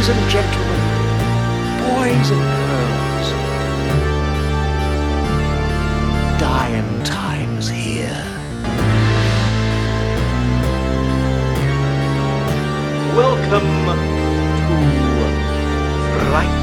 Ladies 0.00 0.16
and 0.16 0.30
gentlemen, 0.30 0.80
boys 1.76 2.30
and 2.30 2.40
girls, 2.40 3.28
dying 6.40 7.04
times 7.04 7.68
here. 7.68 8.24
Welcome 13.14 13.68
to 13.84 13.94
Fright. 16.30 16.56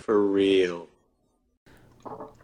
For 0.00 0.18
real. 0.20 0.88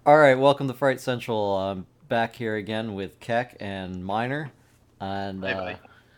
All 0.07 0.19
right, 0.19 0.39
welcome 0.39 0.69
to 0.69 0.75
Fright 0.75 1.01
Central. 1.01 1.57
I'm 1.57 1.87
back 2.15 2.37
here 2.37 2.55
again 2.55 2.95
with 2.95 3.19
Keck 3.19 3.57
and 3.59 4.05
Miner. 4.05 4.53
And 5.01 5.43
Hey, 5.43 5.53
uh, 5.53 5.75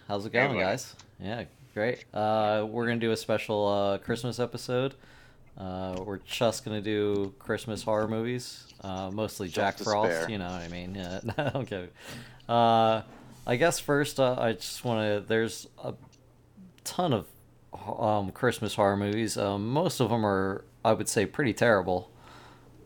how's 0.07 0.27
it 0.27 0.33
going, 0.35 0.49
buddy. 0.49 0.59
guys? 0.61 0.95
Yeah, 1.19 1.45
great. 1.73 2.05
Uh, 2.13 2.67
we're 2.69 2.85
gonna 2.87 3.01
do 3.01 3.13
a 3.13 3.17
special 3.17 3.67
uh, 3.67 3.97
Christmas 3.97 4.39
episode. 4.39 4.95
Uh, 5.57 5.97
we're 6.05 6.19
just 6.19 6.67
gonna 6.67 6.83
do 6.83 7.33
Christmas 7.39 7.83
horror 7.83 8.09
movies, 8.09 8.67
uh, 8.83 9.11
mostly 9.11 9.49
Jack 9.49 9.79
Frost. 9.79 9.87
Self-despair. 10.13 10.31
You 10.31 10.37
know 10.37 10.51
what 10.51 10.61
I 10.61 10.69
mean? 10.69 10.95
Yeah, 10.97 11.21
no, 11.39 11.51
okay. 11.63 11.89
Uh, 12.47 13.01
I 13.47 13.57
guess 13.57 13.79
first, 13.79 14.21
uh, 14.21 14.37
I 14.39 14.53
just 14.53 14.85
want 14.85 15.01
to. 15.01 15.27
There's 15.27 15.67
a 15.83 15.95
ton 16.85 17.15
of 17.15 17.27
um, 17.99 18.33
Christmas 18.33 18.75
horror 18.75 18.99
movies. 18.99 19.39
Um, 19.39 19.69
most 19.71 20.01
of 20.01 20.11
them 20.11 20.27
are, 20.27 20.63
I 20.85 20.93
would 20.93 21.09
say, 21.09 21.25
pretty 21.25 21.55
terrible 21.55 22.11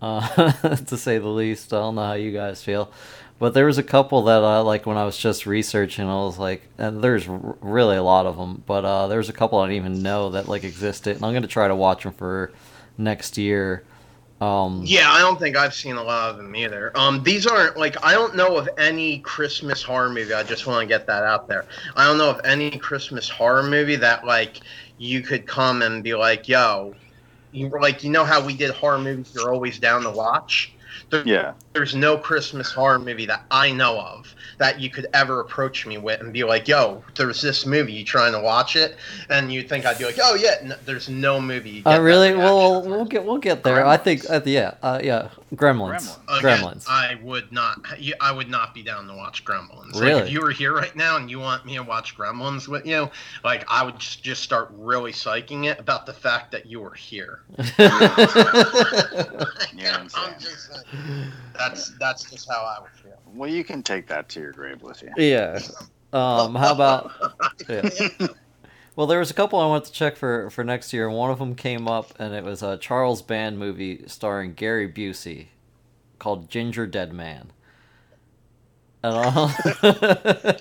uh, 0.02 0.52
to 0.76 0.96
say 0.96 1.18
the 1.18 1.28
least. 1.28 1.72
I 1.72 1.78
don't 1.78 1.94
know 1.94 2.04
how 2.06 2.12
you 2.14 2.32
guys 2.32 2.62
feel, 2.62 2.90
but 3.38 3.54
there 3.54 3.66
was 3.66 3.78
a 3.78 3.82
couple 3.82 4.22
that 4.24 4.42
I 4.44 4.58
like 4.60 4.86
when 4.86 4.96
I 4.96 5.04
was 5.04 5.16
just 5.16 5.46
researching. 5.46 6.06
I 6.06 6.14
was 6.24 6.38
like, 6.38 6.62
and 6.78 7.02
there's 7.02 7.28
r- 7.28 7.56
really 7.60 7.96
a 7.96 8.02
lot 8.02 8.26
of 8.26 8.36
them, 8.36 8.62
but 8.66 8.84
uh, 8.84 9.06
there's 9.08 9.28
a 9.28 9.32
couple 9.32 9.58
I 9.58 9.66
didn't 9.68 9.76
even 9.76 10.02
know 10.02 10.30
that 10.30 10.48
like 10.48 10.64
existed, 10.64 11.16
and 11.16 11.24
I'm 11.24 11.34
gonna 11.34 11.46
try 11.46 11.68
to 11.68 11.76
watch 11.76 12.04
them 12.04 12.12
for 12.12 12.52
next 12.98 13.38
year. 13.38 13.84
Um, 14.40 14.82
Yeah, 14.82 15.10
I 15.10 15.18
don't 15.20 15.38
think 15.38 15.56
I've 15.56 15.74
seen 15.74 15.96
a 15.96 16.02
lot 16.02 16.30
of 16.30 16.38
them 16.38 16.56
either. 16.56 16.90
Um, 16.96 17.22
these 17.22 17.46
aren't 17.46 17.76
like 17.76 18.02
I 18.02 18.12
don't 18.14 18.34
know 18.34 18.56
of 18.56 18.68
any 18.78 19.18
Christmas 19.20 19.82
horror 19.82 20.08
movie. 20.10 20.32
I 20.32 20.42
just 20.42 20.66
want 20.66 20.80
to 20.82 20.86
get 20.86 21.06
that 21.06 21.24
out 21.24 21.46
there. 21.48 21.66
I 21.96 22.06
don't 22.06 22.16
know 22.16 22.30
of 22.30 22.40
any 22.44 22.70
Christmas 22.78 23.28
horror 23.28 23.62
movie 23.62 23.96
that 23.96 24.24
like 24.24 24.60
you 24.96 25.20
could 25.20 25.46
come 25.46 25.82
and 25.82 26.02
be 26.02 26.14
like, 26.14 26.48
"Yo," 26.48 26.94
you 27.52 27.70
like 27.80 28.02
you 28.04 28.10
know 28.10 28.24
how 28.24 28.44
we 28.44 28.54
did 28.56 28.70
horror 28.70 28.98
movies 28.98 29.32
you're 29.34 29.52
always 29.52 29.78
down 29.78 30.02
to 30.02 30.10
watch. 30.10 30.72
There, 31.10 31.26
Yeah. 31.26 31.54
There's 31.72 31.94
no 31.94 32.16
Christmas 32.18 32.70
horror 32.70 32.98
movie 32.98 33.26
that 33.26 33.44
I 33.50 33.72
know 33.72 34.00
of 34.00 34.34
that 34.60 34.78
you 34.78 34.90
could 34.90 35.06
ever 35.14 35.40
approach 35.40 35.86
me 35.86 35.96
with 35.98 36.20
and 36.20 36.32
be 36.32 36.44
like, 36.44 36.68
"Yo, 36.68 37.02
there's 37.16 37.40
this 37.40 37.64
movie. 37.66 37.92
You 37.94 38.04
trying 38.04 38.32
to 38.32 38.40
watch 38.40 38.76
it?" 38.76 38.96
And 39.30 39.52
you 39.52 39.62
think 39.62 39.84
I'd 39.86 39.98
be 39.98 40.04
like, 40.04 40.18
"Oh 40.22 40.34
yeah." 40.36 40.54
No, 40.62 40.76
there's 40.84 41.08
no 41.08 41.40
movie. 41.40 41.70
you 41.70 41.82
Uh, 41.86 41.98
really? 41.98 42.34
Well, 42.34 42.82
we'll 42.82 43.04
get 43.06 43.24
we'll 43.24 43.38
get 43.38 43.64
there. 43.64 43.84
I 43.86 43.96
think, 43.96 44.28
uh, 44.30 44.40
yeah, 44.44 44.74
uh, 44.82 45.00
yeah, 45.02 45.30
Gremlins, 45.54 46.16
Gremlins. 46.28 46.38
Again, 46.38 46.58
Gremlins. 46.58 46.84
I 46.88 47.18
would 47.22 47.50
not. 47.50 47.80
I 48.20 48.30
would 48.32 48.50
not 48.50 48.74
be 48.74 48.82
down 48.82 49.08
to 49.08 49.14
watch 49.14 49.44
Gremlins. 49.44 49.94
Like, 49.94 50.02
Really? 50.04 50.22
if 50.22 50.30
you 50.30 50.42
were 50.42 50.50
here 50.50 50.74
right 50.74 50.94
now 50.94 51.16
and 51.16 51.30
you 51.30 51.40
want 51.40 51.64
me 51.64 51.76
to 51.76 51.82
watch 51.82 52.14
Gremlins 52.16 52.68
with 52.68 52.84
you, 52.86 53.10
like 53.42 53.64
I 53.68 53.82
would 53.82 53.98
just, 53.98 54.22
just 54.22 54.42
start 54.42 54.68
really 54.76 55.12
psyching 55.12 55.64
it 55.64 55.80
about 55.80 56.04
the 56.04 56.12
fact 56.12 56.52
that 56.52 56.66
you 56.66 56.80
were 56.80 56.94
here. 56.94 57.40
Yeah, 59.76 59.96
I'm 59.96 60.02
I'm 60.02 60.08
saying. 60.08 60.34
just 60.38 60.70
that's 61.56 61.90
that's 61.98 62.30
just 62.30 62.48
how 62.50 62.60
I 62.62 62.82
would 62.82 62.90
feel. 62.90 62.99
Well, 63.34 63.50
you 63.50 63.64
can 63.64 63.82
take 63.82 64.06
that 64.08 64.28
to 64.30 64.40
your 64.40 64.52
grave 64.52 64.82
with 64.82 65.02
you. 65.02 65.10
yeah. 65.16 65.58
Um, 66.12 66.54
how 66.54 66.72
about? 66.74 67.12
Yeah. 67.68 67.88
Well, 68.96 69.06
there 69.06 69.20
was 69.20 69.30
a 69.30 69.34
couple 69.34 69.60
I 69.60 69.66
wanted 69.66 69.86
to 69.86 69.92
check 69.92 70.16
for 70.16 70.50
for 70.50 70.64
next 70.64 70.92
year, 70.92 71.06
and 71.08 71.16
one 71.16 71.30
of 71.30 71.38
them 71.38 71.54
came 71.54 71.86
up, 71.86 72.12
and 72.18 72.34
it 72.34 72.42
was 72.44 72.62
a 72.62 72.76
Charles 72.76 73.22
Band 73.22 73.58
movie 73.58 74.02
starring 74.06 74.54
Gary 74.54 74.90
Busey 74.90 75.46
called 76.18 76.50
Gingerdead 76.50 77.12
Man. 77.12 77.52
And 79.02 79.14
uh, 79.16 80.54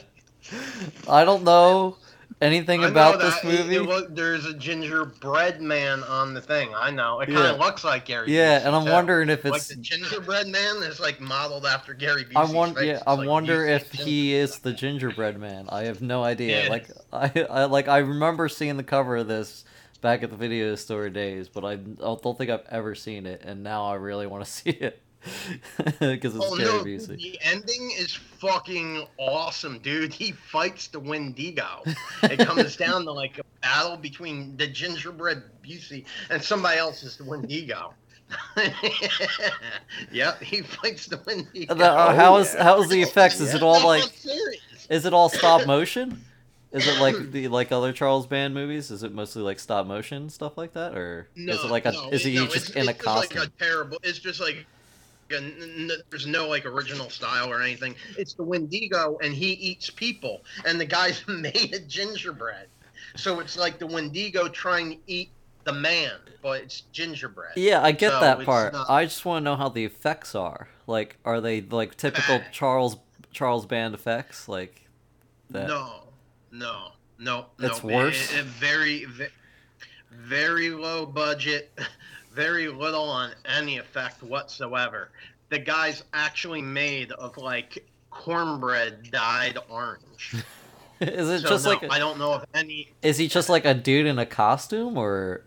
I 1.09 1.25
don't 1.25 1.43
know 1.43 1.97
anything 2.41 2.83
I 2.83 2.87
about 2.87 3.19
this. 3.19 3.35
It- 3.37 3.43
movie. 3.45 3.75
it 3.75 3.81
look- 3.83 4.15
there's 4.15 4.45
a 4.45 4.53
gingerbread 4.53 5.61
man 5.61 6.03
on 6.03 6.33
the 6.33 6.41
thing. 6.41 6.69
I 6.75 6.91
know. 6.91 7.19
It 7.19 7.27
kind 7.27 7.39
Yeah. 7.39 7.51
of 7.51 7.59
looks 7.59 7.83
like 7.83 8.05
Gary. 8.05 8.31
yeah, 8.33 8.59
Busey, 8.59 8.65
and 8.65 8.75
I'm 8.75 8.85
too. 8.85 8.91
wondering 8.91 9.29
if 9.29 9.39
it's 9.45 9.51
Like 9.51 9.63
the 9.63 9.75
gingerbread 9.75 10.47
man 10.47 10.77
is 10.83 10.99
like 10.99 11.19
modeled 11.19 11.65
after 11.65 11.93
Gary 11.93 12.23
Busey's 12.25 12.35
I 12.35 12.73
face. 12.75 12.85
yeah, 12.85 13.03
I 13.05 13.13
like 13.13 13.27
wonder 13.27 13.65
if 13.65 13.91
he 13.91 14.33
is 14.33 14.59
the 14.59 14.73
gingerbread 14.73 15.39
man. 15.39 15.65
I 15.69 15.83
have 15.83 16.01
no 16.01 16.23
idea. 16.23 16.63
Yeah. 16.65 16.69
Like 16.69 16.87
I, 17.13 17.45
I 17.49 17.63
like 17.65 17.87
I 17.87 17.97
remember 17.99 18.47
seeing 18.49 18.77
the 18.77 18.83
cover 18.83 19.17
of 19.17 19.27
this 19.27 19.65
back 20.01 20.23
at 20.23 20.29
the 20.29 20.37
video 20.37 20.75
store 20.75 21.09
days, 21.09 21.49
but 21.49 21.65
I 21.65 21.75
don't 21.75 22.37
think 22.37 22.49
I've 22.49 22.65
ever 22.69 22.95
seen 22.95 23.25
it, 23.25 23.41
and 23.43 23.63
now 23.63 23.85
I 23.85 23.95
really 23.95 24.27
want 24.27 24.45
to 24.45 24.49
see 24.51 24.69
it 24.69 25.01
because 25.99 26.35
it's 26.35 26.45
Oh 26.45 26.55
Gary 26.57 26.69
no! 26.77 26.83
Busey. 26.83 27.17
The 27.17 27.39
ending 27.41 27.91
is 27.97 28.13
fucking 28.13 29.05
awesome, 29.17 29.79
dude. 29.79 30.13
He 30.13 30.31
fights 30.31 30.87
the 30.87 30.99
Wendigo. 30.99 31.83
It 32.23 32.39
comes 32.39 32.75
down 32.77 33.03
to 33.05 33.11
like 33.11 33.37
a 33.37 33.43
battle 33.61 33.97
between 33.97 34.55
the 34.57 34.67
gingerbread 34.67 35.43
Busey 35.63 36.05
and 36.29 36.41
somebody 36.41 36.77
else 36.79 37.03
is 37.03 37.17
the 37.17 37.25
Wendigo. 37.25 37.93
yep, 40.11 40.41
he 40.41 40.61
fights 40.61 41.07
the 41.07 41.19
Wendigo. 41.25 41.73
The- 41.73 41.85
uh, 41.91 42.07
Oh, 42.09 42.15
how 42.15 42.37
is 42.37 42.53
how 42.53 42.81
is 42.81 42.89
the 42.89 43.01
effects? 43.01 43.39
Is 43.39 43.53
it 43.53 43.63
all 43.63 43.85
like 43.85 44.03
is 44.89 45.05
it 45.05 45.13
all 45.13 45.29
stop 45.29 45.67
motion? 45.67 46.23
Is 46.71 46.87
it 46.87 46.99
like 46.99 47.15
the 47.31 47.47
like 47.47 47.71
other 47.71 47.91
Charles 47.91 48.27
Band 48.27 48.53
movies? 48.53 48.91
Is 48.91 49.03
it 49.03 49.11
mostly 49.13 49.41
like 49.41 49.59
stop 49.59 49.85
motion 49.87 50.29
stuff 50.29 50.57
like 50.57 50.73
that, 50.73 50.95
or 50.97 51.27
No, 51.35 51.53
is 51.53 51.63
it 51.63 51.71
like 51.71 51.85
a 51.85 51.91
no, 51.91 52.09
is 52.11 52.23
he 52.23 52.35
no, 52.35 52.45
just 52.45 52.69
it's, 52.69 52.69
in 52.75 52.87
a 52.87 52.91
it's 52.91 53.01
costume? 53.01 53.39
Like 53.39 53.47
a 53.47 53.51
terrible. 53.51 53.97
It's 54.03 54.19
just 54.19 54.39
like. 54.39 54.65
A- 55.31 55.37
n- 55.37 55.89
n- 55.91 56.01
there's 56.09 56.27
no 56.27 56.47
like 56.47 56.65
original 56.65 57.09
style 57.09 57.51
or 57.51 57.61
anything. 57.61 57.95
It's 58.17 58.33
the 58.33 58.43
Wendigo, 58.43 59.17
and 59.21 59.33
he 59.33 59.51
eats 59.53 59.89
people, 59.89 60.41
and 60.65 60.79
the 60.79 60.85
guy's 60.85 61.21
made 61.27 61.73
of 61.75 61.87
gingerbread. 61.87 62.67
So 63.15 63.39
it's 63.39 63.57
like 63.57 63.79
the 63.79 63.87
Wendigo 63.87 64.47
trying 64.49 64.91
to 64.91 64.97
eat 65.07 65.29
the 65.63 65.73
man, 65.73 66.13
but 66.41 66.61
it's 66.61 66.81
gingerbread. 66.91 67.53
Yeah, 67.55 67.81
I 67.83 67.91
get 67.91 68.11
So 68.11 68.19
that 68.19 68.43
part. 68.45 68.73
not- 68.73 68.89
I 68.89 69.05
just 69.05 69.25
want 69.25 69.41
to 69.41 69.45
know 69.45 69.55
how 69.55 69.69
the 69.69 69.85
effects 69.85 70.35
are. 70.35 70.69
Like, 70.87 71.17
are 71.25 71.41
they 71.41 71.61
like 71.61 71.95
typical. 71.97 72.41
Charles 72.51 72.97
Charles 73.31 73.65
Band 73.65 73.93
effects? 73.93 74.47
Like 74.47 74.87
that? 75.51 75.67
No, 75.67 76.03
no, 76.51 76.91
no. 77.17 77.45
It's 77.59 77.83
no. 77.83 77.95
worse? 77.95 78.31
It- 78.33 78.39
it 78.39 78.45
very, 78.45 79.05
ve- 79.05 79.27
very 80.11 80.69
low 80.71 81.05
budget, 81.05 81.71
very 82.31 82.67
little 82.67 83.03
on 83.03 83.31
any 83.45 83.77
effect 83.77 84.21
whatsoever. 84.23 85.09
The 85.49 85.59
guy's 85.59 86.03
actually 86.13 86.61
made 86.61 87.11
of 87.13 87.37
like 87.37 87.85
cornbread 88.11 89.09
dyed 89.11 89.57
orange. 89.69 90.35
Is 91.01 91.29
it 91.29 91.41
So 91.43 91.49
just 91.49 91.63
no, 91.65 91.71
like? 91.71 91.83
a- 91.83 91.91
I 91.93 91.97
don't 91.99 92.19
know 92.19 92.33
if 92.35 92.43
any. 92.53 92.91
is 93.01 93.17
he 93.17 93.29
just 93.29 93.47
like 93.47 93.63
a 93.63 93.73
dude 93.73 94.05
in 94.05 94.19
a 94.19 94.25
costume, 94.25 94.97
or? 94.97 95.45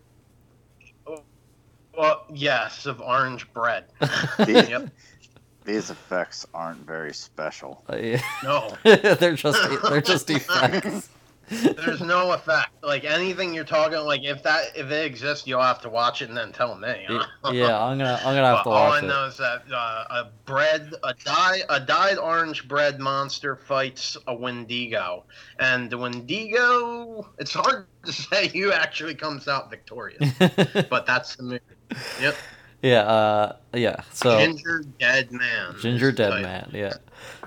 Well, 1.96 2.24
yes, 2.32 2.86
of 2.86 3.02
orange 3.02 3.52
bread. 3.52 3.84
The- 4.00 4.66
yep. 4.70 4.90
These 5.64 5.90
effects 5.90 6.44
aren't 6.54 6.84
very 6.86 7.14
special. 7.14 7.84
Uh, 7.88 7.96
yeah. 7.96 8.22
No, 8.42 8.76
they're 8.82 9.34
just 9.36 9.60
they're 9.88 10.00
just 10.00 10.28
effects. 10.28 11.08
There's 11.52 12.00
no 12.00 12.32
effect. 12.32 12.70
Like 12.82 13.04
anything 13.04 13.54
you're 13.54 13.64
talking, 13.64 13.98
like 13.98 14.24
if 14.24 14.42
that 14.42 14.76
if 14.76 14.90
it 14.90 15.04
exists, 15.04 15.46
you'll 15.46 15.62
have 15.62 15.80
to 15.82 15.88
watch 15.88 16.22
it 16.22 16.28
and 16.28 16.36
then 16.36 16.52
tell 16.52 16.74
me. 16.74 17.06
yeah, 17.08 17.24
I'm 17.44 17.98
gonna 17.98 18.18
I'm 18.24 18.34
gonna 18.34 18.46
have 18.46 18.64
to 18.64 18.70
all 18.70 18.90
watch 18.90 19.02
I 19.02 19.06
know 19.06 19.26
is 19.26 19.36
that 19.38 19.62
uh, 19.72 20.04
a 20.10 20.28
bread, 20.44 20.94
a 21.02 21.14
dyed, 21.24 21.62
a 21.68 21.80
dyed 21.80 22.18
orange 22.18 22.68
bread 22.68 23.00
monster 23.00 23.56
fights 23.56 24.16
a 24.26 24.34
Wendigo, 24.34 25.24
and 25.58 25.90
the 25.90 25.98
Wendigo. 25.98 27.28
It's 27.38 27.54
hard 27.54 27.86
to 28.04 28.12
say 28.12 28.48
who 28.48 28.72
actually 28.72 29.14
comes 29.14 29.48
out 29.48 29.70
victorious, 29.70 30.32
but 30.90 31.06
that's 31.06 31.36
the 31.36 31.42
movie. 31.42 31.60
Yep, 32.20 32.34
yeah, 32.82 33.02
uh, 33.02 33.56
yeah. 33.74 34.02
So 34.12 34.38
Ginger 34.38 34.84
Dead 34.98 35.30
Man. 35.30 35.76
Ginger 35.80 36.10
Dead 36.10 36.30
title. 36.30 36.42
Man, 36.42 36.70
yeah. 36.72 36.94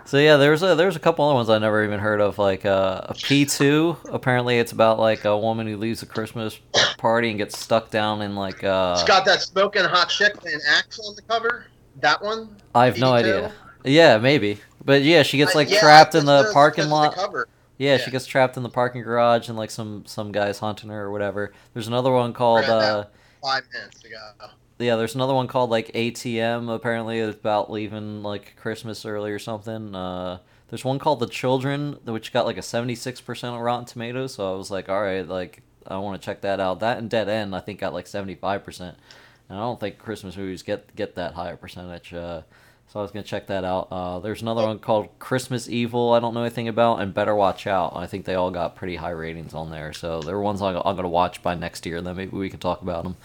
So 0.05 0.17
yeah, 0.19 0.37
there's 0.37 0.61
a 0.61 0.75
there's 0.75 0.95
a 0.95 0.99
couple 0.99 1.25
other 1.25 1.33
ones 1.33 1.49
I 1.49 1.57
never 1.57 1.83
even 1.83 1.99
heard 1.99 2.21
of, 2.21 2.37
like 2.37 2.65
uh, 2.65 3.01
a 3.05 3.13
P 3.15 3.45
two. 3.45 3.97
Apparently, 4.11 4.59
it's 4.59 4.71
about 4.71 4.99
like 4.99 5.25
a 5.25 5.35
woman 5.37 5.65
who 5.65 5.77
leaves 5.77 6.03
a 6.03 6.05
Christmas 6.05 6.59
party 6.97 7.29
and 7.29 7.37
gets 7.39 7.57
stuck 7.57 7.89
down 7.89 8.21
in 8.21 8.35
like 8.35 8.63
uh. 8.63 8.93
It's 8.99 9.07
got 9.07 9.25
that 9.25 9.41
smoking 9.41 9.83
hot 9.83 10.09
chick 10.09 10.35
with 10.43 10.53
an 10.53 10.61
axe 10.67 10.99
on 10.99 11.15
the 11.15 11.21
cover. 11.23 11.65
That 12.01 12.21
one. 12.21 12.55
I 12.75 12.85
have 12.85 12.99
no 12.99 13.11
P2? 13.11 13.15
idea. 13.15 13.51
Yeah, 13.83 14.17
maybe, 14.19 14.59
but 14.83 15.01
yeah, 15.01 15.23
she 15.23 15.37
gets 15.37 15.55
Uh, 15.55 15.59
like 15.59 15.69
yeah, 15.71 15.79
trapped 15.79 16.13
in 16.15 16.25
the 16.25 16.49
parking 16.53 16.83
that's 16.83 16.89
the 16.89 16.95
lot. 16.95 17.15
cover. 17.15 17.47
Yeah, 17.77 17.97
she 17.97 18.09
gets 18.11 18.25
trapped 18.25 18.57
in 18.57 18.63
the 18.63 18.69
parking 18.69 19.01
garage 19.01 19.49
and 19.49 19.57
like 19.57 19.69
some 19.71 20.05
some 20.05 20.31
guys 20.31 20.59
hunting 20.59 20.89
her 20.91 21.01
or 21.01 21.11
whatever. 21.11 21.51
There's 21.73 21.87
another 21.87 22.11
one 22.11 22.31
called 22.33 22.65
uh 22.65 23.05
Five 23.43 23.63
minutes 23.73 24.03
ago. 24.03 24.49
Yeah, 24.79 24.95
there's 24.95 25.15
another 25.15 25.33
one 25.33 25.47
called 25.47 25.69
like 25.69 25.91
ATM. 25.93 26.73
Apparently, 26.73 27.19
it's 27.19 27.37
about 27.37 27.71
leaving 27.71 28.23
like 28.23 28.55
Christmas 28.57 29.05
early 29.05 29.31
or 29.31 29.39
something. 29.39 29.95
Uh, 29.95 30.39
there's 30.69 30.83
one 30.83 30.99
called 30.99 31.19
The 31.19 31.27
Children, 31.27 31.99
which 32.03 32.33
got 32.33 32.45
like 32.45 32.57
a 32.57 32.61
76% 32.61 33.63
Rotten 33.63 33.85
Tomatoes. 33.85 34.35
So 34.35 34.53
I 34.53 34.57
was 34.57 34.71
like, 34.71 34.89
all 34.89 35.01
right, 35.01 35.27
like 35.27 35.61
I 35.87 35.97
want 35.97 36.21
to 36.21 36.25
check 36.25 36.41
that 36.41 36.59
out. 36.59 36.79
That 36.81 36.97
and 36.97 37.09
Dead 37.09 37.29
End, 37.29 37.55
I 37.55 37.59
think, 37.59 37.79
got 37.79 37.93
like 37.93 38.05
75%. 38.05 38.79
And 38.79 38.95
I 39.49 39.61
don't 39.61 39.79
think 39.79 39.97
Christmas 39.97 40.35
movies 40.35 40.63
get 40.63 40.95
get 40.95 41.15
that 41.15 41.33
higher 41.33 41.55
percentage. 41.55 42.13
Uh, 42.13 42.41
so 42.87 42.99
I 42.99 43.01
was 43.01 43.11
gonna 43.11 43.23
check 43.23 43.47
that 43.47 43.63
out. 43.63 43.87
Uh, 43.91 44.19
there's 44.19 44.41
another 44.41 44.63
one 44.63 44.79
called 44.79 45.07
Christmas 45.19 45.69
Evil. 45.69 46.13
I 46.13 46.19
don't 46.19 46.33
know 46.33 46.41
anything 46.41 46.67
about, 46.67 47.01
and 47.01 47.13
Better 47.13 47.35
Watch 47.35 47.67
Out. 47.67 47.93
I 47.95 48.07
think 48.07 48.25
they 48.25 48.35
all 48.35 48.51
got 48.51 48.75
pretty 48.75 48.95
high 48.95 49.11
ratings 49.11 49.53
on 49.53 49.69
there. 49.69 49.93
So 49.93 50.21
they're 50.21 50.39
ones 50.39 50.61
I'm, 50.61 50.75
I'm 50.77 50.95
gonna 50.95 51.09
watch 51.09 51.41
by 51.41 51.55
next 51.55 51.85
year. 51.85 52.01
Then 52.01 52.15
maybe 52.15 52.35
we 52.35 52.49
can 52.49 52.59
talk 52.59 52.81
about 52.81 53.03
them. 53.03 53.17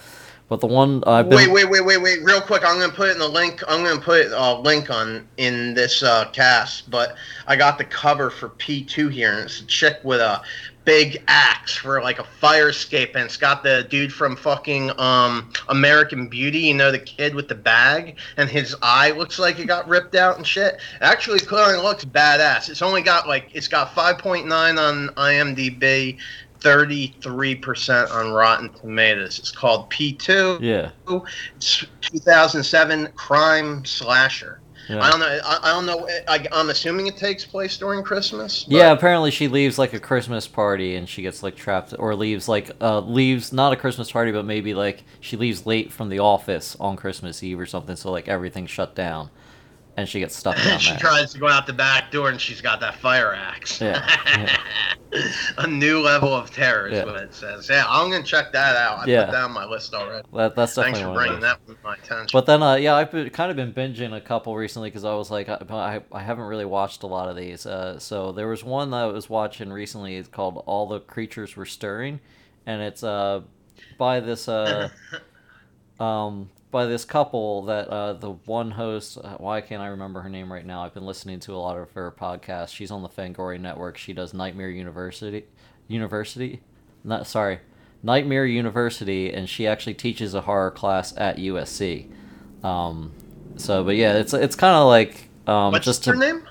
But 0.50 0.58
the 0.58 0.66
one 0.66 1.04
I've 1.06 1.28
been 1.28 1.36
Wait, 1.36 1.48
wait, 1.48 1.70
wait, 1.70 1.84
wait, 1.84 1.98
wait! 1.98 2.24
Real 2.24 2.40
quick, 2.40 2.64
I'm 2.66 2.80
gonna 2.80 2.92
put 2.92 3.08
in 3.08 3.20
the 3.20 3.28
link. 3.28 3.62
I'm 3.68 3.84
gonna 3.84 4.00
put 4.00 4.32
a 4.32 4.58
link 4.58 4.90
on 4.90 5.28
in 5.36 5.74
this 5.74 6.02
uh, 6.02 6.28
cast. 6.32 6.90
But 6.90 7.14
I 7.46 7.54
got 7.54 7.78
the 7.78 7.84
cover 7.84 8.30
for 8.30 8.48
P2 8.48 9.12
here, 9.12 9.32
and 9.32 9.44
it's 9.44 9.60
a 9.60 9.66
chick 9.66 10.00
with 10.02 10.18
a 10.20 10.42
big 10.84 11.22
axe 11.28 11.76
for 11.76 12.02
like 12.02 12.18
a 12.18 12.24
fire 12.24 12.70
escape, 12.70 13.14
and 13.14 13.26
it's 13.26 13.36
got 13.36 13.62
the 13.62 13.86
dude 13.90 14.12
from 14.12 14.34
fucking 14.34 14.90
um, 14.98 15.52
American 15.68 16.26
Beauty. 16.26 16.58
You 16.58 16.74
know, 16.74 16.90
the 16.90 16.98
kid 16.98 17.32
with 17.32 17.46
the 17.46 17.54
bag, 17.54 18.18
and 18.36 18.50
his 18.50 18.74
eye 18.82 19.12
looks 19.12 19.38
like 19.38 19.60
it 19.60 19.66
got 19.66 19.86
ripped 19.86 20.16
out 20.16 20.36
and 20.36 20.44
shit. 20.44 20.74
It 20.74 20.80
actually, 21.00 21.38
clearly 21.38 21.80
looks 21.80 22.04
badass. 22.04 22.68
It's 22.68 22.82
only 22.82 23.02
got 23.02 23.28
like 23.28 23.50
it's 23.52 23.68
got 23.68 23.94
5.9 23.94 24.50
on 24.50 25.14
IMDb. 25.14 26.18
33% 26.60 28.10
on 28.10 28.32
Rotten 28.32 28.70
Tomatoes. 28.74 29.38
It's 29.38 29.50
called 29.50 29.90
P2. 29.90 30.60
yeah 30.60 30.90
It's 31.56 31.84
2007 32.02 33.08
crime 33.14 33.84
slasher. 33.84 34.60
yeah. 34.88 35.00
I 35.02 35.10
don't 35.10 35.20
know. 35.20 35.38
I, 35.44 35.58
I 35.62 35.70
don't 35.72 35.86
know. 35.86 36.08
I, 36.28 36.46
I'm 36.52 36.70
assuming 36.70 37.06
it 37.06 37.16
takes 37.16 37.44
place 37.44 37.76
during 37.76 38.02
Christmas. 38.02 38.64
but- 38.64 38.72
Yeah, 38.74 38.92
apparently 38.92 39.30
she 39.30 39.48
leaves 39.48 39.78
like 39.78 39.92
a 39.92 40.00
Christmas 40.00 40.46
party 40.48 40.96
and 40.96 41.08
she 41.08 41.22
gets 41.22 41.42
like 41.42 41.56
trapped 41.56 41.94
or 41.98 42.14
leaves 42.14 42.48
like 42.48 42.70
uh 42.80 43.00
leaves 43.00 43.52
not 43.52 43.72
a 43.72 43.76
Christmas 43.76 44.10
party 44.10 44.32
but 44.32 44.44
maybe 44.44 44.74
like 44.74 45.04
she 45.20 45.36
leaves 45.36 45.66
late 45.66 45.92
from 45.92 46.08
the 46.08 46.18
office 46.18 46.76
on 46.80 46.96
Christmas 46.96 47.42
Eve 47.42 47.60
or 47.60 47.66
something 47.66 47.96
so 47.96 48.10
like 48.10 48.28
everything's 48.28 48.70
shut 48.70 48.94
down 48.94 49.30
and 49.96 50.08
she 50.08 50.20
gets 50.20 50.36
stuck 50.36 50.56
down 50.56 50.78
she 50.80 50.90
there. 50.90 50.98
tries 51.00 51.32
to 51.32 51.38
go 51.38 51.48
out 51.48 51.66
the 51.66 51.72
back 51.72 52.10
door 52.10 52.30
and 52.30 52.40
she's 52.40 52.60
got 52.60 52.80
that 52.80 52.94
fire 52.96 53.34
axe. 53.34 53.80
Yeah, 53.80 54.06
a 55.58 55.66
new 55.66 56.00
level 56.00 56.32
of 56.32 56.50
terror 56.50 56.86
is 56.88 56.98
Yeah. 56.98 57.04
what 57.04 57.16
it 57.16 57.34
says. 57.34 57.68
Yeah, 57.68 57.84
I'm 57.88 58.10
gonna 58.10 58.22
check 58.22 58.52
that 58.52 58.76
out. 58.76 59.00
I 59.00 59.04
Yeah. 59.06 59.24
put 59.26 59.32
that 59.32 59.44
on 59.44 59.52
my 59.52 59.64
list 59.64 59.92
already. 59.94 60.26
That, 60.34 60.54
that's 60.54 60.74
Thanks 60.74 61.00
for 61.00 61.12
bringing 61.12 61.40
that 61.40 61.64
to 61.66 61.76
my 61.82 61.94
attention. 61.94 62.28
But 62.32 62.46
then, 62.46 62.62
uh, 62.62 62.76
yeah, 62.76 62.94
I've 62.94 63.10
been, 63.10 63.28
kind 63.30 63.50
of 63.50 63.56
been 63.56 63.72
binging 63.72 64.16
a 64.16 64.20
couple 64.20 64.56
recently 64.56 64.88
because 64.88 65.04
I 65.04 65.14
was 65.14 65.30
like, 65.30 65.48
I, 65.48 65.58
I, 65.70 66.00
I 66.12 66.22
haven't 66.22 66.44
really 66.44 66.64
watched 66.64 67.02
a 67.02 67.06
lot 67.06 67.28
of 67.28 67.36
these. 67.36 67.66
Uh, 67.66 67.98
so 67.98 68.32
there 68.32 68.48
was 68.48 68.62
one 68.64 68.90
that 68.92 68.96
I 68.98 69.06
was 69.06 69.28
watching 69.28 69.72
recently. 69.72 70.16
It's 70.16 70.28
called 70.28 70.62
All 70.66 70.86
the 70.86 71.00
Creatures 71.00 71.56
Were 71.56 71.66
Stirring, 71.66 72.20
and 72.66 72.80
it's 72.80 73.02
uh, 73.02 73.40
by 73.98 74.20
this 74.20 74.48
uh, 74.48 74.88
um, 76.00 76.48
by 76.70 76.86
this 76.86 77.04
couple 77.04 77.62
that 77.62 77.88
uh, 77.88 78.12
the 78.12 78.30
one 78.30 78.72
host. 78.72 79.18
Uh, 79.22 79.36
why 79.38 79.60
can't 79.60 79.82
I 79.82 79.88
remember 79.88 80.20
her 80.20 80.28
name 80.28 80.52
right 80.52 80.64
now? 80.64 80.84
I've 80.84 80.94
been 80.94 81.06
listening 81.06 81.40
to 81.40 81.54
a 81.54 81.58
lot 81.58 81.78
of 81.78 81.92
her 81.92 82.12
podcasts. 82.12 82.74
She's 82.74 82.90
on 82.90 83.02
the 83.02 83.08
Fangoria 83.08 83.60
Network. 83.60 83.98
She 83.98 84.12
does 84.12 84.32
Nightmare 84.32 84.70
University. 84.70 85.46
University, 85.90 86.60
not 87.02 87.26
sorry, 87.26 87.58
Nightmare 88.02 88.46
University, 88.46 89.32
and 89.32 89.48
she 89.48 89.66
actually 89.66 89.94
teaches 89.94 90.34
a 90.34 90.42
horror 90.42 90.70
class 90.70 91.12
at 91.16 91.36
USC. 91.36 92.10
Um, 92.64 93.12
so, 93.56 93.84
but 93.84 93.96
yeah, 93.96 94.14
it's 94.14 94.32
it's 94.32 94.54
kind 94.54 94.76
of 94.76 94.86
like 94.86 95.28
um, 95.46 95.72
What's 95.72 95.84
just 95.84 96.04
her 96.06 96.12
to, 96.12 96.18
name? 96.18 96.42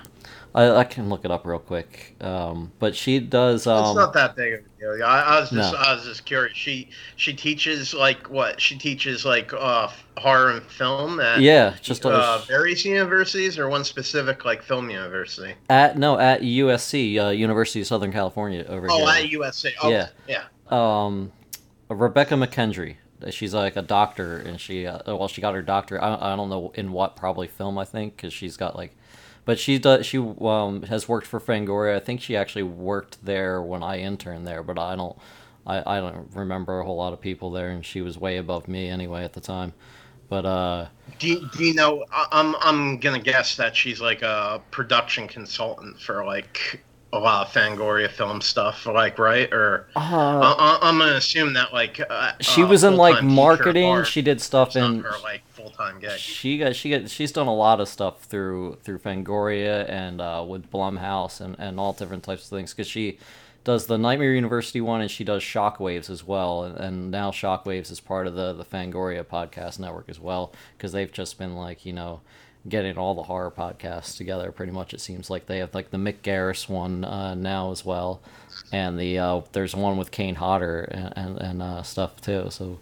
I, 0.54 0.70
I 0.78 0.84
can 0.84 1.08
look 1.08 1.24
it 1.24 1.30
up 1.30 1.46
real 1.46 1.58
quick. 1.60 2.16
Um, 2.20 2.72
but 2.80 2.96
she 2.96 3.20
does. 3.20 3.60
it's 3.62 3.66
Um, 3.68 3.94
not 3.96 4.12
that 4.14 4.34
big 4.34 4.54
of 4.54 4.60
a 4.60 4.80
deal. 4.96 5.04
I, 5.04 5.20
I 5.22 5.40
was 5.40 5.50
just 5.50 5.72
No. 5.72 5.78
I 5.78 5.94
was 5.94 6.04
just 6.04 6.24
curious. 6.24 6.56
She 6.56 6.88
she 7.16 7.32
teaches 7.32 7.94
like 7.94 8.28
what? 8.28 8.60
She 8.60 8.76
teaches 8.76 9.24
like 9.24 9.52
uh, 9.52 9.88
horror 10.18 10.50
and 10.52 10.62
film 10.64 11.20
at 11.20 11.40
yeah, 11.40 11.74
just 11.80 12.04
uh, 12.04 12.38
various 12.48 12.84
universities 12.84 13.58
or 13.58 13.68
one 13.68 13.84
specific 13.84 14.44
like 14.44 14.62
film 14.62 14.90
university. 14.90 15.54
at 15.68 15.96
no 15.98 16.18
at 16.18 16.40
USC, 16.42 17.24
uh, 17.24 17.28
University 17.30 17.80
of 17.82 17.86
Southern 17.86 18.10
California 18.12 18.64
over 18.68 18.88
Oh, 18.90 19.06
here. 19.06 19.24
at 19.24 19.30
USA. 19.30 19.72
Oh, 19.82 19.88
Yeah. 19.90 20.08
yeah. 20.26 20.44
um, 20.70 21.32
Rebekah 21.88 22.34
McKendry. 22.34 22.96
She's 23.30 23.52
like 23.52 23.76
a 23.76 23.82
doctor, 23.82 24.38
and 24.38 24.58
she 24.58 24.86
uh, 24.86 24.98
well, 25.06 25.28
she 25.28 25.42
got 25.42 25.54
her 25.54 25.60
doctor. 25.62 26.02
I, 26.02 26.32
I 26.32 26.36
don't 26.36 26.48
know 26.48 26.72
in 26.74 26.90
what, 26.92 27.16
probably 27.16 27.48
film, 27.48 27.76
I 27.78 27.84
think, 27.84 28.16
because 28.16 28.32
she's 28.32 28.56
got 28.56 28.74
like, 28.76 28.96
but 29.44 29.58
she 29.58 29.78
does 29.78 30.06
she 30.06 30.18
um 30.18 30.82
has 30.84 31.08
worked 31.08 31.26
for 31.26 31.40
Fangoria. 31.40 31.96
I 31.96 32.00
think 32.00 32.20
she 32.20 32.36
actually 32.36 32.62
worked 32.64 33.24
there 33.24 33.60
when 33.62 33.82
I 33.82 33.98
interned 33.98 34.46
there, 34.46 34.62
but 34.62 34.78
I 34.78 34.96
don't, 34.96 35.16
I, 35.66 35.98
I 35.98 36.00
don't 36.00 36.28
remember 36.34 36.80
a 36.80 36.84
whole 36.84 36.96
lot 36.96 37.12
of 37.12 37.20
people 37.20 37.50
there, 37.50 37.70
and 37.70 37.84
she 37.84 38.00
was 38.00 38.18
way 38.18 38.36
above 38.36 38.68
me 38.68 38.88
anyway 38.88 39.24
at 39.24 39.32
the 39.32 39.40
time. 39.40 39.72
But 40.28 40.46
uh, 40.46 40.86
Do 41.18 41.26
you, 41.28 41.48
do 41.56 41.64
you 41.64 41.74
know? 41.74 42.04
I- 42.12 42.28
I'm 42.30 42.54
I'm 42.60 42.98
gonna 42.98 43.18
guess 43.18 43.56
that 43.56 43.74
she's 43.76 44.00
like 44.00 44.22
a 44.22 44.62
production 44.70 45.26
consultant 45.26 46.00
for 46.00 46.24
like 46.24 46.84
a 47.12 47.18
lot 47.18 47.44
of 47.48 47.52
Fangoria 47.52 48.08
film 48.08 48.40
stuff, 48.40 48.86
like 48.86 49.18
right? 49.18 49.52
Or 49.52 49.88
uh 49.96 49.98
I, 49.98 50.78
I'm 50.82 50.98
gonna 50.98 51.14
assume 51.14 51.54
that 51.54 51.72
like 51.72 52.00
uh, 52.08 52.32
she 52.40 52.62
uh, 52.62 52.68
was 52.68 52.84
in 52.84 52.96
like 52.96 53.24
marketing. 53.24 54.04
She 54.04 54.22
did 54.22 54.40
stuff 54.40 54.76
in 54.76 55.00
her 55.00 55.18
like 55.24 55.42
full 55.60 55.70
time 55.70 55.98
gig. 56.00 56.18
She 56.18 56.58
got 56.58 56.76
she 56.76 56.90
got 56.90 57.08
she's 57.08 57.32
done 57.32 57.46
a 57.46 57.54
lot 57.54 57.80
of 57.80 57.88
stuff 57.88 58.22
through 58.22 58.78
through 58.82 58.98
Fangoria 58.98 59.88
and 59.88 60.20
uh, 60.20 60.44
with 60.46 60.70
Blumhouse 60.70 61.40
and, 61.40 61.56
and 61.58 61.78
all 61.78 61.92
different 61.92 62.22
types 62.22 62.44
of 62.44 62.50
things 62.50 62.72
because 62.72 62.88
she 62.88 63.18
does 63.64 63.86
the 63.86 63.98
Nightmare 63.98 64.32
University 64.32 64.80
one 64.80 65.00
and 65.00 65.10
she 65.10 65.24
does 65.24 65.42
Shockwaves 65.42 66.08
as 66.08 66.26
well 66.26 66.64
and, 66.64 67.10
now 67.10 67.30
Shockwaves 67.30 67.90
is 67.90 68.00
part 68.00 68.26
of 68.26 68.34
the 68.34 68.52
the 68.52 68.64
Fangoria 68.64 69.24
podcast 69.24 69.78
network 69.78 70.08
as 70.08 70.18
well 70.18 70.52
because 70.76 70.92
they've 70.92 71.12
just 71.12 71.38
been 71.38 71.54
like 71.54 71.84
you 71.84 71.92
know 71.92 72.20
getting 72.68 72.98
all 72.98 73.14
the 73.14 73.22
horror 73.22 73.50
podcasts 73.50 74.16
together 74.16 74.52
pretty 74.52 74.72
much 74.72 74.92
it 74.92 75.00
seems 75.00 75.30
like 75.30 75.46
they 75.46 75.58
have 75.58 75.74
like 75.74 75.90
the 75.90 75.96
Mick 75.98 76.20
Garris 76.22 76.68
one 76.68 77.04
uh, 77.04 77.34
now 77.34 77.70
as 77.70 77.84
well 77.84 78.22
and 78.72 78.98
the 78.98 79.18
uh, 79.18 79.40
there's 79.52 79.74
one 79.74 79.96
with 79.96 80.10
Kane 80.10 80.36
Hodder 80.36 80.82
and 80.82 81.12
and, 81.16 81.38
and 81.38 81.62
uh, 81.62 81.82
stuff 81.82 82.20
too 82.20 82.46
so 82.50 82.78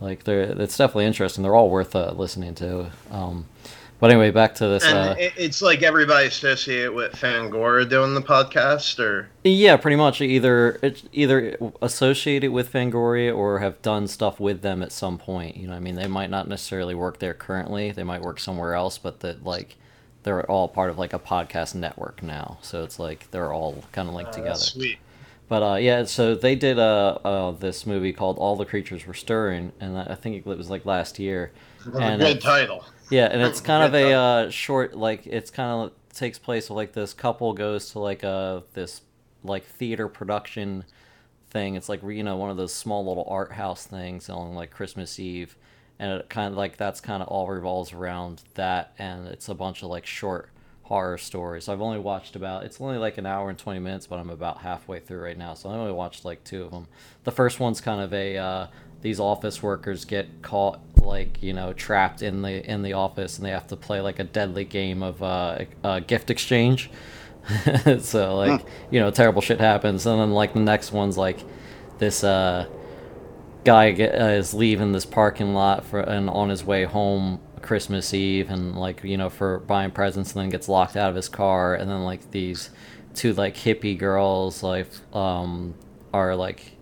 like 0.00 0.24
they're 0.24 0.42
it's 0.60 0.76
definitely 0.76 1.06
interesting. 1.06 1.42
They're 1.42 1.54
all 1.54 1.70
worth 1.70 1.94
uh, 1.96 2.12
listening 2.12 2.54
to. 2.56 2.90
Um, 3.10 3.46
but 3.98 4.10
anyway 4.10 4.30
back 4.30 4.54
to 4.56 4.68
this 4.68 4.84
And 4.84 4.94
uh, 4.98 5.14
it's 5.18 5.62
like 5.62 5.82
everybody 5.82 6.26
associated 6.26 6.92
with 6.92 7.12
Fangoria 7.14 7.88
doing 7.88 8.12
the 8.12 8.20
podcast, 8.20 8.98
or? 8.98 9.30
Yeah 9.42 9.78
pretty 9.78 9.96
much. 9.96 10.20
Either 10.20 10.78
it's 10.82 11.02
either 11.12 11.56
associated 11.80 12.50
with 12.52 12.70
Fangoria 12.70 13.34
or 13.34 13.60
have 13.60 13.80
done 13.80 14.06
stuff 14.06 14.38
with 14.38 14.60
them 14.60 14.82
at 14.82 14.92
some 14.92 15.16
point. 15.16 15.56
You 15.56 15.66
know 15.66 15.72
what 15.72 15.78
I 15.78 15.80
mean? 15.80 15.94
They 15.94 16.08
might 16.08 16.28
not 16.28 16.46
necessarily 16.46 16.94
work 16.94 17.20
there 17.20 17.32
currently. 17.32 17.90
They 17.90 18.04
might 18.04 18.20
work 18.20 18.38
somewhere 18.38 18.74
else 18.74 18.98
but 18.98 19.20
that 19.20 19.44
like 19.44 19.76
they're 20.24 20.44
all 20.50 20.68
part 20.68 20.90
of 20.90 20.98
like 20.98 21.14
a 21.14 21.18
podcast 21.18 21.74
network 21.74 22.22
now. 22.22 22.58
So 22.60 22.82
it's 22.84 22.98
like 22.98 23.30
they're 23.30 23.52
all 23.52 23.82
kind 23.92 24.08
of 24.08 24.14
linked 24.14 24.32
Uh, 24.32 24.38
together. 24.38 24.58
sweet. 24.58 24.98
But 25.48 25.62
uh, 25.62 25.76
yeah, 25.76 26.04
so 26.04 26.34
they 26.34 26.56
did 26.56 26.78
uh, 26.78 27.18
uh, 27.24 27.50
this 27.52 27.86
movie 27.86 28.12
called 28.12 28.38
All 28.38 28.56
the 28.56 28.64
Creatures 28.64 29.06
Were 29.06 29.14
Stirring, 29.14 29.72
and 29.78 29.96
I 29.96 30.16
think 30.16 30.36
it 30.36 30.46
was 30.46 30.70
like 30.70 30.84
last 30.84 31.18
year. 31.18 31.52
And 31.98 32.20
good 32.20 32.40
title. 32.40 32.84
Yeah, 33.10 33.28
and 33.30 33.40
it's 33.42 33.60
kind 33.62 33.84
of 33.84 33.94
a 33.94 34.12
uh, 34.12 34.50
short, 34.50 34.96
like 34.96 35.26
it's 35.26 35.50
kind 35.50 35.70
of 35.70 35.92
takes 36.12 36.38
place 36.38 36.70
like 36.70 36.92
this 36.92 37.14
couple 37.14 37.52
goes 37.52 37.90
to 37.92 38.00
like 38.00 38.24
a 38.24 38.64
this 38.74 39.02
like 39.44 39.64
theater 39.64 40.08
production 40.08 40.84
thing. 41.50 41.76
It's 41.76 41.88
like 41.88 42.02
you 42.02 42.24
know 42.24 42.36
one 42.36 42.50
of 42.50 42.56
those 42.56 42.74
small 42.74 43.06
little 43.06 43.26
art 43.28 43.52
house 43.52 43.86
things 43.86 44.28
on 44.28 44.54
like 44.54 44.72
Christmas 44.72 45.20
Eve, 45.20 45.56
and 46.00 46.10
it 46.10 46.28
kind 46.28 46.52
of 46.52 46.58
like 46.58 46.76
that's 46.76 47.00
kind 47.00 47.22
of 47.22 47.28
all 47.28 47.46
revolves 47.46 47.92
around 47.92 48.42
that, 48.54 48.94
and 48.98 49.28
it's 49.28 49.48
a 49.48 49.54
bunch 49.54 49.84
of 49.84 49.90
like 49.90 50.06
short 50.06 50.50
horror 50.86 51.18
stories. 51.18 51.68
I've 51.68 51.80
only 51.80 51.98
watched 51.98 52.36
about 52.36 52.62
it's 52.62 52.80
only 52.80 52.96
like 52.96 53.18
an 53.18 53.26
hour 53.26 53.50
and 53.50 53.58
20 53.58 53.80
minutes, 53.80 54.06
but 54.06 54.20
I'm 54.20 54.30
about 54.30 54.58
halfway 54.58 55.00
through 55.00 55.20
right 55.20 55.36
now. 55.36 55.54
So 55.54 55.68
I 55.68 55.74
only 55.74 55.92
watched 55.92 56.24
like 56.24 56.44
two 56.44 56.62
of 56.62 56.70
them. 56.70 56.86
The 57.24 57.32
first 57.32 57.58
one's 57.58 57.80
kind 57.80 58.00
of 58.00 58.14
a 58.14 58.36
uh, 58.36 58.66
these 59.02 59.18
office 59.18 59.60
workers 59.62 60.04
get 60.04 60.42
caught 60.42 60.80
like, 60.96 61.42
you 61.42 61.52
know, 61.52 61.72
trapped 61.72 62.22
in 62.22 62.42
the 62.42 62.64
in 62.70 62.82
the 62.82 62.92
office 62.92 63.36
and 63.36 63.44
they 63.44 63.50
have 63.50 63.66
to 63.68 63.76
play 63.76 64.00
like 64.00 64.20
a 64.20 64.24
deadly 64.24 64.64
game 64.64 65.02
of 65.02 65.22
uh, 65.22 65.64
uh 65.82 65.98
gift 66.00 66.30
exchange. 66.30 66.88
so 67.98 68.36
like, 68.36 68.64
you 68.92 69.00
know, 69.00 69.10
terrible 69.10 69.42
shit 69.42 69.58
happens 69.58 70.06
and 70.06 70.20
then 70.20 70.30
like 70.30 70.54
the 70.54 70.60
next 70.60 70.92
one's 70.92 71.18
like 71.18 71.40
this 71.98 72.22
uh 72.22 72.68
guy 73.64 73.90
get, 73.90 74.14
uh, 74.14 74.26
is 74.26 74.54
leaving 74.54 74.92
this 74.92 75.04
parking 75.04 75.52
lot 75.52 75.84
for 75.84 75.98
and 75.98 76.30
on 76.30 76.48
his 76.48 76.62
way 76.62 76.84
home 76.84 77.40
Christmas 77.66 78.14
Eve 78.14 78.48
and 78.48 78.78
like 78.78 79.02
you 79.02 79.16
know 79.16 79.28
for 79.28 79.58
buying 79.58 79.90
presents 79.90 80.32
and 80.32 80.42
then 80.42 80.50
gets 80.50 80.68
locked 80.68 80.96
out 80.96 81.10
of 81.10 81.16
his 81.16 81.28
car. 81.28 81.74
And 81.74 81.90
then 81.90 82.04
like 82.04 82.30
these 82.30 82.70
two 83.14 83.32
like 83.32 83.56
hippie 83.56 83.98
girls 83.98 84.62
like 84.62 84.88
um 85.12 85.74
are 86.14 86.36
like 86.36 86.76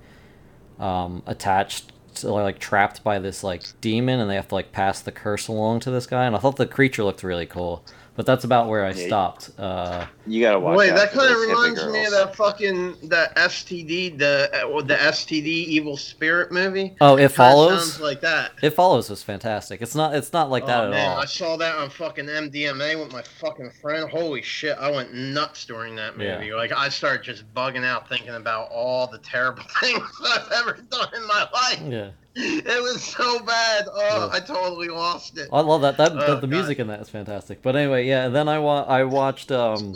um 0.79 1.23
attached 1.27 1.93
t- 2.15 2.29
like 2.29 2.59
trapped 2.59 3.03
by 3.03 3.19
this 3.19 3.43
like 3.43 3.63
demon, 3.81 4.21
and 4.21 4.31
they 4.31 4.35
have 4.35 4.49
to 4.49 4.55
like 4.55 4.73
pass 4.73 5.01
the 5.01 5.13
curse 5.13 5.49
along 5.49 5.81
to 5.81 5.91
this 5.91 6.07
guy. 6.07 6.27
And 6.27 6.37
I 6.37 6.39
thought 6.39 6.57
the 6.57 6.67
creature 6.67 7.05
looked 7.05 7.23
really 7.23 7.47
cool, 7.47 7.85
but 8.17 8.27
that's 8.27 8.45
about 8.45 8.69
where 8.69 8.85
I 8.85 8.93
Yeah. 8.93 9.07
stopped. 9.07 9.51
Uh, 9.59 10.07
You 10.27 10.41
gotta 10.41 10.59
watch. 10.61 10.77
Wait, 10.79 10.91
that 10.95 11.11
for 11.13 11.19
kind 11.19 11.31
of 11.31 11.37
those 11.37 11.47
hippie 11.47 11.49
reminds 11.51 11.87
me 11.93 12.05
of 12.07 12.13
that 12.13 12.37
fucking 12.37 12.97
the 13.09 13.31
STD, 13.37 14.17
the 14.19 14.51
uh, 14.55 14.81
the 14.83 14.95
STD 14.97 15.47
Evil 15.47 15.97
Spirit 15.97 16.51
movie. 16.53 16.97
oh, 17.01 17.15
it 17.17 17.19
Kinda 17.19 17.29
follows. 17.35 17.81
sounds 17.93 18.01
like 18.01 18.21
that. 18.23 18.53
It 18.63 18.71
follows 18.71 19.11
was 19.11 19.23
fantastic. 19.23 19.83
It's 19.83 19.95
not. 19.95 20.15
It's 20.15 20.33
not 20.33 20.51
like 20.51 20.67
that 20.67 20.85
oh, 20.85 20.87
at 20.87 20.91
man, 20.91 21.11
all. 21.11 21.19
I 21.19 21.25
saw 21.27 21.57
that 21.57 21.77
on 21.77 21.91
fucking 21.91 22.27
MDMA 22.27 22.99
with 23.03 23.13
my 23.13 23.23
fucking 23.23 23.71
friend. 23.83 24.09
Holy 24.11 24.43
shit, 24.43 24.77
I 24.79 24.91
went 24.91 25.13
nuts 25.13 25.65
during 25.65 25.97
that 25.97 26.17
movie. 26.17 26.29
Yeah. 26.31 26.39
movie. 26.39 26.55
Like 26.55 26.73
I 26.73 26.89
started 26.89 27.23
just 27.25 27.53
bugging 27.55 27.85
out, 27.85 28.09
thinking 28.09 28.35
about 28.35 28.69
all 28.71 29.07
the 29.07 29.19
terrible 29.19 29.63
things 29.81 30.01
I've 30.33 30.51
ever 30.53 30.79
done 30.91 31.09
in 31.17 31.27
my 31.27 31.47
life. 31.53 31.81
Yeah, 31.87 32.09
It 32.37 32.83
was 32.83 33.03
so 33.03 33.39
bad. 33.45 33.87
Oh, 33.93 34.29
Yeah. 34.31 34.37
I 34.37 34.41
totally 34.41 34.89
lost 34.89 35.39
it. 35.39 35.49
I 35.53 35.61
love 35.61 35.83
that. 35.83 35.97
That 35.99 36.15
the, 36.15 36.27
Oh, 36.27 36.35
the 36.37 36.41
God. 36.47 36.51
music 36.51 36.79
in 36.81 36.89
that 36.89 37.01
is 37.01 37.09
fantastic. 37.09 37.63
But 37.63 37.77
anyway, 37.77 38.07
yeah. 38.07 38.29
Then 38.29 38.49
I 38.49 38.59
wa- 38.59 38.83
I 38.83 39.05
watched 39.05 39.53
um, 39.53 39.95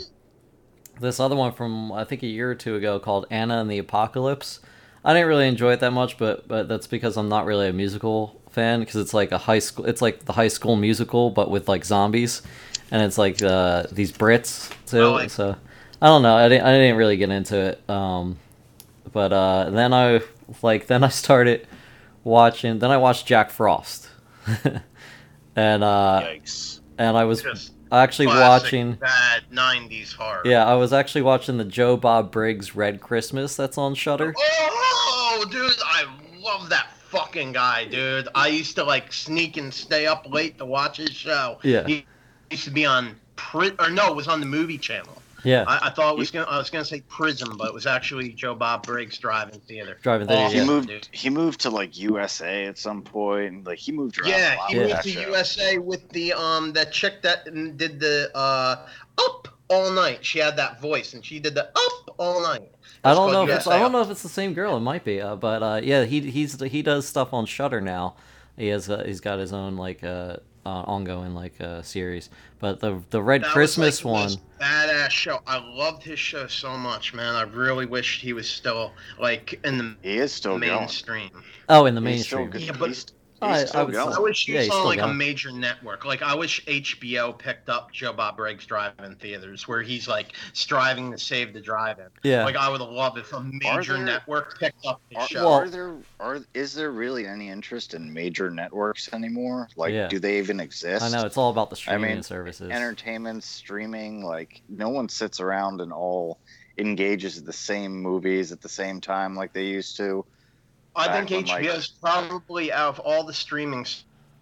this 1.01 1.19
other 1.19 1.35
one 1.35 1.51
from 1.51 1.91
I 1.91 2.03
think 2.05 2.23
a 2.23 2.27
year 2.27 2.49
or 2.51 2.55
two 2.55 2.75
ago 2.75 2.99
called 2.99 3.25
Anna 3.29 3.59
and 3.59 3.69
the 3.69 3.77
Apocalypse. 3.77 4.59
I 5.03 5.13
didn't 5.13 5.27
really 5.27 5.47
enjoy 5.47 5.73
it 5.73 5.79
that 5.81 5.91
much, 5.91 6.17
but 6.17 6.47
but 6.47 6.67
that's 6.69 6.87
because 6.87 7.17
I'm 7.17 7.29
not 7.29 7.45
really 7.45 7.67
a 7.67 7.73
musical 7.73 8.39
fan 8.51 8.79
because 8.79 8.95
it's 8.97 9.13
like 9.13 9.31
a 9.31 9.37
high 9.37 9.59
school. 9.59 9.85
It's 9.85 10.01
like 10.01 10.25
the 10.25 10.33
high 10.33 10.47
school 10.49 10.75
musical, 10.75 11.29
but 11.31 11.49
with 11.51 11.67
like 11.67 11.83
zombies, 11.85 12.41
and 12.91 13.01
it's 13.01 13.17
like 13.17 13.41
uh, 13.43 13.83
these 13.91 14.11
Brits 14.13 14.71
too. 14.85 15.01
I 15.01 15.07
like- 15.07 15.29
so 15.29 15.55
I 16.01 16.07
don't 16.07 16.21
know. 16.21 16.35
I 16.35 16.47
didn't 16.49 16.65
I 16.65 16.71
didn't 16.77 16.95
really 16.97 17.17
get 17.17 17.29
into 17.31 17.57
it. 17.57 17.89
Um, 17.89 18.37
but 19.11 19.33
uh, 19.33 19.69
then 19.71 19.93
I 19.93 20.21
like 20.61 20.87
then 20.87 21.03
I 21.03 21.09
started 21.09 21.65
watching. 22.23 22.79
Then 22.79 22.91
I 22.91 22.97
watched 22.97 23.25
Jack 23.25 23.49
Frost, 23.51 24.09
and 25.55 25.83
uh, 25.83 26.21
Yikes. 26.23 26.79
and 26.97 27.17
I 27.17 27.23
was 27.25 27.41
Just 27.41 27.73
actually 27.91 28.27
watching. 28.27 28.93
bad 28.93 29.43
'90s 29.51 30.13
horror. 30.13 30.41
Yeah, 30.45 30.65
I 30.65 30.75
was 30.75 30.93
actually 30.93 31.21
watching 31.23 31.57
the 31.57 31.65
Joe 31.65 31.97
Bob 31.97 32.31
Briggs 32.31 32.75
Red 32.75 33.01
Christmas 33.01 33.55
that's 33.55 33.77
on 33.77 33.95
Shudder. 33.95 34.33
Oh, 34.37 35.45
dude, 35.49 35.71
I 35.85 36.05
love 36.39 36.69
that 36.69 36.87
fucking 37.09 37.53
guy, 37.53 37.85
dude. 37.85 38.27
I 38.35 38.47
used 38.47 38.75
to 38.75 38.83
like 38.83 39.11
sneak 39.11 39.57
and 39.57 39.73
stay 39.73 40.05
up 40.05 40.27
late 40.29 40.57
to 40.59 40.65
watch 40.65 40.97
his 40.97 41.11
show. 41.11 41.57
Yeah. 41.63 41.85
he 41.87 42.05
used 42.51 42.65
to 42.65 42.71
be 42.71 42.85
on 42.85 43.15
Pri- 43.35 43.71
or 43.79 43.89
no, 43.89 44.09
it 44.09 44.15
was 44.15 44.27
on 44.27 44.39
the 44.41 44.45
movie 44.45 44.77
channel. 44.77 45.21
Yeah, 45.43 45.63
I, 45.67 45.87
I 45.87 45.89
thought 45.91 46.13
it 46.13 46.17
was 46.17 46.31
gonna 46.31 46.45
I 46.45 46.57
was 46.57 46.69
gonna 46.69 46.85
say 46.85 47.01
Prism, 47.07 47.55
but 47.57 47.67
it 47.67 47.73
was 47.73 47.85
actually 47.85 48.29
Joe 48.33 48.55
Bob 48.55 48.85
Briggs 48.85 49.17
driving 49.17 49.59
theater. 49.61 49.97
driving 50.01 50.27
there. 50.27 50.37
Awesome. 50.37 50.51
He 50.51 50.57
Yeah. 50.59 50.65
moved. 50.65 50.87
dude. 50.89 51.07
He 51.11 51.29
moved 51.29 51.61
to 51.61 51.69
like 51.69 51.97
USA 51.97 52.65
at 52.65 52.77
some 52.77 53.01
point. 53.01 53.53
and, 53.53 53.65
Like 53.65 53.79
he 53.79 53.91
moved 53.91 54.19
around. 54.19 54.31
a 54.33 54.37
Yeah, 54.37 54.55
lot 54.57 54.69
he 54.69 54.77
moved 54.77 55.01
to 55.03 55.09
show. 55.09 55.19
USA 55.21 55.77
with 55.77 56.09
the 56.09 56.33
um 56.33 56.73
that 56.73 56.91
chick 56.91 57.21
that 57.21 57.45
did 57.77 57.99
the 57.99 58.31
uh 58.35 58.87
up 59.17 59.47
all 59.69 59.91
night. 59.91 60.25
She 60.25 60.39
had 60.39 60.57
that 60.57 60.81
voice, 60.81 61.13
and 61.13 61.23
she 61.23 61.39
did 61.39 61.55
the 61.55 61.65
up 61.67 62.15
all 62.17 62.41
night. 62.41 62.71
I 63.03 63.13
don't 63.13 63.27
know 63.31 63.37
called 63.45 63.49
if 63.49 63.55
it's, 63.57 63.67
I 63.67 63.77
don't 63.77 63.85
Up. 63.87 63.91
know 63.93 64.01
if 64.01 64.09
it's 64.09 64.23
the 64.23 64.29
same 64.29 64.53
girl. 64.53 64.75
It 64.75 64.81
might 64.81 65.05
be, 65.05 65.21
uh, 65.21 65.35
but 65.37 65.63
uh, 65.63 65.79
yeah, 65.83 66.03
he 66.03 66.19
he's 66.31 66.59
he 66.61 66.81
does 66.81 67.07
stuff 67.07 67.33
on 67.33 67.45
Shudder 67.45 67.79
now. 67.79 68.15
He 68.57 68.67
has 68.67 68.89
uh, 68.89 69.03
he's 69.05 69.21
got 69.21 69.39
his 69.39 69.53
own 69.53 69.77
like 69.77 70.03
uh, 70.03 70.37
uh, 70.65 70.83
ongoing 70.85 71.33
like 71.33 71.59
uh, 71.61 71.81
series. 71.81 72.29
But 72.59 72.79
the 72.79 73.01
the 73.09 73.21
Red 73.21 73.43
That 73.43 73.51
Christmas 73.51 74.03
was, 74.03 74.35
like, 74.35 74.43
one, 74.59 74.67
badass 74.69 75.09
show. 75.11 75.39
I 75.47 75.57
loved 75.57 76.03
his 76.03 76.19
show 76.19 76.47
so 76.47 76.77
much, 76.77 77.13
man. 77.13 77.35
I 77.35 77.43
really 77.43 77.85
wished 77.85 78.21
he 78.21 78.33
was 78.33 78.49
still 78.49 78.91
like 79.19 79.59
in 79.63 79.77
the 79.77 79.95
He 80.01 80.17
is 80.17 80.31
still 80.33 80.59
going. 80.59 80.71
mainstream. 80.71 81.29
oh, 81.69 81.85
in 81.85 81.95
the 81.95 82.01
He's 82.01 82.25
still 82.27 82.39
mainstream. 82.39 82.49
good. 82.49 82.61
Yeah, 82.61 82.71
but- 82.79 82.87
he's, 82.89 82.97
he's 82.97 83.05
I- 83.41 83.61
I 83.61 83.65
still 83.65 83.85
would 83.85 83.95
I 83.95 84.19
wish 84.19 84.45
he 84.45 84.53
Yeah, 84.53 84.59
was 84.59 84.65
he's 84.67 84.75
on 84.75 84.85
like 84.85 84.99
a 84.99 85.13
major 85.13 85.51
network. 85.51 86.05
Like 86.05 86.21
I 86.21 86.35
wish 86.35 86.63
HBO 86.65 87.37
picked 87.37 87.69
up 87.69 87.91
Joe 87.91 88.13
Bob 88.13 88.37
Briggs 88.37 88.65
Drive-In 88.65 89.15
Theaters, 89.15 89.67
where 89.67 89.81
he's 89.81 90.07
like 90.07 90.33
striving 90.53 91.11
to 91.11 91.17
save 91.17 91.53
the 91.53 91.61
drive-in. 91.61 92.07
Yeah, 92.23 92.43
Like 92.45 92.55
I 92.55 92.69
would 92.69 92.81
love 92.81 93.17
if 93.17 93.31
a 93.33 93.41
major 93.41 93.93
there- 93.95 94.03
network 94.03 94.59
picked 94.59 94.85
up 94.85 95.01
the 95.09 95.17
Are, 95.17 95.27
show. 95.27 95.45
Well- 95.45 95.53
are 95.53 95.69
there 95.69 95.95
are 96.19 96.39
is 96.53 96.73
there 96.73 96.91
really 96.91 97.25
any 97.27 97.49
interest 97.49 97.93
in 97.93 98.11
major 98.13 98.49
networks 98.51 99.11
anymore? 99.13 99.69
Like, 99.75 99.93
Yeah. 99.93 100.07
do 100.07 100.19
they 100.19 100.37
even 100.39 100.59
exist? 100.59 101.03
I 101.03 101.09
know 101.09 101.25
it's 101.25 101.37
all 101.37 101.49
about 101.49 101.69
the 101.69 101.75
I 101.75 101.79
streaming 101.79 102.13
mean, 102.15 102.23
services. 102.23 102.69
entertainment 102.71 103.43
streaming. 103.43 104.23
Like, 104.23 104.61
no 104.69 104.89
one 104.89 105.07
sits 105.09 105.39
around 105.39 105.81
and 105.81 105.93
all 105.93 106.39
engages 106.77 107.37
at 107.37 107.45
the 107.45 107.53
same 107.53 107.91
movies 108.01 108.51
at 108.51 108.61
the 108.61 108.69
same 108.69 109.01
time 109.01 109.35
like 109.35 109.53
they 109.53 109.65
used 109.65 109.97
to. 109.97 110.25
I 110.99 111.11
think 111.25 111.29
when, 111.29 111.45
like- 111.45 111.65
HBO's 111.65 111.87
probably 111.87 112.71
out 112.71 112.89
of 112.89 112.99
all 112.99 113.23
the 113.23 113.33
streaming 113.33 113.85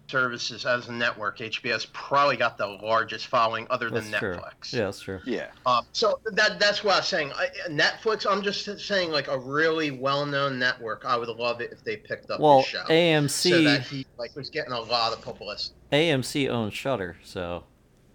services 0.08 0.64
as 0.64 0.88
a 0.88 0.92
network, 0.92 1.38
HBO's 1.38 1.86
probably 1.92 2.36
got 2.36 2.56
the 2.56 2.66
largest 2.66 3.26
following 3.26 3.66
other 3.68 3.90
than 3.90 4.10
that's 4.10 4.20
true. 4.20 4.36
Netflix. 4.36 4.72
Yeah, 4.72 4.84
that's 4.86 5.00
true. 5.00 5.20
Yeah, 5.26 5.48
Um, 5.66 5.84
so 5.92 6.18
that 6.32 6.58
that's 6.58 6.82
what 6.82 6.94
I 6.94 6.98
was 6.98 7.08
saying. 7.08 7.30
I, 7.34 7.48
Netflix. 7.68 8.26
I'm 8.28 8.42
just 8.42 8.80
saying, 8.80 9.10
like 9.10 9.28
a 9.28 9.38
really 9.38 9.90
well-known 9.90 10.58
network. 10.58 11.04
I 11.04 11.16
would 11.16 11.28
love 11.28 11.60
it 11.60 11.72
if 11.72 11.84
they 11.84 11.96
picked 11.98 12.30
up 12.30 12.40
Well, 12.40 12.58
his 12.60 12.66
show, 12.68 12.84
so 12.86 12.92
AMC 12.92 13.64
that 13.64 13.82
he 13.82 14.06
like 14.16 14.34
was 14.34 14.48
getting 14.48 14.72
a 14.72 14.80
lot 14.80 15.12
of 15.12 15.20
publicity. 15.20 15.74
AMC 15.92 16.48
owns 16.48 16.72
Shudder, 16.74 17.16
so 17.22 17.64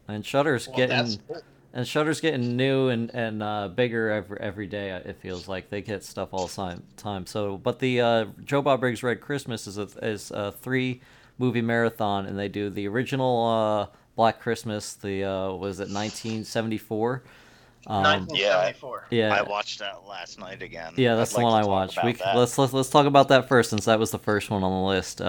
and 0.08 0.26
Shudder's 0.26 0.68
Well, 0.68 0.78
getting 0.78 0.98
that's 0.98 1.20
cool. 1.28 1.42
And 1.76 1.88
Shudder's 1.88 2.22
getting 2.22 2.56
new 2.56 2.90
and 2.90 3.10
and 3.16 3.42
uh, 3.42 3.68
bigger 3.68 4.12
every 4.12 4.40
every 4.40 4.68
day. 4.68 4.92
It 4.92 5.18
feels 5.20 5.48
like 5.48 5.72
they 5.72 5.82
get 5.82 6.04
stuff 6.04 6.30
all 6.32 6.46
the 6.46 6.54
time. 6.54 6.84
Time. 6.98 7.26
So, 7.26 7.58
but 7.58 7.80
the 7.80 8.00
uh, 8.00 8.26
Joe 8.46 8.62
Bob 8.62 8.80
Briggs 8.80 9.02
Red 9.02 9.22
Christmas 9.22 9.66
is 9.66 9.80
a, 9.80 9.88
is 10.04 10.30
a 10.30 10.52
three 10.52 11.02
movie 11.40 11.64
marathon, 11.64 12.28
and 12.28 12.38
they 12.38 12.48
do 12.48 12.70
the 12.70 12.88
original 12.88 13.48
uh, 13.48 13.96
Black 14.16 14.40
Christmas. 14.40 14.94
The 14.94 15.24
uh, 15.24 15.52
was 15.54 15.80
it 15.80 15.90
1974? 15.90 17.24
Um, 17.86 18.04
1974. 18.04 19.08
yeah, 19.10 19.34
I 19.34 19.42
watched 19.42 19.80
that 19.80 20.06
last 20.08 20.40
night 20.40 20.62
again. 20.62 20.94
yeah, 20.96 21.16
that's 21.16 21.34
I'd 21.34 21.42
the 21.42 21.46
like 21.46 21.54
one 21.54 21.64
I 21.64 21.68
watched. 21.68 22.00
We 22.04 22.14
that. 22.14 22.38
let's, 22.38 22.58
let's 22.58 22.72
let's 22.72 22.90
talk 22.90 23.08
about 23.08 23.30
that 23.30 23.50
first, 23.50 23.72
since 23.72 23.86
that 23.86 24.00
was 24.00 24.12
the 24.12 24.20
first 24.20 24.52
one 24.52 24.64
on 24.64 24.72
the 24.72 24.88
list. 24.88 25.22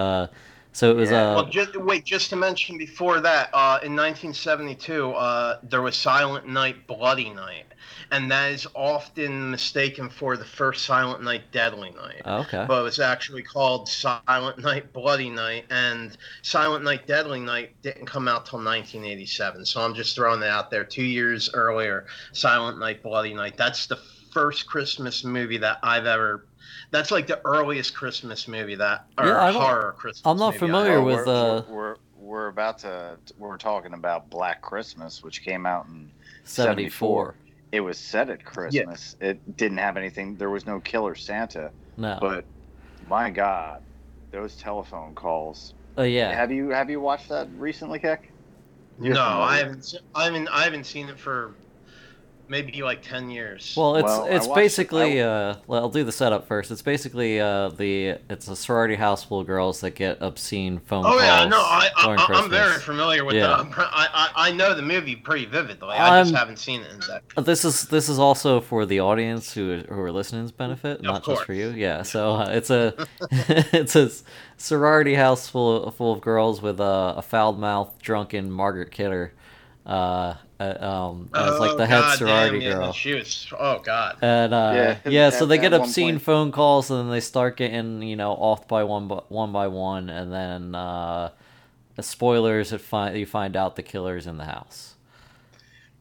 So 0.75 0.91
it 0.91 0.97
was 0.97 1.09
Yeah. 1.09 1.31
uh, 1.31 1.35
Well, 1.35 1.45
just 1.45 1.73
wait. 1.77 2.03
Just 2.03 2.29
to 2.31 2.35
mention 2.35 2.77
before 2.77 3.21
that, 3.21 3.49
uh, 3.53 3.79
in 3.81 3.95
1972, 3.95 5.13
uh, 5.13 5.59
there 5.63 5.81
was 5.81 5.95
Silent 5.95 6.49
Night, 6.49 6.85
Bloody 6.85 7.29
Night, 7.29 7.63
and 8.11 8.29
that 8.29 8.51
is 8.51 8.67
often 8.75 9.51
mistaken 9.51 10.09
for 10.09 10.35
the 10.35 10.43
first 10.43 10.83
Silent 10.83 11.23
Night, 11.23 11.43
Deadly 11.53 11.91
Night. 11.91 12.23
oh, 12.25 12.39
okay. 12.39 12.65
but 12.67 12.81
it 12.81 12.83
was 12.83 12.99
actually 12.99 13.41
called 13.41 13.87
Silent 13.87 14.59
Night, 14.59 14.91
Bloody 14.91 15.29
Night, 15.29 15.63
and 15.69 16.17
Silent 16.41 16.83
Night, 16.83 17.07
Deadly 17.07 17.39
Night 17.39 17.81
didn't 17.81 18.05
come 18.05 18.27
out 18.27 18.45
till 18.45 18.59
1987. 18.59 19.65
So 19.65 19.79
I'm 19.79 19.93
just 19.93 20.13
throwing 20.13 20.41
that 20.41 20.49
out 20.49 20.71
there. 20.71 20.83
Two 20.83 21.05
years 21.05 21.49
earlier, 21.53 22.05
Silent 22.33 22.79
Night, 22.79 23.01
Bloody 23.01 23.33
Night. 23.33 23.55
That's 23.55 23.87
the 23.87 23.99
first 24.33 24.67
Christmas 24.67 25.23
movie 25.23 25.57
that 25.59 25.79
I've 25.81 26.05
ever. 26.05 26.47
That's 26.91 27.11
like 27.11 27.27
the 27.27 27.41
earliest 27.45 27.95
Christmas 27.95 28.47
movie 28.47 28.75
that 28.75 29.05
or 29.17 29.27
Yeah, 29.27 29.51
horror 29.51 29.95
Christmas. 29.97 30.21
I'm 30.25 30.37
not 30.37 30.47
movie 30.53 30.59
familiar 30.59 31.01
with, 31.01 31.25
we're, 31.25 31.33
uh, 31.33 31.61
we're, 31.69 31.75
we're 31.75 31.95
we're 32.17 32.47
about 32.47 32.79
to 32.79 33.17
we're 33.37 33.57
talking 33.57 33.93
about 33.93 34.29
Black 34.29 34.61
Christmas, 34.61 35.23
which 35.23 35.43
came 35.43 35.65
out 35.65 35.85
in 35.87 36.09
74. 36.43 37.35
It 37.71 37.81
was 37.81 37.97
set 37.97 38.29
at 38.29 38.43
Christmas. 38.45 39.15
It 39.19 39.57
didn't 39.57 39.77
have 39.79 39.97
anything. 39.97 40.35
There 40.35 40.49
was 40.49 40.65
no 40.65 40.79
Killer 40.79 41.13
Santa, 41.15 41.71
No. 41.97 42.17
but 42.21 42.45
my 43.09 43.29
God, 43.29 43.81
those 44.31 44.55
telephone 44.55 45.13
calls. 45.13 45.73
Oh 45.97 46.03
yeah. 46.03 46.33
Have 46.33 46.51
you 46.51 46.69
have 46.69 46.89
you 46.89 46.99
watched 46.99 47.29
that 47.29 47.47
recently, 47.57 47.99
Keck? 47.99 48.29
You're 48.99 49.13
No, 49.13 49.21
familiar. 49.23 49.41
I 49.43 49.57
haven't. 49.57 49.95
I 50.15 50.23
haven't. 50.25 50.47
I 50.49 50.63
haven't 50.63 50.85
seen 50.85 51.09
it 51.09 51.19
for 51.19 51.53
maybe 52.47 52.81
like 52.83 53.01
10 53.01 53.29
years. 53.29 53.73
Well, 53.77 53.95
it's 53.95 54.03
Well, 54.05 54.25
it's 54.25 54.47
watched 54.47 54.57
it- 54.59 54.61
basically 54.63 55.21
uh, 55.21 55.55
well, 55.67 55.81
I'll 55.83 55.89
do 55.89 56.03
the 56.03 56.11
setup 56.11 56.47
first. 56.47 56.71
It's 56.71 56.81
basically 56.81 57.39
uh, 57.39 57.69
the 57.69 58.17
it's 58.29 58.47
a 58.47 58.55
sorority 58.55 58.95
house 58.95 59.23
full 59.23 59.39
of 59.41 59.47
girls 59.47 59.81
that 59.81 59.91
get 59.91 60.21
obscene 60.21 60.79
phone 60.79 61.03
calls. 61.03 61.15
Oh 61.15 61.19
calls. 61.19 61.23
yeah, 61.43 61.45
no, 61.47 61.57
I, 61.59 61.89
during 62.03 62.19
I 62.19 62.25
I'm 62.29 62.49
very 62.49 62.79
familiar 62.79 63.25
with 63.25 63.35
Yeah. 63.35 63.47
the. 63.69 63.73
I, 63.77 64.07
I 64.13 64.29
I 64.49 64.51
know 64.51 64.73
the 64.73 64.81
movie 64.81 65.15
pretty 65.15 65.45
vividly. 65.45 65.89
I 65.89 66.21
just 66.21 66.33
I'm- 66.33 66.39
haven't 66.39 66.57
seen 66.57 66.81
it 66.81 66.91
in 66.91 66.99
depth. 66.99 67.37
Uh, 67.37 67.41
This 67.41 67.65
is 67.65 67.87
this 67.87 68.09
is 68.09 68.19
also 68.19 68.61
for 68.61 68.85
the 68.85 68.99
audience 68.99 69.53
who 69.53 69.81
who 69.89 69.99
are 70.01 70.11
listening's 70.11 70.51
benefit, 70.51 71.01
not 71.01 71.25
just 71.25 71.43
for 71.43 71.53
you. 71.53 71.69
Yeah, 71.69 72.01
so 72.03 72.35
uh, 72.35 72.49
it's 72.51 72.69
a 72.69 72.93
it's 73.31 73.95
a 73.95 74.09
sorority 74.57 75.15
house 75.15 75.49
full 75.49 75.83
of, 75.85 75.95
full 75.95 76.13
of 76.13 76.21
girls 76.21 76.61
with 76.61 76.79
a, 76.79 77.13
a 77.17 77.21
foul 77.21 77.53
mouthed, 77.53 78.01
drunken 78.01 78.49
Margaret 78.51 78.91
Kidder, 78.91 79.33
uh, 79.85 80.35
uh, 80.59 80.77
um, 80.79 81.29
as 81.33 81.59
like 81.59 81.77
the 81.77 81.85
head 81.85 81.99
Oh, 81.99 82.01
God 82.01 82.17
sorority 82.17 82.59
damn, 82.59 82.67
yeah, 82.69 82.73
girl. 82.75 82.91
She 82.93 83.13
was. 83.13 83.47
Oh 83.59 83.79
God. 83.79 84.17
And 84.21 84.53
uh, 84.53 84.71
yeah, 85.05 85.09
Yeah, 85.11 85.29
so 85.29 85.45
they 85.45 85.57
get 85.57 85.73
obscene 85.73 86.15
point- 86.15 86.21
phone 86.21 86.51
calls, 86.51 86.89
and 86.89 86.99
then 86.99 87.09
they 87.11 87.19
start 87.19 87.57
getting 87.57 88.01
you 88.01 88.15
know 88.15 88.31
off 88.33 88.67
by 88.67 88.83
one 88.83 89.07
by 89.07 89.21
one 89.29 89.51
by 89.51 89.67
one, 89.67 90.09
and 90.09 90.31
then 90.31 90.75
uh, 90.75 91.29
the 91.95 92.03
spoilers. 92.03 92.71
It 92.71 92.81
find 92.81 93.17
you 93.17 93.25
find 93.25 93.55
out 93.55 93.75
the 93.75 93.83
killer's 93.83 94.27
in 94.27 94.37
the 94.37 94.45
house. 94.45 94.95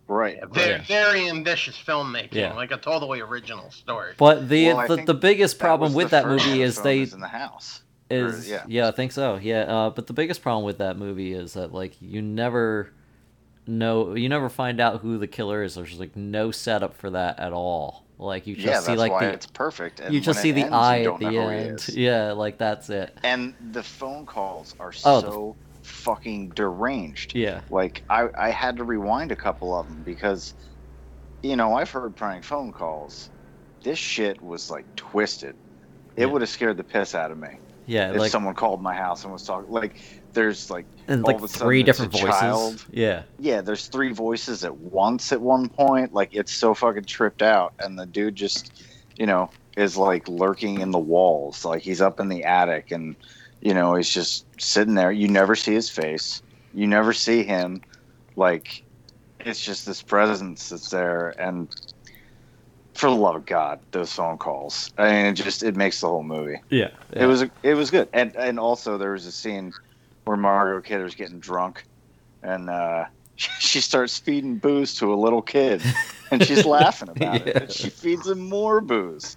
right. 0.07 0.39
Very, 0.53 0.71
Yeah. 0.71 0.83
very 0.83 1.29
ambitious 1.29 1.77
filmmaking, 1.77 2.35
Yeah. 2.35 2.53
like 2.55 2.71
a 2.73 2.77
totally 2.77 3.21
original 3.21 3.71
story. 3.71 4.13
But 4.19 4.49
the 4.49 4.73
Well, 4.75 4.87
the, 4.89 4.97
the 5.05 5.15
biggest 5.15 5.59
problem 5.59 5.95
with 5.95 6.11
that 6.11 6.27
movie 6.27 6.63
is 6.63 6.75
film 6.77 6.85
they 6.85 7.01
is 7.01 7.15
in 7.15 7.21
the 7.21 7.29
house. 7.29 7.81
Or- 8.11 8.17
is 8.29 8.49
yeah. 8.49 8.65
yeah. 8.69 8.89
I 8.89 8.91
think 8.91 9.13
so. 9.13 9.37
Yeah, 9.43 9.61
uh, 9.63 9.91
but 9.91 10.07
the 10.07 10.13
biggest 10.13 10.43
problem 10.43 10.65
with 10.65 10.79
that 10.79 10.99
movie 10.99 11.33
is 11.33 11.55
that 11.55 11.73
like 11.73 11.95
you 12.03 12.21
never 12.21 12.91
know, 13.67 14.15
you 14.15 14.29
never 14.29 14.49
find 14.49 14.81
out 14.81 15.01
who 15.01 15.19
the 15.19 15.27
killer 15.27 15.63
is. 15.63 15.75
There's 15.75 15.99
like 15.99 16.17
no 16.17 16.51
setup 16.51 16.97
for 16.97 17.11
that 17.11 17.39
at 17.39 17.53
all. 17.53 18.05
Like 18.19 18.47
you 18.47 18.55
just 18.55 18.67
yeah, 18.67 18.81
see 18.81 18.95
like 18.97 19.13
why 19.13 19.27
the 19.27 19.33
it's 19.33 19.47
perfect. 19.47 20.01
And 20.01 20.15
you 20.15 20.21
just 20.21 20.41
see 20.41 20.53
the 20.53 20.63
ends, 20.63 20.73
eye 20.75 21.01
at 21.01 21.19
the 21.19 21.31
know 21.31 21.31
who 21.31 21.49
he 21.49 21.57
end. 21.69 21.89
Yeah, 21.89 22.33
like 22.33 22.59
that's 22.59 22.89
it. 22.91 23.17
And 23.25 23.55
the 23.73 23.83
phone 23.83 24.25
calls 24.27 24.75
are 24.79 24.93
Oh, 25.05 25.21
the- 25.21 25.31
so 25.31 25.57
fucking 25.83 26.51
deranged. 26.51 27.35
Yeah, 27.35 27.61
Like 27.71 28.03
I, 28.09 28.29
I 28.39 28.51
had 28.51 28.77
to 28.79 28.85
rewind 28.85 29.33
a 29.33 29.37
couple 29.37 29.79
of 29.79 29.87
them 29.89 30.03
because, 30.05 30.55
you 31.43 31.57
know, 31.57 31.75
I've 31.75 31.91
heard 31.91 32.15
prank 32.17 32.45
phone 32.45 32.73
calls. 32.73 33.29
This 33.83 33.99
shit 33.99 34.41
was 34.41 34.71
like 34.71 34.87
twisted. 34.97 35.55
It 36.17 36.21
Yeah. 36.23 36.27
would 36.27 36.41
have 36.41 36.49
scared 36.49 36.77
the 36.79 36.85
piss 36.85 37.15
out 37.15 37.31
of 37.31 37.39
me 37.39 37.59
yeah, 37.87 38.13
if 38.13 38.19
like 38.19 38.31
someone 38.31 38.55
called 38.55 38.81
my 38.81 38.95
house 38.95 39.25
and 39.25 39.33
was 39.33 39.43
talking. 39.45 39.71
Like, 39.71 39.97
there's 40.35 40.71
like 40.71 40.85
and 41.09 41.23
all 41.25 41.29
like 41.29 41.37
of 41.37 41.45
a 41.45 41.49
sudden 41.49 41.67
three 41.67 41.83
different 41.83 42.13
voices. 42.13 42.29
child. 42.29 42.87
Yeah, 42.93 43.23
yeah, 43.39 43.61
there's 43.61 43.87
three 43.87 44.13
voices 44.13 44.65
at 44.65 44.77
once 44.77 45.33
at 45.33 45.41
one 45.41 45.69
point. 45.69 46.13
Like 46.13 46.35
it's 46.35 46.53
so 46.53 46.75
fucking 46.75 47.05
tripped 47.05 47.43
out, 47.43 47.73
and 47.79 47.99
the 47.99 48.07
dude 48.07 48.35
just, 48.37 48.85
you 49.17 49.27
know, 49.27 49.51
is 49.77 49.97
like 49.97 50.29
lurking 50.29 50.81
in 50.81 50.91
the 50.91 50.99
walls. 50.99 51.65
Like 51.65 51.83
he's 51.83 52.01
up 52.01 52.21
in 52.21 52.29
the 52.29 52.45
attic, 52.45 52.91
and 52.91 53.17
you 53.63 53.73
know 53.75 53.95
he's 53.95 54.11
just 54.11 54.45
sitting 54.61 54.95
there. 54.95 55.11
You 55.13 55.29
never 55.29 55.55
see 55.57 55.73
his 55.75 55.89
face. 55.89 56.43
You 56.75 56.87
never 56.87 57.13
see 57.13 57.43
him. 57.45 57.81
Like 58.37 58.83
it's 59.41 59.65
just 59.65 59.87
this 59.87 60.03
presence 60.03 60.69
that's 60.71 60.91
there, 60.91 61.31
and 61.39 61.69
for 62.95 63.11
the 63.11 63.17
love 63.17 63.35
of 63.37 63.47
God, 63.47 63.81
those 63.91 64.13
phone 64.13 64.39
calls. 64.39 64.93
I 64.97 65.11
mean, 65.11 65.27
it 65.27 65.33
just 65.35 65.63
it 65.63 65.77
makes 65.77 66.01
the 66.01 66.09
whole 66.09 66.23
movie. 66.23 66.61
yeah, 66.71 66.91
It 67.13 67.27
was 67.27 67.45
it 67.63 67.75
was 67.75 67.91
good, 67.91 68.09
and 68.13 68.35
and 68.37 68.59
also 68.59 68.97
there 68.99 69.13
was 69.13 69.27
a 69.27 69.33
scene 69.33 69.73
where 70.25 70.37
Margot 70.37 70.81
Kidder's 70.81 71.15
getting 71.15 71.39
drunk, 71.39 71.85
and 72.43 72.69
uh, 72.71 73.05
she 73.37 73.81
starts 73.81 74.19
feeding 74.19 74.57
booze 74.57 74.95
to 74.97 75.13
a 75.13 75.17
little 75.17 75.43
kid, 75.43 75.83
and 76.31 76.45
she's 76.45 76.65
laughing 76.67 77.09
about 77.11 77.37
it. 77.37 77.47
Yeah. 77.47 77.63
And 77.63 77.73
she 77.73 77.91
feeds 77.91 78.27
him 78.29 78.41
more 78.49 78.81
booze. 78.81 79.37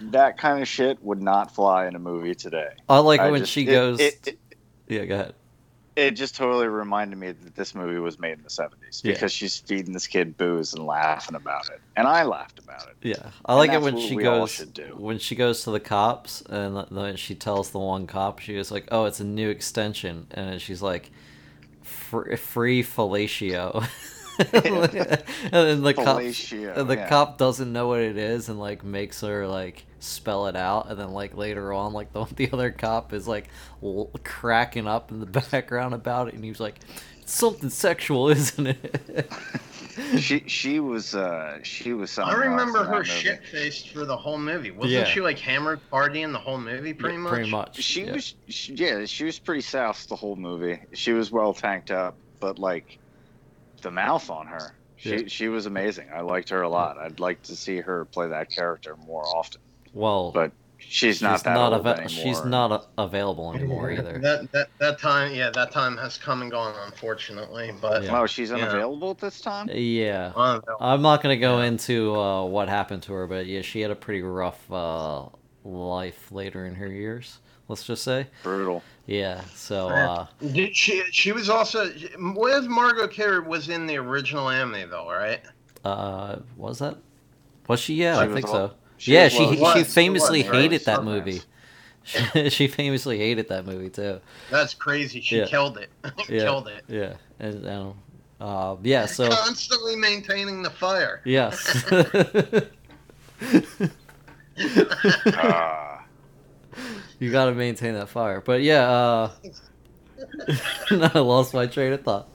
That 0.00 0.38
kind 0.38 0.62
of 0.62 0.68
shit 0.68 1.02
would 1.02 1.22
not 1.22 1.54
fly 1.54 1.86
in 1.86 1.94
a 1.94 1.98
movie 1.98 2.34
today. 2.34 2.70
I 2.88 2.98
like 2.98 3.20
I 3.20 3.30
when 3.30 3.40
just- 3.40 3.52
she 3.52 3.62
it- 3.62 3.66
goes. 3.66 4.00
It, 4.00 4.18
it, 4.26 4.38
yeah, 4.88 5.04
go 5.04 5.14
ahead. 5.14 5.34
It 6.00 6.12
just 6.12 6.34
totally 6.34 6.66
reminded 6.66 7.18
me 7.18 7.32
that 7.32 7.54
this 7.54 7.74
movie 7.74 7.98
was 7.98 8.18
made 8.18 8.38
in 8.38 8.42
the 8.42 8.50
seventies 8.50 9.02
Yeah. 9.04 9.12
because 9.12 9.32
she's 9.32 9.58
feeding 9.58 9.92
this 9.92 10.06
kid 10.06 10.36
booze 10.36 10.72
and 10.72 10.86
laughing 10.86 11.36
about 11.36 11.68
it, 11.68 11.80
and 11.96 12.08
I 12.08 12.24
laughed 12.24 12.58
about 12.58 12.88
it. 12.88 12.96
Yeah, 13.02 13.30
I 13.44 13.54
like 13.56 13.72
it 13.72 13.82
when 13.82 13.98
she 13.98 14.16
goes 14.16 14.64
when 14.96 15.18
she 15.18 15.34
goes 15.34 15.62
to 15.64 15.70
the 15.70 15.80
cops 15.80 16.42
and 16.42 16.86
then 16.90 17.16
she 17.16 17.34
tells 17.34 17.70
the 17.70 17.78
one 17.78 18.06
cop 18.06 18.38
she 18.38 18.56
was 18.56 18.70
like, 18.70 18.88
"Oh, 18.90 19.04
it's 19.04 19.20
a 19.20 19.24
new 19.24 19.50
extension," 19.50 20.26
and 20.30 20.60
she's 20.60 20.80
like, 20.80 21.10
"Free 21.82 22.82
fellatio," 22.82 23.86
and 24.52 25.52
then 25.52 25.82
the 25.82 25.92
cop 25.92 26.18
Fellatio, 26.18 26.76
and 26.78 26.88
the 26.88 26.96
yeah. 26.96 27.08
cop 27.08 27.36
doesn't 27.36 27.72
know 27.72 27.88
what 27.88 28.00
it 28.00 28.16
is 28.16 28.48
and 28.48 28.58
like 28.58 28.82
makes 28.82 29.20
her 29.20 29.46
like 29.46 29.84
spell 30.00 30.46
it 30.48 30.56
out, 30.56 30.90
and 30.90 30.98
then 30.98 31.10
like 31.10 31.36
later 31.36 31.72
on, 31.72 31.92
like 31.92 32.12
the 32.12 32.24
the 32.36 32.50
other 32.52 32.70
cop 32.70 33.12
is 33.12 33.28
like 33.28 33.48
l- 33.82 34.10
cracking 34.24 34.86
up 34.88 35.10
in 35.10 35.20
the 35.20 35.26
background 35.50 35.94
about 35.94 36.28
it, 36.28 36.34
and 36.34 36.42
he's 36.44 36.60
like, 36.60 36.76
"It's 37.20 37.32
something 37.32 37.70
sexual, 37.70 38.28
isn't 38.30 38.66
it?" 38.66 39.30
she 40.18 40.44
she 40.46 40.80
was 40.80 41.14
uh 41.14 41.58
she 41.62 41.92
was 41.92 42.10
I 42.18 42.22
something 42.22 42.36
else 42.36 42.44
remember 42.60 42.84
her 42.84 43.04
shit 43.04 43.44
faced 43.44 43.90
for 43.90 44.04
the 44.04 44.16
whole 44.16 44.38
movie. 44.38 44.70
Wasn't 44.70 44.92
Yeah. 44.92 45.04
she 45.04 45.20
like 45.20 45.38
hammered 45.38 45.80
partying 45.92 46.32
the 46.32 46.38
whole 46.38 46.58
movie? 46.58 46.94
Pretty 46.94 47.16
Yeah, 47.16 47.20
much. 47.22 47.32
Pretty 47.32 47.50
much. 47.50 47.76
She 47.82 48.04
yeah. 48.04 48.12
was, 48.12 48.34
she, 48.48 48.74
yeah, 48.74 49.04
she 49.04 49.24
was 49.24 49.38
pretty 49.38 49.60
south 49.62 50.06
the 50.08 50.16
whole 50.16 50.36
movie. 50.36 50.80
She 50.94 51.12
was 51.12 51.30
well 51.30 51.52
tanked 51.52 51.90
up, 51.90 52.14
but 52.38 52.58
like 52.58 52.98
the 53.82 53.90
mouth 53.90 54.30
on 54.30 54.46
her, 54.46 54.74
she 54.96 55.10
Yeah. 55.16 55.22
she 55.26 55.48
was 55.48 55.66
amazing. 55.66 56.08
I 56.14 56.20
liked 56.20 56.48
her 56.50 56.62
a 56.62 56.68
lot. 56.68 56.96
I'd 56.96 57.20
like 57.20 57.42
to 57.42 57.56
see 57.56 57.78
her 57.80 58.04
play 58.06 58.28
that 58.28 58.50
character 58.50 58.96
more 59.06 59.24
often. 59.26 59.60
Well, 59.94 60.30
But 60.32 60.52
she's 60.78 61.20
not 61.20 61.42
that 61.44 61.56
old 61.56 61.74
ava- 61.74 61.90
anymore. 62.02 62.08
She's 62.08 62.44
not 62.44 62.70
a- 62.72 63.02
available 63.02 63.52
anymore 63.54 63.90
either. 63.90 64.18
That 64.18 64.50
that 64.52 64.68
that 64.78 64.98
time, 64.98 65.34
yeah, 65.34 65.50
that 65.50 65.72
time 65.72 65.96
has 65.96 66.16
come 66.16 66.42
and 66.42 66.50
gone, 66.50 66.74
unfortunately. 66.86 67.72
But 67.80 68.04
Yeah. 68.04 68.20
Oh, 68.20 68.26
she's 68.26 68.50
Yeah. 68.50 68.56
unavailable 68.56 69.10
at 69.10 69.18
this 69.18 69.40
time. 69.40 69.68
Yeah. 69.72 70.32
I'm 70.80 71.02
not 71.02 71.22
gonna 71.22 71.36
go 71.36 71.60
into 71.60 72.14
uh, 72.18 72.44
what 72.44 72.68
happened 72.68 73.02
to 73.04 73.12
her, 73.14 73.26
but 73.26 73.46
yeah, 73.46 73.62
she 73.62 73.80
had 73.80 73.90
a 73.90 73.96
pretty 73.96 74.22
rough 74.22 74.70
uh, 74.70 75.24
life 75.64 76.30
later 76.32 76.66
in 76.66 76.74
her 76.76 76.88
years. 76.88 77.38
Let's 77.68 77.84
just 77.84 78.02
say, 78.02 78.26
Brutal. 78.42 78.82
yeah. 79.06 79.42
So 79.54 79.90
uh, 79.90 80.26
did 80.40 80.74
she? 80.76 81.04
She 81.12 81.30
was 81.30 81.48
also. 81.48 81.88
Where's 82.34 82.66
Margot 82.68 83.06
Kidder 83.06 83.42
was 83.42 83.68
in 83.68 83.86
the 83.86 83.96
original 83.96 84.48
anime 84.48 84.90
though, 84.90 85.08
right? 85.08 85.40
uh, 85.84 86.36
was 86.56 86.78
that? 86.80 86.96
Was 87.68 87.78
she? 87.80 87.94
Yeah, 87.94 88.14
She 88.16 88.28
I 88.30 88.34
think 88.34 88.46
all- 88.48 88.52
so. 88.70 88.74
She 89.00 89.12
yeah, 89.12 89.28
she 89.28 89.38
was, 89.56 89.72
she 89.72 89.82
famously 89.84 90.42
was, 90.42 90.48
right? 90.50 90.60
hated 90.62 90.80
that 90.84 90.96
Sometimes. 90.96 91.26
movie. 91.26 91.42
She, 92.04 92.50
she 92.50 92.68
famously 92.68 93.18
hated 93.18 93.48
that 93.48 93.64
movie 93.66 93.88
too. 93.90 94.20
That's 94.50 94.74
crazy. 94.74 95.20
She 95.20 95.38
Yeah. 95.38 95.46
killed 95.46 95.78
it. 95.78 95.90
Yeah. 96.28 96.44
killed 96.44 96.68
it. 96.68 96.84
Yeah, 96.88 97.14
and, 97.38 97.66
uh, 98.40 98.76
yeah. 98.82 99.06
So 99.06 99.28
Constantly 99.30 99.96
maintaining 99.96 100.62
the 100.62 100.70
fire. 100.70 101.22
yes. 101.24 101.84
Ah, 105.34 106.04
You 107.18 107.30
gotta 107.32 107.52
maintain 107.52 107.94
that 107.94 108.08
fire. 108.10 108.40
But 108.40 108.62
yeah, 108.62 108.88
uh 108.90 109.30
I 110.90 111.18
lost 111.18 111.54
my 111.54 111.66
train 111.66 111.92
of 111.94 112.02
thought. 112.02 112.28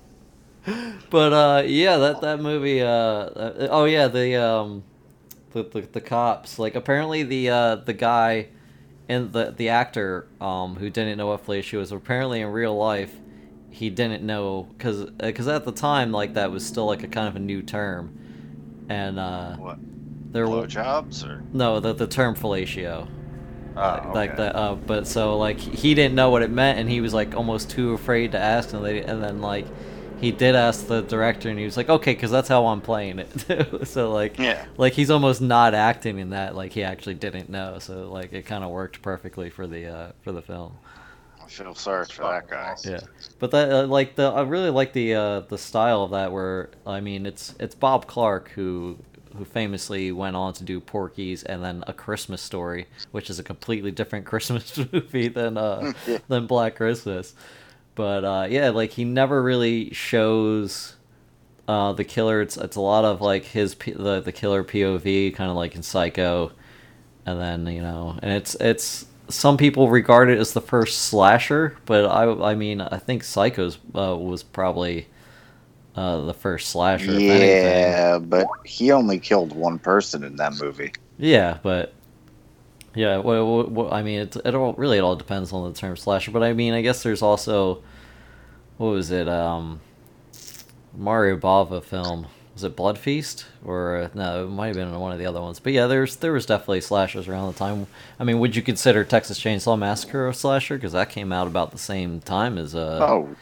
But 1.11 1.33
uh 1.33 1.63
yeah, 1.65 1.97
that 1.97 2.21
that 2.21 2.39
movie 2.39 2.81
uh 2.81 2.87
uh, 2.87 3.67
oh 3.71 3.85
yeah, 3.85 4.07
the 4.07 4.35
um 4.35 4.83
the, 5.55 5.63
the 5.63 5.81
the 5.93 6.01
cops 6.01 6.59
like 6.59 6.75
apparently 6.75 7.23
the 7.23 7.49
uh 7.49 7.75
the 7.77 7.93
guy 7.93 8.49
and 9.09 9.33
the 9.33 9.53
the 9.57 9.69
actor 9.69 10.27
um 10.41 10.77
who 10.77 10.89
didn't 10.89 11.17
know 11.17 11.27
what 11.27 11.45
fellatio 11.45 11.79
was 11.79 11.91
apparently 11.91 12.41
in 12.41 12.49
real 12.49 12.75
life 12.77 13.21
he 13.71 13.89
didn't 13.89 14.23
know 14.23 14.69
cuz 14.79 15.05
cuz 15.35 15.47
at 15.47 15.65
the 15.65 15.73
time 15.73 16.11
like 16.11 16.35
that 16.35 16.51
was 16.51 16.65
still 16.65 16.87
like 16.87 17.03
a 17.03 17.09
kind 17.09 17.27
of 17.27 17.35
a 17.37 17.39
new 17.39 17.61
term. 17.63 18.13
And 18.89 19.19
uh 19.19 19.57
what? 19.57 19.79
there 20.31 20.49
were 20.49 20.67
Blowjobs 20.67 21.23
or? 21.25 21.43
no, 21.53 21.79
the 21.79 21.93
the 21.93 22.07
term 22.07 22.35
fellatio 22.35 23.09
Oh, 23.77 24.13
like 24.13 24.31
okay. 24.31 24.37
that 24.37 24.55
uh 24.55 24.75
but 24.75 25.07
so 25.07 25.37
like 25.37 25.59
he 25.59 25.93
didn't 25.93 26.15
know 26.15 26.29
what 26.29 26.41
it 26.43 26.51
meant 26.51 26.79
and 26.79 26.89
he 26.89 27.01
was 27.01 27.13
like 27.13 27.35
almost 27.35 27.69
too 27.69 27.93
afraid 27.93 28.31
to 28.33 28.39
ask 28.39 28.73
and 28.73 28.83
they 28.85 29.03
and 29.03 29.23
then 29.23 29.41
like 29.41 29.73
he 30.21 30.31
did 30.31 30.55
ask 30.55 30.87
the 30.87 31.01
director 31.01 31.49
and 31.49 31.59
he 31.59 31.65
was 31.65 31.77
like 31.77 31.89
okay 31.89 32.13
because 32.13 32.31
that's 32.31 32.47
how 32.47 32.65
i'm 32.67 32.81
playing 32.81 33.19
it 33.19 33.83
so 33.87 34.11
like 34.11 34.37
Yeah. 34.39 34.65
like 34.77 34.93
he's 34.93 35.09
almost 35.11 35.41
not 35.41 35.73
acting 35.73 36.19
in 36.19 36.29
that 36.31 36.55
like 36.55 36.71
he 36.73 36.83
actually 36.83 37.15
didn't 37.15 37.49
know 37.49 37.79
so 37.79 38.09
like 38.11 38.33
it 38.33 38.45
kind 38.45 38.63
of 38.63 38.71
worked 38.71 39.01
perfectly 39.01 39.49
for 39.49 39.67
the 39.67 39.87
uh 39.87 40.11
for 40.21 40.31
the 40.31 40.41
film 40.41 40.77
I 41.43 41.47
feel 41.47 41.75
sorry 41.75 42.05
for 42.07 42.23
that 42.23 42.49
guy. 42.49 42.75
yeah 42.83 43.01
but 43.39 43.51
that 43.51 43.71
uh, 43.71 43.85
like 43.87 44.15
the 44.15 44.23
i 44.31 44.41
really 44.41 44.69
like 44.71 44.93
the 44.93 45.13
uh 45.15 45.39
the 45.41 45.57
style 45.57 46.03
of 46.03 46.11
that 46.11 46.31
where 46.31 46.69
i 46.87 46.99
mean 47.01 47.25
it's 47.25 47.53
it's 47.59 47.75
bob 47.75 48.07
clark 48.07 48.49
who 48.55 48.97
who 49.37 49.43
famously 49.45 50.11
went 50.13 50.35
on 50.35 50.53
to 50.53 50.63
do 50.63 50.79
porky's 50.79 51.43
and 51.43 51.61
then 51.63 51.83
a 51.87 51.93
christmas 51.93 52.41
story 52.41 52.87
which 53.11 53.29
is 53.29 53.37
a 53.37 53.43
completely 53.43 53.91
different 53.91 54.25
christmas 54.31 54.75
movie 54.91 55.27
than 55.27 55.57
uh 55.57 55.91
Yeah. 56.07 56.17
than 56.29 56.47
black 56.47 56.75
christmas 56.77 57.35
but 57.95 58.23
uh 58.25 58.47
yeah 58.49 58.69
like 58.69 58.91
he 58.91 59.03
never 59.05 59.41
really 59.41 59.91
shows 59.93 60.95
uh 61.67 61.93
the 61.93 62.03
killer 62.03 62.41
it's 62.41 62.57
it's 62.57 62.75
a 62.75 62.81
lot 62.81 63.05
of 63.05 63.21
like 63.21 63.45
his 63.45 63.75
P- 63.75 63.91
the 63.93 64.21
the 64.21 64.31
killer 64.31 64.63
pov 64.63 65.35
kind 65.35 65.49
of 65.49 65.55
like 65.57 65.75
in 65.75 65.83
psycho 65.83 66.51
and 67.25 67.39
then 67.39 67.67
you 67.67 67.81
know 67.81 68.17
and 68.21 68.31
it's 68.31 68.55
it's 68.55 69.07
some 69.29 69.57
people 69.57 69.89
regard 69.89 70.29
it 70.29 70.39
as 70.39 70.53
the 70.53 70.61
first 70.61 71.03
slasher 71.03 71.77
but 71.85 72.05
i 72.05 72.51
i 72.51 72.55
mean 72.55 72.81
i 72.81 72.97
think 72.97 73.23
psychos 73.23 73.77
uh, 73.95 74.15
was 74.17 74.43
probably 74.43 75.07
uh, 75.95 76.21
the 76.25 76.33
first 76.33 76.69
slasher 76.69 77.11
Yeah, 77.11 78.19
but 78.19 78.47
he 78.65 78.91
only 78.91 79.19
killed 79.19 79.53
one 79.53 79.79
person 79.79 80.23
in 80.23 80.35
that 80.37 80.53
movie. 80.53 80.91
yeah 81.17 81.57
but 81.63 81.93
yeah 82.95 83.17
well, 83.17 83.63
well, 83.67 83.93
i 83.93 84.01
mean 84.01 84.19
it, 84.21 84.35
it 84.45 84.55
all 84.55 84.73
really 84.73 84.97
it 84.97 85.01
all 85.01 85.15
depends 85.15 85.51
on 85.53 85.71
the 85.71 85.77
term 85.77 85.95
slasher 85.95 86.31
but 86.31 86.41
i 86.43 86.53
mean 86.53 86.73
i 86.73 86.81
guess 86.81 87.03
there's 87.03 87.21
also 87.21 87.81
what 88.77 88.87
was 88.87 89.11
it 89.11 89.27
um 89.29 89.79
mario 90.97 91.37
bava 91.37 91.83
film. 91.83 92.27
Was 92.53 92.63
it 92.63 92.73
blood 92.77 92.97
feast? 92.97 93.45
Or 93.65 93.97
uh, 93.97 94.09
no 94.13 94.45
it 94.45 94.47
might 94.49 94.67
have 94.67 94.75
been 94.77 94.97
one 94.97 95.11
of 95.11 95.19
the 95.19 95.25
other 95.25 95.41
ones. 95.41 95.59
But 95.59 95.73
yeah 95.73 95.87
there's 95.87 96.15
there 96.15 96.31
was 96.31 96.45
definitely 96.45 96.79
slashers 96.79 97.27
around 97.27 97.51
the 97.51 97.59
time. 97.59 97.85
I 98.17 98.23
mean 98.23 98.39
would 98.39 98.55
you 98.55 98.61
consider 98.61 99.03
texas 99.03 99.41
chainsaw 99.41 99.77
massacre 99.77 100.29
a 100.29 100.33
slasher? 100.33 100.75
Because 100.77 100.93
that 100.93 101.09
came 101.09 101.33
out 101.33 101.47
about 101.47 101.71
the 101.71 101.77
same 101.77 102.21
time 102.21 102.57
as 102.57 102.73
uh 102.73 102.99
Oh, 103.09 103.35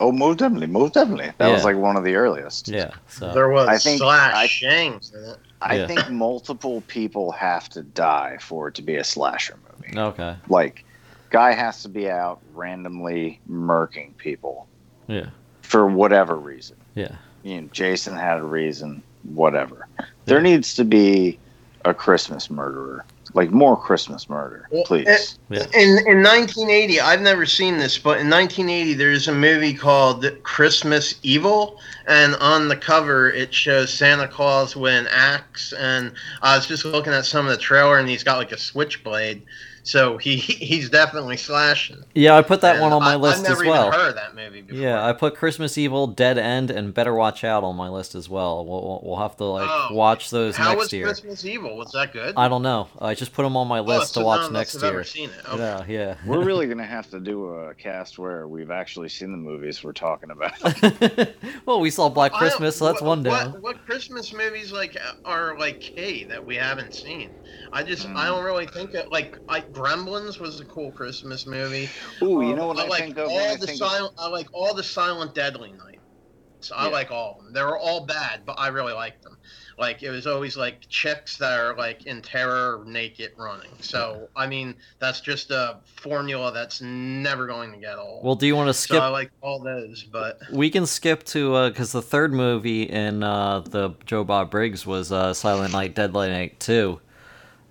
oh, 0.00 0.12
most 0.12 0.38
definitely, 0.40 0.66
most 0.66 0.92
definitely. 0.92 1.32
That 1.38 1.50
was 1.50 1.64
like 1.64 1.76
one 1.76 1.96
of 1.96 2.04
the 2.04 2.14
earliest. 2.14 2.68
yeah 2.68 2.90
so. 3.08 3.32
There 3.32 3.48
was 3.48 3.68
I 3.68 3.78
think- 3.78 4.00
slash 4.00 4.34
I- 4.34 4.46
Shangs 4.46 5.14
in 5.14 5.24
it. 5.30 5.38
I 5.60 5.76
Yeah. 5.78 5.86
think 5.86 6.10
multiple 6.10 6.82
people 6.82 7.32
have 7.32 7.68
to 7.70 7.82
die 7.82 8.38
for 8.40 8.68
it 8.68 8.74
to 8.76 8.82
be 8.82 8.96
a 8.96 9.04
slasher 9.04 9.56
movie. 9.72 9.98
okay 9.98 10.36
Like, 10.48 10.84
guy 11.30 11.52
has 11.52 11.82
to 11.82 11.88
be 11.88 12.08
out 12.10 12.40
randomly 12.54 13.40
murking 13.50 14.16
people 14.18 14.66
Yeah. 15.08 15.26
for 15.62 15.86
whatever 15.86 16.36
reason. 16.36 16.76
Yeah. 16.94 17.16
You 17.42 17.62
know, 17.62 17.68
Jason 17.72 18.16
had 18.16 18.38
a 18.38 18.42
reason, 18.42 19.02
whatever. 19.22 19.86
There 20.26 20.40
needs 20.40 20.74
to 20.74 20.84
be 20.84 21.38
a 21.84 21.94
Christmas 21.94 22.50
murderer, 22.50 23.04
like 23.38 23.52
more 23.52 23.76
Christmas 23.76 24.28
murder, 24.28 24.68
please. 24.84 25.06
Eh, 25.06 25.16
yeah. 25.50 25.66
In 25.74 25.98
in 26.08 26.22
1980, 26.24 27.00
I've 27.00 27.20
never 27.20 27.46
seen 27.46 27.78
this, 27.78 27.96
but 27.96 28.18
in 28.18 28.28
1980, 28.28 28.94
there's 28.94 29.28
a 29.28 29.32
movie 29.32 29.74
called 29.74 30.26
Christmas 30.42 31.14
Evil, 31.22 31.78
and 32.08 32.34
on 32.36 32.66
the 32.66 32.76
cover 32.76 33.30
it 33.30 33.54
shows 33.54 33.94
Santa 33.94 34.26
Claus 34.26 34.74
with 34.74 34.92
an 34.92 35.06
axe. 35.12 35.72
And 35.72 36.12
I 36.42 36.56
was 36.56 36.66
just 36.66 36.84
looking 36.84 37.12
at 37.12 37.26
some 37.26 37.46
of 37.46 37.52
the 37.52 37.58
trailer, 37.58 37.98
and 37.98 38.08
he's 38.08 38.24
got 38.24 38.38
like 38.38 38.50
a 38.50 38.58
switchblade, 38.58 39.42
so 39.88 40.18
he 40.18 40.36
he's 40.36 40.90
definitely 40.90 41.36
slashing. 41.38 42.04
Yeah, 42.14 42.34
I 42.36 42.42
put 42.42 42.60
that 42.60 42.74
And 42.76 42.82
one 42.82 42.92
on 42.92 43.02
my 43.02 43.12
I, 43.12 43.16
list 43.16 43.38
I've 43.38 43.48
never 43.48 43.62
as 43.62 43.68
well. 43.68 43.86
even 43.88 43.98
heard 43.98 44.08
of 44.10 44.14
that 44.16 44.34
movie 44.36 44.60
before. 44.60 44.80
Yeah, 44.82 45.02
I 45.04 45.12
put 45.14 45.34
Christmas 45.34 45.78
Evil, 45.78 46.06
Dead 46.06 46.36
End, 46.36 46.70
and 46.70 46.92
Better 46.92 47.14
Watch 47.14 47.42
Out 47.44 47.64
on 47.64 47.74
my 47.76 47.88
list 47.88 48.14
as 48.14 48.28
well. 48.28 48.66
We'll, 48.66 48.82
we'll, 48.82 49.00
we'll 49.02 49.16
have 49.16 49.36
to 49.38 49.44
like 49.44 49.68
Oh. 49.70 49.94
watch 49.94 50.30
those 50.30 50.56
How 50.56 50.70
next 50.70 50.78
was 50.78 50.92
year. 50.92 51.04
Christmas 51.06 51.44
Evil? 51.44 51.76
Was 51.76 51.92
that 51.92 52.12
good? 52.12 52.34
I 52.36 52.48
don't 52.48 52.62
know. 52.62 52.88
I 53.00 53.14
just 53.14 53.32
put 53.32 53.44
them 53.44 53.56
on 53.56 53.66
my 53.66 53.78
Oh, 53.78 53.82
list 53.84 54.12
so 54.14 54.20
to 54.20 54.26
watch 54.26 54.40
none 54.40 54.50
of 54.50 54.56
us 54.56 54.58
next 54.58 54.72
have 54.74 54.82
year. 54.82 54.92
Ever 54.92 55.04
seen 55.04 55.30
it? 55.30 55.48
Okay. 55.48 55.58
Yeah, 55.58 55.84
yeah. 55.88 56.14
We're 56.26 56.44
really 56.44 56.66
gonna 56.72 56.84
have 56.84 57.08
to 57.10 57.20
do 57.20 57.46
a 57.46 57.74
cast 57.74 58.18
where 58.18 58.46
we've 58.46 58.70
actually 58.70 59.08
seen 59.08 59.30
the 59.32 59.38
movies 59.38 59.82
we're 59.82 59.92
talking 59.92 60.30
about. 60.30 60.52
well, 61.66 61.80
we 61.80 61.90
saw 61.90 62.08
Black 62.08 62.32
Christmas, 62.32 62.76
so 62.76 62.84
that's 62.86 63.00
what- 63.00 63.08
one 63.08 63.22
down. 63.22 63.52
What, 63.52 63.62
what 63.62 63.86
Christmas 63.86 64.32
movies 64.34 64.72
like 64.72 64.96
are 65.24 65.58
like 65.58 65.80
K 65.80 66.24
that 66.24 66.44
we 66.44 66.56
haven't 66.56 66.94
seen? 66.94 67.30
I 67.72 67.82
just 67.82 68.06
I 68.06 68.08
Mm. 68.08 68.26
don't 68.26 68.44
really 68.44 68.66
think 68.66 68.94
it 68.94 69.10
like 69.10 69.38
like 69.48 69.72
Gremlins 69.78 70.40
was 70.40 70.60
a 70.60 70.64
cool 70.64 70.90
Christmas 70.90 71.46
movie. 71.46 71.88
Ooh, 72.22 72.42
you 72.42 72.50
Um, 72.50 72.56
know 72.56 72.66
what 72.68 72.78
I, 72.78 72.86
like 72.86 73.02
think 73.04 73.18
of 73.18 73.28
all 73.28 73.36
when 73.36 73.50
I 73.50 73.56
the 73.56 73.66
think 73.66 73.78
silent 73.78 74.14
I 74.18 74.28
like 74.28 74.48
all 74.52 74.74
the 74.74 74.82
Silent 74.82 75.34
Deadly 75.34 75.72
Nights. 75.72 76.72
I 76.74 76.86
Yeah. 76.86 76.92
like 76.92 77.10
all 77.12 77.36
of 77.38 77.44
them. 77.44 77.52
They 77.52 77.62
were 77.62 77.78
all 77.78 78.04
bad, 78.04 78.40
but 78.44 78.58
I 78.58 78.66
really 78.68 78.92
liked 78.92 79.22
them. 79.22 79.36
Like 79.78 80.02
it 80.02 80.10
was 80.10 80.26
always 80.26 80.56
like 80.56 80.88
chicks 80.88 81.36
that 81.36 81.56
are 81.56 81.76
like 81.76 82.06
in 82.06 82.20
terror, 82.20 82.82
naked, 82.84 83.30
running. 83.36 83.70
So 83.80 84.28
I 84.34 84.48
mean 84.48 84.74
that's 84.98 85.20
just 85.20 85.52
a 85.52 85.78
formula 86.02 86.50
that's 86.52 86.80
never 86.80 87.46
going 87.46 87.70
to 87.70 87.78
get 87.78 87.96
old. 87.96 88.24
Well, 88.24 88.34
do 88.34 88.48
you 88.48 88.56
want 88.56 88.68
to 88.70 88.74
so 88.74 88.80
skip? 88.94 89.00
I 89.02 89.08
like 89.08 89.30
all 89.40 89.60
those, 89.60 90.02
but 90.02 90.40
we 90.52 90.68
can 90.68 90.84
skip 90.84 91.22
to 91.26 91.68
because 91.68 91.92
the 91.92 92.02
third 92.02 92.32
movie 92.32 92.82
in 92.82 93.22
uh, 93.22 93.60
the 93.60 93.90
Joe 94.04 94.24
Bob 94.24 94.50
Briggs 94.50 94.84
was 94.84 95.12
uh, 95.12 95.32
Silent 95.32 95.72
Night, 95.72 95.94
Deadly 95.94 96.28
Night 96.28 96.58
Two. 96.58 97.00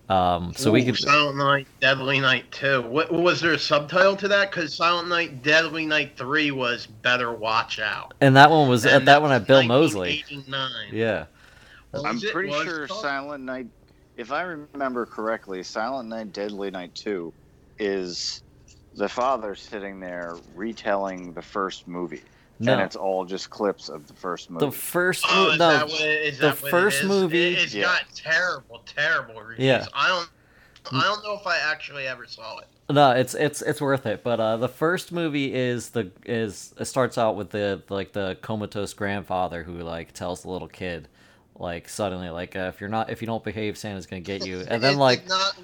Um, 0.09 0.53
so 0.55 0.71
we 0.71 0.81
Ooh, 0.81 0.85
could. 0.85 0.97
Silent 0.97 1.37
Night, 1.37 1.67
Deadly 1.81 2.19
Night 2.19 2.49
Two. 2.51 2.81
What 2.83 3.11
was 3.11 3.41
there 3.41 3.53
a 3.53 3.59
subtitle 3.59 4.15
to 4.17 4.27
that? 4.29 4.51
Because 4.51 4.73
Silent 4.73 5.09
Night, 5.09 5.43
Deadly 5.43 5.85
Night 5.85 6.13
Three 6.17 6.51
was 6.51 6.85
Better 6.87 7.33
Watch 7.33 7.79
Out. 7.79 8.13
And 8.21 8.35
that 8.37 8.49
one 8.49 8.69
was 8.69 8.85
And 8.85 8.95
at 8.95 9.05
that 9.05 9.21
one 9.21 9.31
at 9.31 9.45
Bill 9.47 9.63
Moseley. 9.63 10.23
Yeah. 10.91 11.25
Was 11.91 12.05
I'm 12.05 12.19
pretty 12.31 12.51
sure 12.63 12.87
called? 12.87 13.01
Silent 13.01 13.43
Night, 13.43 13.67
if 14.15 14.31
I 14.31 14.43
remember 14.43 15.05
correctly, 15.05 15.61
Silent 15.63 16.07
Night, 16.09 16.31
Deadly 16.31 16.71
Night 16.71 16.95
2 16.95 17.33
is 17.79 18.43
the 18.95 19.09
father 19.09 19.55
sitting 19.55 19.99
there 19.99 20.35
retelling 20.55 21.33
the 21.33 21.41
first 21.41 21.87
movie. 21.87 22.23
And 22.59 22.81
it's 22.81 22.95
all 22.95 23.23
just 23.25 23.49
clips 23.49 23.87
of 23.89 24.07
the 24.07 24.13
first 24.13 24.49
movie. 24.49 24.65
the 24.65 24.71
first 24.71 25.25
Oh, 25.29 25.51
is 25.51 25.59
no. 25.59 25.69
that 25.69 25.87
what 25.87 25.99
the 25.99 26.31
that 26.41 26.61
what 26.61 26.67
it 26.67 26.71
first 26.71 27.01
is? 27.01 27.07
movie- 27.07 27.53
It, 27.53 27.59
has 27.59 27.75
Yeah. 27.75 27.83
got 27.83 28.01
terrible, 28.15 28.81
terrible 28.85 29.41
reviews. 29.41 29.65
Yeah. 29.65 29.85
I 29.93 30.07
don't. 30.07 30.29
I 30.91 31.03
don't 31.03 31.21
know 31.23 31.33
if 31.33 31.45
I 31.45 31.57
actually 31.57 32.07
ever 32.07 32.25
saw 32.25 32.59
it. 32.59 32.67
No, 32.89 33.11
it's 33.11 33.33
it's 33.35 33.61
it's 33.61 33.81
worth 33.81 34.05
it. 34.05 34.23
But 34.23 34.39
uh, 34.39 34.55
the 34.57 34.69
first 34.69 35.11
movie 35.11 35.53
is 35.53 35.89
the 35.89 36.09
is 36.25 36.73
it 36.79 36.85
starts 36.85 37.17
out 37.17 37.35
with 37.35 37.49
the 37.51 37.83
like 37.89 38.13
the 38.13 38.37
comatose 38.41 38.93
grandfather 38.93 39.63
who 39.63 39.73
like 39.79 40.13
tells 40.13 40.43
the 40.43 40.49
little 40.49 40.69
kid 40.69 41.09
like 41.59 41.89
suddenly 41.89 42.29
like 42.29 42.55
uh, 42.55 42.71
if 42.73 42.79
you're 42.79 42.89
not 42.89 43.09
if 43.09 43.19
you 43.21 43.25
don't 43.25 43.43
behave 43.43 43.77
Santa's 43.77 44.05
gonna 44.05 44.21
get 44.21 44.45
you 44.45 44.63
and 44.69 44.81
then 44.81 44.95
like 44.97 45.27
not 45.27 45.57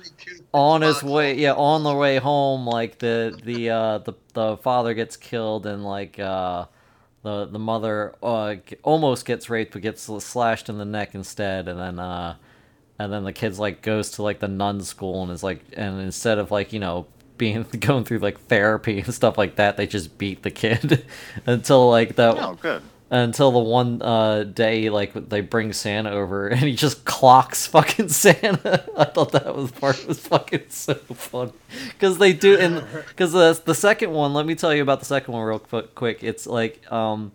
on 0.52 0.82
his 0.82 1.02
way 1.04 1.32
office. 1.34 1.40
yeah 1.42 1.54
on 1.54 1.84
the 1.84 1.94
way 1.94 2.18
home 2.18 2.66
like 2.68 2.98
the 3.00 3.40
the 3.46 3.70
uh 3.70 3.98
the, 4.00 4.14
the 4.34 4.58
father 4.58 4.94
gets 4.96 5.16
killed 5.16 5.66
and 5.68 5.86
like 5.86 6.18
uh 6.20 6.66
the 7.24 7.46
the 7.46 7.60
mother 7.60 8.14
uh 8.22 8.56
almost 8.84 9.26
gets 9.26 9.50
raped 9.50 9.74
but 9.74 9.82
gets 9.82 10.04
slashed 10.04 10.70
in 10.70 10.78
the 10.78 10.86
neck 10.86 11.16
instead 11.16 11.68
and 11.68 11.80
then 11.80 12.00
uh 12.00 12.36
and 13.00 13.12
then 13.12 13.24
the 13.24 13.34
kid's 13.34 13.60
like 13.60 13.82
goes 13.82 14.12
to 14.12 14.24
like 14.24 14.40
the 14.40 14.48
nun 14.48 14.82
school 14.82 15.24
and 15.24 15.32
is 15.32 15.44
like 15.44 15.64
and 15.74 16.00
instead 16.00 16.38
of 16.38 16.52
like 16.52 16.72
you 16.72 16.80
know 16.80 17.08
being 17.38 17.64
going 17.80 18.04
through 18.04 18.20
like 18.20 18.40
therapy 18.42 19.00
and 19.00 19.14
stuff 19.14 19.38
like 19.38 19.56
that 19.56 19.78
they 19.78 19.88
just 19.88 20.18
beat 20.18 20.44
the 20.44 20.52
kid 20.52 21.06
until 21.46 21.90
like 21.90 22.16
that 22.16 22.38
oh, 22.38 22.58
good. 22.62 22.82
Until 23.14 23.52
the 23.52 23.60
one 23.60 24.02
uh, 24.02 24.44
day 24.44 24.90
like 24.90 25.14
they 25.30 25.40
bring 25.40 25.72
Santa 25.72 26.10
over 26.10 26.48
and 26.50 26.62
he 26.62 26.76
just 26.76 27.06
clocks 27.06 27.68
fucking 27.68 28.10
Santa. 28.24 28.84
I 28.98 29.06
thought 29.06 29.32
that 29.34 29.56
was 29.56 29.72
part 29.72 30.06
was 30.08 30.20
fucking 30.20 30.66
so 30.70 30.96
funny 30.96 31.54
because 31.90 32.18
they 32.18 32.34
do 32.34 32.58
and 32.58 32.84
because 33.08 33.32
the 33.32 33.62
the 33.64 33.76
second 33.76 34.12
one. 34.12 34.34
Let 34.34 34.46
me 34.46 34.56
tell 34.56 34.74
you 34.74 34.82
about 34.82 35.00
the 35.00 35.06
second 35.06 35.34
one 35.34 35.44
real 35.44 35.60
quick. 35.60 36.24
It's 36.24 36.48
like 36.48 36.92
um. 36.92 37.32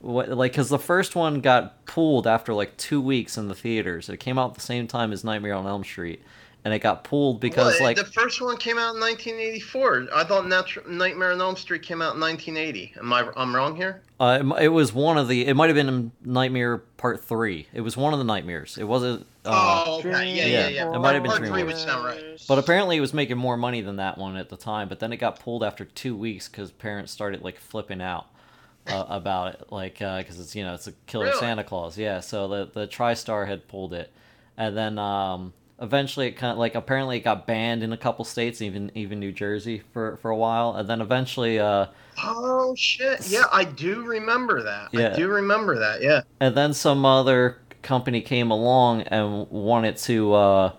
What, 0.00 0.28
like 0.28 0.52
because 0.52 0.68
the 0.68 0.78
first 0.78 1.16
one 1.16 1.40
got 1.40 1.84
pulled 1.84 2.28
after 2.28 2.54
like 2.54 2.76
two 2.76 3.00
weeks 3.00 3.36
in 3.36 3.48
the 3.48 3.54
theaters. 3.54 4.08
It 4.08 4.18
came 4.18 4.38
out 4.38 4.50
at 4.50 4.54
the 4.54 4.60
same 4.60 4.86
time 4.86 5.12
as 5.12 5.24
Nightmare 5.24 5.54
on 5.54 5.66
Elm 5.66 5.82
Street, 5.82 6.22
and 6.64 6.74
it 6.74 6.80
got 6.80 7.04
pulled 7.04 7.40
because 7.40 7.74
Well, 7.74 7.84
like 7.84 7.96
the 7.96 8.04
first 8.04 8.40
one 8.40 8.56
came 8.56 8.78
out 8.78 8.94
in 8.94 9.00
1984. 9.00 10.08
I 10.14 10.24
thought 10.24 10.46
Nat- 10.46 10.88
Nightmare 10.88 11.32
on 11.32 11.40
Elm 11.40 11.56
Street 11.56 11.82
came 11.82 12.02
out 12.02 12.14
in 12.14 12.20
1980. 12.20 12.94
Am 12.98 13.12
I? 13.12 13.28
I'm 13.36 13.54
wrong 13.54 13.76
here. 13.76 14.02
Uh, 14.20 14.40
it, 14.58 14.64
it 14.64 14.68
was 14.68 14.92
one 14.92 15.16
of 15.16 15.28
the. 15.28 15.46
It 15.46 15.54
might 15.54 15.68
have 15.68 15.76
been 15.76 16.12
Nightmare 16.24 16.78
Part 16.78 17.24
Three. 17.24 17.68
It 17.72 17.82
was 17.82 17.96
one 17.96 18.12
of 18.12 18.18
the 18.18 18.24
nightmares. 18.24 18.76
It 18.76 18.84
wasn't. 18.84 19.26
Uh, 19.44 19.84
oh, 19.86 19.98
okay. 20.00 20.10
Yeah, 20.10 20.20
yeah, 20.20 20.46
yeah, 20.46 20.68
yeah. 20.68 20.94
it 20.94 20.98
might 20.98 21.14
have 21.14 21.22
been 21.22 21.30
Part 21.30 21.38
three 21.38 21.48
Dream 21.48 21.66
Warriors. 21.66 21.86
would 21.86 21.92
sound 21.92 22.04
right. 22.04 22.44
But 22.48 22.58
apparently, 22.58 22.96
it 22.96 23.00
was 23.00 23.14
making 23.14 23.38
more 23.38 23.56
money 23.56 23.80
than 23.80 23.96
that 23.96 24.18
one 24.18 24.36
at 24.36 24.48
the 24.48 24.56
time. 24.56 24.88
But 24.88 24.98
then 24.98 25.12
it 25.12 25.18
got 25.18 25.40
pulled 25.40 25.62
after 25.62 25.84
two 25.84 26.16
weeks 26.16 26.48
because 26.48 26.70
parents 26.72 27.12
started 27.12 27.42
like 27.42 27.58
flipping 27.58 28.02
out 28.02 28.26
uh, 28.88 29.04
about 29.08 29.54
it, 29.54 29.66
like 29.70 29.94
because 30.00 30.38
it's 30.40 30.54
you 30.54 30.64
know 30.64 30.74
it's 30.74 30.86
a 30.88 30.92
killer 31.06 31.26
Really? 31.26 31.38
Santa 31.38 31.64
Claus. 31.64 31.96
Yeah, 31.96 32.20
so 32.20 32.48
the 32.48 32.70
the 32.72 32.86
TriStar 32.88 33.46
had 33.46 33.68
pulled 33.68 33.94
it, 33.94 34.12
and 34.56 34.76
then 34.76 34.98
um, 34.98 35.52
eventually 35.80 36.26
it 36.26 36.32
kind 36.32 36.52
of 36.52 36.58
like 36.58 36.74
apparently 36.74 37.18
it 37.18 37.20
got 37.24 37.46
banned 37.46 37.82
in 37.82 37.92
a 37.92 37.96
couple 37.96 38.24
states, 38.24 38.60
even 38.62 38.90
even 38.94 39.18
New 39.20 39.32
Jersey 39.32 39.82
for 39.92 40.16
for 40.18 40.30
a 40.30 40.36
while, 40.36 40.74
and 40.76 40.88
then 40.88 41.00
eventually. 41.00 41.58
Uh, 41.58 41.86
Oh 42.20 42.74
shit! 42.76 43.28
Yeah, 43.28 43.44
I 43.52 43.62
do 43.62 44.02
remember 44.02 44.64
that. 44.64 44.88
Yeah. 44.92 45.12
I 45.12 45.16
do 45.16 45.28
remember 45.28 45.78
that. 45.78 46.02
Yeah. 46.02 46.22
and 46.40 46.56
then 46.56 46.74
some 46.74 47.04
other 47.06 47.58
company 47.82 48.20
came 48.20 48.50
along 48.50 49.02
and 49.02 49.48
wanted 49.50 49.96
to 49.98 50.34
uh, 50.34 50.72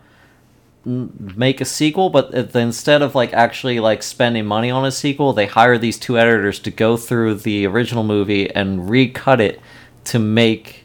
make 0.83 1.61
a 1.61 1.65
sequel 1.65 2.09
but 2.09 2.33
instead 2.55 3.01
of 3.01 3.15
like 3.15 3.31
actually 3.33 3.79
like 3.79 4.03
spending 4.03 4.45
money 4.45 4.69
on 4.69 4.85
a 4.85 4.91
sequel 4.91 5.31
they 5.31 5.45
hired 5.45 5.79
these 5.81 5.97
two 5.97 6.17
editors 6.17 6.59
to 6.59 6.71
go 6.71 6.97
through 6.97 7.35
the 7.35 7.65
original 7.65 8.03
movie 8.03 8.49
and 8.53 8.89
recut 8.89 9.39
it 9.39 9.61
to 10.03 10.19
make 10.19 10.83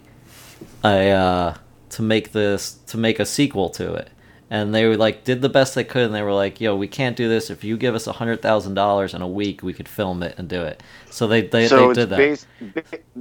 a 0.84 1.10
uh, 1.10 1.54
to 1.94 2.02
make 2.02 2.32
this 2.32 2.74
to 2.88 2.98
make 2.98 3.20
a 3.20 3.26
sequel 3.26 3.70
to 3.70 3.94
it 3.94 4.10
and 4.50 4.74
they 4.74 4.86
were 4.86 4.96
like 4.96 5.24
did 5.24 5.42
the 5.42 5.48
best 5.48 5.74
they 5.74 5.84
could 5.84 6.04
and 6.06 6.14
they 6.14 6.22
were 6.22 6.34
like 6.34 6.60
yo 6.60 6.76
we 6.76 6.88
can't 6.88 7.16
do 7.16 7.28
this 7.28 7.50
if 7.50 7.64
you 7.64 7.76
give 7.76 7.94
us 7.94 8.06
a 8.06 8.12
hundred 8.12 8.42
thousand 8.42 8.74
dollars 8.74 9.14
in 9.14 9.22
a 9.22 9.28
week 9.28 9.62
we 9.62 9.72
could 9.74 9.88
film 9.88 10.22
it 10.22 10.34
and 10.38 10.48
do 10.48 10.62
it 10.62 10.82
so 11.10 11.26
they 11.26 11.42
they, 11.42 11.68
so 11.68 11.88
they 11.88 11.94
did 11.94 12.10
that 12.10 12.16
bas- 12.18 12.46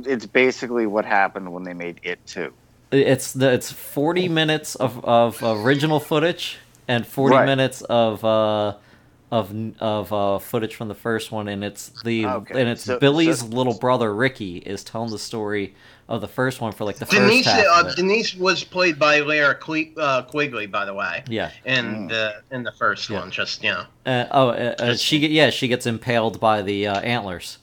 it's 0.06 0.26
basically 0.28 0.88
what 0.88 1.06
happened 1.06 1.54
when 1.54 1.64
they 1.64 1.74
made 1.74 2.00
It 2.04 2.26
too. 2.26 2.54
It's 2.92 3.34
the 3.34 3.52
it's 3.54 3.72
forty 3.72 4.30
minutes 4.30 4.76
of, 4.76 5.04
of 5.06 5.42
original 5.44 6.00
footage 6.00 6.60
and 6.88 7.08
forty 7.08 7.38
Right. 7.38 7.46
minutes 7.46 7.82
of 7.84 8.24
uh 8.26 8.76
of 9.34 9.52
of 9.82 10.14
uh, 10.14 10.38
footage 10.40 10.76
from 10.76 10.88
the 10.90 10.96
first 10.96 11.32
one, 11.32 11.48
and 11.48 11.64
it's 11.64 11.90
the 12.04 12.26
Okay, 12.26 12.60
and 12.60 12.70
it's 12.70 12.84
so- 12.84 13.00
Billy's 13.00 13.40
so- 13.40 13.48
little 13.48 13.74
brother 13.78 14.14
Ricky 14.14 14.58
is 14.58 14.84
telling 14.84 15.10
the 15.10 15.18
story 15.18 15.74
of 16.08 16.22
the 16.22 16.28
first 16.28 16.62
one 16.62 16.72
for 16.74 16.84
like 16.86 16.98
the 16.98 17.06
Denise, 17.06 17.46
first 17.46 17.56
half 17.56 17.86
uh. 17.86 17.96
Denise 17.96 18.36
was 18.36 18.64
played 18.64 19.00
by 19.00 19.22
Lara 19.22 19.56
Cle- 19.56 19.94
uh, 19.98 20.22
Quigley, 20.22 20.68
by 20.68 20.86
the 20.86 20.94
way, 20.94 21.24
Yeah. 21.28 21.50
in 21.66 22.08
the 22.08 22.36
in 22.52 22.62
the 22.64 22.74
first 22.74 23.10
Yeah. 23.10 23.20
one. 23.22 23.32
Just 23.32 23.64
you 23.64 23.72
know. 23.72 23.86
Uh, 24.06 24.26
oh, 24.32 24.50
uh, 24.50 24.76
uh, 24.80 24.96
she 24.96 25.18
yeah 25.28 25.50
she 25.50 25.68
gets 25.68 25.86
impaled 25.88 26.40
by 26.40 26.62
the 26.62 26.88
uh, 26.88 27.00
antlers. 27.00 27.58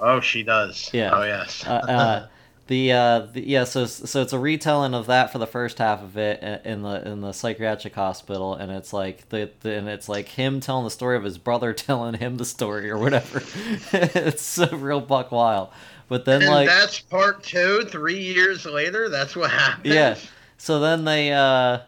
Oh, 0.00 0.20
she 0.20 0.42
does. 0.42 0.88
Yeah. 0.94 1.10
Oh 1.12 1.22
yes. 1.24 1.62
uh, 2.68 2.72
uh, 2.72 2.78
the, 2.78 2.92
uh, 2.92 3.18
the 3.32 3.46
yeah, 3.46 3.64
so 3.64 3.86
so 3.86 4.22
it's 4.22 4.32
a 4.32 4.38
retelling 4.38 4.94
of 4.94 5.06
that 5.06 5.32
for 5.32 5.38
the 5.38 5.46
first 5.46 5.78
half 5.78 6.02
of 6.02 6.16
it 6.16 6.42
in 6.64 6.82
the 6.82 7.08
in 7.08 7.20
the 7.20 7.32
psychiatric 7.32 7.94
hospital, 7.94 8.54
and 8.54 8.72
it's 8.72 8.92
like 8.92 9.28
the, 9.28 9.50
the 9.60 9.74
and 9.74 9.88
it's 9.88 10.08
like 10.08 10.28
him 10.28 10.60
telling 10.60 10.84
the 10.84 10.90
story 10.90 11.16
of 11.16 11.24
his 11.24 11.38
brother 11.38 11.72
telling 11.74 12.14
him 12.14 12.36
the 12.36 12.44
story 12.44 12.90
or 12.90 12.98
whatever. 12.98 13.42
it's 13.92 14.42
so 14.42 14.68
real 14.76 15.00
buck 15.00 15.32
wild. 15.32 15.70
But 16.08 16.24
then 16.24 16.42
and 16.42 16.50
like 16.50 16.68
that's 16.68 17.00
part 17.00 17.42
two. 17.42 17.84
Three 17.84 18.22
years 18.22 18.64
later, 18.64 19.08
that's 19.08 19.34
what 19.34 19.50
happens 19.50 19.92
yeah, 19.94 20.16
so 20.58 20.80
then 20.80 21.04
they 21.04 21.32
uh 21.32 21.80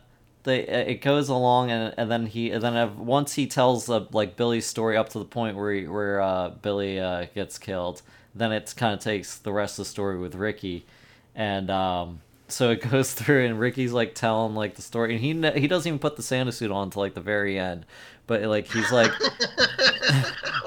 they 0.45 0.61
it 0.61 1.03
goes 1.03 1.29
along 1.29 1.71
and 1.71 1.95
and 1.97 2.11
then 2.11 2.27
he 2.27 2.51
and 2.51 2.63
then 2.63 3.05
once 3.05 3.35
he 3.35 3.47
tells 3.47 3.89
uh, 3.89 4.07
like 4.13 4.37
Billy's 4.37 4.67
story 4.67 4.97
up 4.97 5.11
to 5.11 5.19
the 5.19 5.25
point 5.25 5.57
where 5.57 5.73
he, 5.73 5.87
where 5.87 6.21
uh, 6.21 6.51
Billy 6.51 6.99
uh, 6.99 7.27
gets 7.35 7.59
killed, 7.59 8.03
then 8.35 8.53
it 8.53 8.73
kind 8.77 8.95
of 8.95 9.01
takes 9.01 9.37
the 9.37 9.53
rest 9.53 9.79
of 9.79 9.85
the 9.85 9.91
story 9.91 10.19
with 10.19 10.35
Ricky, 10.35 10.87
and 11.35 11.71
um, 11.71 12.21
so 12.49 12.71
it 12.71 12.81
goes 12.91 13.13
through 13.13 13.47
and 13.47 13.59
Ricky's 13.59 13.93
like 13.93 14.15
telling 14.15 14.55
like 14.55 14.75
the 14.75 14.83
story 14.83 15.13
and 15.13 15.21
he 15.21 15.33
ne- 15.33 15.59
he 15.59 15.69
doesn't 15.69 15.89
even 15.89 15.99
put 15.99 16.17
the 16.17 16.23
Santa 16.23 16.53
suit 16.53 16.71
on 16.71 16.85
until 16.85 17.03
like 17.03 17.15
the 17.15 17.21
very 17.21 17.59
end, 17.59 17.87
but 18.27 18.43
like 18.43 18.67
he's 18.71 18.91
like. 18.93 19.13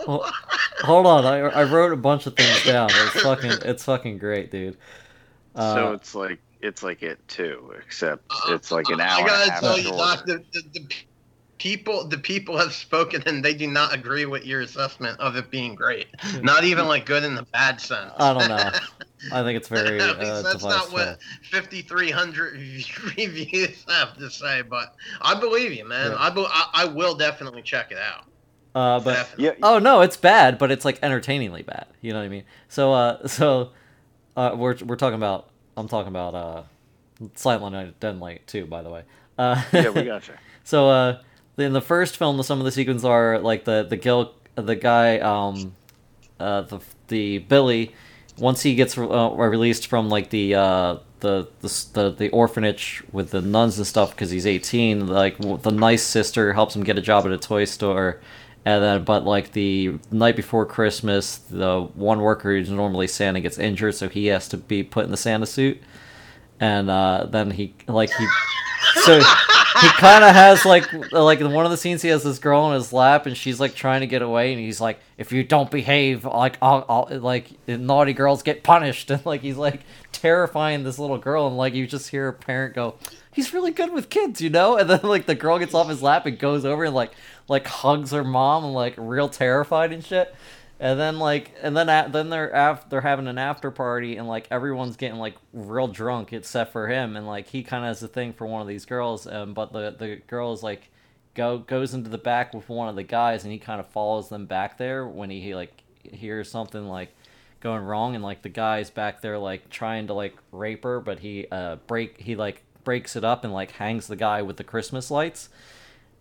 Well, 0.07 0.25
hold 0.79 1.05
on, 1.05 1.25
I, 1.25 1.37
I 1.37 1.63
wrote 1.63 1.93
a 1.93 1.97
bunch 1.97 2.25
of 2.25 2.35
things 2.35 2.63
down. 2.63 2.89
It's 2.91 3.21
fucking 3.21 3.51
it's 3.63 3.83
fucking 3.83 4.17
great, 4.17 4.49
dude. 4.49 4.77
Uh, 5.55 5.75
so 5.75 5.93
it's 5.93 6.15
like 6.15 6.39
it's 6.61 6.83
like 6.83 7.03
it 7.03 7.19
too, 7.27 7.73
except 7.77 8.23
it's 8.49 8.71
like 8.71 8.89
an 8.89 9.01
I 9.01 9.07
hour 9.07 9.19
and 9.19 9.27
a 9.27 9.29
gotta 9.29 9.51
half 9.51 9.59
tell 9.61 9.77
you. 9.77 9.91
Doc, 9.91 10.25
the, 10.25 10.43
the, 10.53 10.63
the 10.73 10.95
people 11.61 12.07
the 12.07 12.17
people 12.17 12.57
have 12.57 12.73
spoken 12.73 13.21
and 13.27 13.45
they 13.45 13.53
do 13.53 13.67
not 13.67 13.93
agree 13.93 14.25
with 14.25 14.43
your 14.47 14.61
assessment 14.61 15.19
of 15.19 15.35
it 15.35 15.51
being 15.51 15.75
great. 15.75 16.07
Not 16.41 16.63
even 16.63 16.87
like 16.87 17.05
good 17.05 17.23
in 17.23 17.35
the 17.35 17.43
bad 17.43 17.79
sense. 17.79 18.11
I 18.17 18.33
don't 18.33 18.49
know. 18.49 18.71
I 19.31 19.43
think 19.43 19.57
it's 19.57 19.67
very 19.67 20.01
At 20.01 20.17
least 20.17 20.31
uh, 20.31 20.41
that's 20.41 20.63
not 20.63 20.89
divisive. 20.89 20.93
what 20.93 21.19
5,300 21.51 22.53
reviews 23.17 23.85
have 23.87 24.17
to 24.17 24.31
say, 24.31 24.63
but 24.63 24.95
I 25.21 25.39
believe 25.39 25.71
you, 25.73 25.87
man. 25.87 26.11
Yeah. 26.11 26.17
I, 26.17 26.29
be, 26.31 26.43
I 26.49 26.69
I 26.73 26.85
will 26.85 27.13
definitely 27.13 27.61
check 27.61 27.91
it 27.91 27.99
out. 27.99 28.25
Uh, 28.73 28.99
but 28.99 29.13
Definitely. 29.13 29.45
Yeah, 29.45 29.51
oh 29.61 29.77
no, 29.77 30.01
it's 30.01 30.17
bad, 30.17 30.57
but 30.57 30.71
it's 30.71 30.83
like 30.83 30.97
entertainingly 31.03 31.61
bad. 31.61 31.85
You 32.01 32.13
know 32.13 32.19
what 32.19 32.25
I 32.25 32.29
mean? 32.29 32.43
So 32.69 32.91
uh, 32.91 33.27
so 33.27 33.69
uh, 34.35 34.55
we're 34.57 34.77
we're 34.83 34.95
talking 34.95 35.17
about 35.17 35.51
I'm 35.77 35.87
talking 35.87 36.07
about 36.07 36.33
uh, 36.33 36.63
Silent 37.35 37.73
Night, 37.73 37.99
Dead 37.99 38.19
Light 38.19 38.47
too, 38.47 38.65
by 38.65 38.81
the 38.81 38.89
way. 38.89 39.03
Uh, 39.37 39.61
yeah, 39.71 39.89
we 39.89 40.03
gotcha. 40.05 40.33
So 40.63 40.89
uh, 40.89 41.21
in 41.57 41.73
the 41.73 41.81
first 41.81 42.17
film, 42.17 42.41
some 42.43 42.59
of 42.59 42.65
the 42.65 42.71
sequences 42.71 43.05
are 43.05 43.39
like 43.39 43.65
the 43.65 43.83
the 43.83 43.97
Gil, 43.97 44.33
the 44.55 44.75
guy, 44.75 45.19
um, 45.19 45.75
uh, 46.39 46.61
the 46.61 46.79
the 47.07 47.37
Billy, 47.39 47.93
once 48.37 48.61
he 48.61 48.75
gets 48.75 48.97
uh, 48.97 49.31
released 49.31 49.87
from 49.87 50.09
like 50.09 50.29
the 50.29 50.55
uh 50.55 50.97
the 51.21 51.47
the 51.61 51.85
the, 51.93 52.11
the 52.11 52.29
orphanage 52.29 53.03
with 53.11 53.31
the 53.31 53.41
nuns 53.41 53.77
and 53.77 53.87
stuff 53.87 54.11
because 54.11 54.31
he's 54.31 54.45
18. 54.45 55.07
Like 55.07 55.37
the 55.37 55.71
nice 55.71 56.03
sister 56.03 56.53
helps 56.53 56.75
him 56.75 56.83
get 56.83 56.97
a 56.97 57.01
job 57.01 57.25
at 57.25 57.31
a 57.31 57.37
toy 57.37 57.65
store. 57.65 58.19
And 58.63 58.83
then, 58.83 59.03
but 59.05 59.23
like 59.25 59.53
the 59.53 59.97
night 60.11 60.35
before 60.35 60.67
Christmas, 60.67 61.37
the 61.37 61.81
one 61.95 62.21
worker 62.21 62.55
who's 62.55 62.69
normally 62.69 63.07
Santa 63.07 63.39
gets 63.39 63.57
injured, 63.57 63.95
so 63.95 64.07
he 64.07 64.27
has 64.27 64.47
to 64.49 64.57
be 64.57 64.83
put 64.83 65.05
in 65.05 65.09
the 65.09 65.17
Santa 65.17 65.47
suit. 65.47 65.81
And 66.59 66.89
uh, 66.89 67.25
then 67.27 67.51
he 67.51 67.73
like 67.87 68.11
he 68.11 68.27
so 69.01 69.19
he 69.81 69.89
kind 69.89 70.23
of 70.23 70.33
has 70.33 70.63
like 70.63 70.91
like 71.11 71.41
in 71.41 71.51
one 71.51 71.65
of 71.65 71.71
the 71.71 71.77
scenes 71.77 72.01
he 72.01 72.09
has 72.09 72.23
this 72.23 72.39
girl 72.39 72.61
on 72.61 72.73
his 72.73 72.93
lap 72.93 73.25
and 73.25 73.35
she's 73.35 73.59
like 73.59 73.73
trying 73.73 74.01
to 74.01 74.07
get 74.07 74.21
away 74.21 74.53
and 74.53 74.61
he's 74.61 74.79
like 74.79 74.99
if 75.17 75.31
you 75.31 75.43
don't 75.43 75.71
behave 75.71 76.23
like 76.23 76.57
I'll, 76.61 76.85
I'll 76.87 77.19
like 77.19 77.47
naughty 77.67 78.13
girls 78.13 78.43
get 78.43 78.63
punished. 78.63 79.11
And 79.11 79.25
like 79.25 79.41
he's 79.41 79.57
like 79.57 79.81
terrifying 80.11 80.83
this 80.83 80.99
little 80.99 81.17
girl 81.17 81.47
and 81.47 81.57
like 81.57 81.73
you 81.73 81.87
just 81.87 82.09
hear 82.09 82.27
a 82.27 82.33
parent 82.33 82.75
go 82.75 82.95
he's 83.33 83.53
really 83.53 83.71
good 83.71 83.91
with 83.91 84.09
kids 84.09 84.39
you 84.39 84.49
know? 84.49 84.77
And 84.77 84.89
then 84.89 85.01
like 85.03 85.25
the 85.25 85.35
girl 85.35 85.59
gets 85.59 85.73
off 85.73 85.89
his 85.89 86.01
lap 86.01 86.25
and 86.25 86.37
goes 86.37 86.63
over 86.63 86.85
and 86.85 86.95
like 86.95 87.11
like 87.47 87.67
hugs 87.67 88.11
her 88.11 88.23
mom 88.23 88.63
and 88.63 88.73
like 88.73 88.93
real 88.97 89.27
terrified 89.27 89.91
and 89.91 90.03
shit 90.05 90.33
and 90.81 90.99
then 90.99 91.19
like, 91.19 91.51
and 91.61 91.77
then 91.77 91.89
a 91.89 92.09
then 92.09 92.31
they're 92.31 92.49
af- 92.49 92.89
they're 92.89 93.01
having 93.01 93.27
an 93.27 93.37
after 93.37 93.69
party, 93.69 94.17
and 94.17 94.27
like 94.27 94.47
everyone's 94.49 94.97
getting 94.97 95.19
like 95.19 95.35
real 95.53 95.87
drunk 95.87 96.33
except 96.33 96.71
for 96.71 96.87
him, 96.87 97.15
and 97.15 97.27
like 97.27 97.47
he 97.47 97.61
kind 97.61 97.85
of 97.85 97.89
has 97.89 98.01
a 98.01 98.07
thing 98.07 98.33
for 98.33 98.47
one 98.47 98.63
of 98.63 98.67
these 98.67 98.85
girls, 98.85 99.27
um, 99.27 99.53
but 99.53 99.71
the 99.71 99.95
the 99.97 100.15
girl 100.25 100.51
is 100.53 100.63
like 100.63 100.89
go 101.35 101.59
goes 101.59 101.93
into 101.93 102.09
the 102.09 102.17
back 102.17 102.55
with 102.55 102.67
one 102.67 102.89
of 102.89 102.95
the 102.95 103.03
guys, 103.03 103.43
and 103.43 103.53
he 103.53 103.59
kind 103.59 103.79
of 103.79 103.85
follows 103.85 104.29
them 104.29 104.47
back 104.47 104.79
there 104.79 105.07
when 105.07 105.29
he, 105.29 105.39
he 105.39 105.53
like 105.53 105.83
hears 106.01 106.49
something 106.49 106.87
like 106.87 107.15
going 107.59 107.83
wrong, 107.83 108.15
and 108.15 108.23
like 108.23 108.41
the 108.41 108.49
guy's 108.49 108.89
back 108.89 109.21
there 109.21 109.37
like 109.37 109.69
trying 109.69 110.07
to 110.07 110.15
like 110.15 110.35
rape 110.51 110.83
her, 110.83 110.99
but 110.99 111.19
he 111.19 111.45
uh 111.51 111.75
break 111.85 112.19
he 112.19 112.35
like 112.35 112.63
breaks 112.83 113.15
it 113.15 113.23
up 113.23 113.43
and 113.43 113.53
like 113.53 113.69
hangs 113.73 114.07
the 114.07 114.15
guy 114.15 114.41
with 114.41 114.57
the 114.57 114.63
Christmas 114.63 115.11
lights 115.11 115.47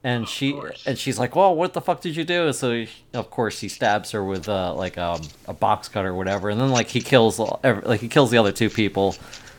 and 0.02 0.28
she 0.28 0.58
and 0.86 0.98
she's 0.98 1.18
like, 1.18 1.36
"Well, 1.36 1.54
what 1.54 1.74
the 1.74 1.80
fuck 1.80 2.00
did 2.00 2.16
you 2.16 2.24
do?" 2.24 2.52
So 2.52 2.72
he, 2.72 2.88
of 3.14 3.30
course 3.30 3.60
he 3.60 3.68
stabs 3.68 4.10
her 4.12 4.24
with 4.24 4.48
uh, 4.48 4.74
like 4.74 4.96
um, 4.98 5.20
a 5.46 5.52
box 5.52 5.88
cutter 5.88 6.08
or 6.08 6.14
whatever, 6.14 6.48
and 6.50 6.60
then 6.60 6.70
like 6.70 6.88
he 6.88 7.00
kills 7.00 7.38
like 7.38 8.00
he 8.00 8.08
kills 8.08 8.30
the 8.30 8.38
other 8.38 8.52
two 8.52 8.70
people 8.70 9.14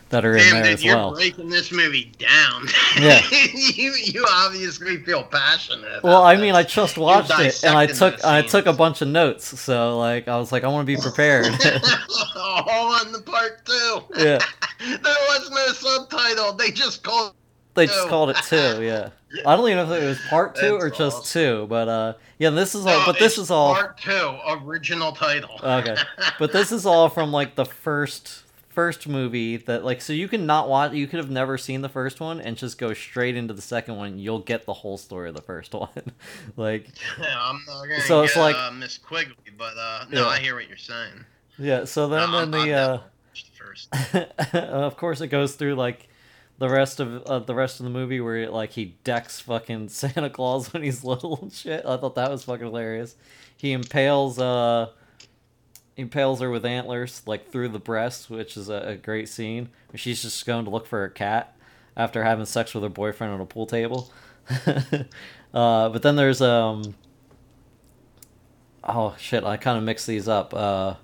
that 0.08 0.26
are 0.26 0.36
in 0.36 0.50
there 0.50 0.62
dude, 0.62 0.72
as 0.72 0.84
you're 0.84 0.94
well. 0.94 1.14
breaking 1.14 1.48
this 1.48 1.72
movie 1.72 2.12
down. 2.18 2.66
Yeah. 3.00 3.22
you 3.30 3.94
you 3.94 4.26
obviously 4.30 4.98
feel 4.98 5.24
passionate. 5.24 5.86
about 5.86 6.02
Well, 6.04 6.22
I 6.22 6.36
mean, 6.36 6.54
I 6.54 6.62
just 6.62 6.98
watched 6.98 7.32
it 7.40 7.64
and 7.64 7.76
I 7.78 7.86
took 7.86 8.22
I 8.22 8.42
took 8.42 8.66
a 8.66 8.72
bunch 8.74 9.00
of 9.00 9.08
notes, 9.08 9.58
so 9.58 9.98
like 9.98 10.28
I 10.28 10.36
was 10.36 10.52
like, 10.52 10.62
I 10.64 10.68
want 10.68 10.86
to 10.86 10.96
be 10.96 11.00
prepared. 11.00 11.46
All 12.36 12.94
on 12.94 13.12
the 13.12 13.22
part 13.22 13.64
two. 13.64 14.02
yeah, 14.18 14.38
there 14.80 14.98
was 15.00 15.50
no 15.50 15.66
subtitle. 15.68 16.52
They 16.52 16.70
just 16.70 17.02
called. 17.02 17.34
They 17.74 17.86
just 17.86 18.08
called 18.08 18.30
it 18.30 18.36
two. 18.48 18.82
Yeah, 18.82 19.10
I 19.46 19.56
don't 19.56 19.66
even 19.70 19.86
know 19.86 19.94
if 19.94 20.02
it 20.02 20.06
was 20.06 20.20
part 20.28 20.54
two 20.56 20.72
That's 20.72 20.84
or 20.84 20.90
just 20.90 21.16
awesome. 21.20 21.40
two, 21.42 21.66
but 21.68 21.88
uh, 21.88 22.12
yeah, 22.38 22.50
this 22.50 22.74
is 22.74 22.84
all. 22.86 22.98
No, 23.00 23.06
but 23.06 23.18
this 23.18 23.38
is 23.38 23.50
all. 23.50 23.74
part 23.74 23.96
two, 23.98 24.38
original 24.62 25.12
title. 25.12 25.58
Okay. 25.62 25.96
but 26.38 26.52
this 26.52 26.70
is 26.70 26.84
all 26.86 27.08
from 27.08 27.32
like 27.32 27.54
the 27.54 27.64
first 27.64 28.42
first 28.68 29.06
movie 29.06 29.58
that 29.58 29.84
like 29.84 30.00
so 30.00 30.12
you 30.14 30.26
can 30.26 30.46
not 30.46 30.66
watch 30.66 30.92
you 30.94 31.06
could 31.06 31.18
have 31.18 31.28
never 31.30 31.58
seen 31.58 31.82
the 31.82 31.88
first 31.90 32.20
one 32.20 32.40
and 32.40 32.56
just 32.56 32.78
go 32.78 32.94
straight 32.94 33.36
into 33.36 33.52
the 33.52 33.60
second 33.60 33.96
one 33.98 34.18
you'll 34.18 34.38
get 34.38 34.64
the 34.64 34.72
whole 34.72 34.96
story 34.96 35.28
of 35.28 35.34
the 35.34 35.42
first 35.42 35.74
one 35.74 35.90
like 36.56 36.88
Yeah, 37.20 37.34
I'm 37.38 37.62
not 37.66 37.82
gonna 37.82 38.00
So 38.00 38.22
get, 38.22 38.28
it's 38.30 38.36
like- 38.38 38.56
uh, 38.56 38.70
Miss 38.70 38.96
Quigley, 38.96 39.34
but 39.58 39.74
uh, 39.78 40.06
no, 40.10 40.22
Yeah. 40.22 40.26
I 40.28 40.38
hear 40.38 40.54
what 40.54 40.68
you're 40.68 40.78
saying. 40.78 41.24
yeah 41.58 41.84
so 41.84 42.08
then 42.08 42.30
No, 42.30 42.38
in 42.38 42.54
I'm- 42.54 42.66
the 42.66 42.74
I'm 42.74 42.94
uh 42.94 42.98
first. 43.58 44.54
of 44.54 44.96
course 44.96 45.20
it 45.20 45.28
goes 45.28 45.54
through 45.54 45.74
like 45.74 46.08
the 46.62 46.68
rest 46.68 47.00
of 47.00 47.24
uh, 47.24 47.40
the 47.40 47.56
rest 47.56 47.80
of 47.80 47.84
the 47.84 47.90
movie 47.90 48.20
where 48.20 48.48
like 48.48 48.70
he 48.70 48.94
decks 49.02 49.40
fucking 49.40 49.88
Santa 49.88 50.30
Claus 50.30 50.72
when 50.72 50.84
he's 50.84 51.02
little 51.02 51.40
and 51.42 51.52
shit. 51.52 51.84
I 51.84 51.96
thought 51.96 52.14
that 52.14 52.30
was 52.30 52.44
fucking 52.44 52.66
hilarious. 52.66 53.16
He 53.56 53.72
impales 53.72 54.38
uh 54.38 54.90
impales 55.96 56.40
her 56.40 56.50
with 56.50 56.64
antlers 56.64 57.22
like 57.26 57.50
through 57.50 57.70
the 57.70 57.80
breast, 57.80 58.30
which 58.30 58.56
is 58.56 58.68
a, 58.68 58.76
a 58.76 58.94
great 58.94 59.28
scene. 59.28 59.70
She's 59.96 60.22
just 60.22 60.46
going 60.46 60.64
to 60.64 60.70
look 60.70 60.86
for 60.86 61.00
her 61.00 61.08
cat 61.08 61.56
after 61.96 62.22
having 62.22 62.46
sex 62.46 62.72
with 62.74 62.84
her 62.84 62.88
boyfriend 62.88 63.34
on 63.34 63.40
a 63.40 63.46
pool 63.46 63.66
table. 63.66 64.12
uh, 64.66 65.88
but 65.88 66.02
then 66.02 66.14
there's 66.14 66.40
um 66.40 66.94
oh 68.84 69.16
shit, 69.18 69.42
I 69.42 69.56
kind 69.56 69.78
of 69.78 69.82
mixed 69.82 70.06
these 70.06 70.28
up. 70.28 70.54
Uh, 70.54 70.94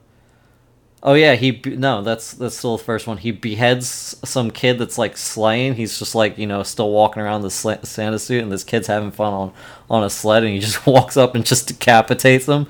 Oh 1.02 1.14
yeah, 1.14 1.34
he 1.36 1.52
be- 1.52 1.76
no, 1.76 2.02
that's 2.02 2.32
that's 2.34 2.56
still 2.56 2.76
the 2.76 2.82
first 2.82 3.06
one. 3.06 3.18
He 3.18 3.30
beheads 3.30 4.16
some 4.24 4.50
kid 4.50 4.78
that's 4.78 4.98
like 4.98 5.16
slaying. 5.16 5.74
He's 5.74 5.98
just 5.98 6.14
like 6.14 6.36
you 6.38 6.46
know 6.46 6.62
still 6.64 6.90
walking 6.90 7.22
around 7.22 7.42
the 7.42 7.48
sla- 7.48 7.84
Santa 7.86 8.18
suit, 8.18 8.42
and 8.42 8.50
this 8.50 8.64
kid's 8.64 8.88
having 8.88 9.12
fun 9.12 9.32
on 9.32 9.52
on 9.88 10.02
a 10.04 10.10
sled, 10.10 10.42
and 10.42 10.52
he 10.52 10.58
just 10.68 10.86
walks 10.86 11.16
up 11.16 11.34
and 11.36 11.46
just 11.46 11.68
decapitates 11.68 12.46
them. 12.46 12.66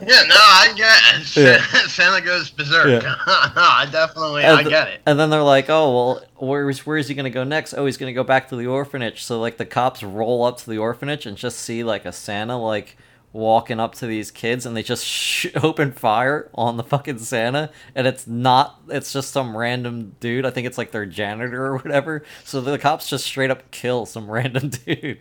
Yeah, 0.00 0.22
no, 0.28 0.34
I 0.36 0.74
get 0.76 0.98
it. 1.20 1.36
Yeah. 1.36 1.86
Santa 1.88 2.22
goes 2.24 2.50
berserk. 2.50 3.02
Yeah. 3.02 3.14
I 3.26 3.88
definitely, 3.90 4.42
And 4.44 4.52
I 4.58 4.62
th- 4.62 4.68
get 4.70 4.88
it. 4.88 5.00
And 5.06 5.18
then 5.18 5.30
they're 5.30 5.42
like, 5.42 5.66
"Oh 5.70 5.94
well, 5.94 6.22
where's 6.36 6.84
where 6.86 6.96
is 6.98 7.08
he 7.08 7.14
gonna 7.14 7.30
go 7.30 7.44
next? 7.44 7.74
Oh, 7.74 7.84
he's 7.86 7.96
gonna 7.98 8.12
go 8.12 8.24
back 8.24 8.48
to 8.48 8.56
the 8.56 8.66
orphanage." 8.66 9.22
So 9.24 9.38
like 9.40 9.56
the 9.58 9.64
cops 9.66 10.02
roll 10.02 10.44
up 10.44 10.56
to 10.58 10.70
the 10.70 10.78
orphanage 10.78 11.24
and 11.26 11.36
just 11.36 11.58
see 11.58 11.82
like 11.84 12.04
a 12.06 12.12
Santa 12.12 12.56
like 12.58 12.96
walking 13.36 13.78
up 13.78 13.94
to 13.96 14.06
these 14.06 14.30
kids, 14.30 14.66
and 14.66 14.76
they 14.76 14.82
just 14.82 15.04
sh- 15.04 15.46
open 15.62 15.92
fire 15.92 16.50
on 16.54 16.76
the 16.76 16.82
fucking 16.82 17.18
Santa, 17.18 17.70
and 17.94 18.06
it's 18.06 18.26
not, 18.26 18.80
it's 18.88 19.12
just 19.12 19.30
some 19.30 19.56
random 19.56 20.16
dude. 20.20 20.46
I 20.46 20.50
think 20.50 20.66
it's 20.66 20.78
like 20.78 20.90
their 20.90 21.06
janitor 21.06 21.66
or 21.66 21.76
whatever. 21.76 22.24
So 22.44 22.60
the 22.60 22.78
cops 22.78 23.08
just 23.08 23.26
straight 23.26 23.50
up 23.50 23.70
kill 23.70 24.06
some 24.06 24.30
random 24.30 24.70
dude 24.70 25.20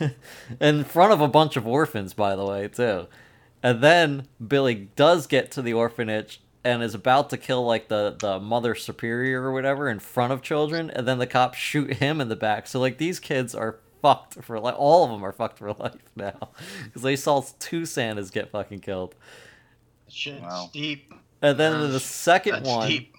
in 0.60 0.84
front 0.84 1.12
of 1.12 1.20
a 1.20 1.28
bunch 1.28 1.56
of 1.56 1.66
orphans, 1.66 2.14
by 2.14 2.36
the 2.36 2.44
way, 2.44 2.68
too. 2.68 3.06
And 3.62 3.82
then 3.82 4.28
Billy 4.44 4.88
does 4.96 5.26
get 5.26 5.50
to 5.52 5.62
the 5.62 5.72
orphanage 5.72 6.40
and 6.64 6.82
is 6.82 6.94
about 6.94 7.30
to 7.30 7.36
kill 7.36 7.64
like 7.64 7.88
the 7.88 8.16
the 8.18 8.38
mother 8.38 8.74
superior 8.74 9.42
or 9.42 9.52
whatever 9.52 9.88
in 9.88 9.98
front 9.98 10.32
of 10.32 10.42
children, 10.42 10.90
and 10.90 11.06
then 11.06 11.18
the 11.18 11.26
cops 11.26 11.58
shoot 11.58 11.94
him 11.94 12.20
in 12.20 12.28
the 12.28 12.36
back. 12.36 12.66
So 12.66 12.80
like 12.80 12.98
these 12.98 13.18
kids 13.18 13.54
are 13.54 13.78
fucked 14.02 14.42
for 14.44 14.58
like 14.60 14.74
all 14.76 15.04
of 15.04 15.10
them 15.10 15.24
are 15.24 15.32
fucked 15.32 15.58
for 15.58 15.72
life 15.78 15.94
now 16.16 16.50
because 16.84 17.02
they 17.02 17.16
saw 17.16 17.42
two 17.60 17.86
Santas 17.86 18.30
get 18.30 18.50
fucking 18.50 18.80
killed. 18.80 19.14
Shit's 20.08 20.42
Wow. 20.42 20.68
deep. 20.72 21.12
And 21.40 21.58
then 21.58 21.80
in 21.80 21.90
the 21.92 22.00
second 22.00 22.66
one, 22.66 22.88
deep. 22.88 23.14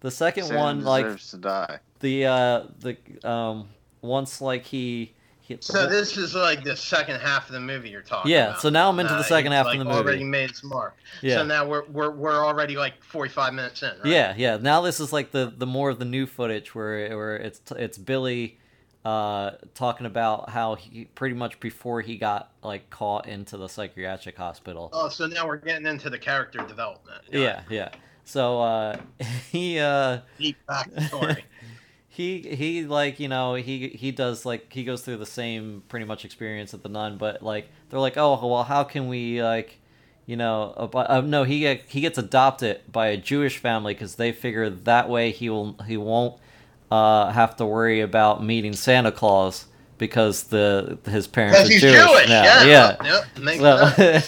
the 0.00 0.10
second 0.10 0.44
Santa 0.44 0.58
one 0.60 0.84
like 0.84 1.04
deserves 1.04 1.30
to 1.30 1.36
die. 1.38 1.78
the 2.00 2.26
uh 2.26 2.62
the 2.80 2.96
um 3.28 3.68
once 4.02 4.40
like 4.40 4.64
he. 4.64 5.12
he 5.40 5.56
So 5.60 5.86
this 5.88 6.16
is 6.16 6.34
like 6.34 6.62
the 6.62 6.76
second 6.76 7.20
half 7.20 7.46
of 7.48 7.52
the 7.54 7.60
movie 7.60 7.88
you're 7.90 8.02
talking 8.02 8.30
Yeah, 8.30 8.48
about. 8.50 8.60
so 8.60 8.68
now 8.70 8.88
I'm 8.88 9.00
into 9.00 9.12
the 9.14 9.18
Uh, 9.20 9.22
second 9.24 9.50
he's, 9.52 9.56
half 9.56 9.66
of 9.72 9.78
the 9.78 9.84
movie. 9.84 9.96
Already 9.96 10.24
made 10.24 10.50
its 10.50 10.62
mark. 10.62 10.96
yeah. 11.20 11.36
So 11.36 11.44
now 11.44 11.66
we're 11.66 11.84
we're 11.86 12.10
we're 12.10 12.44
already 12.46 12.76
like 12.76 13.02
45 13.02 13.52
minutes 13.54 13.82
in. 13.82 13.88
Right? 13.88 14.06
Yeah, 14.06 14.34
yeah. 14.36 14.56
Now 14.58 14.80
this 14.82 15.00
is 15.00 15.12
like 15.12 15.32
the 15.32 15.52
the 15.56 15.66
more 15.66 15.90
of 15.90 15.98
the 15.98 16.04
new 16.04 16.26
footage 16.26 16.74
where 16.74 17.16
where 17.16 17.36
it's 17.36 17.60
it's 17.76 17.98
Billy 17.98 18.58
uh, 19.04 19.52
talking 19.74 20.06
about 20.06 20.50
how 20.50 20.74
he 20.74 21.06
pretty 21.14 21.34
much 21.34 21.60
before 21.60 22.00
he 22.00 22.16
got 22.16 22.50
like 22.62 22.90
caught 22.90 23.26
into 23.26 23.56
the 23.56 23.68
psychiatric 23.68 24.36
hospital. 24.36 24.90
Oh, 24.92 25.08
so 25.08 25.26
now 25.26 25.46
we're 25.46 25.56
getting 25.56 25.86
into 25.86 26.10
the 26.10 26.18
character 26.18 26.58
development. 26.66 27.22
Yeah, 27.30 27.62
yeah. 27.70 27.90
So 28.24 28.60
uh, 28.60 28.98
he 29.50 29.78
uh, 29.78 30.18
Deep 30.38 30.56
backstory. 30.68 31.42
he 32.08 32.40
he 32.40 32.84
like 32.84 33.20
you 33.20 33.28
know 33.28 33.54
he 33.54 33.88
he 33.88 34.10
does 34.10 34.44
like 34.44 34.72
he 34.72 34.82
goes 34.82 35.02
through 35.02 35.18
the 35.18 35.26
same 35.26 35.84
pretty 35.88 36.04
much 36.04 36.24
experience 36.24 36.74
at 36.74 36.82
the 36.82 36.88
nun, 36.88 37.16
but 37.16 37.42
like 37.42 37.68
they're 37.88 38.00
like 38.00 38.16
oh 38.16 38.46
well 38.46 38.64
how 38.64 38.82
can 38.82 39.06
we 39.06 39.40
like 39.40 39.78
you 40.26 40.36
know 40.36 40.90
uh, 40.92 41.20
no 41.20 41.44
he 41.44 41.60
get, 41.60 41.84
he 41.86 42.00
gets 42.00 42.18
adopted 42.18 42.80
by 42.90 43.06
a 43.06 43.16
Jewish 43.16 43.58
family 43.58 43.94
because 43.94 44.16
they 44.16 44.32
figure 44.32 44.68
that 44.68 45.08
way 45.08 45.30
he 45.30 45.48
will 45.48 45.76
he 45.86 45.96
won't 45.96 46.40
uh, 46.90 47.30
have 47.32 47.56
to 47.56 47.66
worry 47.66 48.00
about 48.00 48.42
meeting 48.42 48.72
Santa 48.72 49.12
Claus 49.12 49.66
because 49.98 50.44
the 50.44 50.98
his 51.06 51.26
parents 51.26 51.60
are 51.60 51.68
he's 51.68 51.80
Jewish. 51.80 51.94
Jewish. 51.94 52.28
now. 52.28 52.42
Yeah. 52.44 52.96
yeah. 53.02 53.22
Yep, 53.36 53.58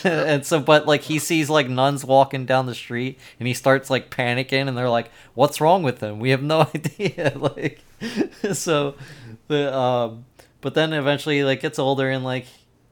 So, 0.00 0.08
and 0.08 0.44
so, 0.44 0.60
but 0.60 0.86
like 0.86 1.02
he 1.02 1.18
sees 1.18 1.48
like 1.48 1.68
nuns 1.68 2.04
walking 2.04 2.44
down 2.44 2.66
the 2.66 2.74
street, 2.74 3.18
and 3.38 3.46
he 3.46 3.54
starts 3.54 3.88
like 3.88 4.10
panicking, 4.10 4.68
and 4.68 4.76
they're 4.76 4.90
like, 4.90 5.10
"What's 5.34 5.60
wrong 5.60 5.82
with 5.82 6.00
them? 6.00 6.18
We 6.18 6.30
have 6.30 6.42
no 6.42 6.62
idea." 6.74 7.32
like, 7.36 7.80
so 8.52 8.94
the 9.48 9.74
um, 9.74 10.24
but 10.60 10.74
then 10.74 10.92
eventually 10.92 11.38
he, 11.38 11.44
like 11.44 11.60
gets 11.60 11.78
older, 11.78 12.10
and 12.10 12.24
like 12.24 12.46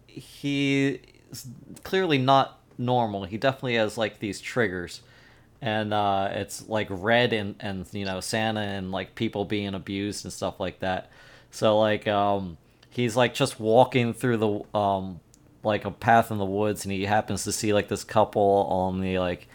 he 0.07 1.01
is 1.31 1.47
clearly 1.83 2.19
not 2.19 2.61
normal. 2.79 3.25
He 3.25 3.37
definitely 3.37 3.75
has 3.75 3.99
like 3.99 4.21
these 4.21 4.41
triggers, 4.41 5.03
and 5.61 5.93
uh, 5.93 6.29
it's 6.33 6.69
like 6.69 6.87
red 6.91 7.33
and 7.33 7.57
and 7.61 7.87
you 7.93 8.05
know 8.05 8.21
Santa 8.21 8.61
and 8.61 8.93
like 8.93 9.15
people 9.15 9.45
being 9.45 9.75
abused 9.75 10.25
and 10.25 10.33
stuff 10.33 10.61
like 10.61 10.81
that. 10.81 11.11
So 11.51 11.79
like 11.79 12.07
um 12.07 12.57
he's 12.91 13.17
like 13.17 13.35
just 13.35 13.61
walking 13.61 14.13
through 14.13 14.37
the 14.37 14.79
um 14.79 15.21
like 15.63 15.85
a 15.85 15.91
path 15.91 16.31
in 16.31 16.39
the 16.39 16.45
woods 16.45 16.85
and 16.85 16.93
he 16.93 17.05
happens 17.05 17.45
to 17.45 17.53
see 17.53 17.73
like 17.73 17.89
this 17.89 18.05
couple 18.05 18.67
on 18.71 19.01
the 19.01 19.19
like 19.19 19.49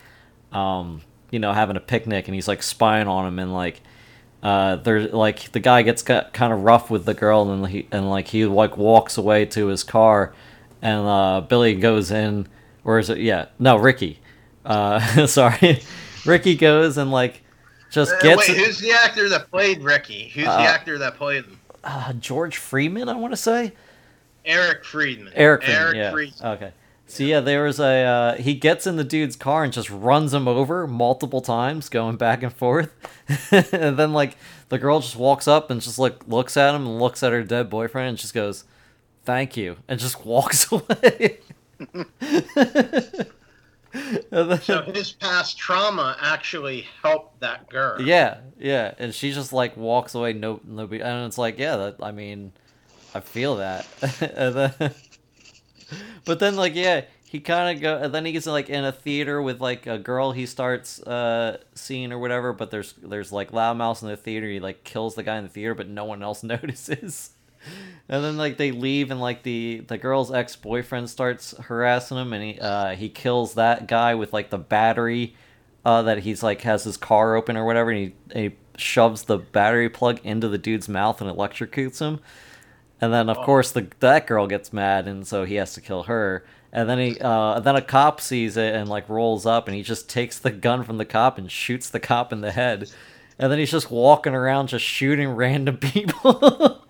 um 0.52 1.02
you 1.32 1.40
know 1.40 1.54
having 1.54 1.76
a 1.76 1.80
picnic 1.82 2.28
and 2.28 2.36
he's 2.36 2.48
like 2.48 2.62
spying 2.62 3.08
on 3.08 3.26
him 3.26 3.40
and 3.40 3.54
like 3.54 3.82
uh 4.44 4.76
they're 4.78 5.08
like 5.08 5.52
the 5.54 5.60
guy 5.60 5.82
gets 5.82 6.02
got 6.02 6.34
kind 6.34 6.52
of 6.52 6.64
rough 6.64 6.90
with 6.90 7.06
the 7.06 7.14
girl 7.14 7.50
and 7.50 7.68
he 7.68 7.88
and 7.92 8.10
like 8.10 8.28
he 8.28 8.46
like 8.46 8.78
walks 8.78 9.18
away 9.18 9.46
to 9.46 9.68
his 9.68 9.84
car 9.84 10.34
and 10.82 11.06
uh 11.08 11.42
Billy 11.42 11.76
goes 11.76 12.12
in 12.12 12.48
or 12.84 13.00
is 13.00 13.10
it 13.10 13.20
yeah 13.20 13.46
no 13.58 13.78
Ricky 13.78 14.20
uh 14.66 15.26
sorry 15.28 15.82
Ricky 16.26 16.56
goes 16.56 16.98
and 16.98 17.12
like 17.12 17.42
just 17.92 18.14
Uh, 18.14 18.20
gets 18.22 18.48
Wait, 18.50 18.58
who's 18.58 18.80
the 18.80 18.92
actor 18.92 19.30
that 19.30 19.50
played 19.52 19.82
Ricky? 19.84 20.30
Who's 20.30 20.48
Uh, 20.48 20.58
the 20.58 20.64
actor 20.64 20.98
that 21.00 21.16
played 21.18 21.46
him? 21.46 21.60
uh, 21.84 22.14
George 22.14 22.58
Freeman 22.58 23.10
I 23.10 23.16
want 23.16 23.34
to 23.34 23.38
say 23.38 23.74
Eric 24.46 24.84
Friedman. 24.84 25.32
Eric 25.36 25.64
Freeman, 25.64 25.82
Eric 25.82 25.96
yeah. 25.96 26.12
Friedman. 26.12 26.48
Okay. 26.54 26.72
So 27.08 27.24
yeah, 27.24 27.40
there 27.42 27.64
was 27.64 27.80
a 27.80 28.04
uh, 28.04 28.36
he 28.36 28.56
gets 28.56 28.88
in 28.88 28.96
the 28.96 29.04
dude's 29.04 29.36
car 29.36 29.64
and 29.64 29.72
just 29.72 29.90
runs 29.90 30.34
him 30.34 30.48
over 30.48 30.88
multiple 30.88 31.42
times, 31.42 31.88
going 31.90 32.16
back 32.18 32.42
and 32.44 32.52
forth. 32.52 32.92
and 33.52 33.98
then 33.98 34.12
like 34.14 34.36
the 34.70 34.78
girl 34.80 35.00
just 35.00 35.16
walks 35.16 35.48
up 35.48 35.70
and 35.70 35.80
just 35.82 36.00
like 36.00 36.28
looks 36.28 36.58
at 36.58 36.74
him 36.76 36.86
and 36.88 37.00
looks 37.00 37.22
at 37.24 37.32
her 37.32 37.44
dead 37.44 37.70
boyfriend 37.70 38.10
and 38.10 38.18
just 38.18 38.34
goes, 38.34 38.64
"Thank 39.26 39.56
you," 39.56 39.78
and 39.88 40.00
just 40.00 40.26
walks 40.26 40.72
away. 40.72 41.40
So 44.62 44.82
his 44.82 45.12
past 45.12 45.58
trauma 45.58 46.18
actually 46.20 46.88
helped 47.02 47.40
that 47.42 47.70
girl. 47.70 48.02
yeah, 48.02 48.40
yeah, 48.58 48.94
and 48.98 49.14
she 49.14 49.32
just 49.32 49.54
like 49.54 49.78
walks 49.78 50.16
away. 50.16 50.34
No, 50.34 50.60
no, 50.66 50.84
and 50.86 51.26
it's 51.28 51.38
like, 51.38 51.60
yeah, 51.60 51.76
that, 51.78 51.96
I 52.02 52.12
mean, 52.12 52.54
I 53.14 53.20
feel 53.20 53.58
that. 53.58 53.86
then, 54.20 54.94
but 56.26 56.40
then 56.40 56.56
like, 56.56 56.74
yeah, 56.76 57.02
he 57.24 57.40
kind 57.40 57.76
of 57.76 57.82
go, 57.82 57.98
and 57.98 58.14
then 58.14 58.26
he 58.26 58.32
gets 58.32 58.46
like 58.46 58.70
in 58.70 58.84
a 58.84 58.92
theater 58.92 59.42
with 59.42 59.62
like 59.62 59.86
a 59.88 59.98
girl 59.98 60.32
he 60.32 60.46
starts 60.46 61.02
uh 61.04 61.58
seeing 61.76 62.12
or 62.12 62.20
whatever. 62.20 62.54
But 62.54 62.72
there's 62.72 62.94
there's 63.02 63.32
like 63.32 63.52
loudmouths 63.52 64.02
in 64.02 64.10
the 64.10 64.18
theater. 64.18 64.48
He 64.48 64.60
like 64.60 64.84
kills 64.84 65.16
the 65.16 65.24
guy 65.24 65.38
in 65.38 65.44
the 65.44 65.50
theater, 65.50 65.76
but 65.76 65.88
no 65.88 66.06
one 66.06 66.24
else 66.24 66.44
notices. 66.44 67.32
And 68.10 68.24
then 68.24 68.38
like 68.38 68.58
they 68.58 68.72
leave, 68.72 69.12
and 69.12 69.22
like 69.22 69.44
the 69.44 69.84
the 69.88 69.98
girl's 69.98 70.32
ex 70.32 70.56
boyfriend 70.56 71.10
starts 71.10 71.56
harassing 71.58 72.18
him, 72.18 72.34
and 72.34 72.44
he 72.44 72.60
uh 72.60 72.96
he 72.96 73.10
kills 73.10 73.54
that 73.54 73.88
guy 73.88 74.16
with 74.16 74.34
like 74.34 74.50
the 74.50 74.58
battery 74.58 75.36
uh, 75.86 76.02
that 76.04 76.20
he's 76.20 76.44
like 76.44 76.62
has 76.62 76.84
his 76.84 76.98
car 76.98 77.36
open 77.36 77.58
or 77.58 77.66
whatever, 77.66 77.92
and 77.92 78.00
he, 78.00 78.16
and 78.32 78.52
he 78.52 78.58
shoves 78.78 79.24
the 79.24 79.38
battery 79.38 79.90
plug 79.90 80.20
into 80.24 80.48
the 80.48 80.58
dude's 80.58 80.90
mouth 80.90 81.22
and 81.22 81.30
electrocutes 81.30 82.00
him. 82.00 82.20
And 83.02 83.14
then 83.14 83.30
of 83.30 83.38
course 83.38 83.72
the 83.72 83.88
that 84.00 84.28
girl 84.28 84.48
gets 84.48 84.72
mad, 84.72 85.08
and 85.08 85.28
so 85.28 85.44
he 85.44 85.56
has 85.56 85.74
to 85.74 85.82
kill 85.82 86.04
her. 86.04 86.46
And 86.72 86.90
then 86.90 86.98
he 87.00 87.18
uh, 87.20 87.60
then 87.60 87.76
a 87.76 87.82
cop 87.82 88.20
sees 88.20 88.58
it 88.58 88.74
and 88.74 88.90
like 88.90 89.10
rolls 89.10 89.46
up, 89.46 89.68
and 89.68 89.76
he 89.76 89.84
just 89.84 90.10
takes 90.10 90.40
the 90.40 90.52
gun 90.52 90.84
from 90.84 90.98
the 90.98 91.06
cop 91.06 91.38
and 91.38 91.52
shoots 91.52 91.90
the 91.90 92.00
cop 92.00 92.34
in 92.34 92.42
the 92.42 92.52
head. 92.52 92.90
And 93.38 93.52
then 93.52 93.60
he's 93.60 93.72
just 93.72 93.92
walking 93.92 94.34
around 94.34 94.68
just 94.68 94.86
shooting 94.86 95.30
random 95.36 95.78
people. 95.78 96.84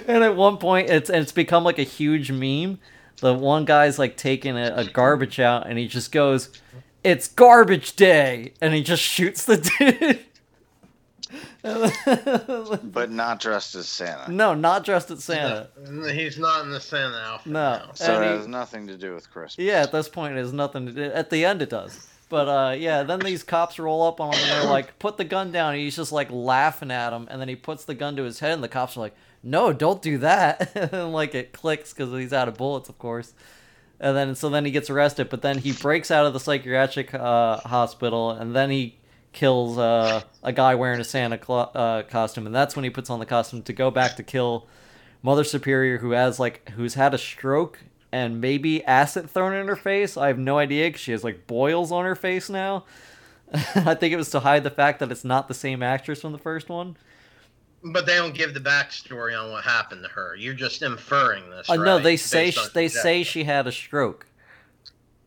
and 0.06 0.24
at 0.24 0.36
one 0.36 0.56
point, 0.58 0.90
it's 0.90 1.10
and 1.10 1.22
it's 1.22 1.32
become 1.32 1.64
like 1.64 1.78
a 1.78 1.82
huge 1.84 2.30
meme. 2.30 2.78
The 3.20 3.34
one 3.34 3.64
guy's 3.64 3.98
like 3.98 4.16
taking 4.16 4.56
a, 4.56 4.72
a 4.76 4.84
garbage 4.84 5.38
out, 5.40 5.66
and 5.68 5.78
he 5.78 5.86
just 5.86 6.10
goes, 6.12 6.48
"It's 7.04 7.28
garbage 7.28 7.94
day," 7.96 8.52
and 8.60 8.74
he 8.74 8.82
just 8.82 9.02
shoots 9.02 9.44
the 9.44 9.56
dude. 9.78 10.20
but 11.62 13.10
not 13.10 13.40
dressed 13.40 13.74
as 13.74 13.88
Santa. 13.88 14.30
no, 14.30 14.52
not 14.54 14.84
dressed 14.84 15.10
as 15.10 15.22
Santa. 15.24 15.68
He's 16.12 16.38
not 16.38 16.64
in 16.64 16.70
the 16.70 16.80
Santa 16.80 17.16
outfit. 17.16 17.52
No. 17.52 17.76
now. 17.86 17.90
So 17.94 18.14
And 18.16 18.24
it 18.24 18.28
he- 18.32 18.36
has 18.38 18.46
nothing 18.48 18.86
to 18.88 18.96
do 18.96 19.14
with 19.14 19.30
Christmas. 19.30 19.64
Yeah, 19.64 19.82
at 19.82 19.92
this 19.92 20.08
point, 20.08 20.34
it 20.36 20.38
has 20.40 20.52
nothing 20.52 20.86
to 20.86 20.92
do. 20.92 21.02
At 21.04 21.30
the 21.30 21.44
end, 21.44 21.62
it 21.62 21.70
does. 21.70 22.08
But 22.28 22.48
uh, 22.48 22.74
yeah, 22.76 23.02
then 23.02 23.20
these 23.20 23.42
cops 23.44 23.78
roll 23.78 24.02
up 24.02 24.20
on 24.20 24.32
him 24.32 24.40
and 24.42 24.50
they're 24.62 24.70
like, 24.70 24.98
"Put 24.98 25.18
the 25.18 25.24
gun 25.24 25.52
down." 25.52 25.74
And 25.74 25.82
he's 25.82 25.96
just 25.96 26.12
like 26.12 26.30
laughing 26.30 26.90
at 26.90 27.12
him, 27.12 27.28
and 27.30 27.40
then 27.40 27.48
he 27.48 27.56
puts 27.56 27.84
the 27.84 27.94
gun 27.94 28.16
to 28.16 28.22
his 28.24 28.40
head, 28.40 28.52
and 28.54 28.64
the 28.64 28.68
cops 28.68 28.96
are 28.96 29.00
like, 29.00 29.14
"No, 29.42 29.72
don't 29.72 30.02
do 30.02 30.18
that!" 30.18 30.74
and 30.74 31.12
like 31.12 31.34
it 31.34 31.52
clicks 31.52 31.92
because 31.92 32.12
he's 32.12 32.32
out 32.32 32.48
of 32.48 32.56
bullets, 32.56 32.88
of 32.88 32.98
course. 32.98 33.34
And 34.00 34.16
then 34.16 34.34
so 34.34 34.48
then 34.48 34.64
he 34.64 34.70
gets 34.70 34.90
arrested, 34.90 35.28
but 35.28 35.42
then 35.42 35.58
he 35.58 35.72
breaks 35.72 36.10
out 36.10 36.26
of 36.26 36.32
the 36.32 36.40
psychiatric 36.40 37.14
uh, 37.14 37.58
hospital, 37.58 38.30
and 38.30 38.54
then 38.54 38.70
he 38.70 38.96
kills 39.32 39.78
uh, 39.78 40.22
a 40.42 40.52
guy 40.52 40.74
wearing 40.74 41.00
a 41.00 41.04
Santa 41.04 41.40
uh, 41.50 42.02
costume, 42.02 42.46
and 42.46 42.54
that's 42.54 42.76
when 42.76 42.84
he 42.84 42.90
puts 42.90 43.10
on 43.10 43.18
the 43.18 43.26
costume 43.26 43.62
to 43.62 43.72
go 43.72 43.90
back 43.90 44.16
to 44.16 44.22
kill 44.22 44.66
Mother 45.22 45.44
Superior, 45.44 45.98
who 45.98 46.10
has 46.10 46.40
like 46.40 46.70
who's 46.70 46.94
had 46.94 47.14
a 47.14 47.18
stroke 47.18 47.78
and 48.10 48.40
maybe 48.40 48.84
acid 48.84 49.30
thrown 49.30 49.54
in 49.54 49.68
her 49.68 49.76
face. 49.76 50.16
I 50.16 50.26
have 50.28 50.38
no 50.38 50.58
idea 50.58 50.88
because 50.88 51.00
she 51.00 51.12
has 51.12 51.24
like 51.24 51.46
boils 51.46 51.90
on 51.90 52.04
her 52.04 52.14
face 52.14 52.50
now. 52.50 52.84
I 53.54 53.94
think 53.94 54.12
it 54.12 54.16
was 54.16 54.30
to 54.30 54.40
hide 54.40 54.64
the 54.64 54.70
fact 54.70 55.00
that 55.00 55.10
it's 55.10 55.24
not 55.24 55.48
the 55.48 55.54
same 55.54 55.82
actress 55.82 56.20
from 56.20 56.32
the 56.32 56.38
first 56.38 56.68
one. 56.68 56.96
But 57.84 58.06
they 58.06 58.14
don't 58.16 58.34
give 58.34 58.54
the 58.54 58.60
backstory 58.60 59.36
on 59.40 59.50
what 59.50 59.64
happened 59.64 60.02
to 60.04 60.08
her. 60.10 60.36
You're 60.36 60.54
just 60.54 60.82
inferring 60.82 61.50
this. 61.50 61.68
Uh, 61.68 61.74
no, 61.76 61.98
they 61.98 62.16
say 62.16 62.46
Based 62.46 62.58
sh- 62.58 62.60
on 62.64 62.70
they 62.74 62.88
say 62.88 63.22
she 63.24 63.42
had 63.44 63.66
a 63.66 63.72
stroke, 63.72 64.26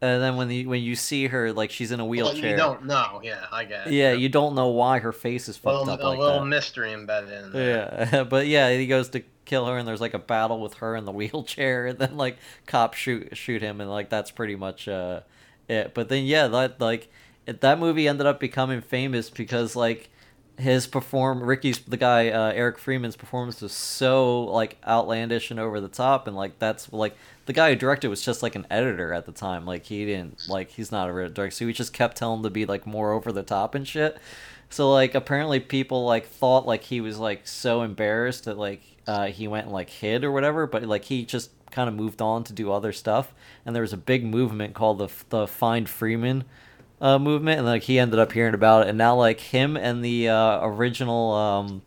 and 0.02 0.22
then 0.22 0.36
when 0.38 0.50
you 0.50 0.70
when 0.70 0.82
you 0.82 0.96
see 0.96 1.28
her, 1.28 1.52
like 1.52 1.70
she's 1.72 1.92
in 1.92 2.00
a 2.00 2.04
Well, 2.04 2.10
wheelchair. 2.10 2.52
you 2.52 2.56
don't 2.56 2.86
know. 2.86 3.20
Yeah, 3.24 3.46
I 3.52 3.66
guess. 3.66 3.88
yeah, 3.90 4.14
you 4.14 4.30
don't 4.30 4.56
know 4.56 4.68
why 4.70 5.00
her 5.00 5.12
face 5.12 5.50
is 5.50 5.58
fucked 5.58 5.80
little, 5.80 5.94
up 5.94 6.00
a 6.02 6.08
like 6.08 6.20
little 6.20 6.40
that. 6.42 6.46
mystery 6.46 6.94
embedded 6.94 7.32
in 7.32 7.52
there. 7.52 8.08
Yeah, 8.12 8.24
but 8.30 8.48
yeah, 8.48 8.72
he 8.72 8.88
goes 8.88 9.10
to 9.10 9.24
kill 9.46 9.66
her, 9.66 9.78
and 9.78 9.88
there's 9.88 10.02
like 10.02 10.14
a 10.14 10.20
battle 10.20 10.62
with 10.62 10.76
her 10.76 10.96
in 10.96 11.06
the 11.06 11.12
wheelchair, 11.14 11.88
and 11.88 12.00
then 12.00 12.16
like 12.18 12.38
cops 12.68 12.98
shoot 12.98 13.36
shoot 13.36 13.62
him, 13.62 13.82
and 13.82 13.90
like 13.90 14.10
that's 14.10 14.32
pretty 14.32 14.56
much 14.56 14.88
uh 14.88 15.22
it. 15.68 15.94
But 15.94 16.10
then 16.10 16.26
yeah, 16.26 16.48
that 16.48 16.80
like 16.80 17.10
that 17.46 17.80
movie 17.80 18.08
ended 18.08 18.28
up 18.28 18.40
becoming 18.40 18.80
famous 18.82 19.30
because 19.30 19.76
like 19.76 20.10
his 20.58 20.88
perform 20.88 21.44
Ricky's 21.44 21.80
the 21.80 21.98
guy 21.98 22.30
uh, 22.30 22.52
Eric 22.52 22.78
Freeman's 22.78 23.16
performance 23.16 23.62
was 23.62 23.74
so 23.74 24.44
like 24.44 24.78
outlandish 24.88 25.52
and 25.52 25.60
over 25.60 25.82
the 25.82 25.88
top, 25.90 26.28
and 26.28 26.36
like 26.36 26.60
that's 26.60 26.92
like 26.94 27.16
the 27.46 27.54
guy 27.54 27.70
who 27.70 27.76
directed 27.76 28.10
was 28.10 28.22
just 28.22 28.42
like 28.42 28.56
an 28.56 28.66
editor 28.70 29.14
at 29.14 29.26
the 29.26 29.32
time. 29.32 29.66
Like 29.66 29.86
he 29.86 30.06
didn't 30.06 30.48
like 30.48 30.72
he's 30.72 30.92
not 30.92 31.10
a 31.10 31.14
real 31.14 31.30
director, 31.30 31.52
so 31.52 31.68
he 31.68 31.74
just 31.74 31.94
kept 31.94 32.18
telling 32.18 32.40
him 32.40 32.44
to 32.44 32.50
be 32.50 32.66
like 32.66 32.88
more 32.88 33.12
over 33.12 33.32
the 33.32 33.44
top 33.44 33.76
and 33.76 33.88
shit. 33.88 34.18
So 34.70 34.92
like 34.92 35.14
apparently 35.16 35.60
people 35.60 36.06
like 36.06 36.26
thought 36.26 36.66
like 36.66 36.84
he 36.84 37.02
was 37.02 37.20
like 37.20 37.48
so 37.48 37.82
embarrassed 37.82 38.46
that 38.46 38.58
like 38.58 38.82
uh, 39.08 39.28
he 39.28 39.48
went 39.48 39.66
and 39.66 39.74
like 39.74 39.90
hid 39.90 40.24
or 40.24 40.32
whatever, 40.32 40.68
but 40.68 40.84
like 40.84 41.06
he 41.06 41.26
just 41.26 41.52
kind 41.72 41.90
of 41.90 41.96
moved 41.96 42.22
on 42.22 42.44
to 42.46 42.54
do 42.54 42.72
other 42.72 42.94
stuff. 42.94 43.34
And 43.66 43.76
there 43.76 43.82
was 43.82 43.94
a 43.94 43.98
big 43.98 44.26
movement 44.26 44.74
called 44.74 45.00
the 45.00 45.10
the 45.30 45.48
Find 45.48 45.90
Freeman 45.90 46.46
uh, 47.02 47.20
movement, 47.20 47.60
and 47.60 47.68
like 47.68 47.84
he 47.84 48.00
ended 48.00 48.20
up 48.20 48.32
hearing 48.32 48.54
about 48.54 48.84
it, 48.84 48.90
and 48.90 48.98
now 48.98 49.16
like 49.16 49.40
him 49.40 49.76
and 49.78 50.04
the 50.04 50.30
uh, 50.30 50.66
original 50.66 51.34
um, 51.34 51.82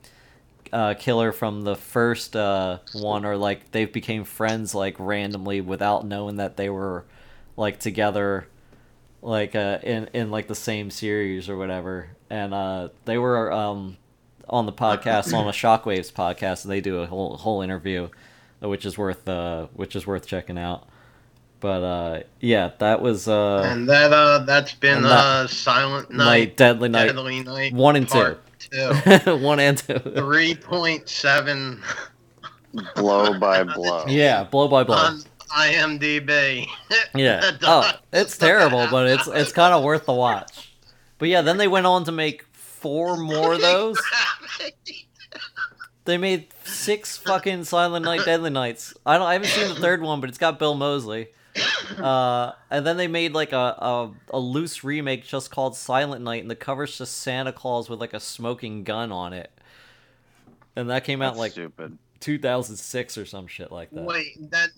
uh, 0.73 0.95
killer 0.95 1.33
from 1.33 1.63
the 1.63 1.77
first 1.77 2.37
uh, 2.37 2.79
one 2.93 3.25
are 3.25 3.37
like 3.37 3.71
they've 3.73 3.93
became 3.93 4.25
friends 4.25 4.75
like 4.75 4.97
randomly 4.99 5.61
without 5.61 6.07
knowing 6.07 6.37
that 6.37 6.57
they 6.57 6.69
were 6.69 7.05
like 7.57 7.81
together 7.81 8.47
like 9.21 9.57
uh 9.57 9.79
in 9.83 10.09
in 10.13 10.31
like 10.31 10.47
the 10.47 10.55
same 10.55 10.91
series 10.91 11.49
or 11.49 11.57
whatever. 11.57 12.11
And 12.31 12.55
uh 12.55 12.91
they 13.05 13.19
were 13.19 13.51
um 13.53 13.97
on 14.49 14.67
the 14.67 14.73
podcast 14.73 15.35
on 15.35 15.47
a 15.49 15.51
Shockwaves 15.51 16.13
podcast, 16.13 16.65
and 16.65 16.73
they 16.73 16.81
do 16.81 17.01
a 17.01 17.07
whole 17.07 17.37
whole 17.37 17.63
interview, 17.63 18.09
which 18.61 18.87
is 18.87 18.97
worth 18.97 19.27
which 19.75 19.97
is 19.97 20.07
worth 20.07 20.27
checking 20.27 20.59
out. 20.59 20.89
But 21.61 21.83
uh, 21.83 22.21
yeah, 22.41 22.71
that 22.79 23.03
was 23.03 23.27
uh, 23.27 23.63
And 23.67 23.89
that 23.89 24.13
uh, 24.13 24.39
that's 24.41 24.75
been 24.75 24.99
And 24.99 25.05
that- 25.07 25.11
uh, 25.25 25.47
Silent 25.49 26.11
Night, 26.11 26.25
Night, 26.25 26.57
Deadly 26.57 26.89
Night, 26.89 27.07
Deadly 27.07 27.43
Night, 27.43 27.73
one 27.75 27.97
and 27.97 28.09
two. 28.09 28.37
two. 28.59 29.37
one 29.39 29.59
and 29.59 29.77
two. 29.77 29.99
Three 29.99 30.55
point 30.55 31.09
seven 31.09 31.83
blow 32.95 33.39
by 33.41 33.65
blow. 33.65 34.05
Yeah, 34.07 34.45
blow 34.45 34.69
by 34.69 34.85
blow. 34.85 34.97
on 34.97 35.23
IMDb. 35.51 36.67
Yeah. 37.15 37.53
Oh, 37.63 37.91
it's 38.13 38.37
terrible, 38.39 38.87
but 38.91 39.07
it's 39.09 39.27
it's 39.27 39.51
kind 39.53 39.75
of 39.75 39.83
worth 39.83 40.07
the 40.07 40.13
watch. 40.13 40.73
But 41.19 41.29
yeah, 41.29 41.43
then 41.43 41.57
they 41.57 41.67
went 41.69 41.87
on 41.87 42.05
to 42.05 42.13
make 42.13 42.45
four 42.53 43.17
more 43.17 43.55
of 43.55 43.61
those. 43.63 43.99
They 46.05 46.17
made 46.19 46.47
six 46.65 47.17
fucking 47.19 47.65
Silent 47.65 48.05
Night, 48.05 48.25
Deadly 48.25 48.51
Nights. 48.51 48.95
I 49.05 49.19
don't. 49.19 49.27
I 49.27 49.33
haven't 49.35 49.49
seen 49.49 49.69
the 49.69 49.75
third 49.75 50.01
one, 50.03 50.21
but 50.21 50.29
it's 50.29 50.39
got 50.39 50.59
Bill 50.59 50.75
Moseley. 50.75 51.29
Uh, 51.99 52.53
and 52.71 52.87
then 52.87 52.97
they 52.97 53.09
made 53.09 53.33
like 53.33 53.53
a, 53.53 53.57
a 53.57 54.11
a 54.31 54.39
loose 54.39 54.85
remake 54.85 55.25
just 55.27 55.51
called 55.51 55.75
Silent 55.75 56.23
Night, 56.23 56.43
and 56.43 56.51
the 56.51 56.55
cover's 56.55 56.97
just 56.97 57.17
Santa 57.19 57.53
Claus 57.53 57.89
with 57.91 57.99
like 58.01 58.13
a 58.15 58.21
smoking 58.21 58.85
gun 58.85 59.11
on 59.11 59.33
it. 59.33 59.51
And 60.77 60.91
that 60.91 61.03
came 61.05 61.21
out 61.23 61.31
That's 61.31 61.39
like 61.39 61.53
stupid. 61.53 61.99
2006 62.21 63.19
or 63.19 63.27
some 63.27 63.47
shit 63.47 63.73
like 63.73 63.91
that. 63.91 64.05
Wait, 64.05 64.51
that 64.51 64.69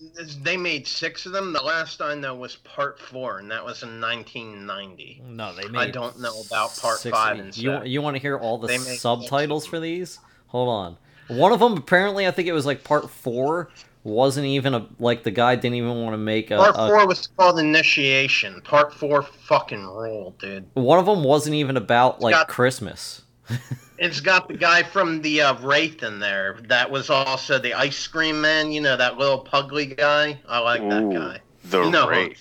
they 0.41 0.57
made 0.57 0.87
six 0.87 1.25
of 1.27 1.31
them. 1.31 1.53
The 1.53 1.61
last 1.61 2.01
I 2.01 2.15
know 2.15 2.33
was 2.33 2.55
part 2.57 2.99
four, 2.99 3.37
and 3.39 3.51
that 3.51 3.63
was 3.63 3.83
in 3.83 3.99
1990. 4.01 5.21
No, 5.27 5.53
they 5.53 5.67
made. 5.67 5.77
I 5.79 5.91
don't 5.91 6.19
know 6.19 6.41
about 6.47 6.75
part 6.77 6.99
six- 6.99 7.15
five 7.15 7.37
and 7.39 7.55
You 7.57 7.73
six. 7.77 7.87
you 7.87 8.01
want 8.01 8.15
to 8.15 8.21
hear 8.21 8.37
all 8.37 8.57
the 8.57 8.69
subtitles 8.79 9.65
for 9.67 9.79
these? 9.79 10.17
Hold 10.47 10.69
on. 10.69 10.97
One 11.27 11.51
of 11.51 11.59
them 11.59 11.77
apparently, 11.77 12.27
I 12.27 12.31
think 12.31 12.47
it 12.47 12.53
was 12.53 12.65
like 12.65 12.83
part 12.83 13.09
four, 13.09 13.69
wasn't 14.03 14.47
even 14.47 14.73
a 14.73 14.87
like 14.99 15.23
the 15.23 15.31
guy 15.31 15.55
didn't 15.55 15.75
even 15.75 16.01
want 16.01 16.13
to 16.13 16.17
make 16.17 16.51
a. 16.51 16.57
Part 16.57 16.75
a- 16.75 16.87
four 16.87 17.07
was 17.07 17.27
called 17.27 17.59
Initiation. 17.59 18.61
Part 18.61 18.93
four 18.93 19.21
fucking 19.23 19.85
rule, 19.85 20.35
dude. 20.39 20.65
one 20.73 20.99
of 20.99 21.05
them 21.05 21.23
wasn't 21.23 21.55
even 21.55 21.77
about 21.77 22.21
like 22.21 22.33
got- 22.33 22.47
Christmas. 22.47 23.23
It's 24.01 24.19
got 24.19 24.47
the 24.47 24.55
guy 24.57 24.81
from 24.81 25.21
the 25.21 25.41
uh, 25.43 25.61
Wraith 25.61 26.01
in 26.01 26.17
there. 26.17 26.57
That 26.67 26.89
was 26.89 27.11
also 27.11 27.59
the 27.59 27.75
ice 27.75 28.07
cream 28.07 28.41
man. 28.41 28.71
You 28.71 28.81
know 28.81 28.97
that 28.97 29.19
little 29.19 29.37
pugly 29.37 29.85
guy. 29.85 30.41
I 30.49 30.57
like 30.57 30.81
that 30.89 31.13
guy. 31.13 31.39
The 31.65 31.83
you 31.83 31.91
know 31.91 32.09
Wraith. 32.09 32.39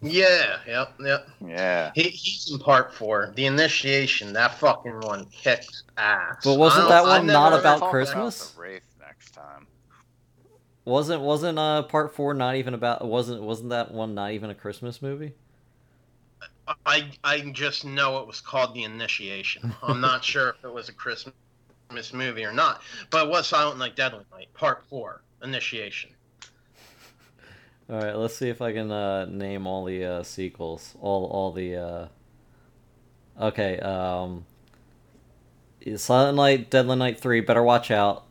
Yeah, 0.00 0.56
yep, 0.66 0.94
yep. 1.00 1.28
Yeah. 1.46 1.92
He, 1.94 2.04
he's 2.04 2.50
in 2.50 2.58
part 2.60 2.94
four. 2.94 3.32
The 3.36 3.44
Initiation. 3.44 4.32
That 4.32 4.58
fucking 4.58 5.00
one 5.00 5.26
kicks 5.26 5.82
ass. 5.98 6.36
But 6.42 6.58
wasn't 6.58 6.88
that 6.88 7.04
one 7.04 7.26
not 7.26 7.58
about 7.58 7.80
Talk 7.80 7.90
Christmas? 7.90 8.50
the 8.50 8.60
Wraith 8.60 8.82
next 8.82 8.92
time. 8.92 8.93
Wasn't 10.84 11.22
wasn't 11.22 11.58
uh 11.58 11.82
part 11.84 12.14
four 12.14 12.34
not 12.34 12.56
even 12.56 12.74
about 12.74 13.06
wasn't 13.06 13.42
wasn't 13.42 13.70
that 13.70 13.92
one 13.92 14.14
not 14.14 14.32
even 14.32 14.50
a 14.50 14.54
Christmas 14.54 15.00
movie? 15.00 15.32
I 16.84 17.10
I 17.22 17.40
just 17.52 17.84
know 17.84 18.18
it 18.18 18.26
was 18.26 18.40
called 18.40 18.74
The 18.74 18.84
Initiation. 18.84 19.74
I'm 19.82 20.00
not 20.00 20.22
sure 20.32 20.50
if 20.50 20.64
it 20.64 20.72
was 20.72 20.88
a 20.88 20.92
Christmas 20.92 21.34
movie 22.12 22.44
or 22.44 22.52
not, 22.52 22.82
but 23.10 23.26
it 23.26 23.30
was 23.30 23.46
Silent 23.46 23.78
Night, 23.78 23.96
Deadly 23.96 24.24
Night, 24.32 24.52
Part 24.54 24.84
Four, 24.84 25.22
Initiation. 25.42 26.10
All 27.88 28.00
right, 28.00 28.16
let's 28.16 28.34
see 28.34 28.48
if 28.48 28.62
I 28.62 28.72
can 28.72 28.90
uh, 28.90 29.26
name 29.26 29.66
all 29.66 29.84
the 29.84 30.04
uh, 30.04 30.22
sequels. 30.22 30.94
All 31.00 31.26
all 31.26 31.52
the. 31.52 31.76
Uh... 31.76 32.08
Okay, 33.40 33.78
um, 33.80 34.44
Silent 35.96 36.36
Night, 36.36 36.70
Deadly 36.70 36.96
Night 36.96 37.20
three. 37.20 37.40
Better 37.40 37.62
watch 37.62 37.90
out. 37.90 38.24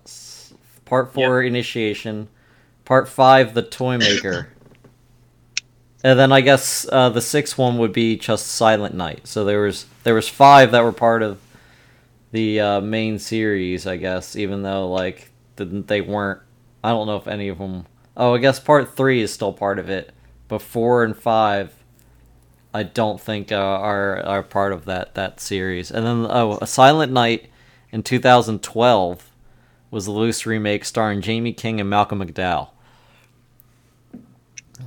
Part 0.85 1.13
four, 1.13 1.43
Initiation. 1.43 2.29
Part 2.85 3.07
five, 3.07 3.53
The 3.53 3.61
Toy 3.61 3.97
Maker. 3.97 4.49
and 6.03 6.19
then 6.19 6.31
I 6.31 6.41
guess 6.41 6.85
uh, 6.91 7.09
the 7.09 7.21
sixth 7.21 7.57
one 7.57 7.77
would 7.77 7.93
be 7.93 8.17
just 8.17 8.47
Silent 8.47 8.93
Night. 8.95 9.27
So 9.27 9.45
there 9.45 9.61
was 9.61 9.85
there 10.03 10.15
was 10.15 10.27
five 10.27 10.71
that 10.71 10.83
were 10.83 10.91
part 10.91 11.23
of 11.23 11.39
the 12.31 12.59
uh, 12.59 12.81
main 12.81 13.19
series. 13.19 13.87
I 13.87 13.97
guess 13.97 14.35
even 14.35 14.63
though 14.63 14.89
like 14.91 15.31
they 15.55 16.01
weren't. 16.01 16.41
I 16.83 16.89
don't 16.89 17.07
know 17.07 17.17
if 17.17 17.27
any 17.27 17.47
of 17.47 17.57
them. 17.59 17.85
Oh, 18.17 18.35
I 18.35 18.37
guess 18.39 18.59
part 18.59 18.95
three 18.95 19.21
is 19.21 19.33
still 19.33 19.53
part 19.53 19.79
of 19.79 19.89
it, 19.89 20.11
but 20.47 20.61
four 20.61 21.03
and 21.03 21.15
five, 21.15 21.73
I 22.73 22.83
don't 22.83 23.19
think 23.19 23.51
uh, 23.51 23.55
are 23.55 24.21
are 24.25 24.43
part 24.43 24.73
of 24.73 24.85
that 24.85 25.15
that 25.15 25.39
series. 25.39 25.89
And 25.89 26.05
then 26.05 26.27
oh, 26.29 26.57
a 26.61 26.67
Silent 26.67 27.13
Night 27.13 27.49
in 27.91 28.03
2012 28.03 29.29
was 29.89 30.07
a 30.07 30.11
loose 30.11 30.45
remake 30.45 30.83
starring 30.83 31.21
Jaime 31.21 31.53
King 31.53 31.79
and 31.79 31.89
Malcolm 31.89 32.19
McDowell. 32.19 32.69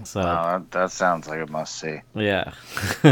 So 0.05 0.21
Wow, 0.21 0.59
that, 0.59 0.71
that 0.73 0.91
sounds 0.91 1.29
like 1.29 1.41
a 1.41 1.51
must 1.51 1.79
see. 1.79 2.01
yeah, 2.15 2.53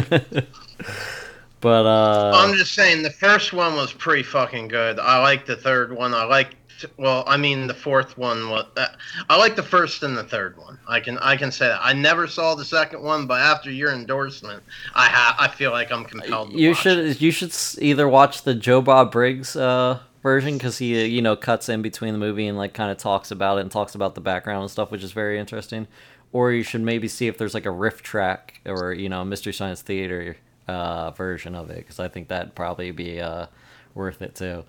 but 1.60 1.86
uh, 1.86 2.32
I'm 2.34 2.54
just 2.56 2.74
saying 2.74 3.02
the 3.02 3.10
first 3.10 3.52
one 3.52 3.74
was 3.74 3.92
pretty 3.92 4.22
fucking 4.22 4.68
good. 4.68 4.98
I 4.98 5.20
like 5.20 5.46
the 5.46 5.56
third 5.56 5.92
one. 5.92 6.12
I 6.14 6.24
like 6.24 6.56
well, 6.96 7.24
I 7.26 7.36
mean 7.36 7.66
the 7.66 7.74
fourth 7.74 8.18
one 8.18 8.50
was. 8.50 8.66
Uh, 8.76 8.86
I 9.28 9.36
like 9.36 9.56
the 9.56 9.62
first 9.62 10.02
and 10.02 10.16
the 10.16 10.24
third 10.24 10.56
one. 10.58 10.78
I 10.88 11.00
can 11.00 11.18
I 11.18 11.36
can 11.36 11.50
say 11.52 11.68
that. 11.68 11.80
I 11.82 11.92
never 11.92 12.26
saw 12.26 12.54
the 12.54 12.64
second 12.64 13.02
one, 13.02 13.26
but 13.26 13.40
after 13.40 13.70
your 13.70 13.92
endorsement, 13.92 14.62
I 14.94 15.06
ha- 15.06 15.36
I 15.38 15.48
feel 15.48 15.70
like 15.70 15.92
I'm 15.92 16.04
compelled. 16.04 16.50
To 16.50 16.58
you 16.58 16.70
watch 16.70 16.78
should 16.78 16.98
it. 16.98 17.20
you 17.20 17.30
should 17.30 17.54
either 17.78 18.08
watch 18.08 18.42
the 18.42 18.54
Joe 18.54 18.80
Bob 18.82 19.12
Briggs 19.12 19.56
uh, 19.56 20.00
version 20.22 20.54
because 20.54 20.78
he 20.78 21.00
uh, 21.00 21.06
you 21.06 21.22
know 21.22 21.36
cuts 21.36 21.68
in 21.68 21.82
between 21.82 22.12
the 22.12 22.18
movie 22.18 22.46
and 22.46 22.58
like 22.58 22.74
kind 22.74 22.90
of 22.90 22.98
talks 22.98 23.30
about 23.30 23.58
it 23.58 23.62
and 23.62 23.70
talks 23.70 23.94
about 23.94 24.14
the 24.14 24.20
background 24.20 24.62
and 24.62 24.70
stuff, 24.70 24.90
which 24.90 25.02
is 25.04 25.12
very 25.12 25.38
interesting. 25.38 25.86
Or 26.34 26.50
you 26.50 26.64
should 26.64 26.80
maybe 26.80 27.06
see 27.06 27.28
if 27.28 27.38
there's 27.38 27.54
like 27.54 27.64
a 27.64 27.70
riff 27.70 28.02
track 28.02 28.60
or 28.66 28.92
you 28.92 29.08
know 29.08 29.24
Mystery 29.24 29.52
Science 29.52 29.82
Theater 29.82 30.36
uh, 30.66 31.12
version 31.12 31.54
of 31.54 31.70
it 31.70 31.76
because 31.76 32.00
I 32.00 32.08
think 32.08 32.26
that'd 32.26 32.56
probably 32.56 32.90
be 32.90 33.20
uh, 33.20 33.46
worth 33.94 34.20
it 34.20 34.34
too. 34.34 34.64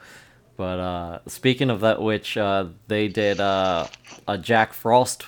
But 0.57 0.79
uh, 0.79 1.19
speaking 1.25 1.71
of 1.71 1.81
that, 1.81 2.01
which 2.01 2.37
uh, 2.37 2.67
they 2.87 3.07
did 3.07 3.39
uh, 3.39 3.87
a 4.27 4.37
Jack 4.37 4.73
Frost 4.73 5.25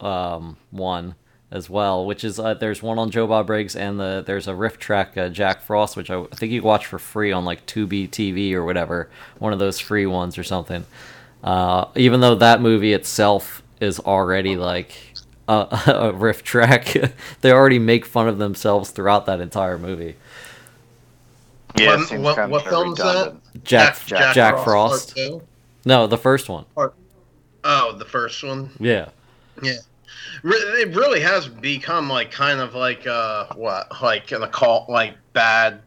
um, 0.00 0.56
one 0.72 1.14
as 1.52 1.70
well, 1.70 2.04
which 2.04 2.24
is 2.24 2.40
uh, 2.40 2.54
there's 2.54 2.82
one 2.82 2.98
on 2.98 3.12
Joe 3.12 3.28
Bob 3.28 3.46
Briggs 3.46 3.76
and 3.76 4.00
the 4.00 4.24
there's 4.26 4.48
a 4.48 4.56
riff 4.56 4.78
track 4.78 5.14
Jack 5.30 5.62
Frost, 5.62 5.96
which 5.96 6.10
I, 6.10 6.20
I 6.20 6.34
think 6.34 6.50
you 6.50 6.62
watch 6.62 6.86
for 6.86 6.98
free 6.98 7.30
on 7.30 7.44
like 7.44 7.64
Tubi 7.64 8.10
TV 8.10 8.52
or 8.54 8.64
whatever, 8.64 9.08
one 9.38 9.52
of 9.52 9.60
those 9.60 9.78
free 9.78 10.06
ones 10.06 10.36
or 10.36 10.42
something. 10.42 10.84
Even 11.94 12.20
though 12.20 12.34
that 12.34 12.60
movie 12.60 12.92
itself 12.92 13.62
is 13.80 14.00
already 14.00 14.56
like 14.56 15.05
a, 15.48 15.82
a 15.86 16.12
riff 16.12 16.42
track, 16.42 16.96
they 17.40 17.52
already 17.52 17.78
make 17.78 18.04
fun 18.04 18.28
of 18.28 18.38
themselves 18.38 18.90
throughout 18.90 19.26
that 19.26 19.40
entire 19.40 19.78
movie. 19.78 20.16
Yeah, 21.78 21.94
it 21.94 21.98
What- 21.98 22.08
seems 22.08 22.22
what- 22.22 22.36
kind 22.36 22.50
what 22.52 22.64
film 22.64 22.92
is 22.92 22.98
that? 22.98 23.34
Jack 23.64 23.94
Jack- 24.04 24.06
Jack, 24.06 24.34
Jack 24.34 24.64
Frost. 24.64 25.14
Part 25.14 25.28
two? 25.28 25.42
No, 25.84 26.06
the 26.06 26.18
first 26.18 26.48
one. 26.48 26.64
Oh, 27.64 27.92
the 27.96 28.04
first 28.04 28.42
one. 28.42 28.70
Yeah. 28.80 29.08
Re- 30.42 30.56
It 30.82 30.94
really 30.94 31.20
has 31.20 31.48
become 31.48 32.08
like 32.08 32.30
kind 32.30 32.60
of 32.60 32.74
like 32.74 33.06
uh 33.06 33.46
what 33.54 33.90
like 34.02 34.30
an 34.32 34.42
occult 34.42 34.88
like 34.88 35.16
bad 35.32 35.80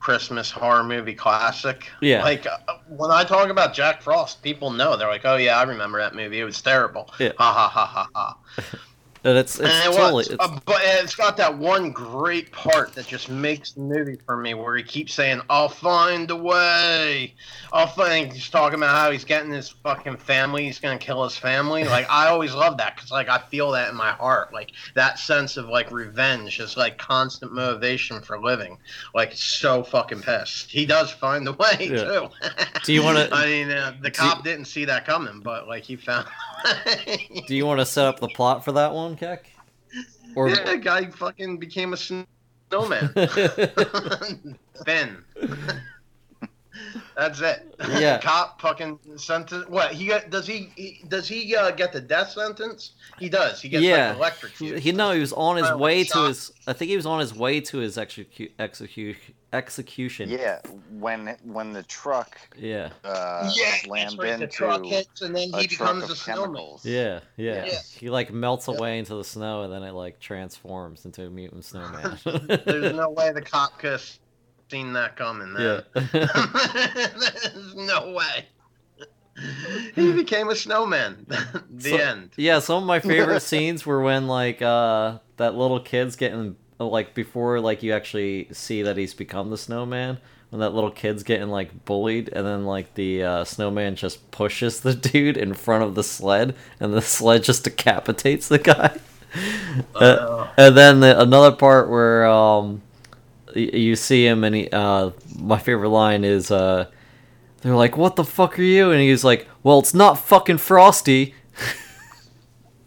Christmas 0.00 0.50
horror 0.50 0.82
movie 0.82 1.14
classic. 1.14 1.88
Yeah. 2.00 2.22
Like 2.24 2.46
uh, 2.46 2.56
when 2.88 3.10
I 3.10 3.22
talk 3.24 3.48
about 3.50 3.72
Jack 3.74 4.02
Frost, 4.02 4.42
people 4.42 4.70
know 4.70 4.96
they're 4.96 5.08
like, 5.08 5.24
oh 5.24 5.36
yeah, 5.36 5.58
I 5.58 5.62
remember 5.62 5.98
that 6.00 6.14
movie. 6.14 6.40
It 6.40 6.44
was 6.44 6.60
terrible. 6.60 7.08
Yeah. 7.20 7.32
Ha 7.38 7.52
ha 7.52 7.68
ha 7.68 7.86
ha 7.86 8.08
ha. 8.14 8.36
And 9.24 9.38
it's 9.38 9.60
it's 9.60 9.68
it 9.68 9.84
totally 9.92 10.12
was, 10.14 10.28
it's, 10.30 10.44
uh, 10.44 10.58
but 10.64 10.80
it's 10.82 11.14
got 11.14 11.36
that 11.36 11.56
one 11.56 11.92
great 11.92 12.50
part 12.50 12.92
that 12.94 13.06
just 13.06 13.28
makes 13.30 13.70
the 13.72 13.80
movie 13.80 14.18
for 14.26 14.36
me, 14.36 14.54
where 14.54 14.76
he 14.76 14.82
keeps 14.82 15.14
saying, 15.14 15.40
"I'll 15.48 15.68
find 15.68 16.28
a 16.30 16.36
way." 16.36 17.34
I'll 17.72 17.86
find. 17.86 18.32
He's 18.32 18.50
talking 18.50 18.78
about 18.78 18.96
how 18.96 19.10
he's 19.12 19.24
getting 19.24 19.52
his 19.52 19.68
fucking 19.70 20.16
family. 20.16 20.64
He's 20.64 20.78
gonna 20.80 20.98
kill 20.98 21.22
his 21.24 21.36
family. 21.36 21.84
Like 21.92 22.08
I 22.10 22.28
always 22.28 22.54
love 22.54 22.78
that 22.78 22.96
because 22.96 23.10
like 23.12 23.28
I 23.28 23.38
feel 23.38 23.70
that 23.72 23.90
in 23.90 23.94
my 23.96 24.12
heart. 24.12 24.52
Like 24.52 24.72
that 24.94 25.18
sense 25.18 25.56
of 25.56 25.66
like 25.68 25.90
revenge 25.92 26.58
is 26.58 26.76
like 26.76 26.96
constant 26.98 27.52
motivation 27.52 28.20
for 28.22 28.40
living. 28.40 28.76
Like 29.14 29.32
it's 29.32 29.44
so 29.44 29.82
fucking 29.84 30.22
pissed. 30.22 30.70
He 30.70 30.84
does 30.86 31.10
find 31.12 31.46
a 31.46 31.52
way 31.52 31.76
Yeah. 31.80 32.04
too. 32.04 32.28
Do 32.84 32.92
you 32.92 33.02
wanna- 33.04 33.28
I 33.32 33.46
mean, 33.46 33.70
uh, 33.70 33.94
the 34.00 34.10
cop 34.10 34.42
didn't 34.42 34.64
see 34.64 34.84
that 34.86 35.04
coming, 35.06 35.40
but 35.40 35.68
like 35.68 35.84
he 35.84 35.96
found. 35.96 36.26
Do 37.46 37.56
you 37.56 37.66
want 37.66 37.80
to 37.80 37.86
set 37.86 38.06
up 38.06 38.20
the 38.20 38.28
plot 38.28 38.64
for 38.64 38.72
that 38.72 38.92
one, 38.94 39.11
Keck? 39.16 39.46
Or 40.34 40.48
Yeah, 40.48 40.64
the 40.64 40.78
guy 40.78 41.06
fucking 41.10 41.58
became 41.58 41.92
a 41.92 41.96
snowman. 41.96 43.12
ben. 44.86 45.24
That's 47.16 47.40
it. 47.40 47.74
Yeah. 47.98 48.18
Cop 48.22 48.60
fucking 48.60 48.98
sentence. 49.16 49.68
What 49.68 49.92
he 49.92 50.06
got? 50.06 50.30
Does 50.30 50.46
he, 50.46 50.70
he 50.76 51.04
does 51.08 51.28
he 51.28 51.54
uh, 51.54 51.70
get 51.72 51.92
the 51.92 52.00
death 52.00 52.30
sentence? 52.30 52.92
He 53.18 53.28
does. 53.28 53.60
He 53.60 53.68
gets 53.68 53.84
yeah, 53.84 54.08
like 54.08 54.16
electric. 54.16 54.52
he, 54.56 54.80
he 54.80 54.92
no, 54.92 55.12
he 55.12 55.20
was 55.20 55.32
on 55.34 55.56
his 55.58 55.66
Oh, 55.68 55.76
way 55.76 56.04
shot. 56.04 56.14
to 56.22 56.28
his. 56.28 56.50
I 56.66 56.72
think 56.72 56.88
he 56.88 56.96
was 56.96 57.04
on 57.06 57.20
his 57.20 57.34
way 57.34 57.60
to 57.60 57.78
his 57.78 57.96
execu- 57.98 58.50
execu- 58.58 59.16
execution. 59.52 60.28
Yeah, 60.30 60.60
when 60.90 61.36
when 61.44 61.72
the 61.72 61.82
truck 61.84 62.36
Yeah. 62.56 62.90
uh, 63.04 63.50
yeah, 63.54 63.74
slammed 63.84 64.18
right. 64.18 64.28
into 64.32 64.46
The 64.46 64.52
truck 64.52 64.84
hits, 64.84 65.22
and 65.22 65.34
then 65.36 65.50
a 65.54 65.60
he 65.60 65.66
truck 65.66 65.88
becomes 65.96 66.04
of 66.04 66.10
a 66.10 66.16
snowman. 66.16 66.44
chemicals. 66.44 66.84
Yeah, 66.86 67.20
yeah. 67.36 67.64
Yeah. 67.66 67.78
He 67.96 68.10
like 68.10 68.32
melts 68.32 68.68
Yep. 68.68 68.78
away 68.78 68.98
into 68.98 69.14
the 69.14 69.24
snow 69.24 69.62
and 69.62 69.72
then 69.72 69.82
it 69.82 69.92
like 69.92 70.20
transforms 70.20 71.04
into 71.04 71.26
a 71.26 71.30
mutant 71.30 71.64
snowman. 71.64 72.18
There's 72.24 72.94
no 72.94 73.10
way 73.10 73.32
the 73.32 73.42
cop 73.42 73.78
could 73.78 73.92
have 73.92 74.10
seen 74.70 74.92
that 74.94 75.16
coming. 75.16 75.54
yeah. 75.58 75.80
There's 77.54 77.74
no 77.74 78.12
way. 78.12 78.46
He 79.94 80.12
became 80.12 80.50
a 80.50 80.54
snowman. 80.54 81.26
the 81.70 81.90
So- 81.90 81.96
end. 81.96 82.30
Yeah, 82.36 82.58
some 82.58 82.82
of 82.82 82.84
my 82.86 83.00
favorite 83.00 83.40
scenes 83.40 83.84
were 83.86 84.02
when 84.02 84.28
like 84.28 84.60
uh 84.62 85.18
that 85.38 85.54
little 85.54 85.80
kid's 85.80 86.16
getting 86.16 86.56
like 86.78 87.14
before 87.14 87.60
like 87.60 87.82
you 87.82 87.92
actually 87.92 88.48
see 88.52 88.82
that 88.82 88.96
he's 88.96 89.14
become 89.14 89.50
the 89.50 89.58
snowman 89.58 90.18
when 90.50 90.60
that 90.60 90.74
little 90.74 90.90
kid's 90.90 91.22
getting 91.22 91.48
like 91.48 91.84
bullied 91.84 92.28
and 92.30 92.46
then 92.46 92.64
like 92.66 92.92
the 92.94 93.22
uh, 93.22 93.44
snowman 93.44 93.96
just 93.96 94.30
pushes 94.30 94.80
the 94.80 94.94
dude 95.12 95.36
in 95.36 95.54
front 95.54 95.84
of 95.84 95.94
the 95.94 96.02
sled 96.04 96.54
and 96.80 96.92
the 96.92 97.02
sled 97.02 97.42
just 97.44 97.64
decapitates 97.64 98.48
the 98.48 98.58
guy. 98.58 98.98
Uh, 99.94 100.18
Uh, 100.18 100.48
and 100.58 100.76
then 100.76 101.00
the, 101.00 101.18
another 101.18 101.52
part 101.56 101.88
where 101.88 102.26
um 102.26 102.82
y- 103.56 103.62
you 103.72 103.96
see 103.96 104.26
him 104.26 104.44
and 104.44 104.54
he 104.54 104.68
uh 104.72 105.10
my 105.38 105.58
favorite 105.58 105.88
line 105.90 106.24
is 106.24 106.50
uh 106.50 106.86
they're 107.62 107.74
like 107.76 107.96
what 107.96 108.16
the 108.16 108.24
fuck 108.24 108.58
are 108.58 108.62
you? 108.62 108.90
And 108.92 109.00
he's 109.00 109.24
like 109.24 109.48
well 109.62 109.78
it's 109.78 109.94
not 109.94 110.18
fucking 110.18 110.58
frosty. 110.58 111.34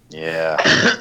Yeah, 0.10 0.58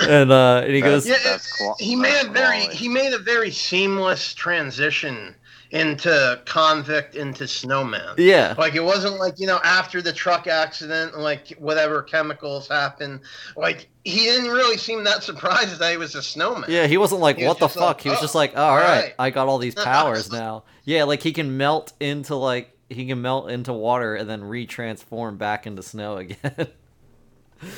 and 0.09 0.32
uh 0.32 0.62
and 0.64 0.74
he 0.74 0.80
goes 0.80 1.07
yeah, 1.07 1.16
that's 1.24 1.57
qual- 1.57 1.76
he 1.78 1.97
made 1.97 2.12
that's 2.12 2.26
a 2.26 2.30
very 2.30 2.59
quality. 2.61 2.76
he 2.76 2.89
made 2.89 3.12
a 3.12 3.18
very 3.18 3.51
seamless 3.51 4.35
transition 4.35 5.35
into 5.70 6.41
convict 6.45 7.16
into 7.16 7.49
snowman. 7.49 8.14
yeah 8.16 8.55
Like 8.57 8.76
it 8.76 8.85
wasn't 8.85 9.18
like 9.18 9.41
you 9.41 9.47
know 9.49 9.59
after 9.64 10.01
the 10.01 10.12
truck 10.12 10.47
accident, 10.47 11.18
like 11.18 11.49
whatever 11.59 12.01
chemicals 12.03 12.68
happened. 12.68 13.20
Like 13.57 13.89
he 14.05 14.20
didn't 14.20 14.51
really 14.51 14.76
seem 14.76 15.03
that 15.05 15.24
surprised 15.24 15.78
that 15.80 15.91
he 15.91 15.97
was 15.97 16.14
a 16.14 16.22
snowman. 16.22 16.66
yeah 16.70 16.87
he 16.87 16.97
wasn't 16.97 17.20
like 17.22 17.39
He 17.39 17.45
was 17.45 17.49
what 17.55 17.59
the 17.59 17.66
just 17.66 17.76
like, 17.76 17.89
fuck 17.89 18.01
he 18.03 18.09
was 18.11 18.18
"Oh, 18.18 18.22
just 18.22 18.35
like 18.37 18.53
oh, 18.55 18.62
all 18.62 18.76
right 18.76 18.87
alright." 18.87 19.14
i 19.18 19.30
got 19.30 19.49
all 19.49 19.59
these 19.59 19.74
powers 19.91 20.30
now 20.30 20.62
yeah 20.85 21.05
like 21.05 21.22
he 21.22 21.32
can 21.32 21.57
melt 21.57 21.93
into 21.99 22.37
like 22.37 22.70
he 22.89 23.07
can 23.07 23.20
melt 23.20 23.51
into 23.51 23.72
water 23.72 24.14
and 24.14 24.30
then 24.30 24.43
retransform 24.43 25.39
back 25.39 25.66
into 25.66 25.82
snow 25.82 26.18
again 26.18 26.68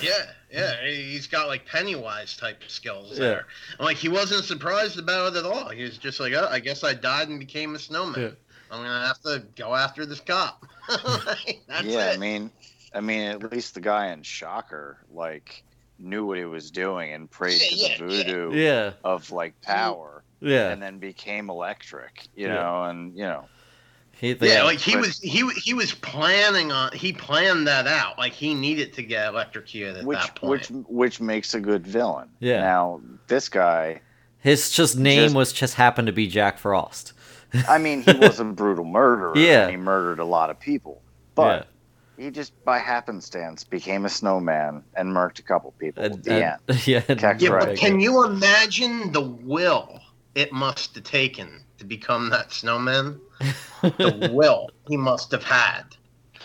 Yeah, 0.02 0.30
yeah, 0.52 0.86
he's 0.86 1.26
got 1.26 1.48
like 1.48 1.66
Pennywise 1.66 2.36
type 2.36 2.62
skills 2.68 3.12
Yeah. 3.12 3.18
there. 3.18 3.46
And, 3.78 3.86
like 3.86 3.96
he 3.96 4.08
wasn't 4.08 4.44
surprised 4.44 4.98
about 4.98 5.34
it 5.34 5.38
at 5.38 5.44
all. 5.44 5.68
He 5.70 5.82
was 5.82 5.98
just 5.98 6.20
like, 6.20 6.32
"Oh, 6.34 6.48
I 6.50 6.60
guess 6.60 6.84
I 6.84 6.94
died 6.94 7.28
and 7.28 7.38
became 7.38 7.74
a 7.74 7.78
snowman. 7.78 8.20
Yeah. 8.20 8.30
I'm 8.70 8.82
gonna 8.82 9.06
have 9.06 9.20
to 9.22 9.44
go 9.56 9.74
after 9.74 10.06
this 10.06 10.20
cop." 10.20 10.66
That's 10.88 11.84
yeah. 11.84 12.10
it. 12.10 12.14
I 12.14 12.16
mean, 12.16 12.50
I 12.94 13.00
mean, 13.00 13.22
at 13.22 13.52
least 13.52 13.74
the 13.74 13.80
guy 13.80 14.08
in 14.08 14.22
Shocker 14.22 14.98
like 15.10 15.62
knew 15.98 16.26
what 16.26 16.38
he 16.38 16.44
was 16.44 16.70
doing 16.70 17.12
and 17.12 17.30
prayed 17.30 17.58
to 17.58 17.76
the 17.76 17.88
yeah, 17.88 17.98
voodoo 17.98 18.54
yeah 18.54 18.92
of 19.02 19.30
like 19.30 19.60
power, 19.62 20.22
yeah 20.40 20.70
and 20.70 20.82
then 20.82 20.98
became 20.98 21.48
electric. 21.50 22.28
You 22.34 22.48
Yeah. 22.48 22.54
know, 22.54 22.84
and 22.84 23.16
you 23.16 23.24
know, 23.24 23.48
he, 24.18 24.34
yeah, 24.40 24.62
like 24.62 24.78
he 24.78 24.96
was 24.96 25.18
he 25.20 25.46
he 25.62 25.74
was 25.74 25.92
planning 25.94 26.72
on 26.72 26.90
he 26.92 27.12
planned 27.12 27.66
that 27.66 27.86
out. 27.86 28.18
Like 28.18 28.32
he 28.32 28.54
needed 28.54 28.92
to 28.94 29.02
get 29.02 29.28
electrocuted 29.28 29.98
at 29.98 30.04
which 30.04 30.18
that 30.18 30.34
point. 30.36 30.50
which 30.50 30.68
which 30.88 31.20
makes 31.20 31.52
a 31.54 31.60
good 31.60 31.86
villain. 31.86 32.28
Yeah. 32.40 32.60
Now 32.60 33.00
this 33.26 33.48
guy, 33.50 34.00
his 34.38 34.70
just 34.70 34.96
name 34.96 35.24
Just- 35.24 35.34
was 35.34 35.52
just 35.52 35.74
happened 35.74 36.06
to 36.06 36.12
be 36.12 36.26
jack 36.28 36.58
frost 36.58 37.12
I 37.68 37.78
mean, 37.78 38.02
he 38.02 38.12
was 38.12 38.40
a 38.40 38.44
brutal 38.60 38.84
murderer. 38.84 39.32
Yeah. 39.36 39.62
and 39.62 39.70
he 39.70 39.76
murdered 39.76 40.18
a 40.18 40.24
lot 40.24 40.50
of 40.50 40.58
people, 40.58 41.00
but. 41.34 41.68
He 42.18 42.30
just 42.30 42.52
by 42.64 42.78
happenstance 42.78 43.62
became 43.62 44.06
a 44.06 44.08
snowman 44.08 44.82
and 44.94 45.10
murked 45.10 45.38
a 45.38 45.42
couple 45.42 45.72
people 45.72 46.02
And- 46.02 46.14
at 46.14 46.24
the 46.24 46.32
and- 46.32 46.42
end. 46.70 46.86
yeah 46.86 47.02
yeah, 47.38 47.50
but 47.50 47.76
can 47.76 48.00
you 48.00 48.24
imagine 48.24 49.12
the 49.12 49.20
will 49.20 50.00
it 50.34 50.50
must 50.50 50.94
have 50.94 51.04
taken 51.04 51.62
to 51.78 51.84
become 51.84 52.30
that 52.30 52.52
snowman? 52.52 53.20
The 53.82 54.30
will 54.32 54.70
he 54.88 54.96
must 54.96 55.30
have 55.32 55.44
had. 55.44 55.82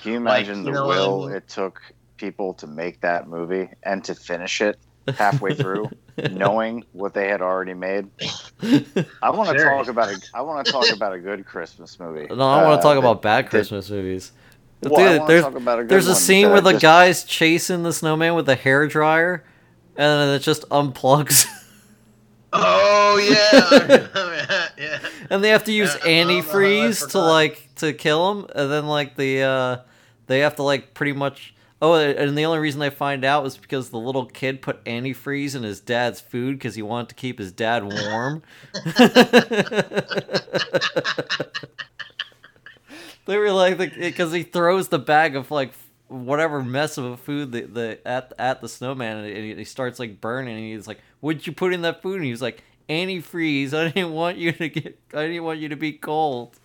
Can 0.01 0.11
you 0.13 0.19
Like, 0.19 0.45
imagine 0.45 0.59
you 0.59 0.63
the 0.65 0.71
know 0.71 0.91
I 0.91 0.95
will 0.97 1.27
mean? 1.27 1.37
it 1.37 1.47
took 1.47 1.81
people 2.17 2.53
to 2.55 2.67
make 2.67 3.01
that 3.01 3.27
movie 3.27 3.69
and 3.83 4.03
to 4.03 4.13
finish 4.13 4.61
it 4.61 4.77
halfway 5.17 5.55
through, 5.55 5.89
knowing 6.31 6.83
what 6.91 7.13
they 7.13 7.29
had 7.29 7.41
already 7.41 7.73
made? 7.73 8.09
I 9.23 9.29
want 9.31 9.49
to 9.49 9.57
Sure. 9.57 9.69
talk 9.71 9.87
about 9.87 10.09
a. 10.09 10.21
I 10.33 10.41
want 10.41 10.65
to 10.65 10.71
talk 10.71 10.91
about 10.91 11.13
a 11.13 11.19
good 11.19 11.45
Christmas 11.45 11.99
movie. 11.99 12.27
No, 12.29 12.43
I 12.47 12.63
want 12.63 12.73
Uh, 12.73 12.77
to 12.77 12.83
talk 12.83 12.97
about 12.97 13.21
bad 13.21 13.45
that- 13.45 13.49
Christmas 13.49 13.89
movies. 13.89 14.31
Well, 14.83 14.95
Dude, 14.95 15.19
wanna 15.19 15.27
there's 15.27 15.43
talk 15.43 15.55
about 15.55 15.79
a 15.79 15.81
good 15.83 15.89
there's 15.89 16.07
a 16.07 16.15
scene 16.15 16.49
where 16.49 16.61
the 16.61 16.71
just- 16.71 16.81
guy's 16.81 17.23
chasing 17.23 17.83
the 17.83 17.93
snowman 17.93 18.35
with 18.35 18.49
a 18.49 18.55
hair 18.55 18.87
dryer, 18.87 19.43
and 19.95 20.21
then 20.21 20.29
it 20.35 20.39
just 20.39 20.67
unplugs, 20.69 21.45
Oh 22.53 23.17
yeah, 23.17 24.07
yeah. 24.77 24.99
and 25.29 25.43
they 25.43 25.49
have 25.49 25.63
to 25.65 25.71
use 25.71 25.95
Yeah, 25.95 26.01
I 26.03 26.23
don't 26.23 26.27
know 26.27 26.33
how 26.33 26.39
I 26.39 26.43
antifreeze 26.43 27.11
to 27.11 27.19
like 27.19 27.69
to 27.75 27.93
kill 27.93 28.31
him, 28.31 28.47
and 28.53 28.71
then 28.71 28.87
like 28.87 29.15
the 29.15 29.41
uh, 29.41 29.77
they 30.27 30.39
have 30.39 30.55
to 30.57 30.63
like 30.63 30.93
pretty 30.93 31.13
much. 31.13 31.53
Oh, 31.83 31.95
and 31.95 32.37
the 32.37 32.45
only 32.45 32.59
reason 32.59 32.79
they 32.79 32.91
find 32.91 33.25
out 33.25 33.43
is 33.47 33.57
because 33.57 33.89
the 33.89 33.97
little 33.97 34.27
kid 34.27 34.61
put 34.61 34.85
antifreeze 34.85 35.55
in 35.55 35.63
his 35.63 35.79
dad's 35.79 36.21
food 36.21 36.59
because 36.59 36.75
he 36.75 36.83
wanted 36.83 37.09
to 37.09 37.15
keep 37.15 37.39
his 37.39 37.51
dad 37.51 37.83
warm. 37.83 38.43
they 43.25 43.37
were 43.37 43.51
like, 43.51 43.79
because 43.79 44.31
he 44.31 44.43
throws 44.43 44.89
the 44.89 44.99
bag 44.99 45.35
of 45.35 45.49
like 45.49 45.73
whatever 46.07 46.61
mess 46.63 46.97
of 46.99 47.05
a 47.05 47.17
food 47.17 47.51
the, 47.51 47.61
the 47.61 47.99
at 48.05 48.31
at 48.37 48.61
the 48.61 48.69
snowman, 48.69 49.17
and 49.17 49.35
he, 49.35 49.55
he 49.55 49.63
starts 49.63 49.97
like 49.97 50.21
burning, 50.21 50.55
and 50.55 50.65
he's 50.65 50.87
like, 50.87 50.99
"What'd 51.21 51.47
you 51.47 51.53
put 51.53 51.73
in 51.73 51.81
that 51.83 52.01
food?" 52.01 52.17
And 52.17 52.25
he 52.25 52.31
was 52.31 52.41
like, 52.41 52.63
"Antifreeze. 52.89 53.73
I 53.73 53.89
didn't 53.89 54.11
want 54.13 54.37
you 54.37 54.51
to 54.51 54.69
get. 54.69 54.99
I 55.13 55.27
didn't 55.27 55.43
want 55.43 55.59
you 55.59 55.69
to 55.69 55.77
be 55.77 55.93
cold." 55.93 56.57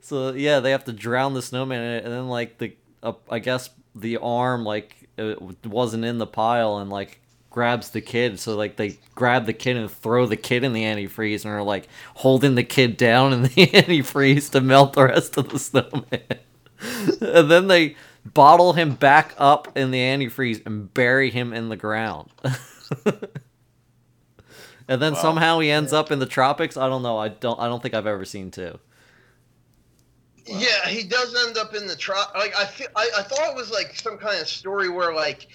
So 0.00 0.32
yeah, 0.32 0.60
they 0.60 0.70
have 0.70 0.84
to 0.84 0.92
drown 0.92 1.34
the 1.34 1.42
snowman, 1.42 1.80
in 1.80 1.92
it, 1.94 2.04
and 2.04 2.12
then 2.12 2.28
like 2.28 2.58
the 2.58 2.76
uh, 3.02 3.14
I 3.30 3.38
guess 3.38 3.70
the 3.94 4.18
arm 4.18 4.64
like 4.64 5.08
it 5.16 5.66
wasn't 5.66 6.04
in 6.04 6.18
the 6.18 6.26
pile 6.26 6.78
and 6.78 6.90
like 6.90 7.20
grabs 7.50 7.90
the 7.90 8.00
kid. 8.00 8.38
So 8.38 8.54
like 8.54 8.76
they 8.76 8.98
grab 9.14 9.46
the 9.46 9.52
kid 9.52 9.76
and 9.76 9.90
throw 9.90 10.26
the 10.26 10.36
kid 10.36 10.62
in 10.62 10.74
the 10.74 10.82
antifreeze 10.82 11.44
and 11.44 11.54
are 11.54 11.62
like 11.62 11.88
holding 12.14 12.54
the 12.54 12.62
kid 12.62 12.96
down 12.96 13.32
in 13.32 13.42
the 13.42 13.48
antifreeze 13.56 14.50
to 14.50 14.60
melt 14.60 14.92
the 14.92 15.04
rest 15.04 15.38
of 15.38 15.48
the 15.48 15.58
snowman. 15.58 16.20
and 17.20 17.50
then 17.50 17.66
they 17.68 17.96
bottle 18.24 18.74
him 18.74 18.94
back 18.94 19.34
up 19.38 19.76
in 19.76 19.90
the 19.90 20.00
antifreeze 20.00 20.64
and 20.66 20.92
bury 20.92 21.30
him 21.30 21.52
in 21.52 21.68
the 21.70 21.76
ground. 21.76 22.28
And 24.88 25.00
then 25.02 25.14
Wow. 25.14 25.22
somehow 25.22 25.58
he 25.60 25.70
ends 25.70 25.92
up 25.92 26.10
in 26.10 26.18
the 26.18 26.26
tropics. 26.26 26.76
I 26.76 26.88
don't 26.88 27.02
know. 27.02 27.18
I 27.18 27.28
don't. 27.28 27.58
I 27.60 27.66
don't 27.68 27.82
think 27.82 27.94
I've 27.94 28.06
ever 28.06 28.24
seen 28.24 28.50
two. 28.50 28.78
Yeah, 30.46 30.86
he 30.86 31.02
does 31.02 31.34
end 31.46 31.58
up 31.58 31.74
in 31.74 31.86
the 31.86 31.96
trop. 31.96 32.32
Like 32.34 32.56
I 32.56 32.64
feel, 32.66 32.86
I, 32.94 33.10
I 33.18 33.22
thought 33.22 33.50
it 33.50 33.56
was 33.56 33.70
like 33.70 33.96
some 33.96 34.16
kind 34.16 34.40
of 34.40 34.46
story 34.46 34.88
where 34.88 35.12
like 35.12 35.48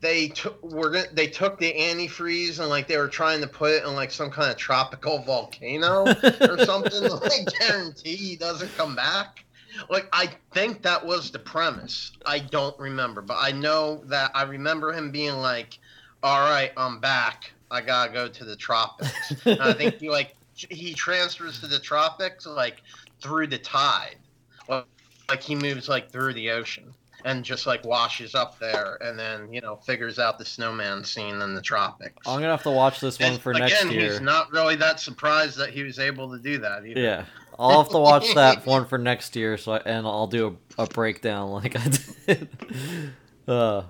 they 0.00 0.28
took 0.28 0.62
were 0.62 0.90
gonna, 0.90 1.06
they 1.12 1.26
took 1.26 1.58
the 1.58 1.70
antifreeze 1.74 2.58
and 2.58 2.68
like 2.70 2.86
they 2.88 2.96
were 2.96 3.08
trying 3.08 3.42
to 3.42 3.46
put 3.46 3.72
it 3.72 3.84
in 3.84 3.94
like 3.94 4.10
some 4.10 4.30
kind 4.30 4.50
of 4.50 4.56
tropical 4.56 5.18
volcano 5.22 6.06
or 6.40 6.58
something. 6.64 7.02
like 7.22 7.46
guarantee 7.58 8.16
he 8.16 8.36
doesn't 8.36 8.74
come 8.76 8.96
back. 8.96 9.44
Like 9.90 10.08
I 10.14 10.30
think 10.54 10.80
that 10.82 11.04
was 11.04 11.30
the 11.30 11.38
premise. 11.38 12.12
I 12.24 12.38
don't 12.38 12.78
remember, 12.78 13.20
but 13.20 13.36
I 13.38 13.52
know 13.52 14.02
that 14.06 14.30
I 14.34 14.44
remember 14.44 14.94
him 14.94 15.10
being 15.10 15.34
like, 15.36 15.78
"All 16.22 16.40
right, 16.40 16.72
I'm 16.76 17.00
back. 17.00 17.52
I 17.70 17.80
gotta 17.80 18.12
go 18.12 18.28
to 18.28 18.44
the 18.44 18.56
tropics." 18.56 19.32
And 19.46 19.60
I 19.60 19.72
think 19.72 19.98
he 19.98 20.10
like 20.10 20.34
he 20.54 20.92
transfers 20.94 21.60
to 21.60 21.66
the 21.66 21.78
tropics 21.78 22.46
like 22.46 22.82
through 23.20 23.46
the 23.46 23.58
tide 23.58 24.16
like, 25.28 25.42
he 25.42 25.54
moves 25.54 25.88
like 25.88 26.10
through 26.10 26.32
the 26.34 26.50
ocean 26.50 26.92
and 27.24 27.44
just 27.44 27.66
like 27.66 27.84
washes 27.84 28.34
up 28.34 28.58
there 28.58 28.96
and 29.02 29.18
then 29.18 29.52
you 29.52 29.60
know 29.60 29.76
figures 29.76 30.18
out 30.18 30.38
the 30.38 30.44
snowman 30.44 31.04
scene 31.04 31.40
in 31.42 31.54
the 31.54 31.60
tropics 31.60 32.26
I'm 32.26 32.40
gonna 32.40 32.50
have 32.50 32.62
to 32.62 32.70
watch 32.70 33.00
this 33.00 33.18
one 33.18 33.32
And 33.32 33.40
for 33.40 33.50
again 33.52 33.68
next 33.68 33.90
year. 33.90 34.10
he's 34.10 34.20
not 34.20 34.50
really 34.52 34.76
that 34.76 35.00
surprised 35.00 35.58
that 35.58 35.70
he 35.70 35.82
was 35.82 35.98
able 35.98 36.30
to 36.32 36.38
do 36.38 36.58
that 36.58 36.86
either. 36.86 37.00
Yeah, 37.00 37.24
I'll 37.58 37.82
have 37.82 37.92
to 37.92 37.98
watch 37.98 38.34
that 38.34 38.64
one 38.66 38.86
for 38.86 38.98
next 38.98 39.34
year. 39.36 39.58
So 39.58 39.72
I, 39.72 39.78
and 39.78 40.06
I'll 40.06 40.28
do 40.28 40.58
a, 40.78 40.82
a 40.84 40.86
breakdown 40.86 41.50
like 41.50 41.76
I 41.76 41.88
did. 42.26 42.48
uh, 43.48 43.82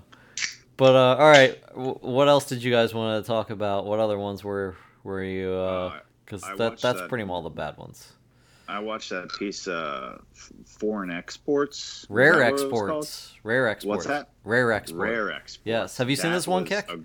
but 0.79 0.95
uh, 0.95 1.21
all 1.21 1.29
right, 1.29 1.61
w- 1.69 1.99
what 2.01 2.27
else 2.27 2.45
did 2.45 2.63
you 2.63 2.71
guys 2.71 2.93
want 2.93 3.23
to 3.23 3.27
talk 3.27 3.51
about? 3.51 3.85
What 3.85 3.99
other 3.99 4.17
ones 4.17 4.43
were 4.43 4.75
were 5.03 5.23
you? 5.23 5.51
Uh, 5.53 5.99
Because 6.25 6.43
I 6.43 6.55
that 6.55 6.79
that's 6.79 6.99
that- 7.01 7.09
pretty 7.09 7.23
much 7.25 7.31
all 7.33 7.41
the 7.43 7.49
bad 7.51 7.77
ones. 7.77 8.13
I 8.67 8.77
watched 8.79 9.09
that 9.09 9.29
piece, 9.39 9.67
uh, 9.67 10.19
foreign 10.65 11.09
exports. 11.09 12.05
Rare 12.07 12.33
what 12.33 12.41
it 12.47 12.51
was 12.53 12.61
exports. 12.61 13.33
Rare 13.43 13.67
exports. 13.67 14.05
What's 14.05 14.07
that? 14.07 14.29
Rare 14.43 14.69
called? 14.69 14.81
export. 14.81 15.09
Rare 15.09 15.31
exports. 15.31 15.59
Yes. 15.65 15.97
Have 15.97 16.09
you 16.09 16.15
seen 16.15 16.31
this 16.31 16.47
one, 16.47 16.61
was 16.63 16.69
Keck? 16.69 16.89
a- 16.91 16.99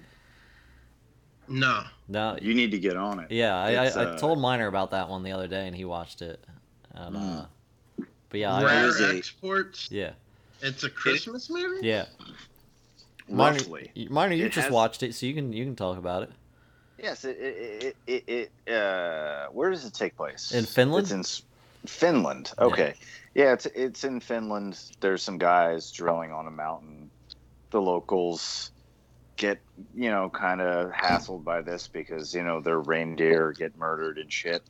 no 1.49 1.85
No. 2.09 2.37
you 2.41 2.53
need 2.55 2.71
to 2.73 2.79
get 2.79 2.97
on 2.99 3.19
it. 3.21 3.31
Yeah, 3.31 3.57
I, 3.57 3.87
It's, 3.87 3.97
I, 3.97 4.03
I 4.03 4.05
uh, 4.09 4.19
told 4.19 4.39
Miner 4.41 4.67
about 4.67 4.91
that 4.91 5.09
one 5.09 5.23
the 5.23 5.33
other 5.33 5.49
day, 5.49 5.67
and 5.67 5.75
he 5.75 5.85
watched 5.87 6.21
it. 6.23 6.43
And, 6.93 7.17
Mm. 7.17 7.41
uh, 7.41 8.05
but 8.29 8.41
yeah, 8.41 8.63
Rare 8.63 8.87
is 8.89 9.01
a- 9.01 9.17
exports. 9.17 9.89
yeah, 9.91 10.13
It's 10.61 10.85
a 10.85 10.91
Christmas 10.91 11.49
movie. 11.49 11.87
yeah. 11.87 12.05
Minor, 13.29 13.59
Roughly. 13.59 13.91
Minor, 14.11 14.35
you 14.35 14.47
It 14.47 14.53
just 14.53 14.67
has- 14.67 14.73
watched 14.73 15.03
it, 15.03 15.15
so 15.15 15.27
you 15.27 15.35
can 15.35 15.53
you 15.53 15.65
can 15.65 15.77
talk 15.77 15.97
about 15.99 16.23
it. 16.25 16.31
Yes, 16.99 17.25
it 17.25 17.37
it, 17.39 17.97
it, 18.07 18.25
it, 18.29 18.51
it 18.67 18.73
uh 18.75 19.47
where 19.53 19.71
does 19.71 19.85
it 19.85 19.95
take 19.95 20.17
place? 20.17 20.53
In 20.53 20.65
Finland? 20.65 21.11
It's 21.11 21.41
in 21.43 21.89
Finland. 21.89 22.53
Okay. 22.59 22.95
Yeah, 23.35 23.53
it's 23.53 23.67
it's 23.67 24.05
in 24.05 24.21
Finland. 24.21 24.79
There's 25.01 25.23
some 25.23 25.39
guys 25.39 25.91
drilling 25.91 26.33
on 26.33 26.47
a 26.47 26.51
mountain. 26.51 27.11
The 27.71 27.81
locals 27.81 28.71
get, 29.37 29.59
you 29.95 30.09
know, 30.11 30.31
kind 30.31 30.61
of 30.61 30.93
hassled 30.93 31.43
by 31.43 31.61
this 31.63 31.89
because, 31.89 32.33
you 32.35 32.45
know, 32.45 32.61
their 32.61 32.79
reindeer 32.79 33.53
get 33.53 33.77
murdered 33.77 34.19
and 34.19 34.33
shit. 34.33 34.63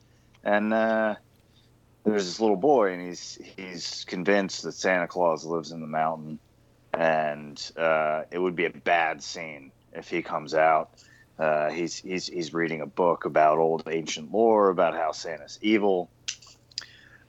And 0.43 0.73
uh 0.73 1.15
there's 2.05 2.25
this 2.25 2.39
little 2.39 2.55
boy 2.57 2.93
and 2.93 3.01
he's 3.07 3.37
he's 3.55 4.03
convinced 4.05 4.63
that 4.63 4.71
Santa 4.73 5.07
Claus 5.07 5.45
lives 5.45 5.71
in 5.71 5.81
the 5.81 5.87
mountain 5.87 6.39
and 6.97 7.71
uh 7.77 8.23
it 8.31 8.39
would 8.39 8.55
be 8.55 8.65
a 8.65 8.69
bad 8.71 9.21
scene 9.21 9.71
if 9.93 10.09
he 10.09 10.21
comes 10.21 10.53
out 10.53 10.89
uh, 11.37 11.69
he's 11.69 11.97
he's 11.97 12.27
he's 12.27 12.53
reading 12.53 12.81
a 12.81 12.85
book 12.85 13.25
about 13.25 13.57
old 13.57 13.83
ancient 13.89 14.31
lore 14.31 14.69
about 14.69 14.93
how 14.93 15.11
Santa's 15.11 15.59
evil. 15.61 16.09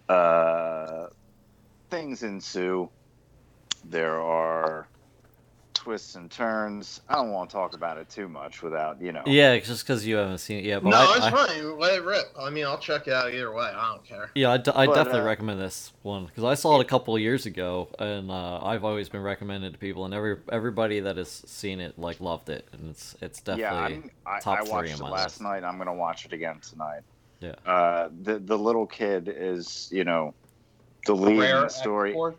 Uh, 0.09 1.07
things 1.91 2.23
ensue. 2.23 2.89
There 3.85 4.21
are 4.21 4.89
twists 5.87 6.17
and 6.17 6.29
turns. 6.29 7.01
I 7.09 7.15
don't 7.15 7.31
want 7.31 7.49
to 7.49 7.55
talk 7.55 7.73
about 7.73 7.97
it 7.97 8.09
too 8.09 8.29
much 8.29 8.61
without 8.61 9.01
you 9.01 9.13
know. 9.13 9.23
Yeah, 9.25 9.57
just 9.61 9.85
because 9.87 10.05
you 10.05 10.17
haven't 10.17 10.39
seen 10.39 10.59
it 10.59 10.65
yet. 10.65 10.83
But 10.83 10.91
no, 10.91 10.97
I, 10.97 11.15
it's 11.17 11.27
I- 11.27 11.31
fine. 11.31 11.79
Let 11.79 11.95
it 11.95 12.03
rip. 12.03 12.25
I 12.37 12.51
mean, 12.51 12.65
I'll 12.65 12.77
check 12.79 13.07
it 13.07 13.13
out 13.13 13.33
either 13.33 13.53
way. 13.53 13.67
I 13.67 13.93
don't 13.93 14.05
care. 14.05 14.31
Yeah, 14.35 14.51
I, 14.51 14.57
d- 14.57 14.73
I 14.75 14.87
But, 14.87 14.95
definitely 14.97 15.21
uh, 15.21 15.27
recommend 15.27 15.61
this 15.61 15.93
one 16.03 16.27
because 16.27 16.43
I 16.43 16.55
saw 16.55 16.81
it 16.81 16.83
a 16.83 16.89
couple 16.89 17.15
of 17.15 17.21
years 17.23 17.47
ago, 17.47 17.89
and 18.01 18.33
uh, 18.33 18.59
I've 18.65 18.83
always 18.85 19.09
been 19.09 19.23
recommended 19.23 19.75
to 19.75 19.79
people, 19.79 20.05
and 20.07 20.13
every 20.13 20.39
everybody 20.51 20.99
that 21.01 21.19
has 21.19 21.31
seen 21.31 21.79
it 21.79 21.97
like 21.97 22.21
loved 22.21 22.49
it, 22.51 22.67
and 22.73 22.91
it's 22.91 23.15
it's 23.23 23.41
definitely 23.41 23.69
I'm, 23.97 24.11
I, 24.27 24.41
top 24.41 24.59
I 24.59 24.63
three 24.65 24.73
watched 24.73 24.93
on 24.95 24.99
it 24.99 25.03
my 25.03 25.11
last 25.11 25.25
list. 25.37 25.41
night. 25.43 25.63
I'm 25.63 25.79
gonna 25.79 25.95
watch 25.95 26.25
it 26.25 26.33
again 26.33 26.59
tonight. 26.69 27.03
Yeah. 27.39 27.55
Uh, 27.65 28.09
the 28.23 28.41
the 28.41 28.59
little 28.59 28.87
kid 28.87 29.33
is 29.33 29.89
you 29.93 30.03
know 30.03 30.35
the 31.07 31.15
lead 31.15 31.35
in 31.49 31.61
the 31.61 31.69
story. 31.69 32.11
export. 32.11 32.39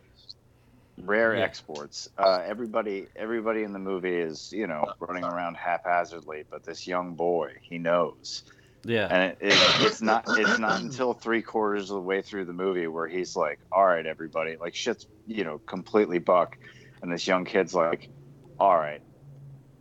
Rare 1.04 1.34
Yeah. 1.34 1.44
exports. 1.44 2.08
Uh, 2.18 2.42
everybody, 2.44 3.08
everybody 3.16 3.62
in 3.62 3.72
the 3.72 3.78
movie 3.78 4.16
is, 4.16 4.50
you 4.52 4.66
know, 4.66 4.92
running 5.00 5.24
around 5.24 5.56
haphazardly, 5.56 6.44
but 6.50 6.64
this 6.64 6.86
young 6.86 7.14
boy, 7.16 7.52
he 7.62 7.78
knows, 7.78 8.44
yeah, 8.84 9.10
and 9.10 9.32
it, 9.32 9.38
it, 9.40 9.64
it's 9.78 10.02
not, 10.02 10.26
it's 10.34 10.58
not 10.58 10.80
until 10.80 11.14
three 11.14 11.42
quarters 11.42 11.90
of 11.90 11.96
the 11.96 12.02
way 12.02 12.22
through 12.22 12.46
the 12.46 12.52
movie 12.52 12.86
where 12.88 13.08
he's 13.08 13.36
like, 13.36 13.60
"All 13.72 13.86
right, 13.86 14.06
everybody," 14.06 14.56
like 14.60 14.74
shit's, 14.74 15.06
you 15.26 15.44
know, 15.44 15.60
completely 15.66 16.18
buck, 16.18 16.56
and 17.02 17.12
this 17.12 17.26
young 17.26 17.44
kid's 17.44 17.74
like, 17.74 18.10
"All 18.58 18.76
right, 18.76 19.02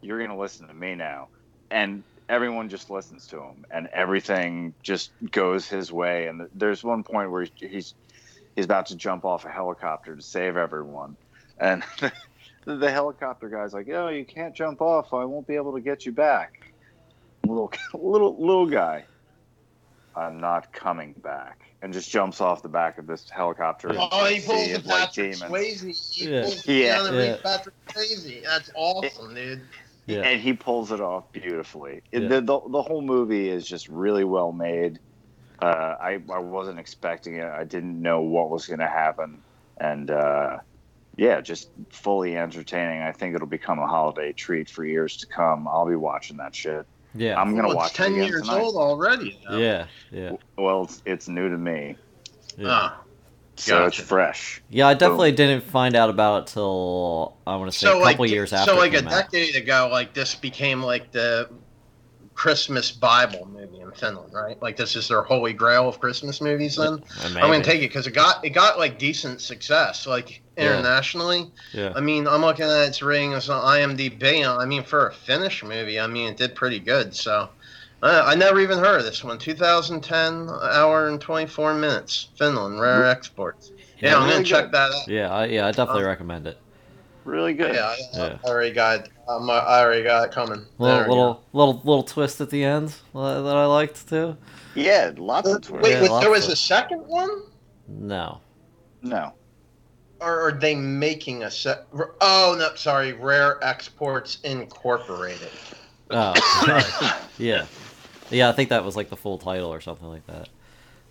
you're 0.02 0.20
gonna 0.20 0.40
listen 0.40 0.68
to 0.68 0.74
me 0.74 0.96
now," 0.96 1.30
and 1.72 2.04
everyone 2.30 2.70
just 2.70 2.90
listens 2.90 3.28
to 3.28 3.38
him, 3.38 3.64
and 3.72 3.88
everything 3.94 4.76
just 4.84 5.14
goes 5.32 5.68
his 5.68 5.92
way. 5.92 6.28
And 6.28 6.48
there's 6.54 6.84
one 6.84 7.04
point 7.04 7.32
where 7.32 7.46
he's 7.56 7.96
he's 8.58 8.66
about 8.66 8.88
to 8.88 8.98
jump 8.98 9.24
off 9.24 9.46
a 9.46 9.50
helicopter 9.50 10.16
to 10.16 10.22
save 10.22 10.58
everyone, 10.58 11.16
and 11.60 11.84
the 12.66 12.92
helicopter 12.92 13.48
guy's 13.48 13.74
like, 13.74 13.88
"Oh, 13.90 14.10
you 14.10 14.26
can't 14.26 14.54
jump 14.54 14.82
off. 14.82 15.14
I 15.14 15.24
won't 15.24 15.48
be 15.48 15.56
able 15.56 15.74
to 15.74 15.80
get 15.80 16.06
you 16.06 16.12
back." 16.12 16.74
Little 17.46 17.72
little 17.94 18.36
little 18.38 18.66
guy, 18.66 19.06
I'm 20.16 20.40
not 20.40 20.74
coming 20.74 21.14
back, 21.24 21.62
and 21.82 21.94
just 21.94 22.10
jumps 22.10 22.42
off 22.42 22.62
the 22.64 22.68
back 22.70 22.98
of 22.98 23.08
this 23.08 23.30
helicopter. 23.30 23.92
Oh, 23.96 24.26
he 24.26 24.42
pulls 24.42 24.68
the 24.74 24.82
Patrick. 24.86 25.36
Swayze. 25.36 26.14
He 26.14 26.30
Yeah. 26.30 26.42
pulls 26.42 26.68
Yeah. 26.68 26.96
down 26.98 27.08
and 27.08 27.18
Yeah. 27.18 27.36
Patrick 27.44 27.76
Swayze. 27.90 28.44
That's 28.44 28.72
awesome, 28.76 29.36
dude. 29.36 29.62
yeah, 30.08 30.22
and 30.22 30.42
he 30.42 30.54
pulls 30.54 30.92
it 30.92 31.00
off 31.00 31.32
beautifully. 31.32 32.02
It- 32.12 32.24
Yeah. 32.24 32.28
the, 32.30 32.42
the 32.42 32.60
the 32.70 32.82
whole 32.82 33.02
movie 33.04 33.50
is 33.50 33.68
just 33.68 33.88
really 33.88 34.24
well 34.24 34.52
made. 34.52 35.00
Uh, 35.60 35.96
I 36.00 36.20
I 36.32 36.40
wasn't 36.40 36.80
expecting 36.80 37.36
it. 37.36 37.46
I 37.46 37.64
didn't 37.64 38.02
know 38.02 38.22
what 38.22 38.50
was 38.50 38.68
going 38.68 38.80
to 38.80 38.88
happen, 38.88 39.42
and 39.78 40.12
uh, 40.12 40.58
yeah, 41.16 41.42
just 41.42 41.70
fully 41.90 42.38
entertaining. 42.38 43.02
I 43.02 43.12
think 43.12 43.34
it'll 43.36 43.48
become 43.48 43.80
a 43.80 43.88
holiday 43.88 44.34
treat 44.34 44.70
for 44.70 44.86
years 44.86 45.18
to 45.18 45.26
come. 45.26 45.68
I'll 45.68 45.88
be 45.88 45.96
watching 45.96 46.38
that 46.38 46.54
shit. 46.54 46.86
yeah, 47.16 47.40
I'm 47.42 47.56
gonna 47.56 47.70
Well, 47.70 47.78
watch 47.78 47.88
it's 47.88 47.98
ten 47.98 48.12
it 48.14 48.16
again 48.18 48.28
years 48.28 48.42
tonight. 48.44 48.62
old 48.62 48.76
already. 48.76 49.40
though. 49.50 49.58
yeah, 49.58 49.88
yeah, 50.12 50.34
Well, 50.58 50.84
it's, 50.84 51.02
it's 51.06 51.28
new 51.28 51.50
to 51.50 51.58
me, 51.58 51.96
yeah. 52.56 52.68
Ah. 52.70 53.02
so 53.56 53.80
Gotcha. 53.80 54.02
it's 54.02 54.08
fresh. 54.10 54.62
Yeah, 54.70 54.88
I 54.88 54.94
definitely 54.94 55.32
didn't 55.32 55.64
find 55.64 55.96
out 55.96 56.12
about 56.12 56.44
it 56.44 56.54
till 56.54 57.36
I 57.48 57.56
want 57.56 57.72
to 57.72 57.76
say 57.78 57.88
so 57.88 57.98
a 57.98 58.00
like, 58.00 58.12
couple 58.18 58.28
years 58.28 58.54
after. 58.54 58.74
so 58.74 58.78
like 58.78 58.94
it 58.94 58.98
a 58.98 59.00
came 59.00 59.08
out. 59.08 59.32
decade 59.32 59.56
ago, 59.56 59.90
like 59.92 60.14
this 60.14 60.36
became 60.36 60.84
like 60.84 61.12
the 61.12 61.50
Christmas 62.38 62.92
Bible 62.92 63.48
movie 63.52 63.80
in 63.80 63.92
Finland, 63.94 64.32
right? 64.32 64.62
Like 64.62 64.78
this 64.78 64.96
is 64.96 65.08
their 65.08 65.24
holy 65.24 65.54
grail 65.54 65.90
of 65.90 66.00
Christmas 66.00 66.40
movies. 66.40 66.76
Then 66.76 67.04
I'm 67.24 67.34
gonna 67.34 67.64
take 67.64 67.80
it 67.82 67.90
because 67.90 68.06
it 68.06 68.12
got 68.12 68.46
it 68.46 68.52
got 68.52 68.78
like 68.78 69.00
decent 69.00 69.42
success, 69.42 70.06
like 70.06 70.44
internationally. 70.56 71.52
Yeah, 71.74 71.94
I 71.96 72.00
mean, 72.00 72.28
I'm 72.28 72.42
looking 72.42 72.66
at 72.66 72.88
its 72.88 73.02
ratings 73.02 73.50
on 73.50 73.64
IMDb. 73.64 74.46
I 74.48 74.66
mean, 74.66 74.84
for 74.84 75.08
a 75.08 75.14
Finnish 75.14 75.64
movie, 75.64 76.00
I 76.00 76.06
mean, 76.06 76.30
it 76.30 76.38
did 76.38 76.54
pretty 76.54 76.80
good. 76.80 77.16
So, 77.16 77.50
uh, 78.04 78.24
I 78.24 78.36
never 78.36 78.60
even 78.60 78.78
heard 78.78 79.00
of 79.00 79.06
this 79.06 79.24
one. 79.24 79.40
2010, 79.40 80.48
hour 80.62 81.08
and 81.08 81.20
24 81.20 81.74
minutes. 81.74 82.30
Finland, 82.38 82.80
rare 82.80 83.06
exports. 83.08 83.72
Yeah, 84.00 84.12
Yeah, 84.12 84.16
I'm 84.18 84.22
gonna 84.22 84.32
really 84.34 84.44
check 84.44 84.72
that 84.74 84.92
out. 84.94 85.08
yeah, 85.08 85.34
I, 85.34 85.46
yeah. 85.46 85.66
I 85.66 85.72
definitely 85.72 86.04
Um, 86.04 86.10
recommend 86.10 86.46
it. 86.46 86.60
Really 87.28 87.54
good. 87.54 87.76
Yeah, 87.76 87.86
I, 87.88 87.98
Yeah. 88.14 88.38
I 88.44 88.48
already 88.48 88.74
got. 88.74 89.00
It. 89.02 89.12
Um, 89.28 89.50
I 89.50 89.82
already 89.82 90.04
got 90.04 90.24
it 90.26 90.32
coming. 90.32 90.66
Little 90.78 90.98
There 90.98 91.04
we 91.04 91.10
little 91.10 91.44
little 91.52 91.74
little 91.84 92.04
twist 92.04 92.40
at 92.40 92.50
the 92.50 92.64
end 92.64 92.90
that 93.14 93.56
I 93.56 93.66
liked 93.66 94.08
too. 94.08 94.38
Yeah, 94.76 95.12
lots 95.18 95.46
go. 95.48 95.56
of 95.56 95.62
twists. 95.62 95.84
Wait, 95.84 95.92
Yeah, 96.02 96.02
wait, 96.14 96.22
there 96.22 96.30
was 96.32 96.46
of- 96.46 96.54
a 96.54 96.56
second 96.56 97.00
one, 97.00 97.30
No, 97.90 98.40
No. 99.02 99.34
or 100.22 100.48
are 100.48 100.52
they 100.54 100.74
making 100.76 101.44
a 101.44 101.52
set? 101.52 101.86
Oh 102.22 102.56
no, 102.58 102.74
sorry, 102.76 103.12
Rare 103.14 103.60
Exports 103.62 104.38
Incorporated. 104.46 105.50
oh, 106.12 106.34
yeah, 107.38 107.66
yeah. 108.30 108.48
I 108.48 108.54
think 108.54 108.70
that 108.70 108.86
was 108.86 108.96
like 108.96 109.10
the 109.10 109.18
full 109.18 109.38
title 109.38 109.74
or 109.74 109.82
something 109.82 110.08
like 110.08 110.26
that. 110.28 110.48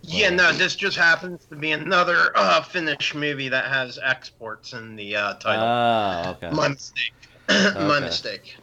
Yeah, 0.01 0.29
no, 0.29 0.51
this 0.53 0.75
just 0.75 0.95
happens 0.97 1.45
to 1.49 1.55
be 1.55 1.71
another 1.71 2.31
uh, 2.35 2.61
Finnish 2.61 3.13
movie 3.13 3.49
that 3.49 3.65
has 3.65 3.99
exports 4.01 4.73
in 4.73 4.95
the 4.95 5.15
uh, 5.15 5.33
title. 5.35 5.63
Ah, 5.65 6.29
okay. 6.31 6.49
My 6.51 6.69
mistake. 6.69 7.13
My 7.49 7.55
Okay. 7.65 7.99
mistake. 8.05 8.57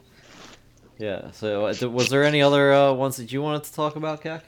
Yeah. 0.97 1.31
So, 1.31 1.67
uh, 1.67 1.73
was 1.89 2.09
there 2.09 2.23
any 2.23 2.41
other 2.41 2.73
uh, 2.73 2.93
ones 2.93 3.17
that 3.17 3.31
you 3.31 3.41
wanted 3.41 3.63
to 3.65 3.73
talk 3.73 3.95
about, 3.95 4.21
Kak? 4.21 4.43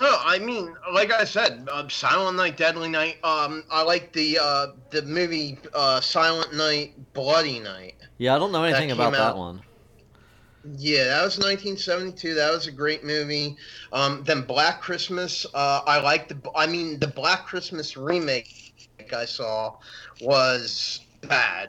No, 0.00 0.16
I 0.24 0.40
mean, 0.40 0.74
like 0.92 1.12
I 1.12 1.22
said, 1.24 1.68
uh, 1.70 1.88
Silent 1.88 2.36
Night, 2.36 2.56
Deadly 2.56 2.88
Night. 2.88 3.18
Um, 3.22 3.62
I 3.70 3.82
like 3.82 4.12
the 4.12 4.38
uh, 4.42 4.66
the 4.90 5.02
movie 5.02 5.58
uh, 5.72 6.00
Silent 6.00 6.52
Night, 6.54 6.94
Bloody 7.12 7.60
Night. 7.60 7.94
Yeah, 8.18 8.34
I 8.34 8.38
don't 8.40 8.50
know 8.50 8.64
anything 8.64 8.90
about 8.90 9.12
that 9.12 9.20
out- 9.20 9.36
one. 9.36 9.62
Yeah, 10.78 11.04
that 11.04 11.24
was 11.24 11.36
1972. 11.38 12.34
That 12.34 12.50
was 12.50 12.66
a 12.66 12.72
great 12.72 13.04
movie. 13.04 13.56
Um, 13.92 14.22
then 14.24 14.42
Black 14.42 14.80
Christmas. 14.80 15.44
Uh, 15.52 15.82
I 15.86 16.00
like 16.00 16.28
the. 16.28 16.38
I 16.56 16.66
mean, 16.66 16.98
the 16.98 17.06
Black 17.06 17.46
Christmas 17.46 17.96
remake 17.96 18.88
I 19.14 19.26
saw 19.26 19.76
was 20.20 21.00
bad, 21.22 21.68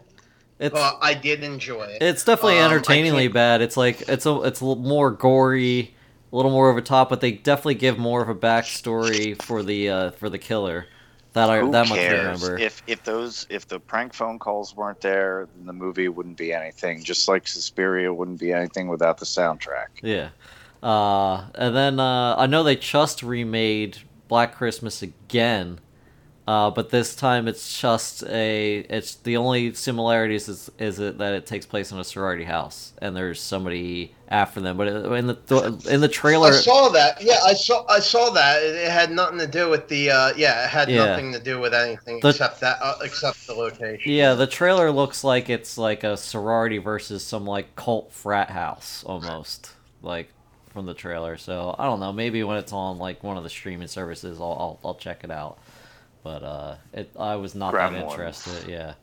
It's 0.59 0.73
but 0.73 0.97
I 1.01 1.13
did 1.13 1.43
enjoy 1.43 1.83
it. 1.83 2.01
it's 2.01 2.23
definitely 2.23 2.59
um, 2.59 2.71
entertainingly 2.71 3.27
bad. 3.27 3.61
It's 3.61 3.75
like 3.75 4.07
it's 4.07 4.25
a 4.25 4.41
it's 4.43 4.61
a 4.61 4.65
little 4.65 4.83
more 4.83 5.11
gory, 5.11 5.93
a 6.31 6.35
little 6.35 6.51
more 6.51 6.69
over 6.69 6.79
top, 6.81 7.09
but 7.09 7.19
they 7.21 7.33
definitely 7.33 7.75
give 7.75 7.97
more 7.97 8.21
of 8.21 8.29
a 8.29 8.35
backstory 8.35 9.41
for 9.41 9.61
the 9.63 9.89
uh, 9.89 10.11
for 10.11 10.29
the 10.29 10.37
killer. 10.39 10.87
That 11.35 11.49
I 11.49 11.59
Who 11.59 11.71
that 11.71 11.89
much 11.89 11.99
I 11.99 12.01
cares? 12.01 12.41
remember. 12.41 12.63
If 12.63 12.81
if 12.87 13.03
those 13.03 13.45
if 13.49 13.67
the 13.67 13.77
prank 13.77 14.13
phone 14.13 14.39
calls 14.39 14.73
weren't 14.73 15.01
there, 15.01 15.49
then 15.57 15.65
the 15.65 15.73
movie 15.73 16.07
wouldn't 16.07 16.37
be 16.37 16.53
anything. 16.53 17.03
Just 17.03 17.27
like 17.27 17.45
Suspiria 17.45 18.13
wouldn't 18.13 18.39
be 18.39 18.53
anything 18.53 18.87
without 18.87 19.17
the 19.17 19.25
soundtrack. 19.25 19.87
Yeah. 20.01 20.29
Uh, 20.81 21.47
and 21.55 21.75
then 21.75 21.99
uh, 21.99 22.35
I 22.37 22.47
know 22.47 22.63
they 22.63 22.77
just 22.77 23.21
remade 23.21 23.97
Black 24.29 24.55
Christmas 24.55 25.01
again, 25.01 25.79
uh, 26.47 26.69
but 26.69 26.89
this 26.91 27.15
time 27.15 27.47
it's 27.47 27.79
just 27.81 28.23
a. 28.23 28.77
It's 28.89 29.15
the 29.15 29.37
only 29.37 29.73
similarities 29.73 30.47
is 30.47 30.69
is 30.77 30.99
it 30.99 31.17
that 31.17 31.33
it 31.33 31.45
takes 31.45 31.65
place 31.65 31.91
in 31.91 31.97
a 31.99 32.03
sorority 32.03 32.43
house 32.43 32.93
and 33.01 33.15
there's 33.15 33.41
somebody 33.41 34.13
after 34.29 34.61
them. 34.61 34.77
But 34.77 34.87
in 34.87 35.27
the 35.27 35.85
in 35.89 36.01
the 36.01 36.07
trailer, 36.07 36.49
I 36.49 36.51
saw 36.51 36.89
that. 36.89 37.21
Yeah, 37.21 37.39
I 37.43 37.53
saw. 37.53 37.85
I 37.87 37.99
saw 37.99 38.29
that. 38.31 38.61
It, 38.61 38.75
it 38.75 38.91
had 38.91 39.11
nothing 39.11 39.39
to 39.39 39.47
do 39.47 39.69
with 39.69 39.87
the. 39.87 40.11
Uh, 40.11 40.33
yeah, 40.37 40.65
it 40.65 40.69
had 40.69 40.89
Yeah. 40.89 41.05
nothing 41.07 41.33
to 41.33 41.39
do 41.39 41.59
with 41.59 41.73
anything 41.73 42.19
The- 42.19 42.29
except 42.29 42.59
that. 42.61 42.77
Uh, 42.81 42.95
except 43.03 43.47
the 43.47 43.53
location. 43.53 44.11
yeah, 44.11 44.33
the 44.35 44.47
trailer 44.47 44.91
looks 44.91 45.23
like 45.23 45.49
it's 45.49 45.77
like 45.79 46.03
a 46.03 46.15
sorority 46.15 46.77
versus 46.77 47.23
some 47.25 47.45
like 47.45 47.75
cult 47.75 48.11
frat 48.13 48.51
house 48.51 49.03
almost 49.07 49.71
like 50.03 50.29
from 50.73 50.85
the 50.85 50.93
trailer. 50.93 51.37
So 51.37 51.73
I 51.79 51.85
don't 51.85 51.99
know. 51.99 52.11
Maybe 52.13 52.43
when 52.43 52.57
it's 52.57 52.73
on 52.73 52.99
like 52.99 53.23
one 53.23 53.37
of 53.37 53.43
the 53.43 53.49
streaming 53.49 53.87
services, 53.87 54.39
I'll 54.39 54.45
I'll, 54.59 54.79
I'll 54.85 54.95
check 54.95 55.23
it 55.23 55.31
out. 55.31 55.57
But 56.25 56.43
uh, 56.43 56.77
it 56.93 57.11
I 57.19 57.37
was 57.37 57.55
not 57.55 57.79
that 57.79 57.93
Gremlins. 57.93 57.95
interested. 57.95 58.67
Yeah, 58.67 58.95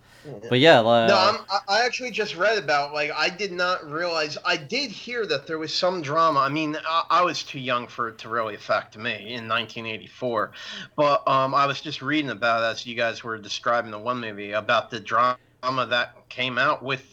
but 0.48 0.60
yeah, 0.60 0.80
uh, 0.82 1.08
No, 1.08 1.16
I'm, 1.16 1.36
I- 1.50 1.80
I 1.82 1.86
actually 1.86 2.10
just 2.12 2.36
read 2.36 2.58
about 2.58 2.94
like 2.94 3.10
I 3.16 3.30
did 3.30 3.52
not 3.52 3.90
realize 3.90 4.38
I 4.44 4.56
did 4.56 4.90
hear 4.90 5.26
that 5.26 5.46
there 5.46 5.58
was 5.58 5.74
some 5.74 6.02
drama. 6.02 6.40
I 6.40 6.48
mean, 6.48 6.76
I, 6.88 7.04
I 7.10 7.22
was 7.22 7.44
too 7.44 7.60
young 7.60 7.88
for 7.88 8.08
it 8.08 8.18
to 8.20 8.28
really 8.28 8.54
affect 8.54 8.96
me 8.98 9.34
in 9.34 9.48
1984, 9.48 10.52
but 10.96 11.26
um, 11.28 11.54
I 11.54 11.66
was 11.66 11.80
just 11.80 12.02
reading 12.02 12.30
about 12.30 12.62
it 12.62 12.66
as 12.72 12.86
you 12.86 12.96
guys 12.96 13.24
were 13.24 13.38
describing 13.38 13.90
the 13.92 13.98
one 14.00 14.20
movie 14.20 14.52
about 14.52 14.90
the 14.90 15.00
drama 15.00 15.86
that 15.88 16.28
came 16.28 16.58
out 16.58 16.82
with 16.82 17.11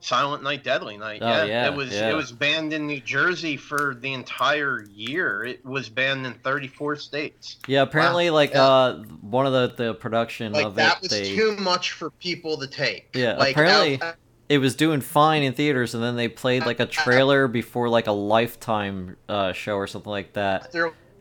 Silent 0.00 0.42
Night, 0.42 0.62
Deadly 0.62 0.96
Night. 0.96 1.20
Oh, 1.22 1.44
yeah, 1.44 1.66
it 1.66 1.74
was 1.74 1.92
yeah. 1.92 2.10
it 2.10 2.14
was 2.14 2.30
banned 2.32 2.72
in 2.72 2.86
New 2.86 3.00
Jersey 3.00 3.56
for 3.56 3.96
the 4.00 4.12
entire 4.12 4.84
year. 4.94 5.44
It 5.44 5.64
was 5.64 5.88
banned 5.88 6.24
in 6.26 6.34
34 6.34 6.96
states. 6.96 7.56
yeah. 7.66 7.82
Apparently, 7.82 8.30
like 8.30 8.52
Yeah. 8.52 8.62
uh, 8.64 8.96
one 9.20 9.46
of 9.46 9.52
the 9.52 9.74
the 9.84 9.94
production 9.94 10.52
Like 10.52 10.66
of 10.66 10.74
that 10.76 10.96
it, 10.98 11.02
was 11.02 11.10
they 11.10 11.34
too 11.34 11.56
much 11.56 11.92
for 11.92 12.10
people 12.10 12.56
to 12.58 12.66
take. 12.66 13.08
Yeah, 13.14 13.36
like, 13.36 13.52
apparently- 13.56 14.00
it 14.48 14.58
was 14.58 14.74
doing 14.76 15.00
fine 15.02 15.42
in 15.42 15.52
theaters, 15.52 15.94
and 15.94 16.02
then 16.02 16.16
they 16.16 16.26
played 16.28 16.64
like 16.64 16.80
a 16.80 16.86
trailer 16.86 17.48
before 17.48 17.88
like 17.90 18.06
a 18.06 18.12
Lifetime 18.12 19.16
uh, 19.28 19.52
show 19.52 19.74
or 19.76 19.86
something 19.86 20.10
like 20.10 20.32
that, 20.34 20.74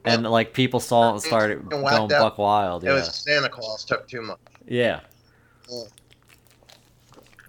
and 0.05 0.23
like 0.23 0.53
people 0.53 0.79
saw 0.79 1.09
it 1.09 1.11
and 1.13 1.21
started 1.23 1.67
going 1.69 2.07
buck 2.07 2.37
wild. 2.37 2.83
It 2.85 2.91
was 2.91 3.13
Santa 3.13 3.49
Claus 3.49 3.83
took 3.83 4.07
too 4.07 4.21
much. 4.21 4.37
yeah. 4.65 5.01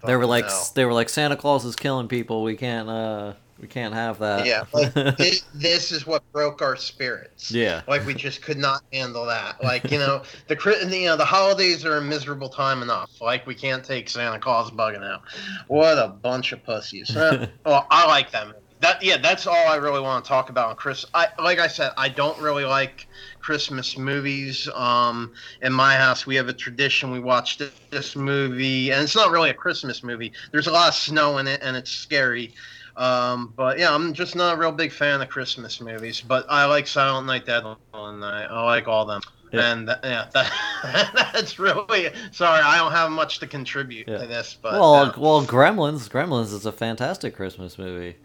They 0.05 0.15
were 0.15 0.25
like 0.25 0.45
hell. 0.45 0.71
they 0.75 0.85
were 0.85 0.93
like 0.93 1.09
Santa 1.09 1.35
Claus 1.35 1.65
is 1.65 1.75
killing 1.75 2.07
people. 2.07 2.43
We 2.43 2.55
can't 2.55 2.89
uh 2.89 3.33
we 3.59 3.67
can't 3.67 3.93
have 3.93 4.19
that. 4.19 4.45
yeah, 4.45 4.63
like 4.73 4.93
this, 5.17 5.43
this 5.53 5.91
is 5.91 6.07
what 6.07 6.23
broke 6.31 6.61
our 6.61 6.75
spirits. 6.75 7.51
yeah. 7.51 7.81
Like 7.87 8.05
we 8.05 8.13
just 8.13 8.41
could 8.41 8.57
not 8.57 8.83
handle 8.93 9.25
that. 9.25 9.61
Like 9.63 9.91
you 9.91 9.99
know, 9.99 10.23
the 10.47 10.87
you 10.91 11.05
know 11.07 11.17
the 11.17 11.25
holidays 11.25 11.85
are 11.85 11.97
a 11.97 12.01
miserable 12.01 12.49
time 12.49 12.81
enough. 12.81 13.09
Like 13.21 13.45
we 13.45 13.55
can't 13.55 13.83
take 13.83 14.09
Santa 14.09 14.39
Claus 14.39 14.71
bugging 14.71 15.03
out. 15.03 15.23
What 15.67 15.97
a 15.97 16.07
bunch 16.07 16.51
of 16.53 16.63
pussies. 16.63 17.15
Well, 17.65 17.85
I 17.91 18.07
like 18.07 18.31
them. 18.31 18.53
That 18.79 19.03
yeah, 19.03 19.17
that's 19.17 19.45
all 19.45 19.67
I 19.67 19.75
really 19.75 19.99
want 19.99 20.23
to 20.23 20.29
talk 20.29 20.49
about 20.49 20.69
on 20.69 20.75
Chris. 20.77 21.05
I 21.13 21.27
like 21.37 21.59
I 21.59 21.67
said, 21.67 21.91
I 21.97 22.07
don't 22.09 22.39
really 22.39 22.63
like 22.63 23.07
Christmas 23.53 23.97
movies. 23.97 24.69
Um, 24.75 25.33
in 25.63 25.73
my 25.73 25.95
house, 25.95 26.27
we 26.27 26.35
have 26.35 26.49
a 26.49 26.53
tradition. 26.53 27.09
We 27.09 27.19
watch 27.19 27.57
thi- 27.57 27.71
this 27.89 28.15
movie, 28.15 28.91
and 28.91 29.01
it's 29.01 29.15
not 29.15 29.31
really 29.31 29.49
a 29.49 29.55
Christmas 29.55 30.03
movie. 30.03 30.31
There's 30.51 30.67
a 30.67 30.71
lot 30.71 30.87
of 30.89 30.93
snow 30.93 31.39
in 31.39 31.47
it, 31.47 31.59
and 31.63 31.75
it's 31.75 31.89
scary. 31.89 32.53
Um, 32.95 33.51
but 33.57 33.79
yeah, 33.79 33.91
I'm 33.91 34.13
just 34.13 34.35
not 34.35 34.53
a 34.53 34.57
real 34.59 34.71
big 34.71 34.91
fan 34.91 35.19
of 35.19 35.29
Christmas 35.29 35.81
movies. 35.81 36.21
But 36.21 36.45
I 36.47 36.65
like 36.65 36.85
Silent 36.85 37.25
Night, 37.25 37.47
Deadly 37.47 37.73
Night. 37.91 38.45
I 38.51 38.63
like 38.65 38.87
all 38.87 39.07
them. 39.07 39.21
Yeah. 39.51 39.71
And 39.71 39.87
that, 39.87 40.01
yeah, 40.03 40.27
that, 40.35 40.51
that's 41.33 41.57
really 41.57 42.11
sorry. 42.31 42.61
I 42.61 42.77
don't 42.77 42.91
have 42.91 43.09
much 43.09 43.39
to 43.39 43.47
contribute 43.47 44.07
Yeah. 44.07 44.19
to 44.19 44.27
this, 44.27 44.55
but 44.61 44.73
well, 44.73 44.93
uh, 44.93 45.13
well, 45.17 45.43
Gremlins. 45.43 46.07
Gremlins 46.07 46.53
is 46.53 46.67
a 46.67 46.71
fantastic 46.71 47.35
Christmas 47.35 47.79
movie. 47.79 48.15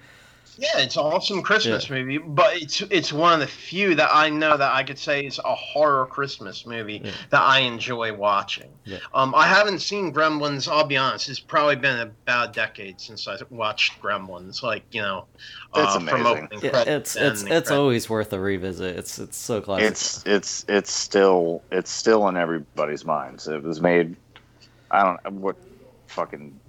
Yeah, 0.58 0.78
it's 0.78 0.96
an 0.96 1.02
awesome 1.02 1.42
Christmas 1.42 1.90
movie, 1.90 2.18
but 2.18 2.56
it's 2.56 2.80
it's 2.82 3.12
one 3.12 3.32
of 3.32 3.40
the 3.40 3.46
few 3.46 3.94
that 3.96 4.10
I 4.12 4.30
know 4.30 4.56
that 4.56 4.72
I 4.72 4.82
could 4.82 4.98
say 4.98 5.24
is 5.24 5.40
a 5.44 5.54
horror 5.54 6.06
Christmas 6.06 6.64
movie 6.66 7.00
Yeah. 7.04 7.10
that 7.30 7.40
I 7.42 7.60
enjoy 7.60 8.12
watching. 8.14 8.70
Yeah. 8.84 8.98
Um, 9.12 9.34
I 9.34 9.46
haven't 9.46 9.80
seen 9.80 10.12
Gremlins. 10.12 10.68
I'll 10.70 10.86
be 10.86 10.96
honest; 10.96 11.28
it's 11.28 11.40
probably 11.40 11.76
been 11.76 12.00
about 12.00 12.50
a 12.50 12.52
decade 12.52 13.00
since 13.00 13.26
I 13.26 13.36
watched 13.50 14.00
Gremlins. 14.00 14.62
Like 14.62 14.84
you 14.92 15.02
know, 15.02 15.26
It's 15.74 15.96
uh, 15.96 16.00
from 16.00 16.26
amazing. 16.26 16.44
opening 16.44 16.60
Yeah, 16.62 16.94
it's 16.96 17.16
it's 17.16 17.42
it's 17.42 17.70
always 17.70 18.08
worth 18.08 18.32
a 18.32 18.38
revisit. 18.38 18.96
It's 18.96 19.18
it's 19.18 19.36
so 19.36 19.60
classic. 19.60 19.90
It's 19.90 20.22
it's 20.26 20.64
it's 20.68 20.92
still 20.92 21.62
it's 21.72 21.90
still 21.90 22.28
in 22.28 22.36
everybody's 22.36 23.04
minds. 23.04 23.48
It 23.48 23.62
was 23.62 23.80
made, 23.80 24.16
I 24.90 25.02
don't 25.02 25.24
know 25.24 25.40
what, 25.40 25.56
fucking 26.08 26.60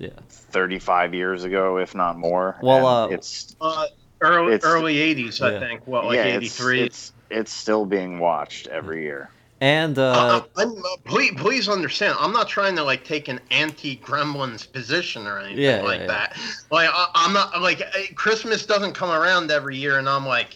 yeah. 0.00 0.10
thirty 0.28 0.78
five 0.78 1.14
years 1.14 1.44
ago, 1.44 1.76
if 1.78 1.94
not 1.94 2.18
more. 2.18 2.56
Well, 2.62 2.86
uh, 2.86 3.08
it's 3.08 3.54
uh, 3.60 3.86
early 4.20 4.54
It's- 4.54 4.68
early 4.68 4.96
'80s, 4.96 5.40
I 5.40 5.52
Yeah. 5.52 5.60
think. 5.60 5.86
What 5.86 6.06
like 6.06 6.16
yeah, 6.16 6.24
'83? 6.36 6.80
It's, 6.82 6.86
it's 6.88 7.12
it's 7.30 7.52
still 7.52 7.84
being 7.86 8.18
watched 8.18 8.66
every 8.66 9.02
year. 9.02 9.30
And 9.62 9.98
uh, 9.98 10.10
Uh, 10.12 10.42
I'm, 10.56 10.72
uh, 10.78 10.82
please, 11.04 11.32
please 11.36 11.68
understand. 11.68 12.16
I'm 12.18 12.32
not 12.32 12.48
trying 12.48 12.74
to 12.76 12.82
like 12.82 13.04
take 13.04 13.28
an 13.28 13.38
anti-Gremlins 13.50 14.72
position 14.72 15.26
or 15.26 15.38
anything 15.38 15.58
Yeah, 15.62 15.76
yeah, 15.76 15.82
like 15.82 16.00
yeah. 16.00 16.06
that. 16.06 16.36
Like 16.70 16.88
I, 16.90 17.06
I'm 17.14 17.34
not 17.34 17.60
like 17.60 17.82
Christmas 18.14 18.64
doesn't 18.64 18.94
come 18.94 19.10
around 19.10 19.50
every 19.50 19.76
year, 19.76 19.98
and 19.98 20.08
I'm 20.08 20.26
like, 20.26 20.54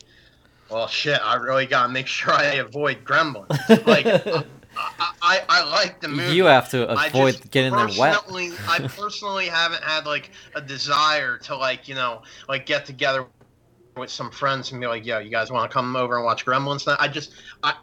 well, 0.70 0.88
shit. 0.88 1.20
I 1.22 1.34
really 1.34 1.66
gotta 1.66 1.92
make 1.92 2.06
sure 2.06 2.32
I 2.32 2.54
avoid 2.54 3.04
Gremlins. 3.04 3.50
Like 3.86 4.06
I, 4.76 5.12
I, 5.22 5.40
I 5.48 5.64
like 5.70 6.00
the 6.00 6.08
movie. 6.08 6.34
you 6.34 6.44
have 6.44 6.70
to 6.70 6.88
avoid 6.88 7.50
getting 7.50 7.74
there 7.74 7.88
wet. 7.98 8.18
I 8.68 8.88
personally 8.96 9.46
haven't 9.46 9.82
had 9.82 10.06
like 10.06 10.30
a 10.54 10.60
desire 10.60 11.38
to 11.38 11.56
like 11.56 11.88
you 11.88 11.94
know 11.94 12.22
like 12.48 12.66
get 12.66 12.86
together 12.86 13.26
with 13.96 14.10
some 14.10 14.30
friends 14.30 14.72
and 14.72 14.80
be 14.80 14.86
like, 14.86 15.06
"Yo, 15.06 15.18
you 15.18 15.30
guys 15.30 15.50
want 15.50 15.70
to 15.70 15.74
come 15.74 15.94
over 15.96 16.16
and 16.16 16.24
watch 16.24 16.44
Gremlins?" 16.44 16.94
I 16.98 17.08
just 17.08 17.32
I 17.62 17.74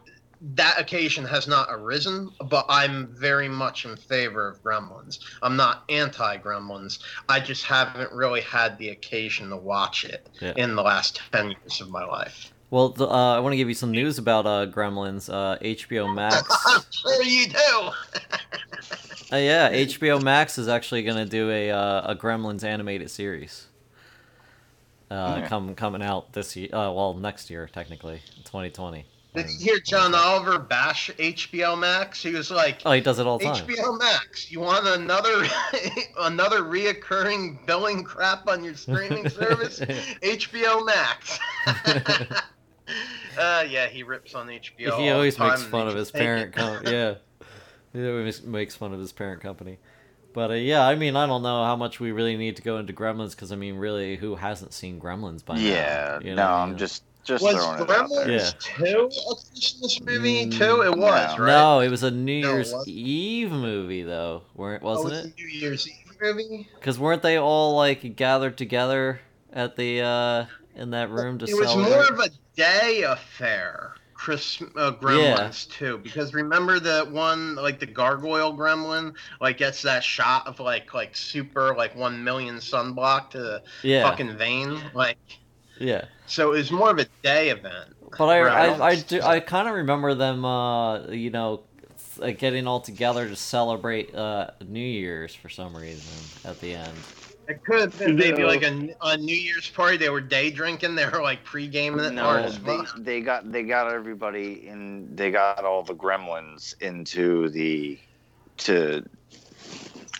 that 0.54 0.78
occasion 0.78 1.24
has 1.24 1.46
not 1.46 1.68
arisen, 1.70 2.28
but 2.50 2.66
I'm 2.68 3.14
very 3.14 3.48
much 3.48 3.84
in 3.84 3.96
favor 3.96 4.48
of 4.48 4.60
Gremlins. 4.62 5.20
I'm 5.40 5.56
not 5.56 5.84
anti 5.88 6.36
Gremlins. 6.38 6.98
I 7.28 7.38
just 7.40 7.64
haven't 7.64 8.12
really 8.12 8.40
had 8.40 8.76
the 8.78 8.88
occasion 8.90 9.50
to 9.50 9.56
watch 9.56 10.04
it 10.04 10.28
Yeah. 10.40 10.52
in 10.56 10.74
the 10.74 10.82
last 10.82 11.20
ten 11.32 11.50
years 11.50 11.80
of 11.80 11.90
my 11.90 12.04
life. 12.04 12.52
Well, 12.72 12.88
th- 12.88 13.06
uh, 13.06 13.12
I 13.12 13.38
want 13.40 13.52
to 13.52 13.58
give 13.58 13.68
you 13.68 13.74
some 13.74 13.90
news 13.90 14.16
about 14.16 14.46
uh, 14.46 14.64
Gremlins. 14.66 15.28
Uh, 15.30 15.58
HBO 15.58 16.12
Max. 16.14 16.42
I'm 16.66 16.80
sure 16.90 17.22
you 17.22 17.48
do. 17.48 17.90
Uh, 19.30 19.36
yeah, 19.36 19.70
HBO 19.70 20.22
Max 20.22 20.56
is 20.56 20.68
actually 20.68 21.02
going 21.02 21.18
to 21.18 21.26
do 21.26 21.50
a 21.50 21.70
uh, 21.70 22.12
a 22.12 22.16
Gremlins 22.16 22.64
animated 22.64 23.10
series. 23.10 23.66
Uh, 25.10 25.40
Yeah. 25.40 25.48
come 25.48 25.74
coming 25.74 26.02
out 26.02 26.32
this 26.32 26.56
year. 26.56 26.70
Uh, 26.74 26.90
well, 26.92 27.12
next 27.12 27.50
year 27.50 27.68
technically, 27.70 28.22
2020. 28.44 29.04
Did 29.34 29.50
you 29.50 29.58
hear 29.58 29.78
John 29.80 30.14
Oliver 30.14 30.58
bash 30.58 31.10
HBO 31.18 31.78
Max? 31.78 32.22
He 32.22 32.30
was 32.32 32.50
like, 32.50 32.80
Oh, 32.86 32.92
he 32.92 33.02
does 33.02 33.18
it 33.18 33.26
all 33.26 33.38
the 33.38 33.44
time. 33.44 33.66
HBO 33.66 33.98
Max, 33.98 34.50
you 34.50 34.60
want 34.60 34.86
another 34.86 35.44
another 36.20 36.60
reoccurring 36.62 37.66
billing 37.66 38.02
crap 38.02 38.48
on 38.48 38.64
your 38.64 38.74
streaming 38.74 39.28
service? 39.40 39.80
HBO 39.80 40.86
Max. 40.86 41.38
Uh, 43.38 43.64
yeah, 43.68 43.86
he 43.88 44.02
rips 44.02 44.34
on 44.34 44.48
HBO. 44.48 44.86
he 44.86 44.90
all 44.90 44.98
the 44.98 45.10
always 45.12 45.36
time 45.36 45.48
makes 45.50 45.62
fun 45.64 45.88
of 45.88 45.94
his 45.96 46.10
parent 46.10 46.52
company. 46.54 46.90
Yeah, 46.92 47.14
he 47.92 48.08
always 48.08 48.42
makes 48.42 48.74
fun 48.74 48.92
of 48.92 49.00
his 49.00 49.12
parent 49.12 49.40
company. 49.40 49.78
But 50.32 50.50
uh, 50.50 50.54
yeah, 50.54 50.86
I 50.86 50.94
mean, 50.94 51.14
I 51.14 51.26
don't 51.26 51.42
know 51.42 51.64
how 51.64 51.76
much 51.76 52.00
we 52.00 52.10
really 52.10 52.36
need 52.36 52.56
to 52.56 52.62
go 52.62 52.78
into 52.78 52.92
Gremlins 52.92 53.30
because 53.32 53.52
I 53.52 53.56
mean, 53.56 53.76
really, 53.76 54.16
who 54.16 54.36
hasn't 54.36 54.72
seen 54.72 54.98
Gremlins 55.00 55.44
by 55.44 55.56
now? 55.56 55.60
yeah, 55.62 56.18
You 56.22 56.34
know 56.34 56.36
no, 56.36 56.46
I 56.46 56.62
I'm 56.62 56.68
mean? 56.70 56.78
just 56.78 57.04
just 57.24 57.42
Was 57.42 57.54
throwing 57.54 57.80
it. 57.82 57.86
Gremlins 57.86 58.58
two 58.58 59.10
a 59.30 59.34
Christmas 59.34 60.00
movie 60.00 60.46
Mm, 60.46 60.50
too? 60.58 60.82
It 60.82 60.96
was, 60.96 61.36
no. 61.36 61.44
right? 61.44 61.46
No, 61.46 61.80
it 61.80 61.88
was 61.88 62.02
a 62.02 62.10
New 62.10 62.32
No, 62.32 62.48
Year's. 62.48 62.74
Eve 62.88 63.52
movie 63.52 64.02
though, 64.02 64.42
weren't 64.54 64.82
Oh, 64.82 64.92
wasn't 64.92 65.14
it's 65.14 65.26
it? 65.26 65.32
a 65.38 65.40
New 65.40 65.46
Year's 65.48 65.86
Eve 65.86 66.16
movie. 66.20 66.68
Because 66.74 66.98
weren't 66.98 67.22
they 67.22 67.36
all 67.36 67.76
like 67.76 68.16
gathered 68.16 68.56
together 68.56 69.20
at 69.52 69.76
the 69.76 70.00
uh 70.00 70.46
in 70.76 70.90
that 70.90 71.10
room 71.10 71.38
to 71.38 71.46
It 71.46 71.54
was 71.54 71.70
celebrate? 71.70 71.90
more 71.90 72.12
of 72.12 72.18
a 72.18 72.30
day 72.56 73.02
affair. 73.02 73.94
Chris 74.14 74.62
uh, 74.76 74.92
Gremlins 74.92 75.68
too, 75.68 75.98
because 75.98 76.32
remember 76.32 76.78
the 76.78 77.08
one 77.10 77.56
like 77.56 77.80
the 77.80 77.86
gargoyle 77.86 78.56
gremlin 78.56 79.14
like 79.40 79.56
gets 79.58 79.82
that 79.82 80.04
shot 80.04 80.46
of 80.46 80.60
like 80.60 80.94
like 80.94 81.16
super 81.16 81.74
like 81.74 81.96
one 81.96 82.22
million 82.22 82.56
sunblock 82.58 83.30
to 83.30 83.38
the 83.38 83.62
yeah, 83.82 84.08
fucking 84.08 84.36
vein 84.36 84.80
like 84.94 85.18
yeah. 85.80 86.04
so 86.26 86.52
it 86.52 86.58
was 86.58 86.70
more 86.70 86.90
of 86.90 86.98
a 87.00 87.06
day 87.24 87.50
event. 87.50 87.96
But 88.16 88.26
I, 88.26 88.38
I, 88.38 88.86
I 88.90 88.96
do, 88.96 89.22
I 89.22 89.40
kind 89.40 89.68
of 89.68 89.74
remember 89.74 90.14
them, 90.14 90.44
uh, 90.44 91.08
you 91.08 91.30
know, 91.30 91.62
getting 92.38 92.66
all 92.66 92.80
together 92.80 93.28
to 93.28 93.34
celebrate 93.36 94.14
uh, 94.14 94.50
New 94.66 94.80
Year's 94.80 95.34
for 95.34 95.48
some 95.48 95.76
reason 95.76 96.12
at 96.44 96.60
the 96.60 96.74
end. 96.74 96.94
It 97.52 97.64
could 97.64 97.80
have 97.80 97.98
been 97.98 98.16
maybe 98.16 98.44
like 98.44 98.62
a, 98.62 98.94
a 99.02 99.18
New 99.18 99.36
Year's 99.36 99.68
party. 99.68 99.98
They 99.98 100.08
were 100.08 100.22
day 100.22 100.50
drinking. 100.50 100.94
They 100.94 101.06
were 101.06 101.20
like 101.20 101.44
pre-gaming 101.44 102.02
it 102.02 102.12
No, 102.14 102.48
they, 102.48 102.80
they 102.96 103.20
got 103.20 103.52
they 103.52 103.62
got 103.62 103.92
everybody 103.92 104.66
in. 104.66 105.14
They 105.14 105.30
got 105.30 105.62
all 105.62 105.82
the 105.82 105.94
gremlins 105.94 106.74
into 106.80 107.50
the 107.50 107.98
to. 108.58 109.04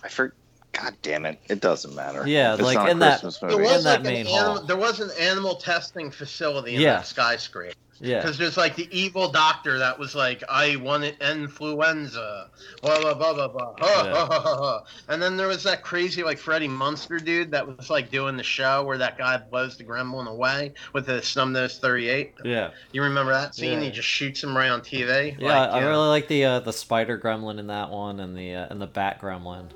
I 0.05 0.09
for 0.09 0.35
God 0.73 0.95
damn 1.03 1.27
it! 1.27 1.39
It 1.49 1.61
doesn't 1.61 1.95
matter. 1.95 2.27
Yeah, 2.27 2.55
It's 2.55 2.63
like, 2.63 2.77
not 2.77 2.89
a 2.89 2.91
in 2.93 2.99
that- 3.01 3.21
Christmas 3.21 3.39
There 3.39 3.51
movie. 3.51 3.65
in 3.65 3.71
was 3.73 3.85
that 3.85 4.03
like 4.03 4.13
main 4.13 4.27
an 4.27 4.33
animal, 4.33 4.63
there 4.65 4.77
was 4.77 5.01
an 5.01 5.11
animal 5.21 5.57
testing 5.57 6.11
facility 6.11 6.75
in 6.77 6.81
Yeah. 6.81 6.95
that 6.97 7.07
skyscraper. 7.07 7.75
Yeah. 8.01 8.21
Because 8.21 8.37
there's 8.37 8.57
like 8.57 8.75
the 8.75 8.89
evil 8.91 9.31
doctor 9.31 9.79
that 9.79 9.97
was 9.97 10.17
like, 10.17 10.43
I 10.49 10.75
wanted 10.77 11.17
influenza, 11.21 12.49
blah 12.83 13.01
blah 13.01 13.15
blah 13.15 13.33
blah 13.35 13.49
blah, 13.49 13.75
ha, 13.79 14.03
Yeah. 14.05 14.13
ha, 14.15 14.27
ha, 14.27 14.41
ha, 14.41 14.57
ha. 14.57 14.85
and 15.09 15.23
then 15.23 15.37
there 15.37 15.47
was 15.47 15.63
that 15.65 15.83
crazy 15.85 16.25
like 16.25 16.39
Freddie 16.39 16.67
Munster 16.69 17.19
dude 17.19 17.51
that 17.53 17.65
was 17.65 17.91
like 17.91 18.11
doing 18.11 18.37
the 18.37 18.43
show 18.43 18.83
where 18.83 18.99
that 18.99 19.19
guy 19.19 19.37
blows 19.37 19.77
the 19.77 19.85
gremlin 19.85 20.27
away 20.27 20.73
with 20.93 21.07
the 21.07 21.23
snub 21.23 21.51
nose 21.51 21.79
38. 21.79 22.33
Yeah. 22.45 22.71
You 22.93 23.03
remember 23.03 23.33
that 23.33 23.55
scene? 23.55 23.79
Yeah. 23.79 23.85
He 23.85 23.91
just 23.93 24.09
shoots 24.09 24.43
him 24.43 24.57
right 24.57 24.71
on 24.71 24.81
TV. 24.81 25.37
Yeah, 25.39 25.61
Like, 25.61 25.71
I 25.71 25.81
you 25.81 25.87
really 25.87 26.09
like 26.09 26.27
the 26.29 26.45
uh, 26.45 26.61
the 26.61 26.73
spider 26.73 27.19
gremlin 27.19 27.59
in 27.61 27.69
that 27.69 27.91
one, 27.91 28.19
and 28.21 28.37
the 28.37 28.55
uh, 28.55 28.67
and 28.71 28.81
the 28.81 28.87
bat 28.89 29.21
gremlin. 29.21 29.67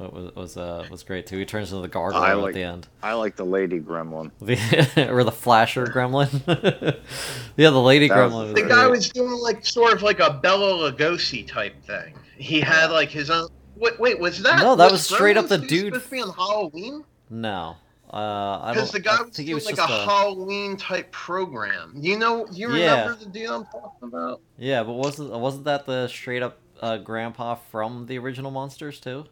It 0.00 0.12
was 0.12 0.34
was 0.34 0.56
uh, 0.56 0.84
was 0.90 1.02
great 1.04 1.26
too. 1.26 1.38
He 1.38 1.44
turns 1.44 1.70
into 1.70 1.82
the 1.82 1.88
gargoyle 1.88 2.20
I 2.20 2.48
at 2.48 2.54
the 2.54 2.62
end, 2.62 2.88
I 3.02 3.12
like 3.12 3.36
the 3.36 3.44
lady 3.46 3.78
gremlin. 3.80 4.32
the, 4.40 5.08
or 5.10 5.22
the 5.22 5.30
flasher 5.32 5.86
gremlin. 5.86 6.30
yeah, 7.56 7.70
the 7.70 7.80
lady 7.80 8.08
That 8.08 8.16
gremlin. 8.18 8.46
Was 8.46 8.54
The 8.54 8.60
great. 8.62 8.68
guy 8.70 8.86
was 8.88 9.08
doing 9.10 9.30
like 9.40 9.64
sort 9.64 9.92
of 9.92 10.02
like 10.02 10.18
a 10.20 10.32
Bela 10.42 10.90
Lugosi 10.92 11.46
type 11.46 11.80
thing. 11.84 12.14
He 12.36 12.60
had 12.60 12.90
like 12.90 13.08
his 13.08 13.30
own. 13.30 13.48
Wait, 13.76 13.98
wait 14.00 14.18
was 14.18 14.42
that? 14.42 14.60
No, 14.60 14.74
that 14.76 14.90
was 14.90 15.04
straight 15.04 15.36
up 15.36 15.46
Gremlins 15.46 15.48
the 15.48 15.54
supposed 15.54 15.68
dude- 15.70 15.94
to 15.94 16.00
be 16.10 16.20
on 16.20 16.32
Halloween? 16.32 17.04
no. 17.30 17.76
Uh, 18.12 18.60
I 18.62 18.72
Because 18.74 18.92
don't. 18.92 19.02
the 19.02 19.08
guy 19.08 19.16
I 19.18 19.22
was 19.22 19.30
doing 19.36 19.54
was 19.54 19.66
like 19.66 19.78
a, 19.78 19.82
a, 19.82 19.86
Halloween 20.04 20.76
type 20.76 21.10
program. 21.10 21.92
You 21.96 22.16
know, 22.16 22.46
you 22.52 22.72
Yeah. 22.72 23.00
remember 23.06 23.24
the 23.24 23.30
dude 23.30 23.50
I'm 23.50 23.64
talking 23.64 24.08
about? 24.08 24.40
yeah, 24.56 24.84
but 24.84 24.92
wasn't 24.92 25.30
wasn't 25.32 25.64
that 25.64 25.84
the 25.86 26.06
straight 26.06 26.40
up 26.42 26.58
uh, 26.80 26.98
grandpa 26.98 27.56
from 27.56 28.06
the 28.06 28.18
original 28.18 28.52
Munsters 28.52 29.00
too? 29.00 29.24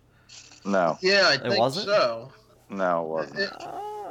No, 0.65 0.99
Yeah, 1.01 1.29
I 1.29 1.37
think 1.39 1.59
wasn't? 1.59 1.87
so. 1.87 2.33
no, 2.71 3.05
it 3.05 3.09
wasn't. 3.09 3.41
It- 3.41 3.53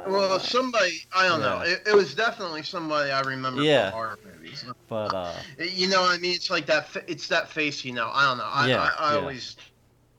well, 0.06 0.40
somebody 0.40 1.00
I 1.14 1.28
don't 1.28 1.40
know. 1.40 1.60
It, 1.60 1.82
it 1.86 1.94
was 1.94 2.14
definitely 2.14 2.64
somebody 2.64 3.12
I 3.12 3.20
remember 3.20 3.62
Yeah. 3.62 3.90
from 3.90 3.92
horror 3.92 4.18
movies. 4.24 4.64
But 4.88 5.14
uh, 5.14 5.32
You 5.58 5.88
know, 5.88 6.02
what 6.02 6.10
I 6.10 6.18
mean, 6.18 6.34
it's 6.34 6.50
like 6.50 6.66
that. 6.66 6.88
It's 7.06 7.28
that 7.28 7.48
face. 7.48 7.84
You 7.84 7.92
know, 7.92 8.10
I 8.12 8.24
don't 8.26 8.38
know. 8.38 8.48
I, 8.48 8.68
Yeah, 8.68 8.90
I, 8.98 9.10
I 9.10 9.12
yeah. 9.14 9.20
always 9.20 9.56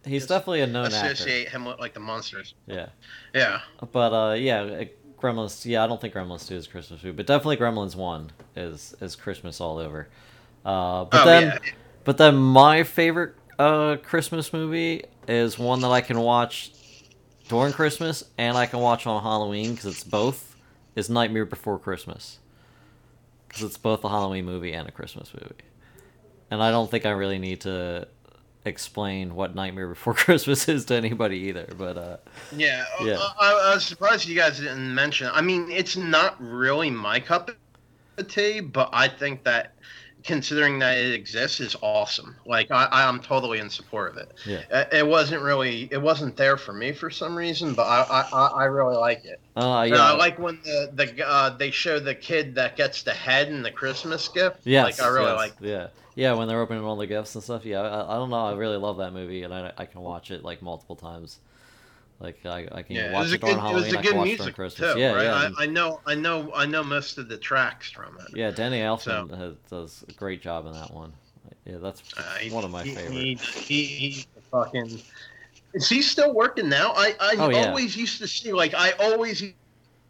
he's 0.06 0.26
definitely 0.26 0.62
a 0.62 0.68
known 0.68 0.86
actor. 0.86 1.12
associate 1.12 1.50
him 1.50 1.66
with 1.66 1.80
like 1.80 1.94
the 1.94 2.00
Munsters. 2.00 2.54
Yeah. 2.66 2.88
Yeah. 3.34 3.60
But 3.92 4.14
uh, 4.14 4.34
yeah, 4.36 4.62
uh, 4.62 4.86
Gremlins. 5.22 5.66
Yeah, 5.66 5.84
I 5.84 5.88
don't 5.88 6.00
think 6.00 6.14
Gremlins 6.14 6.48
Two 6.48 6.56
is 6.56 6.66
Christmas 6.66 7.02
food, 7.02 7.18
but 7.18 7.28
definitely 7.28 7.58
Gremlins 7.58 7.96
One 7.98 8.32
is 8.56 8.96
is 9.02 9.18
Christmas 9.18 9.60
all 9.60 9.80
over. 9.80 10.08
Uh, 10.66 11.04
but 11.06 11.22
oh 11.24 11.26
then, 11.26 11.44
yeah. 11.44 11.72
but 12.06 12.18
then 12.18 12.36
my 12.38 12.84
favorite 12.84 13.36
uh 13.60 13.98
Christmas 13.98 14.54
movie 14.54 15.04
is 15.28 15.58
one 15.58 15.82
that 15.82 15.90
I 15.92 16.02
can 16.02 16.20
watch 16.20 16.72
during 17.48 17.74
Christmas 17.74 18.24
and 18.38 18.58
I 18.58 18.66
can 18.66 18.80
watch 18.80 19.06
on 19.08 19.22
Halloween 19.22 19.72
because 19.72 19.86
it's 19.86 20.04
both. 20.04 20.56
Is 20.96 21.10
Nightmare 21.10 21.46
Before 21.46 21.80
Christmas 21.80 22.38
because 23.48 23.64
it's 23.64 23.78
both 23.78 24.04
a 24.04 24.10
Halloween 24.10 24.46
movie 24.46 24.74
and 24.74 24.88
a 24.88 24.92
Christmas 24.92 25.34
movie, 25.34 25.64
and 26.52 26.62
I 26.62 26.70
don't 26.70 26.90
think 26.90 27.06
I 27.08 27.12
really 27.12 27.40
need 27.40 27.62
to 27.62 28.08
explain 28.66 29.36
what 29.36 29.56
Nightmare 29.56 29.88
Before 29.88 30.14
Christmas 30.26 30.68
is 30.70 30.86
to 30.86 30.96
anybody 30.96 31.38
either. 31.38 31.68
But 31.78 31.98
uh, 31.98 32.18
Yeah, 32.56 32.86
uh, 33.00 33.06
Yeah. 33.06 33.18
I, 33.40 33.72
I 33.72 33.76
was 33.76 33.86
surprised 33.86 34.28
you 34.28 34.36
guys 34.36 34.60
didn't 34.60 34.94
mention. 34.94 35.30
I 35.34 35.42
mean, 35.42 35.70
it's 35.72 35.98
not 35.98 36.36
really 36.40 36.90
my 36.90 37.20
cup 37.20 37.52
of 38.18 38.28
tea, 38.28 38.60
but 38.60 38.90
I 38.94 39.08
think 39.08 39.44
that 39.44 39.74
considering 40.24 40.80
that 40.80 40.98
it 40.98 41.14
exists 41.14 41.60
is 41.60 41.76
awesome. 41.82 42.36
Like 42.46 42.72
I, 42.72 42.88
I'm 42.92 43.20
totally 43.20 43.60
in 43.60 43.70
support 43.70 44.12
of 44.12 44.18
it. 44.18 44.32
Yeah. 44.46 44.62
Uh, 44.72 44.86
It 44.92 45.06
wasn't 45.06 45.42
really, 45.42 45.88
it 45.92 46.02
wasn't 46.02 46.36
there 46.38 46.58
for 46.58 46.74
me 46.74 46.92
for 46.94 47.10
some 47.10 47.36
reason, 47.36 47.74
but 47.74 47.84
I, 47.84 48.26
I, 48.32 48.48
I- 48.48 48.64
really 48.66 48.96
like 48.96 49.26
it. 49.26 49.40
uh, 49.56 49.82
And 49.82 49.92
yeah, 49.94 50.12
I 50.12 50.16
like 50.16 50.40
when 50.40 50.60
the 50.64 50.90
the 50.94 51.28
uh, 51.28 51.50
they 51.58 51.72
show 51.72 52.00
the 52.00 52.16
kid 52.16 52.56
that 52.56 52.76
gets 52.78 53.04
the 53.04 53.12
head 53.14 53.50
in 53.50 53.62
the 53.62 53.72
Christmas 53.72 54.28
gift. 54.30 54.62
yeah 54.64 54.84
like 54.84 55.00
I 55.02 55.08
really 55.08 55.28
yes, 55.28 55.38
like. 55.38 55.54
Yeah, 55.60 55.88
yeah. 56.16 56.34
When 56.34 56.48
they're 56.48 56.62
opening 56.62 56.84
all 56.84 56.96
the 56.96 57.08
gifts 57.08 57.36
and 57.36 57.44
stuff. 57.44 57.66
Yeah, 57.66 57.82
I, 57.82 58.14
I 58.14 58.16
don't 58.16 58.30
know. 58.30 58.46
I 58.46 58.54
really 58.54 58.78
love 58.78 58.98
that 58.98 59.12
movie, 59.14 59.44
and 59.44 59.54
I, 59.54 59.72
I 59.78 59.86
can 59.86 60.02
watch 60.02 60.32
it 60.32 60.44
like 60.44 60.62
multiple 60.62 60.96
times. 60.96 61.40
Like 62.24 62.46
I, 62.46 62.68
I 62.72 62.82
can 62.84 62.98
Yeah, 62.98 63.10
watch 63.10 63.34
it 63.34 63.42
during 63.42 63.58
good, 63.58 63.58
it 63.60 63.64
Halloween. 63.64 63.84
was 63.86 63.92
a 63.94 63.98
I 63.98 64.02
good 64.02 64.16
it 64.16 64.16
music 64.18 64.56
Christmas. 64.56 64.96
too, 64.96 64.96
yeah, 64.96 65.14
right? 65.14 65.30
yeah, 65.32 65.50
I, 65.58 65.64
I 65.64 65.66
know, 65.66 66.02
I 66.06 66.16
know, 66.16 66.54
I 66.54 66.66
know 66.66 66.84
most 66.84 67.18
of 67.18 67.28
the 67.28 67.38
tracks 67.38 67.92
from 67.92 68.18
it. 68.20 68.32
yeah. 68.32 68.52
Danny 68.52 68.80
Elfman 68.80 69.36
has, 69.38 69.56
does 69.70 70.04
a 70.08 70.12
great 70.12 70.42
job 70.42 70.66
in 70.66 70.74
that 70.74 70.92
one. 70.92 71.14
Yeah, 71.66 71.78
that's 71.78 72.04
Uh, 72.18 72.38
one 72.40 72.64
of 72.66 72.72
my 72.72 72.84
he, 72.84 72.96
favorite. 72.96 73.30
He, 73.36 73.40
he, 73.68 73.86
he's 73.86 74.28
fucking. 74.52 75.02
Is 75.74 75.90
he 75.90 76.02
still 76.02 76.34
working 76.34 76.70
now? 76.70 76.94
I, 76.96 77.16
I 77.20 77.38
Oh, 77.38 77.50
yeah. 77.50 77.54
always 77.54 77.98
used 77.98 78.20
to 78.20 78.28
see, 78.28 78.54
like, 78.54 78.74
I 78.76 78.92
always 78.94 79.44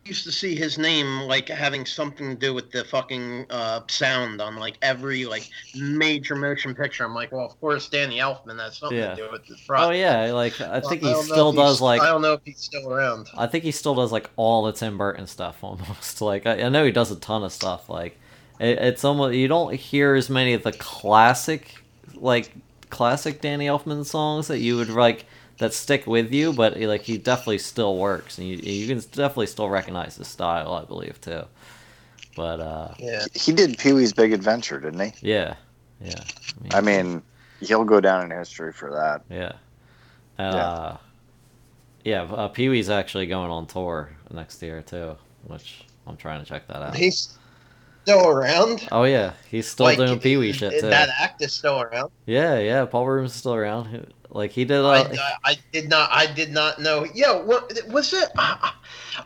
used 0.05 0.23
to 0.25 0.31
see 0.31 0.55
his 0.55 0.77
name, 0.77 1.21
like, 1.21 1.47
having 1.49 1.85
something 1.85 2.29
to 2.29 2.35
do 2.35 2.53
with 2.53 2.71
the 2.71 2.83
fucking 2.83 3.45
uh, 3.49 3.81
sound 3.87 4.41
on, 4.41 4.57
like, 4.57 4.77
every, 4.81 5.25
like, 5.25 5.49
major 5.75 6.35
motion 6.35 6.75
picture. 6.75 7.05
I'm 7.05 7.13
like, 7.15 7.31
well, 7.31 7.45
of 7.45 7.59
course, 7.59 7.87
Danny 7.89 8.17
Elfman 8.17 8.59
has 8.59 8.77
something 8.77 8.97
Yeah. 8.97 9.15
to 9.15 9.15
do 9.15 9.31
with 9.31 9.41
Oh 9.69 9.89
yeah, 9.91 10.31
like 10.31 10.59
I 10.61 10.79
think 10.81 11.03
I 11.03 11.13
he 11.13 11.23
still 11.23 11.51
does 11.51 11.81
like 11.81 12.01
I 12.01 12.07
don't 12.07 12.21
know 12.21 12.33
if 12.33 12.41
he's 12.43 12.59
still 12.59 12.91
around. 12.91 13.29
I 13.37 13.47
think 13.47 13.63
he 13.63 13.71
still 13.71 13.95
does 13.95 14.11
like 14.11 14.29
all 14.35 14.63
the 14.63 14.71
Tim 14.71 14.97
Burton 14.97 15.27
stuff 15.27 15.63
almost. 15.63 16.21
Like 16.21 16.45
I, 16.45 16.63
I 16.63 16.69
know 16.69 16.85
he 16.85 16.91
does 16.91 17.11
a 17.11 17.15
ton 17.15 17.43
of 17.43 17.51
stuff. 17.51 17.89
Like 17.89 18.17
it, 18.59 18.77
it's 18.79 19.03
almost 19.03 19.35
you 19.35 19.47
don't 19.47 19.73
hear 19.73 20.15
as 20.15 20.29
many 20.29 20.53
of 20.53 20.63
the 20.63 20.71
classic 20.73 21.75
like 22.15 22.51
classic 22.89 23.41
Danny 23.41 23.65
Elfman 23.67 24.05
songs 24.05 24.47
that 24.47 24.59
you 24.59 24.77
would 24.77 24.89
like 24.89 25.25
that 25.57 25.73
stick 25.73 26.07
with 26.07 26.33
you, 26.33 26.53
but 26.53 26.79
like 26.79 27.01
he 27.01 27.17
definitely 27.17 27.59
still 27.59 27.97
works, 27.97 28.37
and 28.37 28.47
you 28.47 28.57
you 28.57 28.87
can 28.87 28.97
definitely 29.11 29.47
still 29.47 29.69
recognize 29.69 30.15
his 30.15 30.27
style, 30.27 30.73
I 30.73 30.85
believe 30.85 31.19
too. 31.21 31.43
But 32.35 32.59
uh, 32.59 32.93
Yeah. 32.97 33.25
He 33.33 33.51
did 33.51 33.77
Pee 33.77 33.93
Wee's 33.93 34.13
Big 34.13 34.33
Adventure, 34.33 34.79
didn't 34.79 34.99
he? 34.99 35.13
yeah, 35.21 35.55
yeah. 36.01 36.23
I 36.71 36.81
mean, 36.81 37.21
he'll 37.61 37.83
go 37.85 38.01
down 38.01 38.23
in 38.31 38.37
history 38.37 38.73
for 38.73 38.91
that. 38.91 39.21
yeah, 39.29 39.53
uh, 40.43 40.97
yeah. 42.03 42.23
Uh, 42.23 42.47
Pee 42.47 42.69
Wee's 42.69 42.89
actually 42.89 43.27
going 43.27 43.51
on 43.51 43.67
tour 43.67 44.09
next 44.31 44.61
year 44.61 44.81
too, 44.81 45.15
which 45.45 45.85
I'm 46.07 46.17
trying 46.17 46.39
to 46.39 46.45
check 46.45 46.67
that 46.67 46.81
out. 46.81 46.95
He's 46.95 47.37
still 48.03 48.27
around. 48.29 48.87
Oh 48.91 49.03
yeah, 49.03 49.33
he's 49.49 49.67
still 49.67 49.85
Like, 49.85 49.97
doing 49.97 50.19
Pee 50.19 50.37
Wee 50.37 50.51
shit 50.51 50.79
too. 50.79 50.89
That 50.89 51.09
act 51.19 51.41
is 51.41 51.53
still 51.53 51.81
around. 51.81 52.11
Yeah, 52.25 52.59
yeah. 52.59 52.85
Paul 52.85 53.05
Williams 53.05 53.31
is 53.31 53.37
still 53.37 53.55
around. 53.55 54.11
Like 54.29 54.51
he 54.51 54.65
did. 54.65 54.79
I, 54.83 55.01
Uh, 55.01 55.15
I, 55.45 55.51
I 55.51 55.57
did 55.71 55.89
not. 55.89 56.09
I 56.11 56.25
did 56.25 56.51
not 56.51 56.79
know. 56.81 57.05
Yeah, 57.13 57.39
what 57.39 57.71
was 57.89 58.13
it? 58.13 58.29
I, 58.35 58.73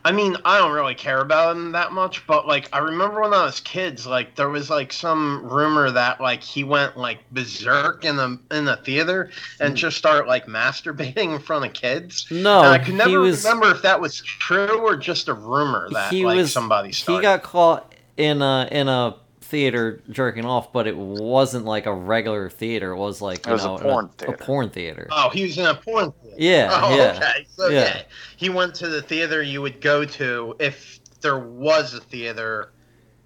I 0.04 0.12
mean, 0.12 0.36
I 0.44 0.58
don't 0.58 0.74
really 0.74 0.96
care 0.96 1.22
about 1.22 1.56
him 1.56 1.72
that 1.72 1.94
much, 1.94 2.28
but 2.28 2.46
like, 2.46 2.68
I 2.74 2.80
remember 2.80 3.22
when 3.22 3.34
I 3.34 3.46
was 3.46 3.62
kids, 3.62 4.06
like 4.06 4.36
there 4.36 4.50
was 4.50 4.70
like 4.70 4.92
some 4.92 5.48
rumor 5.48 5.90
that 5.92 6.20
like 6.20 6.44
he 6.44 6.66
went 6.66 6.98
like 6.98 7.20
berserk 7.32 8.04
in 8.04 8.18
the 8.18 8.38
in 8.52 8.66
the 8.66 8.76
theater 8.78 9.32
and 9.62 9.78
just 9.78 9.96
started 9.98 10.28
like 10.28 10.46
masturbating 10.58 11.34
in 11.36 11.40
front 11.40 11.64
of 11.66 11.72
kids. 11.72 12.28
no, 12.30 12.60
and 12.64 12.68
I 12.68 12.78
could 12.78 12.96
never 12.96 13.22
was. 13.22 13.46
remember 13.46 13.72
if 13.72 13.82
that 13.84 14.02
was 14.02 14.20
true 14.22 14.82
or 14.86 14.98
just 14.98 15.30
a 15.30 15.34
rumor 15.34 15.88
that 15.94 16.12
He 16.12 16.26
like 16.26 16.36
was- 16.36 16.52
somebody 16.52 16.92
started. 16.92 17.20
He 17.20 17.22
got 17.22 17.44
caught 17.44 17.94
in 18.18 18.42
a 18.42 18.68
in 18.72 18.88
a 18.88 19.16
theater 19.42 20.02
jerking 20.10 20.44
off, 20.46 20.74
but 20.74 20.88
it 20.88 20.98
wasn't 20.98 21.64
like 21.66 21.86
a 21.86 21.94
regular 21.94 22.50
theater. 22.50 22.92
It 22.92 22.98
was 22.98 23.22
like 23.22 23.40
It 23.40 23.48
you 23.48 23.54
was 23.54 23.64
a 23.64 23.68
know, 23.68 23.78
porn 23.78 24.06
a, 24.06 24.10
theater. 24.26 24.38
porn 24.44 24.70
theater. 24.70 25.08
Oh, 25.12 25.30
he 25.30 25.44
was 25.44 25.58
in 25.58 25.66
a 25.66 25.76
porn 25.76 26.12
theater. 26.22 26.36
Yeah, 26.38 26.82
Oh, 26.84 26.96
yeah. 26.98 27.14
okay. 27.16 27.46
So 27.50 27.70
Yeah. 27.70 27.80
yeah. 27.80 28.02
he 28.36 28.50
went 28.50 28.76
to 28.76 28.90
the 28.90 29.02
theater 29.02 29.42
you 29.42 29.62
would 29.62 29.80
go 29.80 30.04
to 30.04 30.56
if 30.60 31.00
there 31.22 31.40
was 31.40 31.94
a 31.94 32.02
theater 32.02 32.74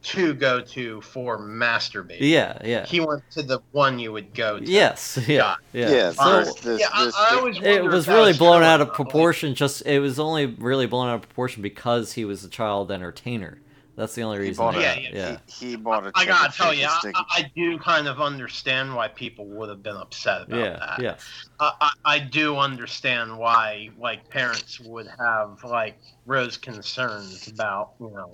to 0.03 0.33
go 0.33 0.59
to 0.61 0.99
for 1.01 1.39
masturbating. 1.39 2.17
Yeah, 2.21 2.57
yeah. 2.63 2.85
He 2.85 2.99
went 2.99 3.21
to 3.31 3.43
the 3.43 3.59
one 3.71 3.99
you 3.99 4.11
would 4.11 4.33
go 4.33 4.59
to. 4.59 4.65
Yes, 4.65 5.17
yeah, 5.27 5.37
Got 5.37 5.57
yeah. 5.73 5.89
Yeah, 5.91 6.11
So 6.11 6.39
this, 6.43 6.53
this, 6.55 6.79
yeah, 6.81 6.87
I, 6.93 7.05
this, 7.05 7.15
I 7.15 7.35
always 7.35 7.57
it 7.61 7.83
was 7.83 8.03
if 8.03 8.05
that 8.07 8.15
really 8.15 8.33
blown 8.33 8.63
out 8.63 8.81
of 8.81 8.87
not. 8.87 8.95
proportion. 8.95 9.53
Just 9.55 9.85
it 9.85 9.99
was 9.99 10.19
only 10.19 10.45
really 10.47 10.87
blown 10.87 11.07
out 11.09 11.15
of 11.15 11.21
proportion 11.21 11.61
because 11.61 12.13
he 12.13 12.25
was 12.25 12.43
a 12.43 12.49
child 12.49 12.91
entertainer. 12.91 13.59
That's 13.95 14.15
the 14.15 14.23
only 14.23 14.39
reason. 14.39 14.63
bought 14.63 14.75
Yeah, 14.75 14.97
yeah. 14.97 15.09
yeah. 15.13 15.37
He, 15.47 15.67
he 15.71 15.75
bought 15.75 16.05
a 16.07 16.11
I 16.15 16.21
ticket 16.21 16.27
gotta 16.29 16.53
tell 16.53 16.73
you, 16.73 16.85
I, 16.87 17.11
I 17.13 17.23
I 17.29 17.51
do 17.55 17.77
kind 17.77 18.07
of 18.07 18.21
understand 18.21 18.95
why 18.95 19.09
people 19.09 19.45
would 19.47 19.69
have 19.69 19.83
been 19.83 19.97
upset 19.97 20.43
about 20.43 20.57
Yeah, 20.59 20.77
that. 20.79 21.01
yeah, 21.01 21.15
I, 21.59 21.71
I, 21.81 21.91
I 22.05 22.19
do 22.19 22.57
understand 22.57 23.37
why 23.37 23.89
like 23.97 24.29
parents 24.29 24.79
would 24.79 25.07
have 25.19 25.63
like 25.63 25.99
rose 26.25 26.57
concerns 26.57 27.47
about 27.49 27.91
you 27.99 28.09
know 28.11 28.31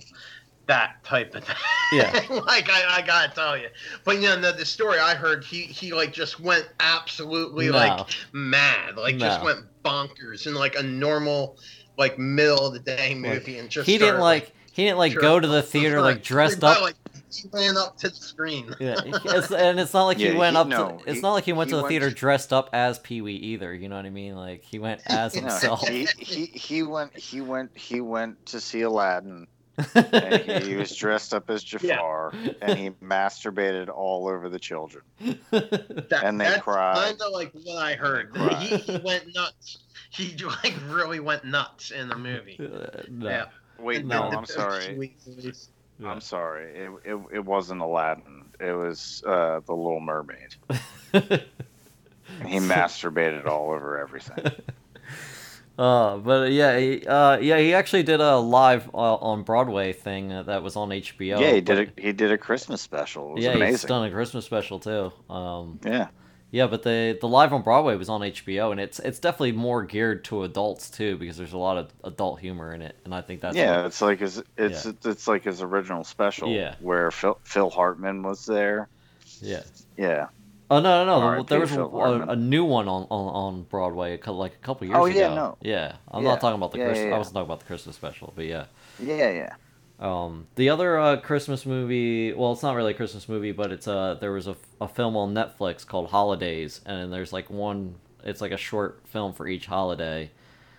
that 0.66 1.02
type 1.02 1.34
of 1.34 1.44
thing. 1.44 1.56
Yeah. 1.92 2.12
like 2.30 2.70
I, 2.70 2.98
I 2.98 3.02
gotta 3.04 3.34
tell 3.34 3.56
you, 3.56 3.68
but 4.04 4.16
you 4.16 4.22
know 4.22 4.40
the, 4.40 4.52
the 4.52 4.66
story 4.66 4.98
I 5.00 5.14
heard, 5.14 5.42
he 5.44 5.62
he 5.62 5.92
like 5.92 6.12
just 6.12 6.38
went 6.38 6.68
absolutely 6.78 7.68
No. 7.68 7.76
like 7.76 8.08
mad, 8.32 8.96
like 8.96 9.16
just 9.18 9.42
went 9.42 9.60
bonkers 9.84 10.46
in 10.46 10.54
like 10.54 10.76
a 10.76 10.82
normal 10.82 11.56
like 11.96 12.16
middle 12.18 12.68
of 12.68 12.74
the 12.74 12.78
day 12.80 13.14
movie, 13.14 13.58
and 13.58 13.68
just 13.68 13.86
he 13.86 13.94
didn't 13.98 14.20
started, 14.20 14.22
like 14.22 14.52
he 14.78 14.84
didn't 14.84 14.98
like 14.98 15.12
Sure. 15.12 15.20
go 15.20 15.40
to 15.40 15.46
the 15.48 15.60
theater 15.62 16.00
like 16.00 16.22
dressed 16.22 16.62
up. 16.62 16.80
like 16.80 16.94
he 17.30 17.48
ran 17.52 17.76
up 17.76 17.98
to 17.98 18.08
the 18.08 18.14
screen. 18.14 18.74
Yeah, 18.80 18.96
it's, 19.04 19.50
and 19.52 19.78
it's 19.78 19.92
not 19.92 20.06
like 20.06 20.18
Yeah, 20.18 20.30
he 20.30 20.36
went 20.38 20.54
he- 20.56 20.60
up 20.60 20.66
no, 20.68 20.88
to. 20.98 21.04
It's 21.04 21.16
he- 21.16 21.20
not 21.20 21.32
like 21.32 21.44
he 21.44 21.52
went 21.52 21.68
he 21.68 21.72
to 21.72 21.76
the 21.76 21.82
went 21.82 21.90
theater 21.90 22.08
to- 22.10 22.14
dressed 22.14 22.52
up 22.52 22.70
as 22.72 22.98
Pee 23.00 23.20
Wee 23.20 23.34
either. 23.34 23.74
You 23.74 23.88
know 23.88 23.96
what 23.96 24.06
I 24.06 24.10
mean? 24.10 24.34
Like 24.36 24.62
he 24.62 24.78
went 24.78 25.02
as 25.06 25.34
No, 25.34 25.40
himself. 25.42 25.86
he, 25.86 26.06
he 26.18 26.46
he 26.46 26.82
went 26.84 27.14
he 27.16 27.40
went 27.40 27.76
he 27.76 28.00
went 28.00 28.46
to 28.46 28.60
see 28.60 28.80
Aladdin 28.82 29.46
and 29.94 30.62
he, 30.64 30.74
was 30.74 30.94
dressed 30.96 31.32
up 31.34 31.50
as 31.50 31.62
Jafar 31.62 32.32
and 32.62 32.78
he 32.78 32.90
masturbated 33.04 33.88
all 33.88 34.26
over 34.28 34.48
the 34.48 34.58
children. 34.58 35.02
That, 35.50 36.20
And 36.24 36.40
they 36.40 36.44
that's 36.46 36.62
cried. 36.62 36.96
kind 36.96 37.20
of 37.20 37.32
like 37.32 37.52
what 37.52 37.76
I 37.76 37.94
heard. 37.94 38.34
He, 38.60 38.76
he 38.78 38.96
went 38.98 39.24
nuts. 39.34 39.78
He 40.10 40.34
like 40.38 40.74
really 40.88 41.20
went 41.20 41.44
nuts 41.44 41.90
in 41.90 42.08
the 42.08 42.16
movie. 42.16 42.58
Uh, 42.58 43.02
no. 43.10 43.28
Yeah. 43.28 43.44
Wait, 43.78 44.04
no, 44.04 44.22
I'm 44.30 44.46
sorry. 44.46 45.14
Yeah. 46.00 46.12
I'm 46.12 46.20
sorry. 46.20 46.70
It, 46.76 46.90
it, 47.04 47.20
it 47.32 47.44
wasn't 47.44 47.80
Aladdin. 47.80 48.44
It 48.60 48.70
was 48.70 49.20
uh, 49.26 49.58
the 49.66 49.74
Little 49.74 49.98
Mermaid. 49.98 50.54
He 52.46 52.58
masturbated 52.58 53.46
all 53.46 53.70
over 53.70 53.98
everything. 53.98 54.44
Uh, 55.78 56.16
but 56.16 56.50
yeah, 56.50 56.76
he, 56.76 57.06
uh, 57.06 57.38
yeah, 57.38 57.56
he 57.58 57.72
actually 57.72 58.02
did 58.02 58.20
a 58.20 58.36
live 58.36 58.88
uh, 58.92 59.14
on 59.14 59.44
Broadway 59.44 59.92
thing 59.92 60.32
uh, 60.32 60.42
that 60.42 60.60
was 60.60 60.74
on 60.74 60.88
HBO. 60.88 61.38
yeah, 61.40 61.52
he 61.52 61.60
did 61.60 61.78
a 61.96 62.02
he 62.02 62.12
did 62.12 62.32
a 62.32 62.36
Christmas 62.36 62.80
special. 62.82 63.30
It 63.30 63.34
was 63.34 63.44
yeah, 63.44 63.64
he's 63.64 63.84
done 63.84 64.04
a 64.04 64.10
Christmas 64.10 64.44
special 64.44 64.80
too. 64.80 65.12
Um, 65.30 65.78
Yeah. 65.84 66.08
Yeah, 66.50 66.66
but 66.66 66.82
the 66.82 67.16
the 67.20 67.28
live 67.28 67.52
on 67.52 67.62
Broadway 67.62 67.96
was 67.96 68.08
on 68.08 68.20
HBO, 68.22 68.70
and 68.72 68.80
it's 68.80 68.98
it's 69.00 69.18
definitely 69.18 69.52
more 69.52 69.82
geared 69.84 70.24
to 70.26 70.44
adults 70.44 70.90
too 70.90 71.16
because 71.16 71.36
there's 71.36 71.52
a 71.52 71.58
lot 71.58 71.76
of 71.78 71.90
adult 72.04 72.40
humor 72.40 72.72
in 72.74 72.82
it, 72.82 72.96
and 73.04 73.14
I 73.14 73.20
think 73.20 73.40
that's 73.40 73.56
yeah, 73.56 73.76
what- 73.78 73.86
it's 73.86 74.00
like 74.00 74.20
his 74.20 74.42
it's 74.56 74.86
it's 74.86 75.28
like 75.28 75.44
his 75.44 75.60
original 75.62 76.04
special. 76.04 76.48
Yeah. 76.50 76.74
Where 76.80 77.10
Phil 77.10 77.38
Phil 77.44 77.70
Hartman 77.70 78.22
was 78.22 78.46
there. 78.46 78.88
yeah. 79.40 79.62
Yeah. 79.96 80.28
Oh 80.70 80.80
no, 80.80 81.06
no, 81.06 81.36
no! 81.36 81.42
There 81.44 81.60
was 81.60 81.72
a, 81.72 81.82
a 81.82 82.36
new 82.36 82.62
one 82.62 82.88
on, 82.88 83.04
on, 83.04 83.34
on 83.34 83.62
Broadway, 83.62 84.20
like 84.26 84.52
a 84.52 84.56
couple 84.58 84.86
years 84.86 84.98
Oh, 84.98 85.06
ago. 85.06 85.18
yeah, 85.18 85.34
no. 85.34 85.56
Yeah, 85.62 85.96
I'm 86.10 86.22
Yeah. 86.22 86.28
not 86.28 86.42
talking 86.42 86.56
about 86.56 86.72
the 86.72 86.78
Yeah, 86.78 86.84
Christmas. 86.88 87.08
yeah, 87.08 87.14
I 87.14 87.18
wasn't 87.18 87.34
talking 87.36 87.46
about 87.46 87.60
the 87.60 87.64
Christmas 87.64 87.96
special, 87.96 88.34
but 88.36 88.44
yeah. 88.44 88.66
Yeah, 88.98 89.30
yeah. 89.30 89.54
Um, 90.00 90.46
the 90.54 90.68
other 90.70 90.98
uh, 90.98 91.16
Christmas 91.20 91.66
movie, 91.66 92.32
well, 92.32 92.52
it's 92.52 92.62
not 92.62 92.76
really 92.76 92.92
a 92.92 92.96
Christmas 92.96 93.28
movie, 93.28 93.52
but 93.52 93.72
it's 93.72 93.88
uh, 93.88 94.16
there 94.20 94.32
was 94.32 94.46
a, 94.46 94.56
a 94.80 94.86
film 94.88 95.16
on 95.16 95.34
Netflix 95.34 95.84
called 95.86 96.10
Holidays, 96.10 96.80
and 96.86 97.12
there's 97.12 97.32
like 97.32 97.50
one, 97.50 97.96
it's 98.22 98.40
like 98.40 98.52
a 98.52 98.56
short 98.56 99.00
film 99.06 99.32
for 99.32 99.48
each 99.48 99.66
holiday. 99.66 100.30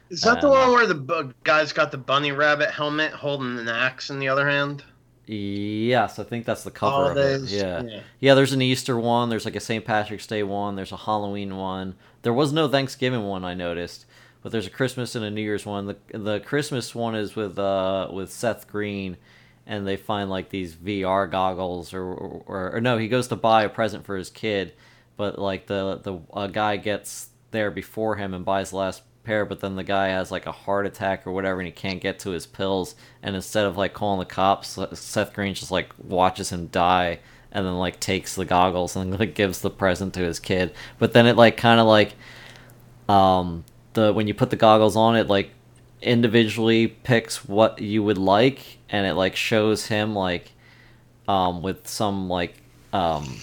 Is 0.09 0.22
that 0.22 0.41
the 0.41 0.47
Um, 0.47 0.53
one 0.53 0.72
where 0.72 0.88
the 0.88 1.34
guy's 1.43 1.74
got 1.74 1.91
the 1.91 1.97
bunny 1.97 2.32
rabbit 2.32 2.72
helmet 2.72 3.11
holding 3.11 3.59
an 3.59 3.67
axe 3.67 4.09
in 4.09 4.20
the 4.20 4.30
other 4.30 4.47
hand? 4.49 4.84
Yes, 5.28 6.17
I 6.17 6.24
think 6.24 6.45
that's 6.45 6.63
the 6.63 6.72
cover 6.72 7.11
of 7.11 7.17
it. 7.17 7.22
Holidays, 7.22 7.53
Yeah. 7.53 8.01
yeah, 8.20 8.34
There's 8.34 8.53
an 8.53 8.63
Easter 8.63 8.97
one. 8.97 9.30
There's 9.30 9.45
like 9.45 9.55
a 9.55 9.59
St. 9.59 9.86
Patrick's 9.86 10.26
Day 10.26 10.41
one. 10.41 10.76
There's 10.76 10.91
a 10.91 10.97
Halloween 10.97 11.55
one. 11.57 11.95
There 12.24 12.34
was 12.34 12.51
no 12.51 12.67
Thanksgiving 12.67 13.24
one 13.24 13.45
I 13.45 13.53
noticed, 13.53 14.05
but 14.42 14.52
there's 14.52 14.68
a 14.68 14.72
Christmas 14.72 15.16
and 15.16 15.26
a 15.26 15.32
New 15.32 15.42
Year's 15.42 15.66
one. 15.66 15.88
The 15.88 16.18
the 16.18 16.40
Christmas 16.40 16.94
one 16.96 17.16
is 17.16 17.36
with 17.36 17.60
uh 17.60 18.10
with 18.12 18.32
Seth 18.32 18.68
Green, 18.68 19.18
and 19.66 19.88
they 19.88 19.98
find 19.98 20.30
like 20.30 20.50
these 20.50 20.76
VR 20.76 21.30
goggles 21.30 21.94
or 21.94 22.04
or, 22.04 22.76
or 22.76 22.82
no, 22.82 22.98
he 22.98 23.08
goes 23.08 23.28
to 23.30 23.36
buy 23.36 23.64
a 23.64 23.70
present 23.70 24.06
for 24.06 24.18
his 24.18 24.30
kid, 24.30 24.74
but 25.18 25.40
like 25.40 25.68
the 25.68 26.00
the 26.04 26.20
a 26.34 26.48
guy 26.48 26.78
gets 26.78 27.30
there 27.52 27.72
before 27.72 28.16
him 28.16 28.34
and 28.34 28.46
buys 28.46 28.70
the 28.70 28.78
last 28.78 29.02
pair, 29.24 29.46
but 29.46 29.60
then 29.60 29.76
the 29.76 29.84
guy 29.84 30.08
has 30.08 30.32
like 30.32 30.46
a 30.46 30.52
heart 30.52 30.86
attack 30.86 31.28
or 31.28 31.32
whatever, 31.32 31.60
and 31.60 31.68
he 31.68 31.72
can't 31.72 32.02
get 32.02 32.20
to 32.20 32.32
his 32.32 32.46
pills. 32.46 32.96
And 33.22 33.36
instead 33.36 33.66
of 33.66 33.78
like 33.78 33.94
calling 33.94 34.20
the 34.20 34.26
cops, 34.26 34.80
Seth 34.94 35.34
Green 35.34 35.54
just 35.54 35.72
like 35.72 35.94
watches 35.98 36.52
him 36.52 36.68
die, 36.68 37.20
and 37.52 37.66
then 37.66 37.78
like 37.78 38.00
takes 38.00 38.36
the 38.36 38.46
goggles 38.46 38.96
and 38.96 39.18
like 39.20 39.36
gives 39.36 39.62
the 39.62 39.70
present 39.70 40.14
to 40.16 40.22
his 40.22 40.40
kid. 40.40 40.74
But 40.98 41.14
then 41.14 41.28
it 41.28 41.36
like 41.36 41.58
kind 41.58 41.80
of 41.80 41.88
like, 41.88 42.16
um, 43.08 43.66
the 43.94 44.14
when 44.14 44.28
you 44.28 44.34
put 44.34 44.50
the 44.50 44.56
goggles 44.56 44.96
on, 44.96 45.16
it 45.16 45.28
like 45.28 45.52
individually 46.02 46.88
picks 46.88 47.46
what 47.46 47.82
you 47.82 48.04
would 48.04 48.18
like, 48.18 48.78
and 48.90 49.06
it 49.06 49.14
like 49.14 49.36
shows 49.36 49.88
him 49.88 50.16
like, 50.16 50.52
um, 51.28 51.62
with 51.62 51.88
some 51.88 52.30
like 52.30 52.56
um 52.94 53.38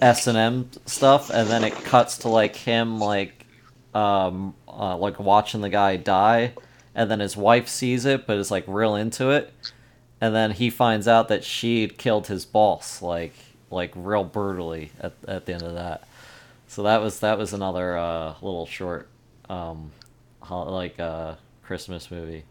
S 0.00 0.26
and 0.26 0.36
M 0.36 0.70
stuff, 0.86 1.30
and 1.30 1.48
then 1.48 1.64
it 1.64 1.72
cuts 1.72 2.18
to 2.18 2.28
like 2.28 2.56
him 2.56 2.98
like 2.98 3.46
um 3.94 4.54
uh, 4.68 4.96
like 4.96 5.20
watching 5.20 5.60
the 5.60 5.68
guy 5.68 5.96
die, 5.96 6.54
and 6.94 7.10
then 7.10 7.20
his 7.20 7.36
wife 7.36 7.68
sees 7.68 8.04
it 8.04 8.26
but 8.26 8.38
is 8.38 8.50
like 8.50 8.64
real 8.66 8.94
into 8.96 9.30
it, 9.30 9.52
and 10.20 10.34
then 10.34 10.50
he 10.52 10.70
finds 10.70 11.06
out 11.06 11.28
that 11.28 11.44
she'd 11.44 11.98
killed 11.98 12.26
his 12.26 12.44
boss 12.44 13.02
like 13.02 13.34
like 13.70 13.92
real 13.94 14.24
brutally 14.24 14.92
at 15.00 15.12
at 15.28 15.46
the 15.46 15.52
end 15.54 15.62
of 15.62 15.74
that. 15.74 16.06
So 16.68 16.82
that 16.84 17.02
was 17.02 17.20
that 17.20 17.38
was 17.38 17.52
another 17.52 17.96
uh, 17.96 18.34
little 18.40 18.66
short 18.66 19.08
um 19.52 19.92
like 20.50 20.98
uh 20.98 21.34
Christmas 21.62 22.10
movie. 22.10 22.44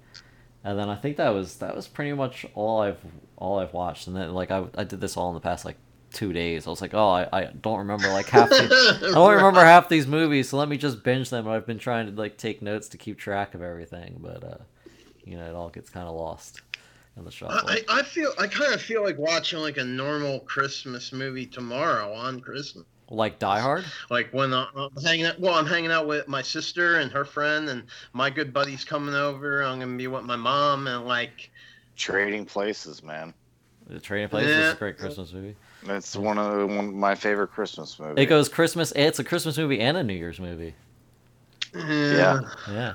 And 0.63 0.77
then 0.77 0.89
I 0.89 0.95
think 0.95 1.17
that 1.17 1.29
was 1.29 1.57
that 1.57 1.75
was 1.75 1.87
pretty 1.87 2.13
much 2.13 2.45
all 2.53 2.81
I've 2.81 2.99
all 3.35 3.59
I've 3.59 3.73
watched. 3.73 4.07
And 4.07 4.15
then 4.15 4.33
like 4.33 4.51
I, 4.51 4.65
I 4.77 4.83
did 4.83 5.01
this 5.01 5.17
all 5.17 5.29
in 5.29 5.33
the 5.33 5.41
past 5.41 5.65
like 5.65 5.77
two 6.11 6.33
days. 6.33 6.67
I 6.67 6.69
was 6.69 6.81
like, 6.81 6.93
oh, 6.93 7.09
I, 7.09 7.27
I 7.31 7.45
don't 7.45 7.79
remember 7.79 8.09
like 8.09 8.27
half. 8.27 8.49
The, 8.49 8.99
I 9.09 9.13
don't 9.13 9.35
remember 9.35 9.61
half 9.61 9.89
these 9.89 10.05
movies, 10.05 10.49
so 10.49 10.57
let 10.57 10.69
me 10.69 10.77
just 10.77 11.03
binge 11.03 11.29
them. 11.29 11.47
I've 11.47 11.65
been 11.65 11.79
trying 11.79 12.07
to 12.07 12.11
like 12.13 12.37
take 12.37 12.61
notes 12.61 12.87
to 12.89 12.97
keep 12.97 13.17
track 13.17 13.55
of 13.55 13.61
everything, 13.61 14.17
but 14.19 14.43
uh, 14.43 14.57
you 15.23 15.37
know, 15.37 15.45
it 15.45 15.55
all 15.55 15.69
gets 15.69 15.89
kind 15.89 16.07
of 16.07 16.15
lost 16.15 16.61
in 17.17 17.25
the 17.25 17.31
shuffle. 17.31 17.57
I, 17.67 17.83
I 17.89 18.03
feel 18.03 18.31
I 18.39 18.47
kind 18.47 18.73
of 18.73 18.81
feel 18.81 19.03
like 19.03 19.17
watching 19.17 19.59
like 19.59 19.77
a 19.77 19.83
normal 19.83 20.41
Christmas 20.41 21.11
movie 21.11 21.45
tomorrow 21.45 22.13
on 22.13 22.39
Christmas. 22.39 22.85
Like 23.11 23.39
Die 23.39 23.59
Hard. 23.59 23.83
Like 24.09 24.29
when 24.31 24.53
I- 24.53 24.67
I'm 24.73 25.03
hanging 25.03 25.25
out, 25.25 25.37
well, 25.39 25.53
I'm 25.53 25.65
hanging 25.65 25.91
out 25.91 26.07
with 26.07 26.27
my 26.29 26.41
sister 26.41 26.95
and 26.99 27.11
her 27.11 27.25
friend, 27.25 27.67
and 27.69 27.83
my 28.13 28.29
good 28.29 28.53
buddy's 28.53 28.85
coming 28.85 29.13
over. 29.13 29.61
I'm 29.63 29.79
gonna 29.79 29.97
be 29.97 30.07
with 30.07 30.23
my 30.23 30.37
mom, 30.37 30.87
and 30.87 31.05
like, 31.05 31.51
Trading 31.97 32.45
Places, 32.45 33.03
man. 33.03 33.33
The 33.87 33.99
Trading 33.99 34.29
Places 34.29 34.55
is 34.55 34.73
a 34.73 34.75
great 34.77 34.97
Christmas 34.97 35.33
movie. 35.33 35.55
It's 35.87 36.15
one 36.15 36.37
of 36.37 36.57
the, 36.57 36.65
one 36.67 36.87
of 36.87 36.93
my 36.93 37.13
favorite 37.15 37.49
Christmas 37.51 37.99
movies. 37.99 38.15
It 38.23 38.27
goes 38.27 38.47
Christmas. 38.47 38.93
It's 38.95 39.19
a 39.19 39.23
Christmas 39.25 39.57
movie 39.57 39.81
and 39.81 39.97
a 39.97 40.03
New 40.03 40.13
Year's 40.13 40.39
movie. 40.39 40.73
yeah. 41.75 42.39
Yeah. 42.69 42.93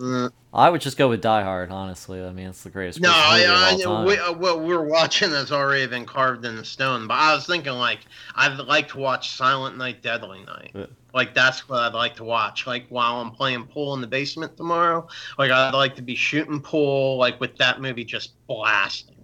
Uh, 0.00 0.28
I 0.52 0.70
would 0.70 0.80
just 0.80 0.96
go 0.96 1.08
with 1.08 1.20
Die 1.20 1.42
Hard, 1.42 1.70
honestly. 1.70 2.22
I 2.22 2.30
mean, 2.30 2.48
it's 2.48 2.62
the 2.62 2.70
greatest 2.70 3.00
no, 3.00 3.10
Christmas 3.10 3.72
movie 3.72 3.84
of 3.84 3.90
I, 3.90 4.02
I, 4.02 4.04
we, 4.04 4.18
uh, 4.18 4.32
what 4.32 4.60
we're 4.60 4.84
watching 4.84 5.30
has 5.30 5.52
already 5.52 5.86
been 5.86 6.06
carved 6.06 6.44
in 6.44 6.56
the 6.56 6.64
stone. 6.64 7.06
But 7.06 7.14
I 7.14 7.34
was 7.34 7.46
thinking, 7.46 7.72
like, 7.72 8.00
I'd 8.34 8.56
like 8.58 8.88
to 8.88 8.98
watch 8.98 9.36
Silent 9.36 9.76
Night, 9.76 10.02
Deadly 10.02 10.44
Night. 10.44 10.70
Yeah. 10.74 10.86
Like 11.14 11.34
that's 11.34 11.68
what 11.68 11.80
I'd 11.80 11.94
like 11.94 12.16
to 12.16 12.24
watch. 12.24 12.66
Like 12.66 12.86
while 12.90 13.20
I'm 13.20 13.30
playing 13.30 13.64
pool 13.64 13.94
in 13.94 14.00
the 14.00 14.06
basement 14.06 14.56
tomorrow. 14.56 15.08
Like 15.38 15.50
I'd 15.50 15.74
like 15.74 15.96
to 15.96 16.02
be 16.02 16.14
shooting 16.14 16.60
pool, 16.60 17.16
like 17.16 17.40
with 17.40 17.56
that 17.56 17.80
movie 17.80 18.04
just 18.04 18.32
blasting. 18.46 19.16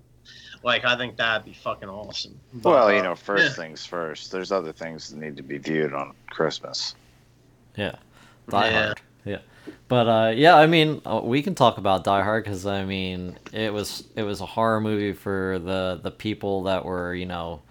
Like 0.62 0.84
I 0.84 0.96
think 0.96 1.16
that'd 1.16 1.44
be 1.44 1.52
fucking 1.52 1.88
awesome. 1.88 2.40
But, 2.54 2.70
well, 2.70 2.86
uh, 2.88 2.92
you 2.92 3.02
know, 3.02 3.14
first 3.14 3.44
yeah. 3.44 3.64
things 3.64 3.84
first. 3.84 4.32
There's 4.32 4.50
other 4.50 4.72
things 4.72 5.10
that 5.10 5.18
need 5.18 5.36
to 5.36 5.42
be 5.42 5.58
viewed 5.58 5.92
on 5.92 6.14
Christmas. 6.30 6.94
Yeah, 7.76 7.96
Die 8.48 8.70
Yeah. 8.70 8.86
Hard. 8.86 9.00
Yeah, 9.24 9.38
but 9.88 10.08
uh, 10.08 10.32
yeah, 10.34 10.56
I 10.56 10.66
mean, 10.66 11.00
uh, 11.04 11.20
we 11.22 11.42
can 11.42 11.54
talk 11.54 11.78
about 11.78 12.04
Die 12.04 12.22
Hard 12.22 12.44
because 12.44 12.66
I 12.66 12.84
mean, 12.84 13.38
it 13.52 13.72
was 13.72 14.04
it 14.16 14.22
was 14.22 14.40
a 14.40 14.46
horror 14.46 14.80
movie 14.80 15.12
for 15.12 15.58
the 15.58 16.00
the 16.02 16.10
people 16.10 16.64
that 16.64 16.84
were 16.84 17.14
you 17.14 17.26
know 17.26 17.62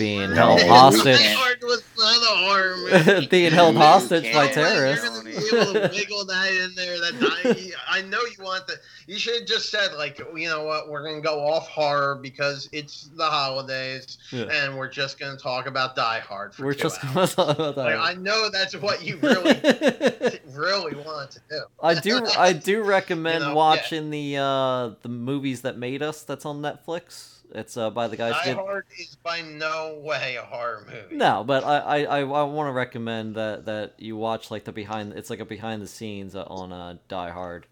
being 0.00 0.30
No, 0.30 0.56
held 0.56 0.62
hostage, 0.62 1.18
Die 1.18 1.32
Hard 1.34 1.58
was 1.62 1.82
not 1.96 2.38
horror 2.38 3.26
being 3.30 3.52
held 3.52 3.74
You 3.74 3.80
hostage 3.80 4.24
by 4.32 4.48
can't- 4.48 4.54
terrorists. 4.54 5.04
You're 5.04 5.14
gonna 5.14 5.30
be 5.30 5.56
able 5.56 5.88
to 5.88 5.94
wiggle 5.94 6.24
that 6.24 6.52
in 6.52 6.74
there. 6.74 6.98
That 6.98 7.72
I, 7.88 7.98
I 7.98 8.02
know 8.02 8.18
you 8.22 8.42
want 8.44 8.66
the. 8.66 8.74
You 9.06 9.18
should 9.18 9.34
have 9.40 9.46
just 9.46 9.70
said 9.70 9.92
like, 9.94 10.18
you 10.34 10.48
know 10.48 10.64
what, 10.64 10.88
we're 10.88 11.04
gonna 11.04 11.20
go 11.20 11.40
off 11.40 11.68
horror 11.68 12.18
because 12.20 12.68
it's 12.72 13.10
the 13.16 13.24
holidays, 13.24 14.18
Yeah. 14.32 14.44
and 14.44 14.76
we're 14.76 14.88
just 14.90 15.18
gonna 15.20 15.36
talk 15.36 15.66
about 15.66 15.94
Die 15.96 16.20
Hard 16.20 16.54
for 16.54 16.64
We're 16.64 16.74
two 16.74 16.82
just 16.84 17.04
hours. 17.04 17.34
gonna 17.34 17.54
talk 17.54 17.58
about 17.58 17.76
Like, 17.76 17.96
I 17.96 18.14
know 18.14 18.48
that's 18.50 18.74
what 18.76 19.04
you 19.04 19.16
really, 19.18 19.54
really 20.52 20.94
want 21.04 21.32
to 21.32 21.40
do. 21.50 21.60
I 21.82 21.94
do 21.94 22.26
I 22.38 22.52
do 22.52 22.82
recommend 22.84 23.40
You 23.40 23.46
know, 23.46 23.48
yeah. 23.50 23.54
watching 23.54 24.10
the 24.10 24.36
uh 24.38 24.90
the 25.02 25.08
movies 25.08 25.62
that 25.62 25.76
made 25.78 26.02
us 26.02 26.22
that's 26.22 26.44
on 26.46 26.60
Netflix. 26.62 27.36
It's 27.52 27.76
uh 27.76 27.90
by 27.90 28.06
the 28.08 28.16
guys 28.16 28.32
Die 28.34 28.44
did 28.44 28.56
Hard 28.56 28.86
is 28.98 29.16
by 29.16 29.40
no 29.40 29.98
way 30.02 30.36
a 30.36 30.42
horror 30.42 30.86
movie. 30.88 31.16
No, 31.16 31.42
but 31.44 31.64
I 31.64 31.78
I, 31.78 31.98
I, 32.04 32.18
I 32.20 32.42
want 32.44 32.68
to 32.68 32.72
recommend 32.72 33.34
that 33.34 33.64
that 33.66 33.94
you 33.98 34.16
watch 34.16 34.50
like 34.50 34.64
the 34.64 34.72
behind. 34.72 35.12
It's 35.14 35.30
like 35.30 35.40
a 35.40 35.44
behind 35.44 35.82
the 35.82 35.86
scenes 35.88 36.34
on 36.36 36.72
uh, 36.72 36.96
Die 37.08 37.30
Hard, 37.30 37.66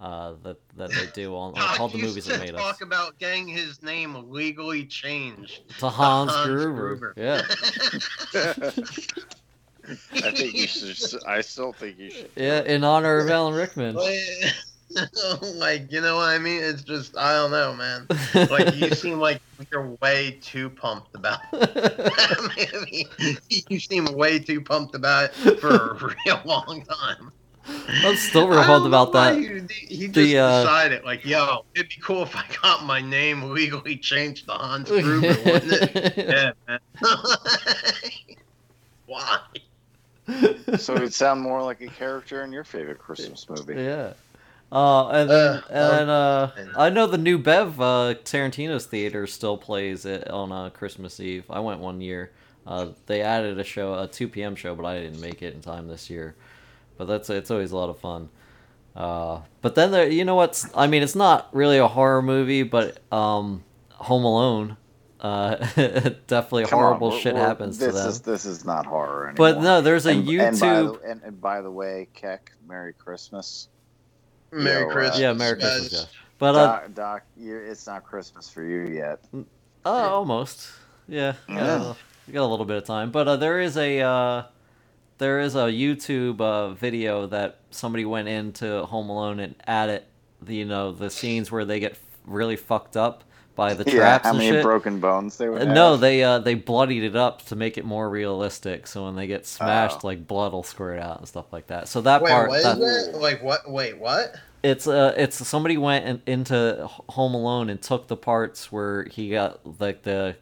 uh, 0.00 0.32
that 0.44 0.56
that 0.76 0.90
they 0.90 1.06
do 1.12 1.34
on 1.36 1.52
God 1.54 1.76
called 1.76 1.92
the 1.92 1.98
used 1.98 2.08
movies 2.08 2.24
to 2.24 2.30
that 2.32 2.40
made 2.40 2.54
talk 2.56 2.76
us. 2.76 2.80
about 2.80 3.18
getting 3.18 3.46
his 3.46 3.82
name 3.82 4.30
legally 4.30 4.86
changed. 4.86 5.60
To 5.80 5.88
Hans, 5.88 6.30
Hans 6.32 6.46
Gruber. 6.46 6.96
Gruber. 6.96 7.14
Yeah, 7.16 7.42
I 10.12 10.30
think 10.32 10.54
you 10.54 10.66
should. 10.66 11.22
I 11.26 11.40
still 11.40 11.72
think 11.72 11.98
you 11.98 12.10
should. 12.10 12.30
yeah, 12.36 12.62
in 12.62 12.84
honor 12.84 13.18
of 13.18 13.30
Alan 13.30 13.54
Rickman. 13.54 13.96
But- 14.94 15.42
like, 15.56 15.90
you 15.92 16.00
know 16.00 16.16
what 16.16 16.28
I 16.30 16.38
mean? 16.38 16.62
It's 16.62 16.82
just, 16.82 17.16
I 17.16 17.34
don't 17.34 17.50
know, 17.50 17.74
man. 17.74 18.06
Like, 18.50 18.74
you 18.76 18.90
seem 18.94 19.18
like 19.18 19.40
you're 19.70 19.88
way 20.00 20.38
too 20.42 20.70
pumped 20.70 21.14
about 21.14 21.40
that 21.52 22.68
movie. 22.72 23.06
You 23.68 23.80
seem 23.80 24.04
way 24.06 24.38
too 24.38 24.60
pumped 24.60 24.94
about 24.94 25.30
it 25.44 25.60
for 25.60 25.68
a 25.74 26.14
real 26.26 26.40
long 26.44 26.84
time. 26.84 27.32
I'm 28.04 28.16
still 28.16 28.48
real 28.48 28.62
pumped 28.64 28.86
about 28.86 29.12
that. 29.12 29.38
you- 29.40 29.66
He 29.70 30.06
just 30.06 30.14
The, 30.14 30.38
uh, 30.38 30.62
decided, 30.62 31.04
like, 31.04 31.24
yo, 31.24 31.64
it'd 31.74 31.88
be 31.90 31.96
cool 32.02 32.22
if 32.22 32.34
I 32.34 32.44
got 32.62 32.84
my 32.84 33.00
name 33.02 33.50
legally 33.50 33.96
changed 33.96 34.46
to 34.46 34.52
Hans 34.52 34.88
Gruber, 34.88 35.28
wouldn't 35.44 35.72
it? 35.72 36.16
Yeah, 36.16 36.52
man. 36.66 36.78
Why? 39.06 39.38
So 40.78 40.94
it'd 40.94 41.14
sound 41.14 41.40
more 41.40 41.62
like 41.62 41.80
a 41.80 41.86
character 41.88 42.42
in 42.44 42.52
your 42.52 42.64
favorite 42.64 42.98
Christmas 42.98 43.48
movie. 43.48 43.74
Yeah. 43.82 44.12
Uh, 44.70 45.08
and 45.08 45.30
then, 45.30 45.62
Uh, 45.62 45.62
and 45.70 46.10
uh, 46.10 46.50
I 46.76 46.90
know 46.90 47.06
the 47.06 47.16
new 47.18 47.38
Bev 47.38 47.80
uh, 47.80 48.14
Tarantino's 48.24 48.84
theater 48.86 49.26
still 49.26 49.56
plays 49.56 50.04
it 50.04 50.28
on 50.30 50.52
uh, 50.52 50.70
Christmas 50.70 51.20
Eve. 51.20 51.44
I 51.50 51.60
went 51.60 51.80
one 51.80 52.00
year. 52.00 52.32
Uh, 52.66 52.88
they 53.06 53.22
added 53.22 53.58
a 53.58 53.64
show, 53.64 53.94
a 53.94 54.06
2 54.06 54.28
p.m. 54.28 54.54
show, 54.54 54.74
but 54.74 54.84
I 54.84 55.00
didn't 55.00 55.20
make 55.22 55.40
it 55.42 55.54
in 55.54 55.62
time 55.62 55.88
this 55.88 56.10
year. 56.10 56.34
But 56.98 57.06
that's 57.06 57.30
it's 57.30 57.50
always 57.50 57.72
a 57.72 57.76
lot 57.76 57.88
of 57.88 57.98
fun. 57.98 58.28
Uh, 58.94 59.40
but 59.62 59.74
then 59.74 59.90
there, 59.90 60.08
you 60.10 60.24
know 60.24 60.34
what's? 60.34 60.66
I 60.76 60.86
mean, 60.86 61.02
it's 61.02 61.14
not 61.14 61.48
really 61.54 61.78
a 61.78 61.88
horror 61.88 62.20
movie, 62.20 62.64
but 62.64 62.98
um, 63.12 63.62
Home 63.92 64.24
Alone. 64.24 64.76
Uh, 65.20 65.54
definitely 66.26 66.64
Come 66.66 66.78
on, 66.80 66.84
horrible 66.84 67.08
we're- 67.10 67.20
shit 67.20 67.36
happens 67.36 67.78
to 67.78 67.86
this 67.86 67.94
them. 67.94 68.08
Is, 68.08 68.20
this 68.20 68.44
is 68.44 68.64
not 68.66 68.84
horror 68.86 69.28
anymore. 69.28 69.54
But 69.54 69.62
no, 69.62 69.80
there's 69.80 70.04
a 70.06 70.10
and, 70.10 70.28
And 70.28 70.60
by, 70.60 70.66
YouTube. 70.66 71.00
the, 71.02 71.10
and, 71.10 71.22
and 71.22 71.40
by 71.40 71.60
the 71.62 71.70
way, 71.70 72.08
Keck, 72.14 72.52
Merry 72.68 72.92
Christmas. 72.92 73.68
Merry 74.52 74.82
Yo, 74.82 74.88
uh, 74.88 74.92
Christmas. 74.92 75.20
yeah, 75.20 75.32
Merry 75.32 75.58
guys. 75.60 75.78
Christmas, 75.80 75.92
yeah. 75.92 76.18
But 76.38 76.54
uh, 76.54 76.66
Doc, 76.66 76.94
Doc 76.94 77.22
you 77.36 77.56
it's 77.56 77.86
not 77.86 78.04
Christmas 78.04 78.48
for 78.48 78.62
you 78.62 78.82
yet. 78.94 79.24
Uh, 79.84 79.88
almost. 79.88 80.70
Yeah. 81.08 81.34
Got, 81.48 81.56
Yeah. 81.56 81.82
A, 81.90 81.94
we 82.26 82.32
got 82.32 82.42
a 82.42 82.46
little 82.46 82.66
bit 82.66 82.76
of 82.76 82.84
time, 82.84 83.10
but 83.10 83.26
uh, 83.26 83.36
there 83.36 83.60
is 83.60 83.76
a 83.76 84.00
uh, 84.00 84.42
there 85.18 85.40
is 85.40 85.54
a 85.56 85.66
YouTube 85.66 86.40
uh, 86.40 86.70
video 86.70 87.26
that 87.26 87.58
somebody 87.70 88.04
went 88.04 88.28
into 88.28 88.84
Home 88.86 89.08
Alone 89.10 89.40
and 89.40 89.54
added, 89.66 90.04
the, 90.40 90.54
you 90.54 90.64
know, 90.64 90.92
the 90.92 91.10
scenes 91.10 91.50
where 91.50 91.64
they 91.64 91.80
get 91.80 91.98
really 92.24 92.56
fucked 92.56 92.96
up 92.96 93.24
by 93.58 93.74
the 93.74 93.84
traps. 93.84 93.94
yeah, 93.94 94.00
traps 94.00 94.24
how 94.24 94.30
and 94.30 94.38
many 94.38 94.50
shit. 94.52 94.62
broken 94.62 95.00
bones 95.00 95.36
they 95.36 95.48
would 95.48 95.60
Uh, 95.62 95.66
have? 95.66 95.74
no, 95.74 95.96
they 95.98 96.22
uh, 96.24 96.38
they 96.38 96.54
bloodied 96.54 97.02
it 97.02 97.16
up 97.16 97.44
to 97.46 97.56
make 97.56 97.76
it 97.76 97.84
more 97.84 98.08
realistic. 98.08 98.86
So 98.86 99.04
when 99.04 99.16
they 99.16 99.26
get 99.26 99.46
smashed, 99.46 99.98
Oh. 100.04 100.06
like 100.06 100.26
blood 100.26 100.52
will 100.52 100.62
squirt 100.62 100.98
out 101.00 101.18
and 101.18 101.28
stuff 101.28 101.52
like 101.52 101.66
that. 101.66 101.88
So 101.88 102.00
that 102.02 102.22
Wait, 102.22 102.30
part, 102.30 102.48
what 102.50 102.58
is 102.58 102.64
that, 102.64 102.78
it? 103.14 103.16
Like, 103.16 103.42
what? 103.42 103.70
Wait, 103.70 103.98
what? 103.98 104.36
it's 104.62 104.86
uh 104.88 105.14
it's 105.16 105.46
somebody 105.46 105.76
went 105.76 106.04
in, 106.04 106.22
into 106.26 106.88
Home 107.10 107.34
Alone 107.34 107.68
and 107.70 107.80
took 107.82 108.08
the 108.08 108.16
parts 108.16 108.72
where 108.72 109.04
he 109.04 109.30
got 109.30 109.60
like 109.80 110.02
the 110.02 110.36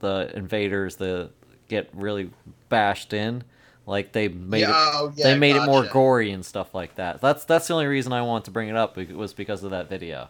the 0.00 0.30
invaders 0.34 0.96
the 0.96 1.30
get 1.68 1.88
really 1.94 2.30
bashed 2.68 3.14
in 3.14 3.42
like 3.86 4.12
they 4.12 4.28
made 4.28 4.60
yeah, 4.60 4.68
it 4.70 4.74
oh, 4.94 5.12
yeah, 5.16 5.24
they 5.32 5.38
made 5.38 5.56
it 5.56 5.64
more 5.64 5.82
gory 5.86 6.30
and 6.30 6.44
stuff 6.44 6.74
like 6.74 6.94
that 6.96 7.20
that's 7.22 7.44
that's 7.46 7.68
the 7.68 7.72
only 7.74 7.86
reason 7.86 8.12
I 8.12 8.20
wanted 8.22 8.44
to 8.46 8.50
bring 8.50 8.68
it 8.68 8.76
up 8.76 8.96
was 8.98 9.32
because 9.32 9.64
of 9.64 9.70
that 9.70 9.88
video 9.88 10.28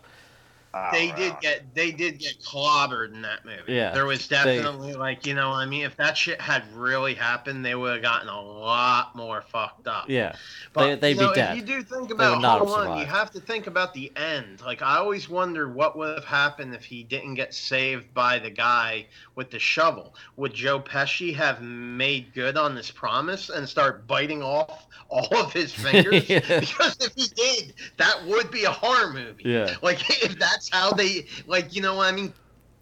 Oh, 0.77 0.89
they 0.93 1.13
did 1.13 1.35
get 1.41 1.75
they 1.75 1.93
did 1.93 2.19
get 2.19 2.41
clobbered 2.43 3.13
in 3.15 3.23
that 3.23 3.45
movie. 3.45 3.73
Yeah, 3.75 3.93
there 3.93 4.07
was 4.07 4.27
they- 4.27 4.37
definitely 4.59 4.95
like 4.95 5.25
you 5.27 5.35
know 5.35 5.51
what 5.51 5.57
I 5.59 5.67
mean 5.67 5.85
if 5.85 5.97
that 5.97 6.17
shit 6.17 6.41
had 6.41 6.65
really 6.75 7.15
happened, 7.15 7.65
they 7.65 7.75
would 7.75 7.93
have 7.93 8.03
gotten 8.03 8.29
a 8.29 8.41
lot 8.43 9.15
more 9.15 9.43
fucked 9.43 9.87
up. 9.87 10.09
yeah 10.09 10.35
But, 10.73 10.87
they- 10.87 10.95
they'd 10.97 11.11
you 11.13 11.19
be 11.21 11.25
know, 11.27 11.35
dead. 11.35 11.59
If 11.59 11.69
you 11.69 11.77
do 11.77 11.83
think 11.85 12.11
about 12.11 12.43
Home 12.43 12.69
Alone, 12.69 12.99
you 12.99 13.07
have 13.07 13.31
to 13.33 13.41
think 13.41 13.67
about 13.69 13.95
the 13.95 14.11
end. 14.17 14.63
Like 14.63 14.83
I 14.83 14.97
always 14.97 15.29
wonder 15.29 15.69
what 15.69 15.97
would 15.97 16.15
have 16.17 16.25
happened 16.25 16.75
if 16.75 16.85
he 16.85 17.05
didn't 17.05 17.35
get 17.35 17.55
saved 17.55 18.13
by 18.15 18.39
the 18.41 18.51
guy 18.51 19.07
with 19.37 19.51
the 19.51 19.59
shovel. 19.59 20.15
Would 20.37 20.55
Joe 20.55 20.81
Pesci 20.81 21.35
have 21.37 21.63
made 21.63 22.35
good 22.35 22.57
on 22.57 22.75
this 22.75 22.91
promise 22.91 23.49
and 23.51 23.69
start 23.69 24.07
biting 24.07 24.43
off 24.43 24.87
all 25.09 25.37
of 25.37 25.53
his 25.53 25.73
fingers? 25.85 26.29
Yeah. 26.29 26.41
Because 26.61 26.97
if 27.01 27.13
he 27.15 27.29
did, 27.29 27.75
that 27.99 28.25
would 28.27 28.51
be 28.51 28.65
a 28.65 28.71
horror 28.71 29.13
movie. 29.13 29.43
yeah 29.45 29.75
Like 29.83 30.01
if 30.25 30.39
that's 30.39 30.64
how 30.69 30.93
they 30.93 31.27
like, 31.47 31.75
you 31.75 31.83
know 31.83 31.97
what 31.97 32.13
I 32.13 32.13
mean? 32.13 32.33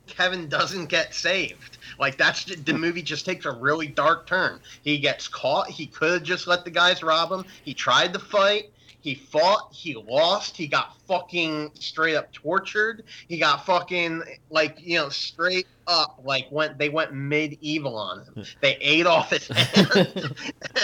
Kevin 0.06 0.48
doesn't 0.48 0.86
get 0.86 1.14
saved. 1.14 1.78
Like 1.98 2.16
that's 2.16 2.44
the 2.44 2.72
movie 2.74 3.02
just 3.02 3.24
takes 3.24 3.44
a 3.44 3.52
really 3.52 3.86
dark 3.86 4.26
turn. 4.26 4.60
He 4.82 4.98
gets 4.98 5.28
caught. 5.28 5.70
He 5.70 5.86
could 5.86 6.12
have 6.12 6.22
just 6.22 6.46
let 6.46 6.64
the 6.64 6.70
guys 6.70 7.02
rob 7.02 7.30
him. 7.30 7.44
He 7.64 7.74
tried 7.74 8.12
to 8.14 8.18
fight. 8.18 8.70
He 9.00 9.16
fought. 9.16 9.72
He 9.72 9.94
lost. 9.94 10.56
He 10.56 10.68
got 10.68 10.96
fucking 11.08 11.72
straight 11.74 12.14
up 12.14 12.32
tortured. 12.32 13.04
He 13.28 13.38
got 13.38 13.66
fucking 13.66 14.22
like 14.50 14.76
you 14.80 14.98
know 14.98 15.08
straight 15.08 15.66
up 15.86 16.20
like 16.24 16.46
went 16.50 16.78
they 16.78 16.88
went 16.88 17.12
medieval 17.12 17.96
on 17.96 18.20
him. 18.20 18.34
Hmm. 18.34 18.42
They 18.60 18.76
ate 18.80 19.06
off 19.06 19.30
his 19.30 19.48
hand 19.48 20.34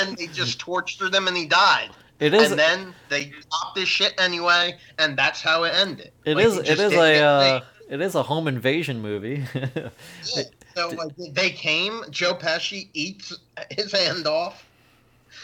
and 0.00 0.16
they 0.16 0.26
just 0.26 0.58
tortured 0.58 1.14
him 1.14 1.28
and 1.28 1.36
he 1.36 1.46
died. 1.46 1.90
It 2.20 2.34
is 2.34 2.50
and 2.50 2.58
then 2.58 2.94
they 3.08 3.32
stopped 3.40 3.74
this 3.74 3.88
shit 3.88 4.14
anyway, 4.18 4.76
and 4.98 5.16
that's 5.16 5.40
how 5.40 5.64
it 5.64 5.74
ended. 5.74 6.12
it 6.24 6.36
Like, 6.36 6.46
is 6.46 6.56
it 6.56 6.64
just 6.66 6.94
a 6.94 7.20
uh, 7.20 7.60
it 7.88 8.00
is 8.00 8.14
a 8.14 8.22
home 8.22 8.48
invasion 8.48 9.00
movie 9.00 9.44
Yeah. 9.54 10.42
So 10.74 10.90
like 10.90 11.12
they 11.32 11.50
came, 11.50 12.04
Joe 12.10 12.34
Pesci 12.34 12.88
eats 12.94 13.36
his 13.70 13.90
hand 13.90 14.26
off, 14.26 14.64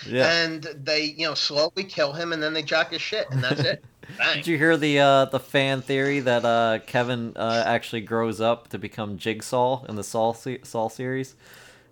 yeah 0.06 0.30
and 0.30 0.62
they 0.62 1.14
you 1.16 1.26
know 1.26 1.34
slowly 1.34 1.84
kill 1.84 2.12
him, 2.12 2.32
and 2.32 2.42
then 2.42 2.52
they 2.52 2.62
jack 2.62 2.90
his 2.92 3.02
shit, 3.02 3.26
and 3.30 3.42
that's 3.42 3.60
it. 3.60 3.84
Did 4.34 4.46
you 4.46 4.58
hear 4.58 4.76
the 4.76 5.00
uh, 5.00 5.24
the 5.26 5.40
fan 5.40 5.82
theory 5.82 6.20
that 6.20 6.44
uh, 6.44 6.78
Kevin 6.86 7.32
uh, 7.36 7.64
actually 7.66 8.02
grows 8.02 8.40
up 8.40 8.68
to 8.68 8.78
become 8.78 9.16
Jigsaw 9.18 9.84
in 9.86 9.96
the 9.96 10.04
Saw 10.04 10.32
se- 10.32 10.60
Saw 10.62 10.88
series? 10.88 11.34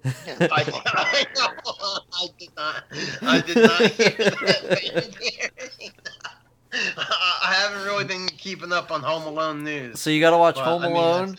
I, 0.05 0.49
I, 0.53 0.65
did 2.39 2.51
not. 2.57 2.85
I 3.23 3.41
did 3.41 3.57
not. 3.57 3.93
I 6.75 7.53
haven't 7.53 7.85
really 7.85 8.05
been 8.05 8.27
keeping 8.29 8.73
up 8.73 8.91
on 8.91 9.03
Home 9.03 9.23
Alone 9.25 9.63
news. 9.65 10.01
So 10.01 10.11
you 10.11 10.21
got 10.21 10.31
to 10.31 10.39
watch 10.39 10.57
but, 10.57 10.65
Home 10.65 10.83
I 10.83 10.87
mean, 10.89 10.97
Alone 10.97 11.37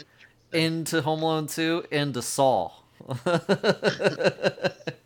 into 0.54 1.02
Home 1.02 1.24
Alone 1.24 1.48
Two 1.48 1.84
into 1.92 2.22
Saw. 2.22 2.72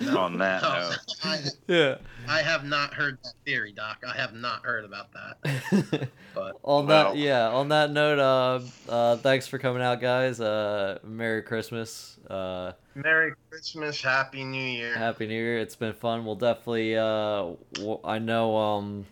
On 0.16 0.38
that 0.38 0.62
No, 0.62 0.68
note, 0.90 0.98
I, 1.22 1.38
yeah. 1.68 1.94
I 2.28 2.42
have 2.42 2.64
not 2.64 2.94
heard 2.94 3.18
that 3.22 3.34
theory, 3.44 3.72
Doc. 3.72 4.02
I 4.06 4.16
have 4.16 4.32
not 4.34 4.64
heard 4.64 4.84
about 4.84 5.08
that. 5.12 6.08
But 6.34 6.56
on 6.64 6.86
Well. 6.88 7.12
that, 7.12 7.16
yeah. 7.16 7.48
On 7.50 7.68
that 7.68 7.92
note, 7.92 8.18
uh, 8.18 8.58
uh, 8.90 9.16
thanks 9.18 9.46
for 9.46 9.56
coming 9.58 9.82
out, 9.82 10.00
guys. 10.00 10.40
Uh, 10.40 10.98
Merry 11.04 11.42
Christmas. 11.42 12.18
Uh, 12.28 12.72
Merry 12.96 13.34
Christmas, 13.50 14.00
Happy 14.02 14.42
New 14.42 14.60
Year. 14.60 14.94
Happy 14.98 15.28
New 15.28 15.34
Year. 15.34 15.58
It's 15.58 15.76
been 15.76 15.92
fun. 15.92 16.24
We'll 16.24 16.34
definitely. 16.34 16.96
Uh, 16.96 17.52
w- 17.74 18.00
I 18.02 18.18
know. 18.18 18.56
Um, 18.56 19.06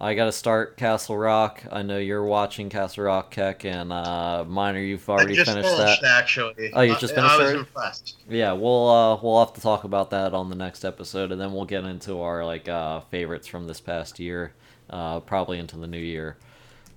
I 0.00 0.14
got 0.14 0.24
to 0.24 0.32
start 0.32 0.76
Castle 0.76 1.16
Rock. 1.16 1.62
I 1.70 1.82
know 1.82 1.98
you're 1.98 2.24
watching 2.24 2.68
Castle 2.68 3.04
Rock, 3.04 3.30
Keck, 3.30 3.64
and 3.64 3.92
uh, 3.92 4.44
Minor. 4.46 4.80
You've 4.80 5.08
already 5.08 5.34
I 5.34 5.36
just 5.36 5.50
finished, 5.52 5.76
finished, 5.76 6.02
that. 6.02 6.18
actually. 6.18 6.72
Oh, 6.72 6.80
you 6.82 6.94
I- 6.94 6.98
just 6.98 7.12
I, 7.12 7.16
finished 7.16 7.32
was 7.38 7.40
already? 7.44 7.58
impressed. 7.60 8.16
Yeah, 8.28 8.52
we'll 8.52 8.88
uh, 8.90 9.16
we'll 9.22 9.38
have 9.44 9.54
to 9.54 9.60
talk 9.60 9.84
about 9.84 10.10
that 10.10 10.34
on 10.34 10.50
the 10.50 10.56
next 10.56 10.84
episode, 10.84 11.30
and 11.30 11.40
then 11.40 11.52
we'll 11.52 11.64
get 11.64 11.84
into 11.84 12.20
our 12.20 12.44
like 12.44 12.68
uh, 12.68 13.00
favorites 13.02 13.46
from 13.46 13.68
this 13.68 13.80
past 13.80 14.18
year, 14.18 14.52
uh, 14.90 15.20
probably 15.20 15.58
into 15.60 15.76
the 15.76 15.86
new 15.86 15.98
year. 15.98 16.36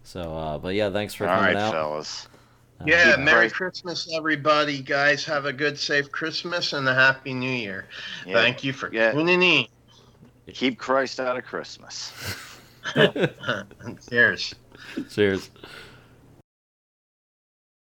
So, 0.03 0.21
uh, 0.35 0.57
but 0.57 0.73
yeah, 0.73 0.89
thanks 0.89 1.13
for 1.13 1.27
All 1.27 1.35
coming 1.35 1.55
right, 1.55 1.61
out. 1.63 1.73
fellas. 1.73 2.27
Uh, 2.81 2.85
Yeah, 2.87 3.15
keep 3.15 3.25
Merry 3.25 3.49
Christmas, 3.51 4.11
everybody. 4.15 4.81
Guys, 4.81 5.23
have 5.25 5.45
a 5.45 5.53
good, 5.53 5.77
safe 5.77 6.11
Christmas 6.11 6.73
and 6.73 6.87
a 6.89 6.95
Happy 6.95 7.33
New 7.35 7.51
Year. 7.51 7.85
Yeah, 8.25 8.33
Thank 8.41 8.63
you 8.63 8.73
for 8.73 8.91
Yeah. 8.91 9.11
tuning 9.11 9.41
in. 9.43 9.65
Keep 10.51 10.79
Christ 10.79 11.19
out 11.19 11.37
of 11.37 11.43
Christmas. 11.45 12.11
Cheers. 14.09 14.55
Cheers. 15.09 15.49